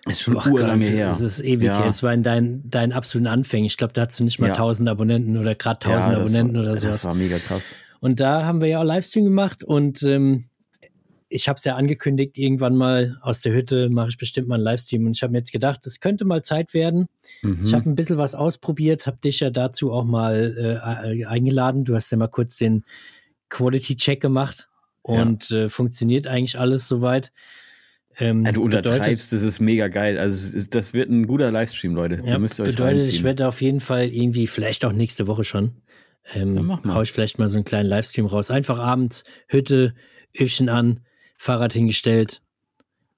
Ist 0.05 0.21
schon 0.21 0.35
urlange 0.35 0.85
Gott, 0.85 0.93
her. 0.93 1.09
Das 1.09 1.21
ist 1.21 1.39
ewig 1.41 1.67
Ja. 1.67 1.77
her. 1.79 1.85
Das 1.87 2.03
war 2.03 2.13
in 2.13 2.23
deinen 2.23 2.69
dein 2.69 2.91
absoluten 2.91 3.27
Anfängen. 3.27 3.65
Ich 3.65 3.77
glaube, 3.77 3.93
da 3.93 4.01
hattest 4.03 4.19
du 4.19 4.23
nicht 4.25 4.39
mal 4.39 4.47
Ja. 4.47 4.53
1000 4.53 4.87
Abonnenten 4.89 5.37
oder 5.37 5.55
gerade 5.55 5.79
1000 5.85 6.13
das 6.19 6.19
Abonnenten 6.35 6.55
war, 6.55 6.61
oder 6.63 6.71
Das 6.73 6.81
sowas. 6.81 7.05
war 7.05 7.15
mega 7.15 7.37
krass. 7.37 7.75
Und 8.01 8.19
da 8.19 8.45
haben 8.45 8.61
wir 8.61 8.67
ja 8.67 8.79
auch 8.79 8.83
Livestream 8.85 9.25
gemacht 9.25 9.63
und 9.63 10.03
ähm, 10.03 10.48
ich 11.31 11.47
habe 11.47 11.57
es 11.57 11.63
ja 11.63 11.75
angekündigt, 11.75 12.37
irgendwann 12.37 12.75
mal 12.75 13.17
aus 13.21 13.41
der 13.41 13.53
Hütte 13.53 13.89
mache 13.89 14.09
ich 14.09 14.17
bestimmt 14.17 14.47
mal 14.47 14.55
einen 14.55 14.63
Livestream. 14.63 15.05
Und 15.05 15.11
ich 15.15 15.21
habe 15.21 15.31
mir 15.31 15.37
jetzt 15.37 15.51
gedacht, 15.51 15.85
es 15.85 15.99
könnte 15.99 16.25
mal 16.25 16.41
Zeit 16.43 16.73
werden. 16.73 17.05
Mhm. 17.43 17.61
Ich 17.65 17.73
habe 17.73 17.87
ein 17.89 17.95
bisschen 17.95 18.17
was 18.17 18.33
ausprobiert, 18.35 19.05
habe 19.05 19.19
dich 19.23 19.39
ja 19.39 19.51
dazu 19.51 19.91
auch 19.91 20.05
mal 20.05 20.79
äh, 20.81 21.25
eingeladen. 21.25 21.85
Du 21.85 21.93
hast 21.95 22.11
ja 22.11 22.17
mal 22.17 22.27
kurz 22.27 22.57
den 22.57 22.83
Quality-Check 23.49 24.21
gemacht 24.21 24.69
und 25.01 25.51
äh, 25.51 25.69
funktioniert 25.69 26.27
eigentlich 26.27 26.59
alles 26.59 26.87
soweit. 26.87 27.31
Ähm, 28.17 28.45
ja, 28.45 28.51
du 28.51 28.63
bedeutet- 28.65 28.91
untertreibst, 28.91 29.31
das 29.31 29.43
ist 29.43 29.59
mega 29.59 29.87
geil. 29.87 30.17
Also 30.17 30.57
ist, 30.57 30.73
das 30.75 30.93
wird 30.93 31.09
ein 31.09 31.25
guter 31.27 31.51
Livestream, 31.51 31.95
Leute. 31.95 32.15
Ja, 32.15 32.21
da 32.33 32.39
müsst 32.39 32.59
ihr 32.59 32.63
euch 32.63 32.75
bedeutet, 32.75 32.97
ich 33.01 33.05
reinziehen. 33.05 33.23
werde 33.23 33.47
auf 33.47 33.61
jeden 33.61 33.79
Fall 33.79 34.07
irgendwie, 34.09 34.47
vielleicht 34.47 34.83
auch 34.83 34.91
nächste 34.93 35.27
Woche 35.27 35.43
schon, 35.43 35.73
ähm, 36.33 36.69
Ja, 36.83 36.93
hau 36.93 37.01
ich 37.01 37.11
vielleicht 37.11 37.39
mal 37.39 37.47
so 37.47 37.57
einen 37.57 37.65
kleinen 37.65 37.87
Livestream 37.87 38.25
raus. 38.25 38.51
Einfach 38.51 38.79
abends, 38.79 39.23
Hütte, 39.47 39.93
Öfchen 40.37 40.69
an, 40.69 40.99
Fahrrad 41.39 41.73
hingestellt 41.73 42.41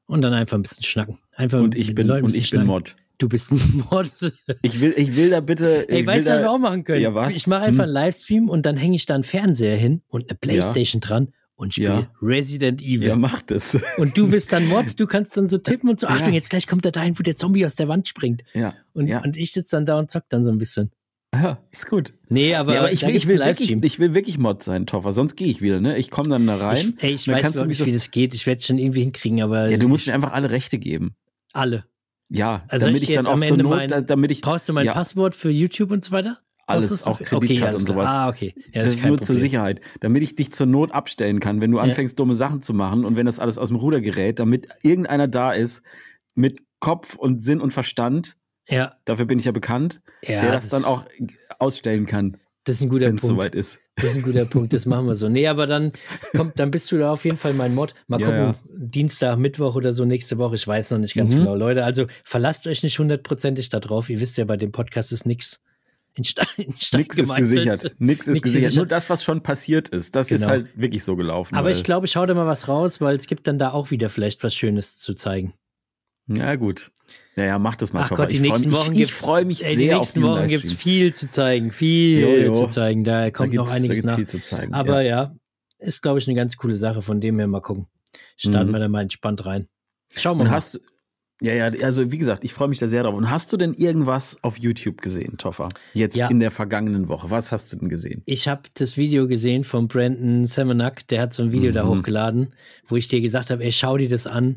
und 0.06 0.22
dann 0.22 0.34
einfach 0.34 0.58
ein 0.58 0.62
bisschen 0.62 0.84
schnacken. 0.84 1.18
Einfach 1.34 1.60
Und 1.60 1.76
ich 1.76 1.94
bin, 1.96 2.08
Leuten 2.08 2.26
und 2.26 2.30
ich 2.36 2.44
bin 2.52 2.60
schnacken. 2.62 2.68
Mod. 2.68 2.96
Du 3.18 3.28
bist 3.28 3.52
ein 3.52 3.84
Mod. 3.90 4.10
Ich 4.62 4.80
will, 4.80 4.94
ich 4.96 5.16
will 5.16 5.32
da 5.32 5.42
bitte. 5.42 5.90
Ey, 5.90 6.02
ich 6.02 6.08
weißt 6.08 6.28
du, 6.28 6.32
was 6.34 6.40
wir 6.42 6.52
auch 6.52 6.58
machen 6.60 6.84
können? 6.84 7.02
Ja, 7.02 7.14
was? 7.16 7.36
Ich 7.36 7.48
mache 7.48 7.62
einfach 7.64 7.84
Hm. 7.84 7.90
einen 7.90 7.94
Livestream 7.94 8.50
und 8.50 8.66
dann 8.66 8.78
hänge 8.78 8.96
ich 8.96 9.06
da 9.08 9.16
einen 9.16 9.24
Fernseher 9.24 9.76
hin 9.76 10.02
und 10.08 10.30
eine 10.30 10.38
Playstation 10.38 11.02
dran 11.02 11.34
und 11.56 11.74
spiele 11.74 11.88
Ja. 11.90 12.12
Resident 12.22 12.82
Evil. 12.82 13.08
Ja, 13.08 13.16
mach 13.16 13.42
das. 13.42 13.78
Und 13.98 14.16
du 14.18 14.28
bist 14.30 14.52
dann 14.52 14.68
Mod, 14.68 15.00
du 15.00 15.08
kannst 15.08 15.36
dann 15.38 15.50
so 15.50 15.58
tippen 15.58 15.90
und 15.90 16.00
so, 16.00 16.08
Ja. 16.10 16.14
Achtung, 16.14 16.34
jetzt 16.34 16.50
gleich 16.52 16.68
kommt 16.68 16.86
er 16.86 16.92
dahin, 16.92 17.18
wo 17.18 17.24
der 17.24 17.38
Zombie 17.38 17.66
aus 17.66 17.76
der 17.76 17.88
Wand 17.88 18.08
springt. 18.08 18.44
Ja. 18.54 18.74
Und, 18.94 19.08
ja. 19.08 19.24
und 19.24 19.36
ich 19.38 19.52
sitze 19.52 19.76
dann 19.78 19.86
da 19.86 19.98
und 20.00 20.10
zock 20.12 20.24
dann 20.30 20.46
so 20.46 20.52
ein 20.52 20.58
bisschen. 20.58 20.92
Ja, 21.34 21.58
ist 21.72 21.88
gut. 21.88 22.14
Nee, 22.30 22.56
aber, 22.56 22.74
ja, 22.74 22.80
aber 22.82 22.92
ich 22.92 23.02
will, 23.06 23.16
ich, 23.16 23.28
will 23.28 23.40
wirklich, 23.40 23.72
ich 23.72 24.00
will 24.00 24.14
wirklich 24.14 24.38
Mod 24.38 24.64
sein, 24.64 24.86
Toffer. 24.86 25.14
Sonst 25.14 25.36
gehe 25.36 25.48
ich 25.48 25.62
wieder, 25.62 25.80
ne? 25.80 25.98
Ich 25.98 26.12
komme 26.12 26.30
dann 26.30 26.46
da 26.48 26.58
rein. 26.58 26.94
Ich, 26.98 27.04
ey, 27.04 27.12
ich 27.14 27.28
weiß 27.28 27.42
kannst 27.42 27.66
nicht, 27.66 27.78
so- 27.78 27.86
wie 27.86 27.92
das 27.94 28.12
geht. 28.12 28.34
Ich 28.34 28.46
werde 28.48 28.60
es 28.60 28.66
schon 28.66 28.78
irgendwie 28.78 29.02
hinkriegen, 29.02 29.42
aber 29.42 29.70
ja, 29.70 29.78
du 29.78 29.88
musst 29.88 30.08
mir 30.08 30.14
einfach 30.14 30.34
alle 30.34 30.52
Rechte 30.52 30.78
geben. 30.80 31.16
alle. 31.54 31.86
Ja, 32.34 32.64
Also 32.70 32.86
damit 32.86 33.04
ich 33.04 33.10
ich, 33.10 33.16
dann 33.18 33.28
auch 33.28 33.40
zur 33.42 33.58
Not, 33.58 33.70
mein- 33.72 33.90
da- 33.90 34.00
damit 34.02 34.32
ich. 34.32 34.40
Brauchst 34.42 34.68
du 34.70 34.74
mein 34.74 34.86
Ja. 34.86 34.94
Passwort 34.94 35.36
für 35.36 35.50
YouTube 35.50 35.92
und 35.92 36.02
so 36.04 36.12
weiter? 36.14 36.40
Alles, 36.66 37.06
auch 37.06 37.18
das? 37.20 37.28
Kreditkarte 37.28 37.68
alles 37.68 37.82
und 37.82 37.88
sowas. 37.88 38.10
Ah, 38.12 38.30
okay. 38.30 38.54
Ja, 38.72 38.84
das 38.84 38.94
ist 38.94 39.02
kein 39.02 39.10
nur 39.10 39.18
zur 39.20 39.36
Problem. 39.36 39.42
Sicherheit, 39.42 39.82
damit 40.00 40.24
ich 40.24 40.36
dich 40.36 40.54
zur 40.54 40.68
Not 40.68 40.94
abstellen 40.94 41.42
kann, 41.42 41.60
wenn 41.60 41.72
du 41.72 41.80
anfängst, 41.80 42.18
dumme 42.18 42.34
Sachen 42.36 42.62
zu 42.62 42.74
machen 42.74 43.04
und 43.04 43.18
wenn 43.18 43.26
das 43.26 43.40
alles 43.40 43.58
aus 43.58 43.68
dem 43.68 43.76
Ruder 43.78 44.00
gerät, 44.00 44.40
damit 44.40 44.70
irgendeiner 44.82 45.28
da 45.28 45.52
ist 45.52 45.84
mit 46.36 46.62
Kopf 46.80 47.16
und 47.16 47.44
Sinn 47.44 47.60
und 47.60 47.74
Verstand, 47.74 48.38
Ja, 48.70 48.96
dafür 49.06 49.26
bin 49.26 49.40
ich 49.40 49.46
ja 49.46 49.52
bekannt, 49.52 50.02
ja 50.24 50.42
der 50.42 50.52
das, 50.52 50.70
dann 50.70 50.84
auch 50.86 51.06
ausstellen 51.60 52.06
kann, 52.06 52.38
Das 52.64 52.76
ist 52.78 52.84
ein 52.84 52.90
guter 52.90 53.08
wenn 53.08 53.16
es 53.16 53.22
Punkt. 53.22 53.36
soweit 53.36 53.56
ist. 53.56 53.80
Das 53.96 54.06
ist 54.06 54.18
ein 54.18 54.22
guter 54.24 54.46
Punkt, 54.46 54.72
das 54.74 54.86
machen 54.86 55.08
wir 55.08 55.16
so. 55.16 55.30
Nee, 55.30 55.48
aber 55.48 55.66
dann 55.68 55.92
kommt, 56.36 56.58
dann 56.60 56.72
bist 56.72 56.92
du 56.92 56.98
da 56.98 57.12
auf 57.12 57.26
jeden 57.26 57.38
Fall 57.38 57.54
mein 57.54 57.74
Mod. 57.76 57.94
Mal 58.08 58.20
Ja, 58.22 58.28
gucken, 58.28 58.42
ja. 58.42 58.56
Dienstag, 58.88 59.38
Mittwoch 59.38 59.76
oder 59.76 59.94
so 59.94 60.06
nächste 60.06 60.38
Woche, 60.38 60.56
ich 60.56 60.68
weiß 60.68 60.92
noch 60.92 61.00
nicht 61.00 61.16
ganz 61.16 61.34
Mhm. 61.34 61.40
genau. 61.40 61.56
Leute, 61.56 61.84
also 61.84 62.06
verlasst 62.24 62.68
euch 62.68 62.84
nicht 62.84 62.98
hundertprozentig 63.00 63.70
da 63.70 63.80
drauf. 63.80 64.10
Ihr 64.10 64.20
wisst 64.20 64.38
ja, 64.38 64.46
bei 64.46 64.58
dem 64.58 64.72
Podcast 64.72 65.12
ist 65.12 65.26
nichts 65.26 65.62
in 66.14 66.24
Stein, 66.24 66.46
in 66.58 66.74
Stein 66.78 67.02
Nix 67.02 67.18
ist 67.18 67.36
gesichert. 67.36 67.96
Nix 68.00 68.28
ist 68.28 68.34
Nix 68.36 68.42
gesichert. 68.44 68.44
gesichert. 68.44 68.76
Nur 68.76 68.86
das, 68.86 69.10
was 69.10 69.24
schon 69.24 69.42
passiert 69.44 69.90
ist, 69.90 70.16
das 70.16 70.30
ist 70.32 70.42
Genau. 70.42 70.52
halt 70.52 70.68
wirklich 70.76 71.04
so 71.04 71.16
gelaufen. 71.16 71.56
Aber 71.56 71.72
ich 71.72 71.84
glaube, 71.84 72.06
ich 72.06 72.16
hau 72.16 72.26
da 72.26 72.34
mal 72.34 72.48
was 72.48 72.68
raus, 72.68 73.02
weil 73.02 73.16
es 73.16 73.28
gibt 73.28 73.48
dann 73.48 73.58
da 73.58 73.72
auch 73.72 73.92
wieder 73.92 74.10
vielleicht 74.10 74.44
was 74.44 74.54
Schönes 74.54 74.98
zu 74.98 75.14
zeigen. 75.14 75.54
Ja, 76.36 76.56
gut. 76.56 76.92
Ja, 77.36 77.46
ja, 77.46 77.60
mach 77.60 77.76
das 77.76 77.94
mal, 77.94 78.04
Ach. 78.04 78.10
Gott, 78.10 78.30
die 78.30 78.36
Ich 78.36 78.42
nächsten 78.42 78.70
mich- 78.70 78.78
Wochen 78.78 78.92
Ich, 78.92 78.98
gibt's. 79.00 79.14
ich 79.14 79.18
freue 79.18 79.46
mich 79.46 79.64
ey, 79.64 79.76
sehr 79.76 79.94
Die 79.94 79.98
nächsten 80.00 80.22
Wochen 80.24 80.32
Livestream. 80.40 80.62
gibt's 80.62 80.74
viel 80.74 81.14
zu 81.14 81.30
zeigen, 81.30 81.72
viel 81.72 82.20
Jo, 82.20 82.36
jo. 82.48 82.54
zu 82.54 82.68
zeigen. 82.68 83.04
Da 83.04 83.24
Da 83.26 83.32
kommt 83.32 83.54
noch 83.54 83.68
da 83.68 83.74
einiges 83.76 84.02
gibt's 84.16 84.34
nach. 84.34 84.44
zeigen. 84.44 84.74
Aber 84.74 85.02
ja. 85.02 85.08
ja, 85.24 85.36
ist, 85.80 86.02
glaube 86.02 86.20
ich, 86.20 86.28
eine 86.28 86.36
ganz 86.36 86.58
coole 86.58 86.76
Sache. 86.76 87.02
Von 87.02 87.22
dem 87.22 87.38
her 87.40 87.48
mal 87.48 87.62
gucken. 87.62 87.88
Starten 88.38 88.70
Mhm. 88.70 88.74
wir 88.74 88.80
da 88.80 88.88
mal 88.90 89.02
entspannt 89.02 89.46
rein. 89.46 89.66
Schauen 90.14 90.38
wir 90.40 90.44
mal. 90.46 90.52
hast 90.52 90.82
ja, 91.44 91.54
ja, 91.56 91.72
also 91.84 92.12
wie 92.12 92.20
gesagt, 92.20 92.44
ich 92.44 92.54
freue 92.54 92.68
mich 92.68 92.78
da 92.78 92.88
sehr 92.88 93.02
drauf. 93.02 93.16
Und 93.16 93.32
hast 93.32 93.52
du 93.52 93.58
denn 93.58 93.74
irgendwas 93.74 94.38
auf 94.44 94.60
YouTube 94.60 95.02
gesehen, 95.02 95.40
Toffer? 95.40 95.70
Jetzt 95.96 96.18
Ja. 96.18 96.28
in 96.30 96.40
der 96.40 96.52
vergangenen 96.52 97.08
Woche. 97.08 97.32
Was 97.32 97.52
hast 97.52 97.74
du 97.74 97.78
denn 97.78 97.90
gesehen? 97.90 98.22
Ich 98.26 98.48
habe 98.48 98.62
das 98.76 98.96
Video 98.96 99.28
gesehen 99.28 99.64
von 99.64 99.88
Brandon 99.88 100.46
Semenak, 100.46 101.08
der 101.08 101.22
hat 101.24 101.34
so 101.34 101.42
ein 101.42 101.52
Video 101.52 101.72
da 101.72 101.84
Mhm. 101.86 101.90
hochgeladen, 102.00 102.54
wo 102.88 102.96
ich 102.96 103.08
dir 103.08 103.22
gesagt 103.22 103.50
habe, 103.50 103.64
ey, 103.64 103.72
schau 103.72 103.98
dir 103.98 104.08
das 104.10 104.28
an. 104.28 104.54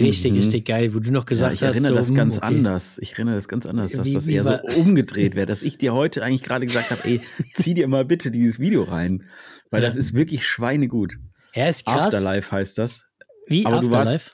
Richtig, 0.00 0.32
Mhm. 0.32 0.38
richtig 0.38 0.64
geil, 0.64 0.94
wo 0.94 1.00
du 1.00 1.10
noch 1.12 1.22
Ja, 1.24 1.28
gesagt 1.28 1.54
ich 1.54 1.62
hast, 1.62 1.74
erinnere 1.74 1.90
so, 1.92 1.94
das 1.96 2.08
hm, 2.08 2.14
ganz 2.16 2.36
okay. 2.38 2.46
anders. 2.46 2.98
Ich 2.98 3.12
erinnere 3.12 3.34
das 3.34 3.46
ganz 3.46 3.66
anders, 3.66 3.92
dass 3.92 4.06
Wie- 4.06 4.14
das 4.14 4.26
eher 4.26 4.44
so 4.44 4.58
umgedreht 4.80 5.34
wäre, 5.36 5.46
dass 5.46 5.62
ich 5.62 5.78
dir 5.78 5.92
heute 5.94 6.24
eigentlich 6.24 6.42
gerade 6.42 6.66
gesagt 6.66 6.90
habe, 6.90 7.02
ey, 7.04 7.20
zieh 7.54 7.74
dir 7.74 7.86
mal 7.86 8.04
bitte 8.04 8.30
dieses 8.30 8.58
Video 8.58 8.84
rein, 8.84 9.28
weil 9.70 9.82
Ja. 9.82 9.88
das 9.88 9.96
ist 9.96 10.14
wirklich 10.14 10.46
schweinegut. 10.46 11.16
Ja, 11.54 11.68
ist 11.68 11.84
krass. 11.86 12.14
Afterlife 12.14 12.50
heißt 12.52 12.78
das. 12.78 13.04
Wie 13.46 13.64
Aber 13.66 13.80
du 13.80 13.90
warst- 13.92 14.14
Afterlife? 14.14 14.30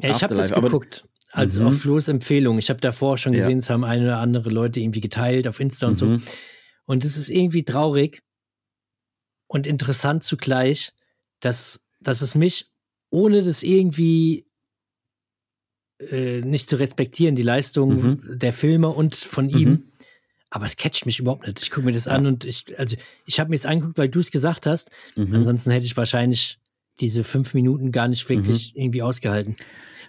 ja, 0.00 0.10
ich 0.10 0.22
habe 0.22 0.34
das 0.34 0.46
Afterlife, 0.52 0.66
geguckt. 0.78 1.04
Also 1.32 1.60
Mhm. 1.60 1.66
auf 1.68 1.80
Flo's 1.80 2.08
Empfehlung. 2.08 2.58
Ich 2.58 2.68
habe 2.68 2.80
davor 2.80 3.16
schon 3.16 3.32
Ja. 3.32 3.38
gesehen, 3.40 3.58
es 3.58 3.70
haben 3.70 3.84
eine 3.84 4.02
oder 4.04 4.18
andere 4.18 4.50
Leute 4.50 4.80
irgendwie 4.80 5.00
geteilt 5.00 5.46
auf 5.46 5.60
Insta 5.60 5.86
und 5.86 5.96
so. 5.96 6.06
Mhm. 6.06 6.20
Und 6.84 7.04
es 7.04 7.16
ist 7.16 7.30
irgendwie 7.30 7.64
traurig 7.64 8.20
und 9.46 9.66
interessant 9.66 10.24
zugleich, 10.24 10.92
dass, 11.38 11.80
dass 12.00 12.20
es 12.22 12.34
mich, 12.34 12.66
ohne 13.10 13.42
das 13.44 13.62
irgendwie 13.62 14.46
äh, 16.10 16.40
nicht 16.40 16.68
zu 16.68 16.76
respektieren, 16.76 17.34
die 17.34 17.42
Leistung 17.42 17.94
Mhm. 18.12 18.38
der 18.38 18.52
Filme 18.52 18.88
und 18.88 19.14
von 19.14 19.46
Mhm. 19.46 19.56
ihm, 19.58 19.84
aber 20.50 20.64
es 20.64 20.76
catcht 20.76 21.06
mich 21.06 21.18
überhaupt 21.20 21.46
nicht. 21.46 21.60
Ich 21.62 21.70
gucke 21.70 21.86
mir 21.86 21.92
das 21.92 22.06
Ja. 22.06 22.12
an 22.12 22.26
und 22.26 22.44
ich, 22.44 22.78
also 22.78 22.96
ich 23.26 23.38
habe 23.40 23.50
mir 23.50 23.56
es 23.56 23.66
angeguckt, 23.66 23.98
weil 23.98 24.08
du 24.08 24.18
es 24.20 24.30
gesagt 24.30 24.66
hast. 24.66 24.90
Mhm. 25.16 25.34
Ansonsten 25.34 25.70
hätte 25.70 25.86
ich 25.86 25.96
wahrscheinlich 25.96 26.58
diese 27.00 27.24
fünf 27.24 27.54
Minuten 27.54 27.92
gar 27.92 28.08
nicht 28.08 28.28
wirklich 28.28 28.76
irgendwie 28.76 29.02
ausgehalten. 29.02 29.56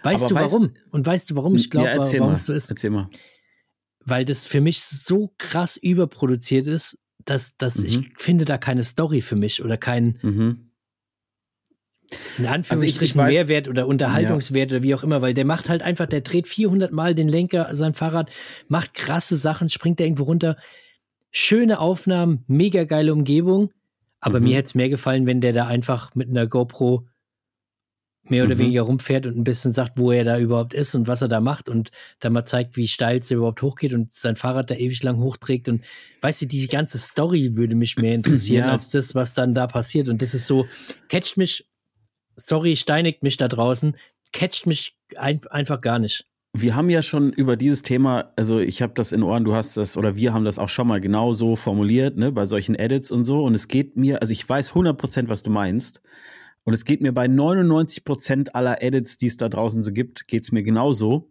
Weißt 0.04 0.24
Aber 0.24 0.30
du 0.30 0.36
weißt- 0.40 0.54
warum? 0.54 0.74
Und 0.90 1.06
weißt 1.06 1.30
du, 1.30 1.36
warum 1.36 1.56
ich 1.56 1.70
glaube, 1.70 1.90
ja, 1.90 1.98
warum 2.20 2.34
es 2.34 2.46
so 2.46 2.54
ist? 2.54 2.70
Erzähl 2.72 2.90
mal. 2.90 3.08
Weil 4.04 4.26
das 4.26 4.46
für 4.46 4.62
mich 4.62 4.82
so 4.84 5.32
krass 5.38 5.78
überproduziert 5.78 6.66
ist, 6.68 6.98
dass, 7.24 7.56
dass 7.58 7.78
Mhm. 7.78 7.86
ich 7.86 8.00
finde 8.18 8.46
da 8.46 8.58
keine 8.58 8.84
Story 8.84 9.22
für 9.22 9.36
mich 9.36 9.64
oder 9.64 9.78
keinen 9.78 10.18
Mhm. 10.24 10.71
In 12.38 12.46
Anführungsstrichen 12.46 13.20
weiß- 13.22 13.30
Mehrwert 13.30 13.68
oder 13.68 13.88
Unterhaltungswert 13.88 14.72
oder 14.72 14.84
wie 14.84 14.96
auch 14.96 15.04
immer, 15.04 15.22
weil 15.22 15.34
der 15.34 15.46
macht 15.46 15.70
halt 15.70 15.82
einfach, 15.82 16.06
der 16.08 16.22
dreht 16.22 16.48
400 16.48 16.92
Mal 16.92 17.16
den 17.16 17.28
Lenker 17.28 17.70
sein 17.74 17.94
Fahrrad, 17.94 18.32
macht 18.68 18.94
krasse 18.94 19.36
Sachen, 19.36 19.70
springt 19.70 20.00
da 20.00 20.04
irgendwo 20.04 20.24
runter. 20.24 20.58
Schöne 21.32 21.80
Aufnahmen, 21.80 22.44
mega 22.48 22.84
geile 22.84 23.14
Umgebung, 23.14 23.72
aber 24.20 24.40
Mhm. 24.40 24.46
mir 24.48 24.58
hätte 24.58 24.66
es 24.68 24.76
mehr 24.76 24.90
gefallen, 24.90 25.26
wenn 25.26 25.42
der 25.42 25.54
da 25.54 25.68
einfach 25.68 26.14
mit 26.16 26.30
einer 26.30 26.48
GoPro 26.48 27.08
mehr 28.30 28.44
oder 28.44 28.54
Mhm. 28.56 28.60
weniger 28.60 28.84
rumfährt 28.84 29.26
und 29.26 29.36
ein 29.36 29.44
bisschen 29.44 29.72
sagt, 29.72 29.98
wo 29.98 30.12
er 30.12 30.24
da 30.24 30.38
überhaupt 30.38 30.76
ist 30.76 30.94
und 30.94 31.08
was 31.08 31.24
er 31.24 31.28
da 31.28 31.40
macht 31.42 31.70
und 31.70 31.90
dann 32.20 32.34
mal 32.34 32.46
zeigt, 32.46 32.78
wie 32.78 32.88
steil 32.88 33.18
es 33.20 33.32
überhaupt 33.32 33.62
hochgeht 33.64 33.94
und 33.94 34.12
sein 34.14 34.36
Fahrrad 34.36 34.70
da 34.70 34.76
ewig 34.76 35.02
lang 35.02 35.18
hochträgt 35.18 35.68
und 35.70 35.84
weißt 36.22 36.44
du, 36.44 36.46
diese 36.46 36.68
ganze 36.68 37.00
Story 37.00 37.56
würde 37.56 37.76
mich 37.76 37.96
mehr 37.98 38.14
interessieren 38.14 38.66
Ja. 38.68 38.72
als 38.74 38.92
das, 38.92 39.16
was 39.16 39.34
dann 39.34 39.56
da 39.56 39.66
passiert 39.66 40.08
und 40.08 40.22
das 40.22 40.36
ist 40.36 40.46
so, 40.46 40.68
catcht 41.08 41.36
mich, 41.38 41.66
sorry, 42.48 42.76
steinigt 42.76 43.24
mich 43.24 43.38
da 43.38 43.48
draußen, 43.48 43.96
catcht 44.32 44.66
mich 44.66 44.96
ein, 45.18 45.42
einfach 45.50 45.82
gar 45.82 46.00
nicht. 46.00 46.26
Wir 46.54 46.76
haben 46.76 46.90
ja 46.90 47.02
schon 47.02 47.32
über 47.32 47.56
dieses 47.56 47.82
Thema, 47.82 48.34
also 48.36 48.60
ich 48.60 48.82
habe 48.82 48.94
das 48.94 49.14
in 49.14 49.24
Ohren, 49.24 49.46
du 49.46 49.54
hast 49.54 49.78
das 49.78 49.96
oder 49.96 50.18
wir 50.18 50.34
haben 50.34 50.44
das 50.44 50.60
auch 50.60 50.68
schon 50.68 50.88
mal 50.88 51.00
genau 51.00 51.32
so 51.32 51.56
formuliert, 51.56 52.18
ne, 52.18 52.32
bei 52.32 52.46
solchen 52.46 52.76
Edits 52.76 53.10
und 53.10 53.24
so. 53.24 53.44
Und 53.44 53.56
es 53.56 53.70
geht 53.70 53.96
mir, 53.96 54.22
also 54.22 54.34
ich 54.34 54.48
weiß 54.48 54.74
100%, 54.74 55.30
was 55.30 55.44
du 55.44 55.50
meinst. 55.50 56.02
Und 56.64 56.74
es 56.74 56.86
geht 56.86 57.02
mir 57.02 57.14
bei 57.14 57.26
99% 57.26 58.50
aller 58.50 58.84
Edits, 58.84 59.18
die 59.18 59.28
es 59.28 59.38
da 59.38 59.50
draußen 59.50 59.82
so 59.82 59.92
gibt, 59.94 60.28
geht 60.28 60.44
es 60.44 60.52
mir 60.52 60.62
genauso. 60.62 61.30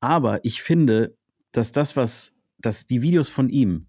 Aber 0.00 0.44
ich 0.44 0.62
finde, 0.62 1.16
dass 1.50 1.72
das, 1.72 1.96
was, 1.96 2.32
dass 2.58 2.86
die 2.86 3.02
Videos 3.02 3.28
von 3.28 3.48
ihm, 3.48 3.88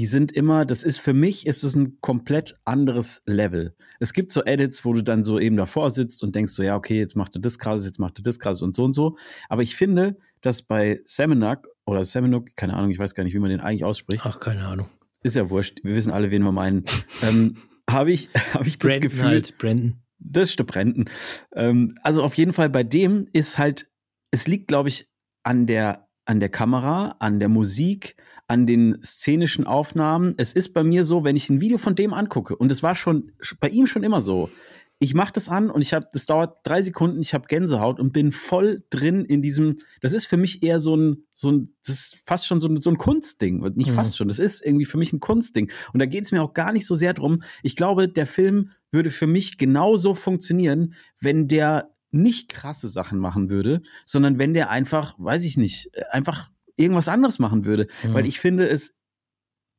die 0.00 0.06
sind 0.06 0.32
immer, 0.32 0.64
das 0.64 0.82
ist 0.82 0.98
für 0.98 1.12
mich, 1.12 1.46
ist 1.46 1.62
es 1.62 1.76
ein 1.76 2.00
komplett 2.00 2.58
anderes 2.64 3.22
Level. 3.26 3.76
Es 3.98 4.14
gibt 4.14 4.32
so 4.32 4.42
Edits, 4.42 4.82
wo 4.86 4.94
du 4.94 5.02
dann 5.02 5.24
so 5.24 5.38
eben 5.38 5.58
davor 5.58 5.90
sitzt 5.90 6.22
und 6.22 6.34
denkst 6.34 6.54
so, 6.54 6.62
ja, 6.62 6.74
okay, 6.74 6.98
jetzt 6.98 7.16
macht 7.16 7.36
er 7.36 7.42
das 7.42 7.58
krass, 7.58 7.84
jetzt 7.84 7.98
macht 7.98 8.18
er 8.18 8.22
das 8.22 8.38
krass 8.38 8.62
und 8.62 8.74
so 8.74 8.84
und 8.84 8.94
so. 8.94 9.18
Aber 9.50 9.60
ich 9.60 9.76
finde, 9.76 10.16
dass 10.40 10.62
bei 10.62 11.02
Semenak 11.04 11.68
oder 11.84 12.02
Semenuk, 12.02 12.56
keine 12.56 12.78
Ahnung, 12.78 12.90
ich 12.90 12.98
weiß 12.98 13.14
gar 13.14 13.24
nicht, 13.24 13.34
wie 13.34 13.40
man 13.40 13.50
den 13.50 13.60
eigentlich 13.60 13.84
ausspricht, 13.84 14.22
Ach, 14.24 14.40
keine 14.40 14.64
Ahnung. 14.64 14.88
ist 15.22 15.36
ja 15.36 15.50
wurscht, 15.50 15.84
wir 15.84 15.94
wissen 15.94 16.12
alle, 16.12 16.30
wen 16.30 16.44
wir 16.44 16.52
meinen, 16.52 16.86
ähm, 17.22 17.56
habe 17.90 18.10
ich, 18.10 18.30
habe 18.54 18.68
ich 18.68 18.78
das 18.78 18.88
Brandon 18.88 19.00
Gefühl, 19.02 19.24
halt, 19.26 19.58
Brandon. 19.58 20.00
das 20.18 20.50
stimmt, 20.50 20.72
Brandon. 20.72 21.10
Ähm, 21.54 21.98
also 22.02 22.22
auf 22.22 22.32
jeden 22.38 22.54
Fall 22.54 22.70
bei 22.70 22.84
dem 22.84 23.28
ist 23.34 23.58
halt, 23.58 23.90
es 24.30 24.48
liegt, 24.48 24.68
glaube 24.68 24.88
ich, 24.88 25.10
an 25.42 25.66
der, 25.66 26.08
an 26.24 26.40
der 26.40 26.48
Kamera, 26.48 27.16
an 27.18 27.38
der 27.38 27.50
Musik, 27.50 28.16
an 28.50 28.66
den 28.66 28.98
szenischen 29.00 29.64
Aufnahmen. 29.64 30.34
Es 30.36 30.52
ist 30.52 30.70
bei 30.74 30.82
mir 30.82 31.04
so, 31.04 31.22
wenn 31.22 31.36
ich 31.36 31.48
ein 31.50 31.60
Video 31.60 31.78
von 31.78 31.94
dem 31.94 32.12
angucke, 32.12 32.56
und 32.56 32.72
es 32.72 32.82
war 32.82 32.96
schon 32.96 33.30
bei 33.60 33.68
ihm 33.68 33.86
schon 33.86 34.02
immer 34.02 34.22
so, 34.22 34.50
ich 34.98 35.14
mache 35.14 35.32
das 35.32 35.48
an 35.48 35.70
und 35.70 35.82
ich 35.82 35.94
habe, 35.94 36.08
das 36.12 36.26
dauert 36.26 36.58
drei 36.64 36.82
Sekunden, 36.82 37.20
ich 37.20 37.32
habe 37.32 37.46
Gänsehaut 37.46 38.00
und 38.00 38.12
bin 38.12 38.32
voll 38.32 38.82
drin 38.90 39.24
in 39.24 39.40
diesem. 39.40 39.78
Das 40.00 40.12
ist 40.12 40.26
für 40.26 40.36
mich 40.36 40.64
eher 40.64 40.80
so 40.80 40.96
ein, 40.96 41.24
so 41.32 41.52
ein, 41.52 41.74
das 41.86 41.94
ist 41.94 42.22
fast 42.26 42.46
schon 42.46 42.60
so 42.60 42.66
ein, 42.68 42.82
so 42.82 42.90
ein 42.90 42.98
Kunstding, 42.98 43.60
nicht 43.76 43.90
Mhm. 43.90 43.94
fast 43.94 44.16
schon. 44.16 44.26
Das 44.26 44.40
ist 44.40 44.66
irgendwie 44.66 44.84
für 44.84 44.98
mich 44.98 45.12
ein 45.12 45.20
Kunstding. 45.20 45.70
Und 45.92 46.00
da 46.00 46.06
geht 46.06 46.24
es 46.24 46.32
mir 46.32 46.42
auch 46.42 46.52
gar 46.52 46.72
nicht 46.72 46.86
so 46.86 46.96
sehr 46.96 47.14
drum. 47.14 47.44
Ich 47.62 47.76
glaube, 47.76 48.08
der 48.08 48.26
Film 48.26 48.72
würde 48.90 49.10
für 49.10 49.28
mich 49.28 49.58
genauso 49.58 50.14
funktionieren, 50.14 50.94
wenn 51.20 51.46
der 51.46 51.94
nicht 52.10 52.50
krasse 52.50 52.88
Sachen 52.88 53.20
machen 53.20 53.48
würde, 53.48 53.82
sondern 54.04 54.38
wenn 54.38 54.54
der 54.54 54.70
einfach, 54.70 55.14
weiß 55.18 55.44
ich 55.44 55.56
nicht, 55.56 55.92
einfach 56.10 56.50
irgendwas 56.80 57.08
anderes 57.08 57.38
machen 57.38 57.64
würde. 57.64 57.86
Mhm. 58.02 58.14
Weil 58.14 58.26
ich 58.26 58.40
finde, 58.40 58.68
es 58.68 58.98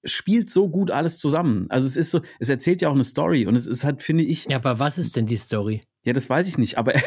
spielt 0.03 0.49
so 0.49 0.69
gut 0.69 0.91
alles 0.91 1.17
zusammen. 1.17 1.67
Also 1.69 1.87
es 1.87 1.95
ist 1.95 2.11
so, 2.11 2.21
es 2.39 2.49
erzählt 2.49 2.81
ja 2.81 2.89
auch 2.89 2.95
eine 2.95 3.03
Story 3.03 3.45
und 3.45 3.55
es 3.55 3.67
ist 3.67 3.83
halt, 3.83 4.01
finde 4.01 4.23
ich, 4.23 4.45
Ja, 4.45 4.57
aber 4.57 4.79
was 4.79 4.97
ist 4.97 5.15
denn 5.15 5.25
die 5.27 5.37
Story? 5.37 5.81
ja, 6.03 6.13
das 6.13 6.29
weiß 6.29 6.47
ich 6.47 6.57
nicht, 6.57 6.77
aber 6.77 6.93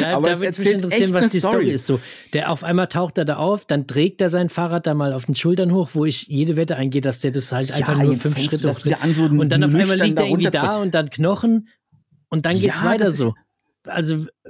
Da, 0.00 0.16
Aber 0.16 0.26
da 0.28 0.32
es 0.34 0.40
würde 0.40 0.58
mich 0.60 0.72
interessieren, 0.72 1.12
was 1.12 1.32
die 1.32 1.38
Story. 1.38 1.52
Story. 1.64 1.70
ist. 1.70 1.86
So, 1.86 2.00
der 2.32 2.50
auf 2.50 2.64
einmal 2.64 2.88
taucht 2.88 3.18
er 3.18 3.24
da 3.24 3.36
auf, 3.36 3.66
dann 3.66 3.86
trägt 3.86 4.20
er 4.20 4.30
sein 4.30 4.48
Fahrrad 4.50 4.86
da 4.86 4.94
mal 4.94 5.12
auf 5.12 5.26
den 5.26 5.34
Schultern 5.34 5.72
hoch, 5.72 5.90
wo 5.92 6.04
ich 6.04 6.22
jede 6.26 6.56
Wette 6.56 6.76
eingehe, 6.76 7.00
dass 7.00 7.20
der 7.20 7.30
das 7.30 7.52
halt 7.52 7.72
einfach 7.72 7.96
nur 7.96 8.16
fünf 8.16 8.38
Schritte 8.38 8.64
wieder 8.84 9.02
an, 9.02 9.14
so 9.14 9.24
Und 9.24 9.50
dann 9.50 9.62
auf 9.64 9.74
einmal 9.74 9.98
liegt 9.98 10.18
er 10.18 10.26
irgendwie 10.26 10.50
da 10.50 10.78
und 10.78 10.92
dann 10.94 11.08
Knochen 11.10 11.68
und 12.28 12.46
dann 12.46 12.58
geht's 12.58 12.80
Ja, 12.80 12.84
weiter 12.84 13.12
so. 13.12 13.34
Also, 13.84 14.26
äh, 14.44 14.48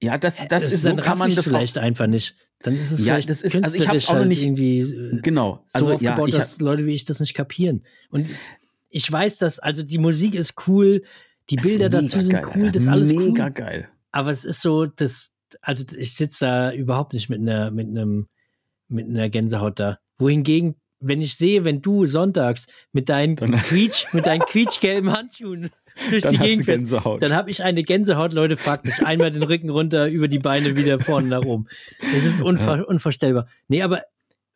Ja, 0.00 0.16
das, 0.18 0.36
das, 0.36 0.48
das 0.48 0.72
ist 0.72 0.82
so 0.82 0.88
dann 0.88 1.00
kann 1.00 1.18
man 1.18 1.28
das 1.28 1.38
auch, 1.40 1.42
vielleicht 1.44 1.76
einfach 1.78 2.06
nicht. 2.06 2.36
Dann 2.60 2.78
ist 2.78 2.92
es 2.92 3.00
Ja, 3.00 3.14
vielleicht 3.14 3.30
das 3.30 3.42
ist- 3.42 3.56
also 3.56 3.74
ich 3.76 3.82
künstlerisch 3.82 4.08
auch 4.08 4.14
halt 4.14 4.28
nicht- 4.28 4.42
irgendwie 4.42 4.80
äh, 4.80 5.20
genau. 5.22 5.64
so 5.66 5.78
Also 5.78 5.90
ja, 5.90 5.94
aufgebaut, 6.12 6.28
ich, 6.28 6.34
dass 6.36 6.60
Leute 6.60 6.86
wie 6.86 6.94
ich 6.94 7.04
das 7.04 7.20
nicht 7.20 7.34
kapieren. 7.34 7.84
Und 8.10 8.26
ich 8.90 9.10
weiß, 9.10 9.38
dass, 9.38 9.58
also 9.58 9.82
die 9.82 9.98
Musik 9.98 10.34
ist 10.34 10.54
cool, 10.66 11.02
die 11.50 11.56
Bilder 11.56 11.88
dazu 11.88 12.20
sind 12.20 12.32
geil, 12.32 12.42
cool, 12.46 12.52
Alter. 12.62 12.72
das 12.72 12.82
ist 12.82 12.88
alles 12.88 13.12
mega 13.14 13.44
cool. 13.46 13.50
geil. 13.52 13.88
Aber 14.12 14.30
es 14.30 14.44
ist 14.44 14.62
so, 14.62 14.86
das, 14.86 15.30
also 15.62 15.84
ich 15.96 16.14
sitze 16.14 16.44
da 16.44 16.72
überhaupt 16.72 17.12
nicht 17.12 17.28
mit 17.28 17.40
einer, 17.40 17.70
mit 17.70 17.88
einem, 17.88 18.28
mit 18.88 19.06
einer 19.08 19.28
Gänsehaut 19.28 19.78
da. 19.80 19.98
Wohingegen, 20.18 20.76
wenn 21.00 21.20
ich 21.20 21.36
sehe, 21.36 21.64
wenn 21.64 21.80
du 21.82 22.06
sonntags 22.06 22.66
mit 22.92 23.08
deinen 23.08 23.36
Quietsch, 23.36 24.06
mit 24.12 24.26
deinen 24.26 24.40
quietschgelben 24.48 25.12
Handschuhen 25.12 25.70
durch 26.10 26.22
Dann 26.22 26.32
die 26.32 26.38
hast 26.38 26.44
du 26.44 26.48
Gegend 26.50 26.64
fährst, 26.64 26.78
Gänsehaut. 26.78 27.22
dann 27.22 27.32
habe 27.32 27.50
ich 27.50 27.62
eine 27.62 27.82
Gänsehaut, 27.82 28.32
Leute, 28.32 28.56
fragt 28.56 28.84
mich 28.84 29.04
einmal 29.04 29.30
den 29.30 29.42
Rücken 29.42 29.70
runter, 29.70 30.08
über 30.08 30.28
die 30.28 30.38
Beine 30.38 30.76
wieder 30.76 31.00
vorne 31.00 31.28
nach 31.28 31.44
oben. 31.44 31.66
Das 32.00 32.24
ist 32.24 32.40
unver 32.40 32.86
unvorstellbar. 32.88 33.46
Nee, 33.68 33.82
aber 33.82 34.02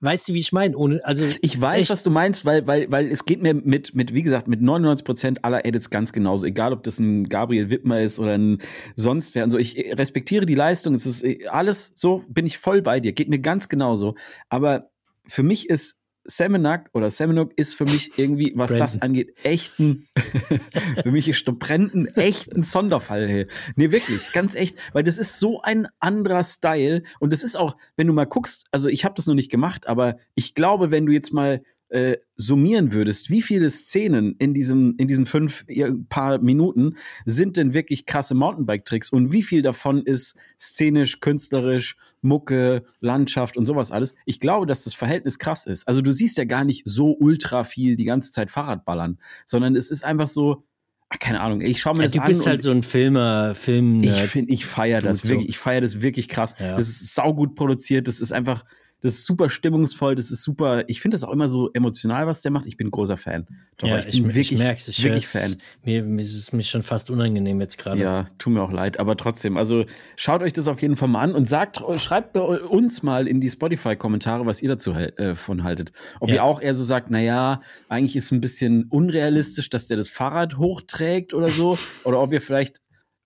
weißt 0.02 0.28
du, 0.28 0.34
wie 0.34 0.40
ich 0.40 0.52
meine? 0.52 0.76
Ohne, 0.76 1.04
also 1.04 1.26
Ich 1.40 1.58
weiß, 1.60 1.88
was 1.88 2.02
du 2.02 2.10
meinst, 2.10 2.44
weil, 2.44 2.66
weil, 2.66 2.90
weil 2.90 3.08
es 3.10 3.24
geht 3.24 3.40
mir 3.40 3.54
mit, 3.54 3.94
mit, 3.94 4.12
wie 4.12 4.22
gesagt, 4.22 4.48
mit 4.48 4.60
99 4.60 5.04
Prozent 5.04 5.44
aller 5.44 5.64
Edits 5.64 5.90
ganz 5.90 6.12
genauso. 6.12 6.44
Egal, 6.44 6.72
ob 6.72 6.82
das 6.82 6.98
ein 6.98 7.28
Gabriel 7.28 7.70
Wittmer 7.70 8.00
ist 8.00 8.18
oder 8.18 8.32
ein 8.32 8.58
sonst 8.96 9.34
wer. 9.34 9.44
Also 9.44 9.58
ich 9.58 9.76
respektiere 9.96 10.44
die 10.44 10.56
Leistung. 10.56 10.94
Es 10.94 11.06
ist 11.06 11.22
äh, 11.24 11.46
alles 11.46 11.92
so, 11.94 12.24
bin 12.28 12.46
ich 12.46 12.58
voll 12.58 12.82
bei 12.82 13.00
dir. 13.00 13.12
Geht 13.12 13.28
mir 13.28 13.38
ganz 13.38 13.68
genauso. 13.68 14.16
Aber 14.48 14.90
für 15.26 15.44
mich 15.44 15.70
ist 15.70 16.01
Semenak 16.24 16.90
oder 16.92 17.10
Semenuk 17.10 17.52
ist 17.56 17.74
für 17.74 17.84
mich 17.84 18.16
irgendwie, 18.16 18.52
was 18.54 18.72
das 18.72 18.98
Brandon. 18.98 19.02
angeht, 19.02 19.34
echt 19.42 19.78
ein, 19.78 20.06
für 21.02 21.10
mich 21.10 21.28
ist 21.28 21.44
Brandon 21.58 22.06
echt 22.06 22.52
ein 22.54 22.62
Sonderfall. 22.62 23.28
Hey. 23.28 23.46
Nee, 23.76 23.90
wirklich, 23.90 24.32
ganz 24.32 24.54
echt, 24.54 24.76
weil 24.92 25.02
das 25.02 25.18
ist 25.18 25.38
so 25.38 25.62
ein 25.62 25.88
anderer 26.00 26.44
Style 26.44 27.02
und 27.20 27.32
das 27.32 27.42
ist 27.42 27.56
auch, 27.56 27.76
wenn 27.96 28.06
du 28.06 28.12
mal 28.12 28.26
guckst, 28.26 28.66
also 28.70 28.88
ich 28.88 29.04
habe 29.04 29.14
das 29.16 29.26
noch 29.26 29.34
nicht 29.34 29.50
gemacht, 29.50 29.86
aber 29.86 30.16
ich 30.34 30.54
glaube, 30.54 30.90
wenn 30.90 31.06
du 31.06 31.12
jetzt 31.12 31.32
mal 31.32 31.62
äh, 31.92 32.16
summieren 32.36 32.94
würdest, 32.94 33.28
wie 33.28 33.42
viele 33.42 33.70
Szenen 33.70 34.34
in 34.38 34.54
diesem 34.54 34.94
in 34.96 35.08
diesen 35.08 35.26
fünf 35.26 35.66
paar 36.08 36.38
Minuten 36.38 36.96
sind 37.26 37.58
denn 37.58 37.74
wirklich 37.74 38.06
krasse 38.06 38.34
Mountainbike-Tricks 38.34 39.10
und 39.10 39.30
wie 39.30 39.42
viel 39.42 39.60
davon 39.60 40.02
ist 40.02 40.38
szenisch, 40.58 41.20
künstlerisch, 41.20 41.98
Mucke, 42.22 42.84
Landschaft 43.00 43.58
und 43.58 43.66
sowas 43.66 43.92
alles? 43.92 44.14
Ich 44.24 44.40
glaube, 44.40 44.64
dass 44.64 44.84
das 44.84 44.94
Verhältnis 44.94 45.38
krass 45.38 45.66
ist. 45.66 45.86
Also 45.86 46.00
du 46.00 46.12
siehst 46.12 46.38
ja 46.38 46.44
gar 46.44 46.64
nicht 46.64 46.82
so 46.86 47.14
ultra 47.18 47.62
viel 47.62 47.96
die 47.96 48.06
ganze 48.06 48.30
Zeit 48.30 48.50
Fahrrad 48.50 48.86
ballern, 48.86 49.18
sondern 49.44 49.76
es 49.76 49.90
ist 49.90 50.02
einfach 50.02 50.28
so, 50.28 50.64
ach, 51.10 51.18
keine 51.18 51.40
Ahnung, 51.42 51.60
ich 51.60 51.78
schaue 51.78 51.94
mir 51.94 52.04
Ja, 52.04 52.04
das 52.04 52.12
du 52.12 52.20
an 52.22 52.28
bist 52.28 52.40
und 52.40 52.46
halt 52.46 52.62
so 52.62 52.70
ein 52.70 52.82
Filmer, 52.82 53.54
Film. 53.54 54.02
ich 54.02 54.12
finde, 54.12 54.50
ich 54.54 54.64
feiere 54.64 55.02
das 55.02 55.20
so. 55.20 55.28
wirklich, 55.28 55.50
ich 55.50 55.58
feiere 55.58 55.82
das 55.82 56.00
wirklich 56.00 56.28
krass. 56.28 56.56
Ja. 56.58 56.74
Das 56.76 56.88
ist 56.88 57.14
saugut 57.14 57.54
produziert, 57.54 58.08
das 58.08 58.20
ist 58.20 58.32
einfach, 58.32 58.64
das 59.02 59.14
ist 59.14 59.26
super 59.26 59.50
stimmungsvoll, 59.50 60.14
das 60.14 60.30
ist 60.30 60.42
super, 60.42 60.84
ich 60.88 61.00
finde 61.00 61.16
das 61.16 61.24
auch 61.24 61.32
immer 61.32 61.48
so 61.48 61.70
emotional, 61.72 62.26
was 62.26 62.40
der 62.40 62.52
macht. 62.52 62.66
Ich 62.66 62.76
bin 62.76 62.86
ein 62.86 62.90
großer 62.92 63.16
Fan. 63.16 63.46
Doch, 63.78 63.88
ja, 63.88 63.98
ich 63.98 64.06
ich, 64.06 64.22
bin 64.22 64.30
ich 64.30 64.36
wirklich, 64.36 64.58
merk's, 64.60 64.86
ich 64.88 65.02
wirklich. 65.02 65.26
Fan. 65.26 65.56
Mir, 65.82 66.04
mir 66.04 66.22
ist 66.22 66.36
es 66.36 66.52
mir 66.52 66.62
schon 66.62 66.82
fast 66.82 67.10
unangenehm 67.10 67.60
jetzt 67.60 67.78
gerade. 67.78 68.00
Ja, 68.00 68.26
tut 68.38 68.52
mir 68.52 68.62
auch 68.62 68.70
leid, 68.72 69.00
aber 69.00 69.16
trotzdem, 69.16 69.56
also 69.56 69.84
schaut 70.16 70.40
euch 70.42 70.52
das 70.52 70.68
auf 70.68 70.80
jeden 70.80 70.94
Fall 70.96 71.08
mal 71.08 71.20
an 71.20 71.34
und 71.34 71.48
sagt, 71.48 71.82
schreibt 71.98 72.36
uns 72.36 73.02
mal 73.02 73.26
in 73.26 73.40
die 73.40 73.50
Spotify-Kommentare, 73.50 74.46
was 74.46 74.62
ihr 74.62 74.68
dazu 74.68 74.92
äh, 74.92 75.34
von 75.34 75.64
haltet. 75.64 75.92
Ob 76.20 76.28
Ja. 76.28 76.36
ihr 76.36 76.44
auch 76.44 76.60
eher 76.62 76.74
so 76.74 76.84
sagt, 76.84 77.10
naja, 77.10 77.60
eigentlich 77.88 78.14
ist 78.14 78.26
es 78.26 78.30
ein 78.30 78.40
bisschen 78.40 78.84
unrealistisch, 78.88 79.68
dass 79.68 79.86
der 79.88 79.96
das 79.96 80.08
Fahrrad 80.08 80.58
hochträgt 80.58 81.34
oder 81.34 81.48
so, 81.48 81.76
oder 82.04 82.20
ob 82.20 82.32
ihr 82.32 82.40
vielleicht, 82.40 82.80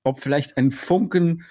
ob 0.05 0.21
vielleicht 0.21 0.57
ein 0.57 0.71
Funken 0.71 1.43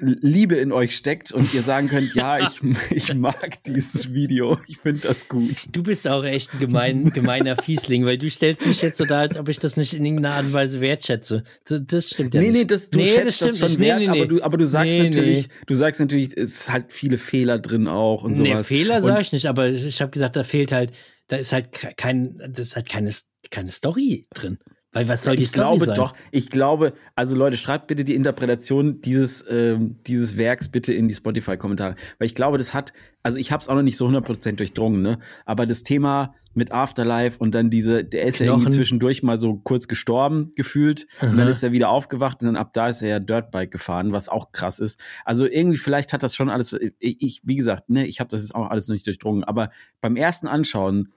Liebe 0.00 0.54
in 0.56 0.72
euch 0.72 0.94
steckt 0.96 1.32
und 1.32 1.52
ihr 1.54 1.62
sagen 1.62 1.88
könnt, 1.88 2.14
ja, 2.14 2.38
ich, 2.40 2.60
ich 2.90 3.14
mag 3.14 3.62
dieses 3.64 4.12
Video, 4.12 4.58
ich 4.68 4.78
finde 4.78 5.00
das 5.00 5.28
gut. 5.28 5.66
Du 5.72 5.82
bist 5.82 6.06
auch 6.08 6.24
echt 6.24 6.52
ein 6.54 6.60
gemein, 6.60 7.04
gemeiner 7.12 7.56
Fiesling, 7.56 8.04
weil 8.04 8.18
du 8.18 8.28
stellst 8.30 8.66
mich 8.66 8.82
jetzt 8.82 8.98
so 8.98 9.04
da, 9.04 9.20
als 9.20 9.36
ob 9.36 9.48
ich 9.48 9.58
das 9.58 9.76
nicht 9.76 9.94
in 9.94 10.04
irgendeiner 10.04 10.34
Art 10.34 10.44
und 10.46 10.52
Weise 10.52 10.80
wertschätze. 10.80 11.44
Das, 11.64 11.82
das 11.86 12.10
stimmt 12.10 12.34
ja 12.34 12.40
nee, 12.40 12.50
nicht. 12.50 12.58
nee, 12.60 12.64
das, 12.66 12.90
du 12.90 12.98
Nee, 12.98 13.06
schätzt 13.06 13.26
das, 13.26 13.36
stimmt 13.36 13.56
schon 13.58 13.68
nicht. 13.68 13.78
Nee, 13.80 13.86
wert, 13.88 13.98
nee, 14.00 14.08
aber 14.08 14.20
nee. 14.20 14.26
du, 14.26 14.42
aber 14.42 14.56
du 14.58 14.66
sagst 14.66 14.92
Nee, 14.92 15.08
natürlich, 15.10 15.48
nee. 15.48 15.54
du 15.66 15.74
sagst 15.74 16.00
natürlich, 16.00 16.36
es 16.36 16.52
ist 16.60 16.70
halt 16.72 16.92
viele 16.92 17.18
Fehler 17.18 17.58
drin 17.58 17.88
auch 17.88 18.22
und 18.24 18.38
nee, 18.38 18.50
sowas. 18.52 18.66
Fehler 18.68 18.96
und, 18.96 19.02
sage 19.02 19.22
ich 19.22 19.32
nicht, 19.32 19.46
aber 19.46 19.68
ich 19.68 20.00
habe 20.00 20.10
gesagt, 20.10 20.36
da 20.36 20.42
fehlt 20.44 20.72
halt, 20.72 20.92
da 21.28 21.36
ist 21.36 21.52
halt 21.52 21.72
ke- 21.72 21.92
kein, 21.96 22.38
das 22.52 22.68
ist 22.68 22.76
halt 22.76 22.88
keine, 22.88 23.10
keine 23.50 23.70
Story 23.70 24.26
drin. 24.34 24.58
Weil 24.96 25.08
was 25.08 25.24
soll 25.24 25.36
die 25.36 25.42
ich 25.42 25.52
glaube 25.52 25.84
sein? 25.84 25.94
doch, 25.94 26.14
ich 26.30 26.48
glaube, 26.48 26.94
also 27.14 27.36
Leute, 27.36 27.56
schreibt 27.56 27.86
bitte 27.86 28.02
die 28.02 28.14
Interpretation 28.14 29.00
dieses, 29.02 29.44
ähm, 29.48 29.96
dieses 30.06 30.38
Werks 30.38 30.68
bitte 30.68 30.94
in 30.94 31.06
die 31.06 31.14
Spotify-Kommentare. 31.14 31.96
Weil 32.18 32.26
ich 32.26 32.34
glaube, 32.34 32.56
das 32.56 32.72
hat, 32.72 32.92
also 33.22 33.38
ich 33.38 33.52
habe 33.52 33.60
es 33.60 33.68
auch 33.68 33.74
noch 33.74 33.82
nicht 33.82 33.96
so 33.96 34.08
100% 34.08 34.52
durchdrungen, 34.52 35.02
ne? 35.02 35.18
Aber 35.44 35.66
das 35.66 35.82
Thema 35.82 36.34
mit 36.54 36.72
Afterlife 36.72 37.38
und 37.38 37.54
dann 37.54 37.68
diese, 37.68 38.04
der 38.04 38.22
ist 38.22 38.38
ja 38.38 38.46
irgendwie 38.46 38.64
Knochen. 38.64 38.72
zwischendurch 38.72 39.22
mal 39.22 39.36
so 39.36 39.56
kurz 39.56 39.86
gestorben 39.86 40.50
gefühlt 40.56 41.06
und 41.20 41.32
dann 41.32 41.40
Aha. 41.40 41.50
ist 41.50 41.62
er 41.62 41.72
wieder 41.72 41.90
aufgewacht 41.90 42.40
und 42.40 42.46
dann 42.46 42.56
ab 42.56 42.72
da 42.72 42.88
ist 42.88 43.02
er 43.02 43.08
ja 43.08 43.18
Dirtbike 43.20 43.70
gefahren, 43.70 44.12
was 44.12 44.30
auch 44.30 44.52
krass 44.52 44.78
ist. 44.78 44.98
Also 45.26 45.44
irgendwie 45.44 45.76
vielleicht 45.76 46.14
hat 46.14 46.22
das 46.22 46.34
schon 46.34 46.48
alles, 46.48 46.74
ich, 46.98 47.20
ich 47.20 47.40
wie 47.44 47.56
gesagt, 47.56 47.90
ne, 47.90 48.06
ich 48.06 48.20
habe 48.20 48.28
das 48.28 48.40
jetzt 48.40 48.54
auch 48.54 48.70
alles 48.70 48.88
noch 48.88 48.94
nicht 48.94 49.06
durchdrungen, 49.06 49.44
aber 49.44 49.68
beim 50.00 50.16
ersten 50.16 50.46
Anschauen 50.46 51.12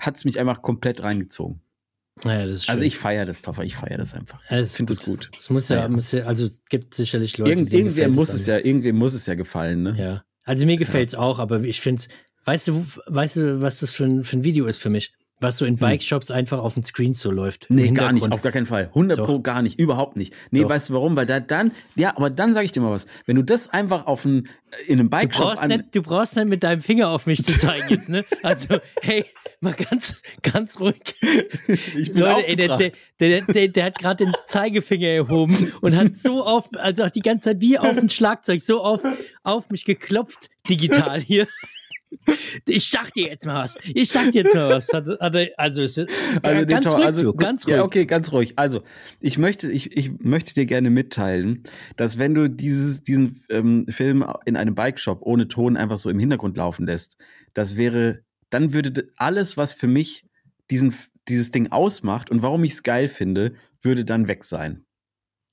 hat 0.00 0.16
es 0.16 0.24
mich 0.24 0.40
einfach 0.40 0.62
komplett 0.62 1.02
reingezogen. 1.02 1.60
Ja, 2.24 2.42
das 2.42 2.50
ist 2.50 2.70
Also 2.70 2.84
ich 2.84 2.98
feiere 2.98 3.24
das, 3.24 3.42
Toffer, 3.42 3.64
ich 3.64 3.76
feiere 3.76 3.98
das 3.98 4.14
einfach. 4.14 4.40
Ja, 4.50 4.58
das 4.58 4.70
Ich 4.70 4.76
finde 4.76 4.94
das 4.94 5.04
gut. 5.04 5.30
Es 5.36 5.50
muss 5.50 5.68
ja, 5.68 5.78
Ja, 5.78 5.88
muss 5.88 6.12
ja, 6.12 6.24
also 6.24 6.46
es 6.46 6.62
gibt 6.68 6.94
sicherlich 6.94 7.38
Leute, 7.38 7.50
Irgend, 7.50 7.72
irgendwer 7.72 8.06
gefällt 8.06 8.14
muss 8.14 8.32
es 8.34 8.46
ja, 8.46 8.58
irgendwem 8.58 8.96
muss 8.96 9.14
es 9.14 9.26
ja 9.26 9.34
gefallen, 9.34 9.82
ne? 9.82 9.94
Ja. 9.96 10.24
Also 10.44 10.66
mir 10.66 10.76
gefällt's 10.76 11.14
auch, 11.14 11.38
aber 11.38 11.62
ich 11.62 11.80
finde 11.80 12.02
weißt 12.44 12.68
du, 12.68 12.86
weißt 13.06 13.36
du, 13.36 13.60
was 13.60 13.80
das 13.80 13.92
für 13.92 14.04
ein, 14.04 14.24
für 14.24 14.36
ein 14.38 14.44
Video 14.44 14.66
ist 14.66 14.78
für 14.78 14.90
mich? 14.90 15.12
Was 15.40 15.56
so 15.56 15.64
in 15.64 15.76
Bike-Shops 15.76 16.30
einfach 16.30 16.58
auf 16.58 16.74
dem 16.74 16.82
Screen 16.82 17.14
so 17.14 17.30
läuft. 17.30 17.68
Hm. 17.68 17.76
Nee, 17.76 17.90
gar 17.92 18.12
nicht, 18.12 18.30
auf 18.30 18.42
gar 18.42 18.52
keinen 18.52 18.66
Fall. 18.66 18.88
100 18.88 19.18
Doch. 19.18 19.26
Pro 19.26 19.40
gar 19.40 19.62
nicht, 19.62 19.80
überhaupt 19.80 20.16
nicht. 20.16 20.36
Nee, 20.50 20.62
Doch. 20.62 20.68
weißt 20.68 20.90
du 20.90 20.94
warum? 20.94 21.16
Weil 21.16 21.26
da 21.26 21.40
dann, 21.40 21.72
ja, 21.96 22.16
aber 22.16 22.28
dann 22.28 22.52
sage 22.52 22.66
ich 22.66 22.72
dir 22.72 22.80
mal 22.80 22.92
was. 22.92 23.06
Wenn 23.24 23.36
du 23.36 23.42
das 23.42 23.72
einfach 23.72 24.06
auf 24.06 24.24
ein, 24.24 24.48
in 24.86 25.00
einem 25.00 25.10
Du 25.10 25.16
Bike-Shop 25.16 25.66
nicht, 25.66 25.94
du 25.94 26.02
brauchst 26.02 26.36
nicht 26.36 26.48
mit 26.48 26.62
deinem 26.62 26.82
Finger 26.82 27.08
auf 27.08 27.26
mich 27.26 27.44
zu 27.44 27.58
zeigen 27.58 27.88
jetzt, 27.88 28.08
ne? 28.08 28.24
Also, 28.42 28.78
hey, 29.02 29.24
mal 29.60 29.74
ganz, 29.74 30.16
ganz 30.42 30.78
ruhig. 30.78 31.00
ich 31.96 32.12
bin 32.12 32.22
Leute, 32.22 32.48
ey, 32.48 32.56
der, 32.56 32.76
der, 32.76 32.92
der, 33.18 33.40
der, 33.42 33.68
der 33.68 33.84
hat 33.84 33.98
gerade 33.98 34.24
den 34.24 34.34
Zeigefinger 34.46 35.08
erhoben 35.08 35.72
und 35.80 35.96
hat 35.96 36.14
so 36.16 36.44
auf, 36.44 36.68
also 36.76 37.04
auch 37.04 37.10
die 37.10 37.20
ganze 37.20 37.50
Zeit 37.50 37.60
wie 37.60 37.78
auf 37.78 37.96
ein 37.96 38.10
Schlagzeug, 38.10 38.62
so 38.62 38.82
auf, 38.82 39.02
auf 39.42 39.70
mich 39.70 39.84
geklopft, 39.84 40.50
digital 40.68 41.20
hier. 41.20 41.46
Ich 42.66 42.90
sag 42.90 43.12
dir 43.14 43.28
jetzt 43.28 43.46
mal 43.46 43.64
was. 43.64 43.78
Ich 43.94 44.08
sag 44.08 44.32
dir 44.32 44.44
jetzt 44.44 44.54
mal 44.54 44.70
was. 44.70 44.90
Also, 44.90 45.82
es 45.82 45.98
ist, 45.98 46.10
Also, 46.42 46.66
ganz 46.66 46.86
ruhig, 46.86 47.04
also, 47.04 47.32
ganz 47.34 47.66
ruhig. 47.66 47.76
Ja, 47.76 47.82
okay, 47.82 48.04
ganz 48.04 48.32
ruhig. 48.32 48.52
Also, 48.56 48.82
ich 49.20 49.38
möchte, 49.38 49.70
ich, 49.70 49.96
ich 49.96 50.10
möchte 50.20 50.54
dir 50.54 50.66
gerne 50.66 50.90
mitteilen, 50.90 51.62
dass 51.96 52.18
wenn 52.18 52.34
du 52.34 52.48
dieses, 52.48 53.02
diesen 53.02 53.42
ähm, 53.48 53.86
Film 53.88 54.24
in 54.44 54.56
einem 54.56 54.74
Bike-Shop 54.74 55.20
ohne 55.22 55.48
Ton 55.48 55.76
einfach 55.76 55.98
so 55.98 56.10
im 56.10 56.18
Hintergrund 56.18 56.56
laufen 56.56 56.86
lässt, 56.86 57.16
das 57.54 57.76
wäre, 57.76 58.22
dann 58.50 58.72
würde 58.72 59.08
alles, 59.16 59.56
was 59.56 59.74
für 59.74 59.88
mich 59.88 60.26
diesen, 60.70 60.94
dieses 61.28 61.50
Ding 61.50 61.72
ausmacht 61.72 62.30
und 62.30 62.42
warum 62.42 62.64
ich 62.64 62.72
es 62.72 62.82
geil 62.82 63.08
finde, 63.08 63.54
würde 63.82 64.04
dann 64.04 64.28
weg 64.28 64.44
sein. 64.44 64.84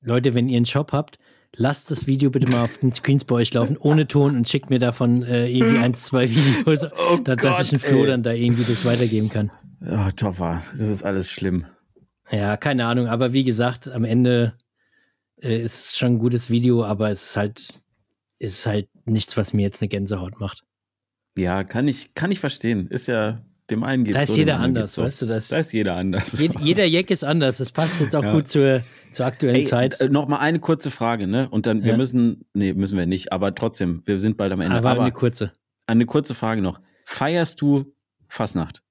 Leute, 0.02 0.34
wenn 0.34 0.50
ihr 0.50 0.58
einen 0.58 0.66
Shop 0.66 0.92
habt, 0.92 1.18
lasst 1.58 1.92
das 1.92 2.08
Video 2.08 2.30
bitte 2.30 2.50
mal 2.50 2.64
auf 2.64 2.78
den 2.78 2.94
Screens 2.94 3.26
bei 3.26 3.36
euch 3.36 3.54
laufen, 3.54 3.78
ohne 3.78 4.08
Ton 4.08 4.36
und 4.36 4.48
schickt 4.48 4.70
mir 4.70 4.80
davon 4.80 5.24
äh, 5.24 5.48
irgendwie 5.50 5.80
ein, 5.80 5.94
zwei 5.94 6.30
Videos, 6.30 6.84
Oh 7.12 7.18
da, 7.18 7.36
dass 7.36 7.62
ich 7.62 7.74
ein 7.74 7.80
Flo 7.80 8.02
ey. 8.02 8.08
dann 8.08 8.24
da 8.24 8.32
irgendwie 8.32 8.64
das 8.64 8.86
weitergeben 8.86 9.30
kann. 9.30 9.52
Oh, 9.82 10.10
Toffer, 10.16 10.62
das 10.72 10.88
ist 10.88 11.04
alles 11.04 11.32
schlimm. 11.32 11.66
Ja, 12.32 12.58
keine 12.58 12.86
Ahnung, 12.86 13.08
aber 13.08 13.34
wie 13.34 13.44
gesagt, 13.44 13.90
am 13.90 14.04
Ende 14.04 14.54
äh, 15.42 15.62
ist 15.62 15.92
es 15.92 15.98
schon 15.98 16.14
ein 16.14 16.20
gutes 16.20 16.50
Video, 16.50 16.84
aber 16.84 17.10
es 17.10 17.30
ist 17.30 17.38
halt, 17.38 17.74
ist 18.40 18.66
halt 18.66 18.90
nichts, 19.06 19.38
was 19.38 19.54
mir 19.54 19.64
jetzt 19.64 19.82
eine 19.82 19.90
Gänsehaut 19.90 20.40
macht. 20.40 20.64
Ja, 21.38 21.64
kann 21.64 21.88
ich, 21.88 22.14
kann 22.16 22.32
ich 22.32 22.40
verstehen. 22.40 22.88
Ist 22.88 23.08
ja, 23.08 23.44
dem 23.70 23.84
einen 23.84 24.04
geht 24.04 24.16
Da 24.16 24.20
so, 24.20 24.24
ist 24.34 24.38
dem 24.38 24.40
jeder 24.40 24.60
anders, 24.60 24.84
geht's 24.92 24.96
so. 24.96 25.04
weißt 25.04 25.22
du, 25.24 25.26
das, 25.26 25.48
Da 25.50 25.58
ist 25.60 25.74
jeder 25.74 25.96
anders. 25.96 26.40
jed, 26.40 26.60
jeder 26.60 26.86
Jack 26.86 27.10
ist 27.12 27.24
anders, 27.24 27.58
das 27.58 27.72
passt 27.72 28.00
jetzt 28.00 28.16
auch 28.16 28.24
Ja. 28.24 28.32
gut 28.32 28.48
zur, 28.48 28.82
zur 29.12 29.26
aktuellen 29.26 29.56
Ey, 29.58 29.64
Zeit. 29.66 30.00
äh, 30.00 30.10
noch 30.10 30.28
mal 30.28 30.38
eine 30.40 30.60
kurze 30.60 30.92
Frage, 30.92 31.28
ne? 31.28 31.50
Und 31.50 31.66
dann, 31.66 31.84
wir 31.84 31.92
Ja. 31.92 31.98
müssen, 31.98 32.46
nee, 32.54 32.74
müssen 32.74 32.98
wir 32.98 33.06
nicht, 33.06 33.32
aber 33.34 33.54
trotzdem, 33.56 34.02
wir 34.06 34.20
sind 34.20 34.38
bald 34.38 34.52
am 34.54 34.62
Ende. 34.62 34.76
Aber 34.78 34.90
Aber, 34.92 35.02
eine 35.04 35.12
kurze. 35.12 35.52
eine 35.86 36.06
kurze 36.06 36.34
Frage 36.36 36.62
noch. 36.62 36.80
Feierst 37.06 37.62
du 37.62 37.94
Fasnacht? 38.28 38.84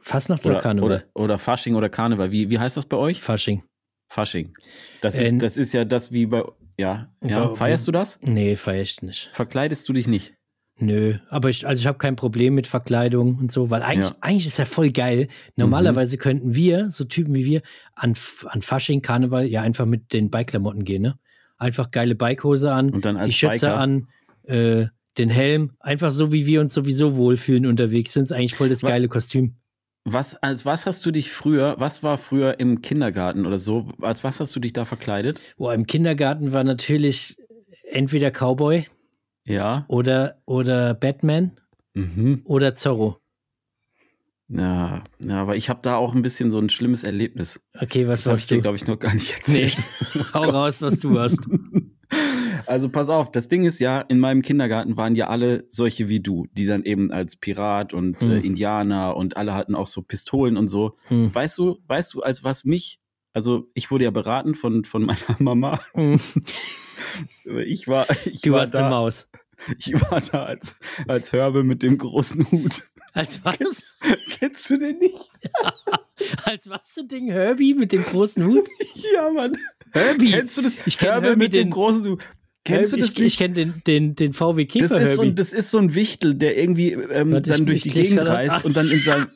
Fastnacht 0.00 0.44
oder, 0.44 0.54
Oder, 0.56 0.62
Karneval? 0.62 0.86
oder, 0.90 1.04
oder 1.14 1.38
Fasching 1.38 1.76
oder 1.76 1.88
Karneval? 1.88 2.32
Wie, 2.32 2.50
wie 2.50 2.58
heißt 2.58 2.76
das 2.76 2.86
bei 2.86 2.96
euch? 2.96 3.20
Fasching. 3.22 3.62
Fasching. 4.08 4.52
Das 5.00 5.16
Äh, 5.16 5.22
ist, 5.22 5.42
das 5.42 5.56
ist 5.56 5.72
ja 5.72 5.84
das 5.84 6.10
wie 6.12 6.26
bei, 6.26 6.42
ja, 6.76 7.12
ja. 7.22 7.54
Feierst 7.54 7.86
du 7.86 7.92
das? 7.92 8.18
Nee, 8.20 8.56
feier 8.56 8.82
ich 8.82 9.00
nicht. 9.02 9.30
Verkleidest 9.32 9.88
du 9.88 9.92
dich 9.92 10.08
nicht? 10.08 10.34
Nö, 10.78 11.14
aber 11.28 11.48
ich, 11.50 11.66
also 11.66 11.80
ich 11.80 11.86
habe 11.86 11.98
kein 11.98 12.16
Problem 12.16 12.54
mit 12.54 12.66
Verkleidung 12.66 13.36
und 13.38 13.52
so, 13.52 13.70
weil 13.70 13.82
eigentlich, 13.82 14.08
Ja. 14.08 14.16
eigentlich 14.20 14.46
ist 14.46 14.58
ja 14.58 14.64
voll 14.64 14.90
geil. 14.90 15.28
Normalerweise 15.56 16.16
könnten 16.16 16.54
wir, 16.54 16.88
so 16.88 17.04
Typen 17.04 17.34
wie 17.34 17.44
wir, 17.44 17.62
an, 17.94 18.14
an 18.46 18.62
Fasching, 18.62 19.02
Karneval 19.02 19.46
ja 19.46 19.62
einfach 19.62 19.86
mit 19.86 20.12
den 20.12 20.30
Bike-Klamotten 20.30 20.84
gehen, 20.84 21.02
ne? 21.02 21.18
einfach 21.58 21.90
geile 21.92 22.14
Bikehose 22.16 22.72
an, 22.72 22.90
die 23.26 23.32
Schütze 23.32 23.66
Biker. 23.66 23.76
an, 23.76 24.08
äh, 24.44 24.86
den 25.18 25.28
Helm, 25.30 25.72
einfach 25.78 26.10
so, 26.10 26.32
wie 26.32 26.46
wir 26.46 26.60
uns 26.60 26.74
sowieso 26.74 27.16
wohlfühlen 27.16 27.66
unterwegs 27.66 28.14
sind. 28.14 28.24
Ist 28.24 28.32
eigentlich 28.32 28.54
voll 28.56 28.70
das 28.70 28.82
Wa- 28.82 28.88
geile 28.88 29.08
Kostüm. 29.08 29.56
Was, 30.04 30.34
als 30.42 30.64
was 30.66 30.86
hast 30.86 31.06
du 31.06 31.12
dich 31.12 31.30
früher, 31.30 31.76
was 31.78 32.02
war 32.02 32.18
früher 32.18 32.58
im 32.58 32.82
Kindergarten 32.82 33.46
oder 33.46 33.60
so, 33.60 33.88
als 34.00 34.24
was 34.24 34.40
hast 34.40 34.56
du 34.56 34.58
dich 34.58 34.72
da 34.72 34.84
verkleidet? 34.84 35.40
Boah, 35.58 35.74
im 35.74 35.86
Kindergarten 35.86 36.50
war 36.50 36.64
natürlich 36.64 37.36
entweder 37.88 38.30
Cowboy 38.32 38.86
Ja. 39.44 39.84
oder, 39.88 40.40
oder 40.46 40.94
Batman 40.94 41.52
Mhm. 41.94 42.40
oder 42.44 42.74
Zorro. 42.74 43.18
Ja, 44.48 45.02
ja, 45.18 45.40
aber 45.40 45.56
ich 45.56 45.68
habe 45.70 45.80
da 45.82 45.96
auch 45.96 46.14
ein 46.14 46.22
bisschen 46.22 46.50
so 46.50 46.58
ein 46.58 46.68
schlimmes 46.68 47.04
Erlebnis. 47.04 47.60
Okay, 47.78 48.06
was 48.06 48.24
Das 48.24 48.26
ich 48.34 48.42
hast 48.42 48.50
dir, 48.50 48.56
du? 48.56 48.62
glaube 48.62 48.76
ich, 48.76 48.86
noch 48.86 48.98
gar 48.98 49.14
nicht 49.14 49.28
Nee, 49.48 49.62
erzählt. 49.62 49.76
hau 50.34 50.42
raus, 50.44 50.82
was 50.82 50.98
du 51.00 51.18
hast. 51.18 51.40
Also 52.66 52.88
pass 52.90 53.08
auf, 53.08 53.30
das 53.32 53.48
Ding 53.48 53.64
ist 53.64 53.80
ja, 53.80 54.00
in 54.02 54.20
meinem 54.20 54.40
Kindergarten 54.40 54.96
waren 54.96 55.16
ja 55.16 55.26
alle 55.28 55.64
solche 55.68 56.08
wie 56.08 56.20
du, 56.20 56.46
die 56.52 56.64
dann 56.66 56.84
eben 56.84 57.10
als 57.10 57.36
Pirat 57.36 57.92
und 57.92 58.20
Hm. 58.22 58.30
äh, 58.30 58.38
Indianer 58.38 59.16
und 59.16 59.36
alle 59.36 59.52
hatten 59.54 59.74
auch 59.74 59.88
so 59.88 60.00
Pistolen 60.02 60.56
und 60.56 60.68
so. 60.68 60.96
Hm. 61.08 61.34
Weißt 61.34 61.58
du, 61.58 61.78
weißt 61.88 62.14
du, 62.14 62.20
als 62.22 62.44
was 62.44 62.64
mich, 62.64 63.00
also 63.32 63.68
ich 63.74 63.90
wurde 63.90 64.04
ja 64.04 64.10
beraten 64.10 64.54
von, 64.54 64.84
von 64.84 65.02
meiner 65.02 65.18
Mama. 65.38 65.80
Hm. 65.94 66.20
Ich 67.66 67.88
war, 67.88 68.06
ich 68.24 68.40
Du 68.42 68.52
war 68.52 68.60
warst 68.60 68.74
eine 68.76 68.84
da, 68.84 68.90
Maus. 68.90 69.28
ich 69.78 69.92
war 69.94 70.20
da 70.20 70.44
als, 70.44 70.78
als 71.08 71.32
Hörbe 71.32 71.62
mit 71.64 71.82
dem 71.82 71.98
großen 71.98 72.50
Hut. 72.50 72.82
Als 73.14 73.44
was? 73.44 73.58
Kennst 74.38 74.70
du 74.70 74.78
den 74.78 74.98
nicht? 74.98 75.30
Als 76.44 76.68
was 76.70 76.90
für 76.90 77.04
Ding? 77.04 77.30
Herbie 77.30 77.74
mit 77.74 77.92
dem 77.92 78.04
großen 78.04 78.46
Hut? 78.46 78.66
Ja, 79.14 79.30
Mann. 79.30 79.56
Herbie. 79.90 80.30
Kennst 80.30 80.56
du 80.58 80.62
das? 80.62 80.72
Ich 80.86 80.96
kenn 80.96 81.10
Hörbe 81.10 81.26
Herbie, 81.28 81.38
mit 81.44 81.54
dem 81.54 81.64
den- 81.64 81.70
großen 81.70 82.06
Hut. 82.08 82.22
Kennst 82.64 82.92
Herbie, 82.92 83.00
du 83.02 83.06
das 83.06 83.12
ich, 83.12 83.18
nicht? 83.18 83.26
Ich 83.26 83.38
kenne 83.38 83.54
den, 83.54 83.82
den, 83.86 84.14
den 84.14 84.32
VW 84.32 84.64
Käfer 84.66 84.88
Das 84.88 84.96
ist, 84.96 85.16
so 85.16 85.22
Herbie. 85.22 85.32
ein, 85.32 85.34
das 85.34 85.52
ist 85.52 85.70
so 85.72 85.78
ein 85.78 85.94
Wichtel, 85.94 86.34
der 86.36 86.56
irgendwie 86.58 86.92
ähm, 86.92 87.32
Warte, 87.32 87.50
dann 87.50 87.60
ich- 87.62 87.66
durch 87.66 87.76
ich 87.86 87.92
die 87.92 88.02
Gegend 88.02 88.26
reist 88.26 88.64
und 88.64 88.76
dann 88.76 88.88
in 88.90 89.00
sein. 89.02 89.26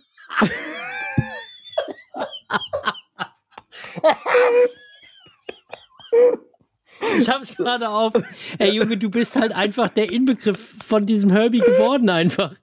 Ich 7.19 7.29
hab's 7.29 7.55
gerade 7.55 7.89
auf. 7.89 8.13
Ey 8.59 8.71
Junge, 8.71 8.97
du 8.97 9.11
bist 9.11 9.37
halt 9.37 9.53
einfach 9.55 9.89
der 9.89 10.11
Inbegriff 10.11 10.77
von 10.85 11.07
diesem 11.07 11.31
Herbie 11.31 11.61
geworden 11.61 12.09
einfach. 12.09 12.55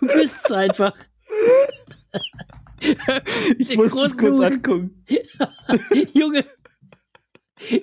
Du 0.00 0.06
bist 0.06 0.46
es 0.46 0.52
einfach. 0.52 0.92
Ich 3.58 3.68
Den 3.68 3.76
muss 3.76 3.94
es 3.94 4.16
kurz 4.16 4.40
angucken. 4.40 5.04
Junge. 6.12 6.44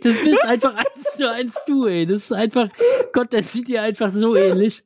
Das 0.02 0.16
bist 0.24 0.46
einfach 0.46 0.76
eins 0.76 1.16
zu 1.16 1.32
eins 1.32 1.56
du, 1.66 1.86
ey. 1.86 2.06
Das 2.06 2.24
ist 2.24 2.32
einfach, 2.34 2.70
Gott, 3.14 3.34
das 3.34 3.52
sieht 3.52 3.68
dir 3.68 3.82
einfach 3.82 4.12
so 4.12 4.36
ähnlich. 4.36 4.84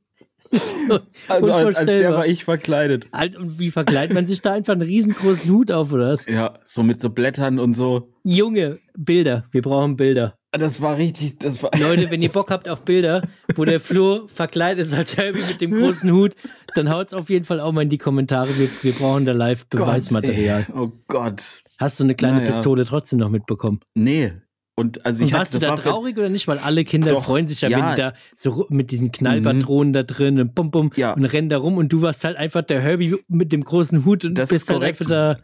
So 0.53 0.99
Also 1.27 1.51
als, 1.51 1.75
als 1.75 1.91
der 1.91 2.13
war 2.13 2.27
ich 2.27 2.43
verkleidet. 2.43 3.07
Alt, 3.11 3.35
und 3.35 3.59
wie 3.59 3.71
verkleidet 3.71 4.13
man 4.13 4.27
sich 4.27 4.41
da 4.41 4.53
einfach 4.53 4.73
einen 4.73 4.81
riesengroßen 4.81 5.51
Hut 5.51 5.71
auf, 5.71 5.91
oder 5.91 6.11
was? 6.11 6.25
Ja, 6.27 6.59
so 6.63 6.83
mit 6.83 7.01
so 7.01 7.09
Blättern 7.09 7.59
und 7.59 7.75
so. 7.75 8.13
Junge, 8.23 8.79
Bilder. 8.95 9.45
Wir 9.51 9.61
brauchen 9.61 9.97
Bilder. 9.97 10.37
Das 10.51 10.81
war 10.83 10.97
richtig, 10.97 11.39
das 11.39 11.63
war. 11.63 11.71
Leute, 11.79 12.11
wenn 12.11 12.21
ihr 12.21 12.29
Bock 12.31 12.51
habt 12.51 12.69
auf 12.69 12.83
Bilder, 12.83 13.23
wo 13.55 13.65
der 13.65 13.79
Flo 13.79 14.27
verkleidet 14.27 14.85
ist 14.85 14.93
als 14.93 15.17
Herbie 15.17 15.39
mit 15.39 15.61
dem 15.61 15.71
großen 15.71 16.11
Hut, 16.11 16.33
dann 16.75 16.89
haut's 16.91 17.13
auf 17.13 17.29
jeden 17.31 17.45
Fall 17.45 17.59
auch 17.59 17.71
mal 17.71 17.81
in 17.81 17.89
die 17.89 17.97
Kommentare. 17.97 18.49
Wir, 18.59 18.69
wir 18.83 18.91
brauchen 18.93 19.25
da 19.25 19.31
live 19.31 19.65
Beweismaterial. 19.65 20.65
Gott, 20.67 20.75
oh 20.77 20.91
Gott. 21.07 21.63
Hast 21.79 21.99
du 21.99 22.03
eine 22.03 22.13
kleine 22.13 22.37
Naja. 22.37 22.51
Pistole 22.51 22.85
trotzdem 22.85 23.17
noch 23.19 23.29
mitbekommen? 23.29 23.79
Nee. 23.95 24.33
Und 24.75 25.05
also 25.05 25.23
Und 25.23 25.33
warst 25.33 25.53
hatte, 25.53 25.59
du 25.65 25.67
das 25.67 25.79
da 25.81 25.85
war 25.85 25.93
traurig 25.93 26.17
oder 26.17 26.29
nicht? 26.29 26.47
Weil 26.47 26.57
alle 26.57 26.83
Kinder 26.83 27.11
Doch, 27.11 27.25
freuen 27.25 27.47
sich 27.47 27.61
ja, 27.61 27.69
ja. 27.69 27.77
wenn 27.77 27.89
die 27.95 28.01
da 28.01 28.13
so 28.35 28.65
mit 28.69 28.89
diesen 28.89 29.11
Knallpatronen 29.11 29.93
da 29.93 30.01
drin 30.03 30.39
und 30.39 30.55
bum 30.55 30.71
bum 30.71 30.91
Ja. 30.95 31.13
und 31.13 31.25
rennen 31.25 31.49
da 31.49 31.57
rum 31.57 31.77
und 31.77 31.93
du 31.93 32.01
warst 32.01 32.23
halt 32.23 32.37
einfach 32.37 32.63
der 32.63 32.81
Herbie 32.81 33.15
mit 33.27 33.51
dem 33.51 33.63
großen 33.63 34.03
Hut 34.03 34.25
und 34.25 34.35
Das 34.37 34.49
bist 34.49 34.63
ist 34.63 34.69
halt 34.73 34.83
einfach 34.83 35.05
da. 35.05 35.37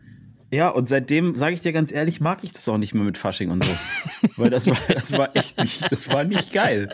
Ja, 0.52 0.70
und 0.70 0.88
seitdem, 0.90 1.36
sage 1.36 1.54
ich 1.54 1.62
dir 1.62 1.72
ganz 1.74 1.92
ehrlich, 1.92 2.22
mag 2.22 2.40
ich 2.42 2.52
das 2.54 2.68
auch 2.68 2.80
nicht 2.80 2.96
mehr 2.96 3.04
mit 3.04 3.20
Fasching 3.20 3.52
und 3.52 3.64
so. 3.64 3.72
Weil 4.36 4.50
das 4.50 4.66
war, 4.66 4.78
das 4.92 5.12
war 5.12 5.30
echt 5.36 5.60
nicht, 5.60 5.92
das 5.92 6.12
war 6.12 6.24
nicht 6.24 6.52
geil. 6.52 6.90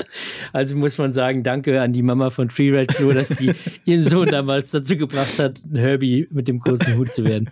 Also 0.52 0.76
muss 0.76 0.98
man 0.98 1.14
sagen, 1.14 1.42
danke 1.42 1.82
an 1.82 1.94
die 1.94 2.02
Mama 2.02 2.32
von 2.32 2.50
Freeride 2.50 2.94
Flo, 2.94 3.14
dass 3.14 3.30
die 3.30 3.54
ihren 3.86 4.10
Sohn 4.10 4.28
damals 4.28 4.72
dazu 4.72 4.98
gebracht 4.98 5.40
hat, 5.40 5.62
ein 5.64 5.78
Herbie 5.78 6.28
mit 6.32 6.50
dem 6.50 6.60
großen 6.60 6.98
Hut 6.98 7.14
zu 7.14 7.24
werden. 7.24 7.50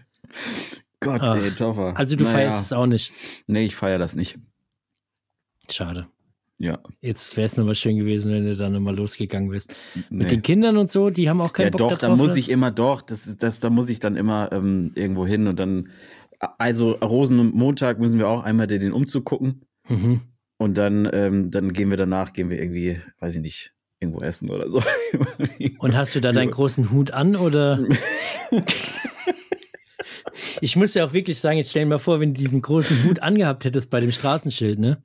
Gott, 1.00 1.22
Ach. 1.22 1.38
ey, 1.42 1.52
Toffer. 1.52 1.94
Also 1.96 2.18
du 2.18 2.26
Naja. 2.26 2.36
feierst 2.36 2.66
es 2.66 2.74
auch 2.74 2.86
nicht. 2.86 3.14
Nee, 3.48 3.64
ich 3.64 3.76
feiere 3.78 3.98
das 3.98 4.16
nicht. 4.18 4.38
Schade. 5.70 6.08
Ja. 6.60 6.80
Jetzt 7.02 7.36
wäre 7.36 7.46
es 7.46 7.58
nochmal 7.58 7.76
schön 7.76 7.98
gewesen, 7.98 8.32
wenn 8.32 8.46
du 8.46 8.56
da 8.56 8.70
nochmal 8.70 8.96
losgegangen 8.96 9.50
bist. 9.50 9.74
Mit 10.10 10.12
nee. 10.12 10.28
den 10.28 10.42
Kindern 10.42 10.78
und 10.78 10.92
so, 10.92 11.10
die 11.10 11.30
haben 11.30 11.42
auch 11.42 11.52
keinen 11.52 11.66
ja, 11.66 11.72
Bock 11.72 11.90
doch, 11.90 11.98
da 11.98 12.16
muss 12.16 12.32
oder? 12.32 12.38
ich 12.38 12.50
immer 12.50 12.72
doch, 12.72 13.02
das, 13.02 13.36
das, 13.38 13.60
da 13.60 13.70
muss 13.70 13.90
ich 13.90 14.00
dann 14.00 14.16
immer 14.16 14.52
ähm, 14.52 14.92
irgendwo 14.96 15.26
hin 15.26 15.48
und 15.48 15.60
dann, 15.60 15.90
also 16.40 16.92
Rosenmontag 16.92 18.00
müssen 18.00 18.20
wir 18.20 18.30
auch 18.30 18.44
einmal 18.44 18.68
den 18.68 18.94
Umzug 18.94 19.26
gucken 19.26 19.66
Mhm. 19.90 20.22
und 20.58 20.78
dann, 20.78 21.10
ähm, 21.12 21.52
dann 21.52 21.74
gehen 21.74 21.90
wir 21.90 21.98
danach, 21.98 22.34
gehen 22.34 22.50
wir 22.50 22.62
irgendwie, 22.62 23.02
weiß 23.20 23.36
ich 23.36 23.42
nicht, 23.42 23.74
irgendwo 24.00 24.22
essen 24.22 24.50
oder 24.50 24.70
so. 24.70 24.82
Und 25.80 25.96
hast 25.96 26.14
du 26.14 26.20
da 26.20 26.34
deinen 26.34 26.52
großen 26.52 26.92
Hut 26.92 27.12
an 27.12 27.36
oder? 27.38 27.80
ich 30.62 30.76
muss 30.76 30.94
ja 30.94 31.06
auch 31.06 31.14
wirklich 31.14 31.40
sagen, 31.40 31.58
jetzt 31.58 31.70
stell 31.70 31.84
dir 31.84 31.90
mal 31.90 32.00
vor, 32.00 32.20
wenn 32.20 32.34
du 32.34 32.42
diesen 32.42 32.62
großen 32.62 33.06
Hut 33.06 33.20
angehabt 33.20 33.64
hättest 33.64 33.90
bei 33.90 34.02
dem 34.02 34.12
Straßenschild, 34.12 34.80
ne? 34.80 35.02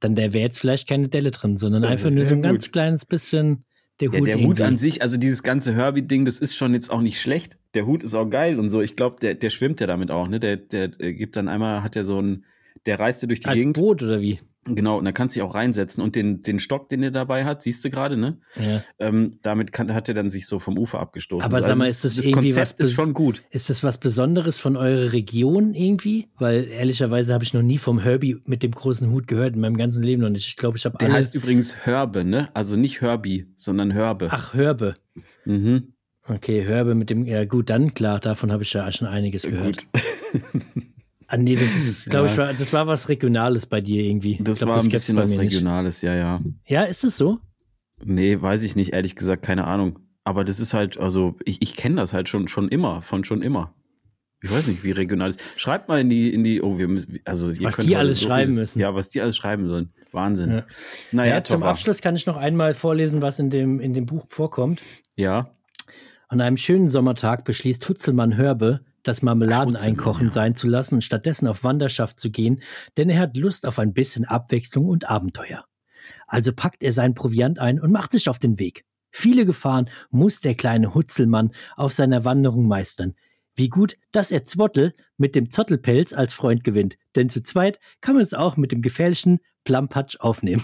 Dann 0.00 0.14
da 0.14 0.22
wäre 0.32 0.38
jetzt 0.44 0.58
vielleicht 0.58 0.88
keine 0.88 1.08
Delle 1.08 1.30
drin, 1.30 1.56
sondern 1.56 1.82
Ja, 1.82 1.88
einfach 1.90 2.10
nur 2.10 2.24
so 2.24 2.34
ein 2.34 2.42
ganz 2.42 2.66
gut. 2.66 2.72
kleines 2.72 3.04
bisschen 3.04 3.64
der 4.00 4.10
Ja, 4.12 4.18
Hut. 4.20 4.26
der 4.28 4.36
Hut 4.36 4.42
irgendwie. 4.44 4.62
an 4.64 4.76
sich, 4.76 5.02
also 5.02 5.16
dieses 5.16 5.42
ganze 5.42 5.74
Herbie-Ding, 5.74 6.24
das 6.24 6.38
ist 6.38 6.54
schon 6.56 6.72
jetzt 6.74 6.90
auch 6.90 7.00
nicht 7.00 7.20
schlecht. 7.20 7.58
Der 7.74 7.84
Hut 7.86 8.02
ist 8.04 8.14
auch 8.14 8.26
geil 8.30 8.58
und 8.58 8.70
so. 8.70 8.80
Ich 8.80 8.94
glaube, 8.96 9.16
der, 9.20 9.34
der 9.34 9.50
schwimmt 9.50 9.80
ja 9.80 9.86
damit 9.88 10.10
auch, 10.10 10.28
ne? 10.28 10.38
Der, 10.38 10.56
der, 10.56 10.90
äh, 11.00 11.14
gibt 11.14 11.36
dann 11.36 11.48
einmal, 11.48 11.82
hat 11.82 11.96
er 11.96 12.04
so 12.04 12.20
ein, 12.22 12.44
der 12.86 13.00
reist 13.00 13.22
ja 13.22 13.28
durch 13.28 13.40
die 13.40 13.48
Als 13.48 13.58
Gegend. 13.58 13.76
Boot 13.76 14.02
oder 14.02 14.20
wie? 14.20 14.38
Genau, 14.74 14.98
und 14.98 15.04
dann 15.04 15.14
kannst 15.14 15.34
du 15.34 15.40
dich 15.40 15.48
auch 15.48 15.54
reinsetzen. 15.54 16.02
Und 16.02 16.16
den, 16.16 16.42
den 16.42 16.58
Stock, 16.58 16.88
den 16.88 17.02
er 17.02 17.10
dabei 17.10 17.44
hat, 17.44 17.62
siehst 17.62 17.84
du 17.84 17.90
gerade, 17.90 18.16
ne? 18.16 18.38
Ja. 18.56 18.82
Ähm, 18.98 19.38
damit 19.42 19.72
kann, 19.72 19.94
hat 19.94 20.08
er 20.08 20.14
dann 20.14 20.30
sich 20.30 20.46
so 20.46 20.58
vom 20.58 20.78
Ufer 20.78 21.00
abgestoßen. 21.00 21.44
Aber 21.44 21.60
so. 21.60 21.68
sag 21.68 21.76
mal, 21.76 21.88
ist 21.88 22.04
das 22.04 22.16
das 22.16 22.26
irgendwie 22.26 22.52
Konzept 22.52 22.80
was 22.80 22.88
ist 22.88 22.94
schon 22.94 23.14
gut. 23.14 23.42
Ist 23.50 23.70
das 23.70 23.82
was 23.82 23.98
Besonderes 23.98 24.58
von 24.58 24.76
eurer 24.76 25.12
Region 25.12 25.74
irgendwie? 25.74 26.28
Weil 26.38 26.64
ehrlicherweise 26.64 27.32
habe 27.32 27.44
ich 27.44 27.54
noch 27.54 27.62
nie 27.62 27.78
vom 27.78 28.00
Herbie 28.00 28.42
mit 28.44 28.62
dem 28.62 28.72
großen 28.72 29.10
Hut 29.10 29.26
gehört, 29.26 29.54
in 29.54 29.60
meinem 29.60 29.76
ganzen 29.76 30.02
Leben 30.02 30.22
noch 30.22 30.30
nicht. 30.30 30.46
Ich 30.46 30.56
glaube, 30.56 30.76
ich 30.76 30.84
habe 30.84 30.98
Der 30.98 31.08
alle... 31.08 31.16
heißt 31.18 31.34
übrigens 31.34 31.86
Hörbe, 31.86 32.24
ne? 32.24 32.50
Also 32.54 32.76
nicht 32.76 33.00
Herbie, 33.00 33.46
sondern 33.56 33.94
Hörbe. 33.94 34.28
Ach, 34.30 34.54
Hörbe. 34.54 34.94
Mhm. 35.44 35.94
Okay, 36.28 36.64
Hörbe 36.66 36.94
mit 36.94 37.10
dem... 37.10 37.24
Ja 37.24 37.44
gut, 37.46 37.70
dann 37.70 37.94
klar, 37.94 38.20
davon 38.20 38.52
habe 38.52 38.62
ich 38.62 38.72
ja 38.72 38.90
schon 38.92 39.08
einiges 39.08 39.44
gehört. 39.44 39.86
Gut. 39.92 40.02
Ah, 41.30 41.36
nee, 41.36 41.54
das 41.54 41.76
ist, 41.76 42.10
glaube 42.10 42.26
Ja. 42.28 42.32
ich, 42.32 42.38
war, 42.38 42.54
das 42.54 42.72
war 42.72 42.86
was 42.86 43.08
Regionales 43.08 43.66
bei 43.66 43.80
dir 43.80 44.02
irgendwie. 44.02 44.38
Das 44.40 44.58
glaub, 44.58 44.70
war 44.70 44.76
ein 44.78 44.82
gibt's 44.82 45.06
bisschen 45.06 45.16
was 45.16 45.36
mir 45.36 45.44
nicht. 45.44 45.54
Regionales, 45.54 46.02
ja, 46.02 46.14
ja. 46.14 46.40
Ja, 46.66 46.82
ist 46.82 47.04
es 47.04 47.16
so? 47.16 47.38
Nee, 48.04 48.40
weiß 48.40 48.62
ich 48.64 48.76
nicht, 48.76 48.92
ehrlich 48.92 49.14
gesagt, 49.14 49.42
keine 49.42 49.66
Ahnung. 49.66 49.98
Aber 50.24 50.44
das 50.44 50.58
ist 50.60 50.74
halt, 50.74 50.98
also 50.98 51.36
ich, 51.44 51.62
ich 51.62 51.74
kenne 51.76 51.96
das 51.96 52.12
halt 52.12 52.28
schon, 52.28 52.48
schon 52.48 52.68
immer, 52.68 53.02
von 53.02 53.24
schon 53.24 53.42
immer. 53.42 53.74
Ich 54.40 54.52
weiß 54.52 54.68
nicht, 54.68 54.84
wie 54.84 54.92
regional 54.92 55.30
ist. 55.30 55.40
Schreibt 55.56 55.88
mal 55.88 56.00
in 56.00 56.08
die, 56.08 56.32
in 56.32 56.44
die, 56.44 56.62
oh, 56.62 56.78
wir 56.78 56.86
müssen, 56.86 57.18
also 57.24 57.50
ihr 57.50 57.62
Was 57.64 57.76
könnt 57.76 57.88
die 57.88 57.96
alles 57.96 58.20
so 58.20 58.26
schreiben 58.26 58.52
viel, 58.52 58.60
müssen. 58.60 58.78
Ja, 58.78 58.94
was 58.94 59.08
die 59.08 59.20
alles 59.20 59.36
schreiben 59.36 59.66
sollen. 59.66 59.90
Wahnsinn. 60.12 60.50
Ja. 60.52 60.62
Naja, 61.12 61.34
Ja, 61.36 61.44
zum. 61.44 61.62
Abschluss 61.64 62.00
kann 62.02 62.14
ich 62.14 62.24
noch 62.26 62.36
einmal 62.36 62.72
vorlesen, 62.74 63.20
was 63.20 63.38
in 63.40 63.50
dem, 63.50 63.80
in 63.80 63.94
dem 63.94 64.06
Buch 64.06 64.26
vorkommt. 64.28 64.80
Ja, 65.16 65.50
An 66.28 66.40
einem 66.40 66.56
schönen 66.56 66.88
Sommertag 66.88 67.44
beschließt 67.44 67.88
Hutzelmann 67.88 68.36
Hörbe, 68.36 68.80
das 69.08 69.22
Marmeladen 69.22 69.74
Ach, 69.74 69.78
Hutzelmann, 69.78 69.98
einkochen 69.98 70.26
ja. 70.26 70.32
sein 70.32 70.54
zu 70.54 70.68
lassen 70.68 70.96
und 70.96 71.02
stattdessen 71.02 71.48
auf 71.48 71.64
Wanderschaft 71.64 72.20
zu 72.20 72.30
gehen, 72.30 72.60
denn 72.96 73.10
er 73.10 73.18
hat 73.18 73.36
Lust 73.36 73.66
auf 73.66 73.78
ein 73.78 73.94
bisschen 73.94 74.24
Abwechslung 74.24 74.86
und 74.86 75.08
Abenteuer. 75.10 75.64
Also 76.26 76.52
packt 76.52 76.82
er 76.82 76.92
seinen 76.92 77.14
Proviant 77.14 77.58
ein 77.58 77.80
und 77.80 77.90
macht 77.90 78.12
sich 78.12 78.28
auf 78.28 78.38
den 78.38 78.58
Weg. 78.58 78.84
Viele 79.10 79.46
Gefahren 79.46 79.90
muss 80.10 80.40
der 80.40 80.54
kleine 80.54 80.94
Hutzelmann 80.94 81.52
auf 81.76 81.92
seiner 81.92 82.24
Wanderung 82.24 82.68
meistern. 82.68 83.14
Wie 83.56 83.68
gut, 83.68 83.96
dass 84.12 84.30
er 84.30 84.44
Zwottel 84.44 84.94
mit 85.16 85.34
dem 85.34 85.50
Zottelpelz 85.50 86.12
als 86.12 86.32
Freund 86.32 86.62
gewinnt, 86.62 86.96
denn 87.16 87.28
zu 87.28 87.42
zweit 87.42 87.80
kann 88.00 88.14
man 88.14 88.22
es 88.22 88.32
auch 88.32 88.56
mit 88.56 88.70
dem 88.70 88.82
gefährlichen 88.82 89.40
Plampatsch 89.64 90.16
aufnehmen. 90.20 90.62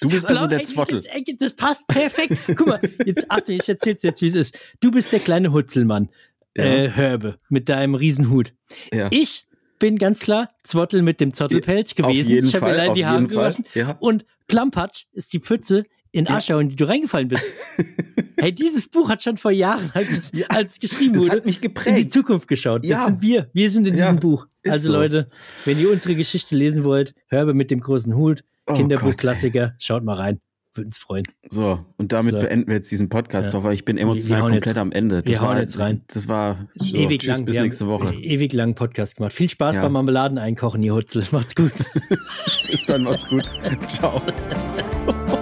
du 0.00 0.08
bist 0.08 0.26
also 0.26 0.46
der 0.46 0.64
Zwottel. 0.64 1.02
Das, 1.38 1.54
passt 1.54 1.86
perfekt. 1.86 2.38
Guck 2.46 2.66
mal, 2.66 2.80
jetzt 3.04 3.30
Achtung, 3.30 3.56
ich 3.56 3.68
erzähl's 3.68 4.02
jetzt, 4.02 4.22
wie 4.22 4.28
es 4.28 4.34
ist. 4.34 4.58
Du 4.80 4.90
bist 4.90 5.12
der 5.12 5.20
kleine 5.20 5.52
Hutzelmann, 5.52 6.08
Ja. 6.56 6.64
äh, 6.64 6.90
Hörbe, 6.94 7.38
mit 7.48 7.68
deinem 7.68 7.94
Riesenhut. 7.94 8.54
Ja. 8.92 9.08
Ich 9.10 9.46
bin 9.78 9.98
ganz 9.98 10.20
klar 10.20 10.50
Zwottel 10.64 11.02
mit 11.02 11.20
dem 11.20 11.32
Zottelpelz 11.32 11.92
Auf 11.92 11.96
gewesen. 11.96 12.30
jeden 12.30 12.46
ich 12.48 12.54
habe 12.54 12.66
mir 12.66 12.70
Fall, 12.70 12.76
leider 12.78 12.90
auf 12.90 12.96
die 12.96 13.06
Haare 13.06 13.26
gewaschen. 13.26 13.64
Ja. 13.74 13.96
Und 14.00 14.26
Plampatsch 14.46 15.04
ist 15.12 15.32
die 15.32 15.40
Pfütze 15.40 15.84
in. 16.12 16.28
Aschau, 16.28 16.58
in 16.58 16.68
die 16.68 16.76
du 16.76 16.86
reingefallen 16.86 17.28
bist. 17.28 17.44
hey, 18.36 18.52
dieses 18.52 18.88
Buch 18.88 19.08
hat 19.08 19.22
schon 19.22 19.36
vor 19.36 19.52
Jahren, 19.52 19.90
als 19.94 20.10
es, 20.10 20.32
als 20.48 20.72
es 20.72 20.80
geschrieben 20.80 21.14
Das 21.14 21.22
wurde, 21.24 21.36
hat 21.36 21.46
mich 21.46 21.56
in 21.56 21.62
die 21.62 21.68
geprägt. 21.68 22.12
Zukunft 22.12 22.48
geschaut. 22.48 22.84
Das 22.88 23.06
sind 23.06 23.22
wir. 23.22 23.48
Wir 23.52 23.70
sind 23.70 23.86
in 23.86 23.94
diesem 23.94 24.18
Buch. 24.20 24.46
Also 24.66 24.88
so. 24.88 24.92
Leute, 24.92 25.30
wenn 25.64 25.78
ihr 25.80 25.90
unsere 25.90 26.14
Geschichte 26.14 26.56
lesen 26.56 26.84
wollt, 26.84 27.14
Hörbe 27.28 27.54
mit 27.54 27.70
dem 27.70 27.80
großen 27.80 28.14
Hut, 28.16 28.44
Oh 28.66 28.74
Kinderbuchklassiker. 28.74 29.74
Schaut 29.78 30.04
mal 30.04 30.14
rein. 30.16 30.40
Würde 30.74 30.86
uns 30.86 30.98
freuen. 30.98 31.24
So, 31.48 31.84
und 31.96 32.12
damit 32.12 32.32
So. 32.32 32.38
beenden 32.40 32.68
wir 32.68 32.76
jetzt 32.76 32.90
diesen 32.92 33.08
Podcast, 33.08 33.52
Ja. 33.52 33.64
weil 33.64 33.74
ich 33.74 33.84
bin 33.84 33.96
Wir- 33.96 34.04
wir 34.04 34.10
emotional 34.12 34.40
komplett 34.42 34.66
jetzt- 34.66 34.76
am 34.78 34.92
Ende. 34.92 35.16
wir 35.16 35.22
Das 35.22 35.40
hauen 35.40 35.48
war, 35.48 35.60
jetzt 35.60 35.78
rein. 35.80 36.02
Das, 36.06 36.14
das 36.14 36.28
war 36.28 36.68
so, 36.76 36.96
ewig 36.96 37.20
tschüss, 37.22 37.38
lang. 37.38 37.44
bis 37.46 37.56
wir 37.56 37.62
nächste 37.62 37.86
Woche. 37.88 38.14
Ewig 38.14 38.52
lang 38.52 38.74
Podcast 38.76 39.16
gemacht. 39.16 39.32
Viel 39.32 39.48
Spaß 39.48 39.74
Ja. 39.74 39.82
beim 39.82 39.92
Marmeladen 39.92 40.38
einkauchen, 40.38 40.80
ihr 40.82 40.94
Hutzel. 40.94 41.24
Macht's 41.32 41.54
gut. 41.56 41.72
Bis 42.70 42.86
dann, 42.86 43.02
macht's 43.02 43.28
gut. 43.28 43.44
Ciao. 43.88 44.22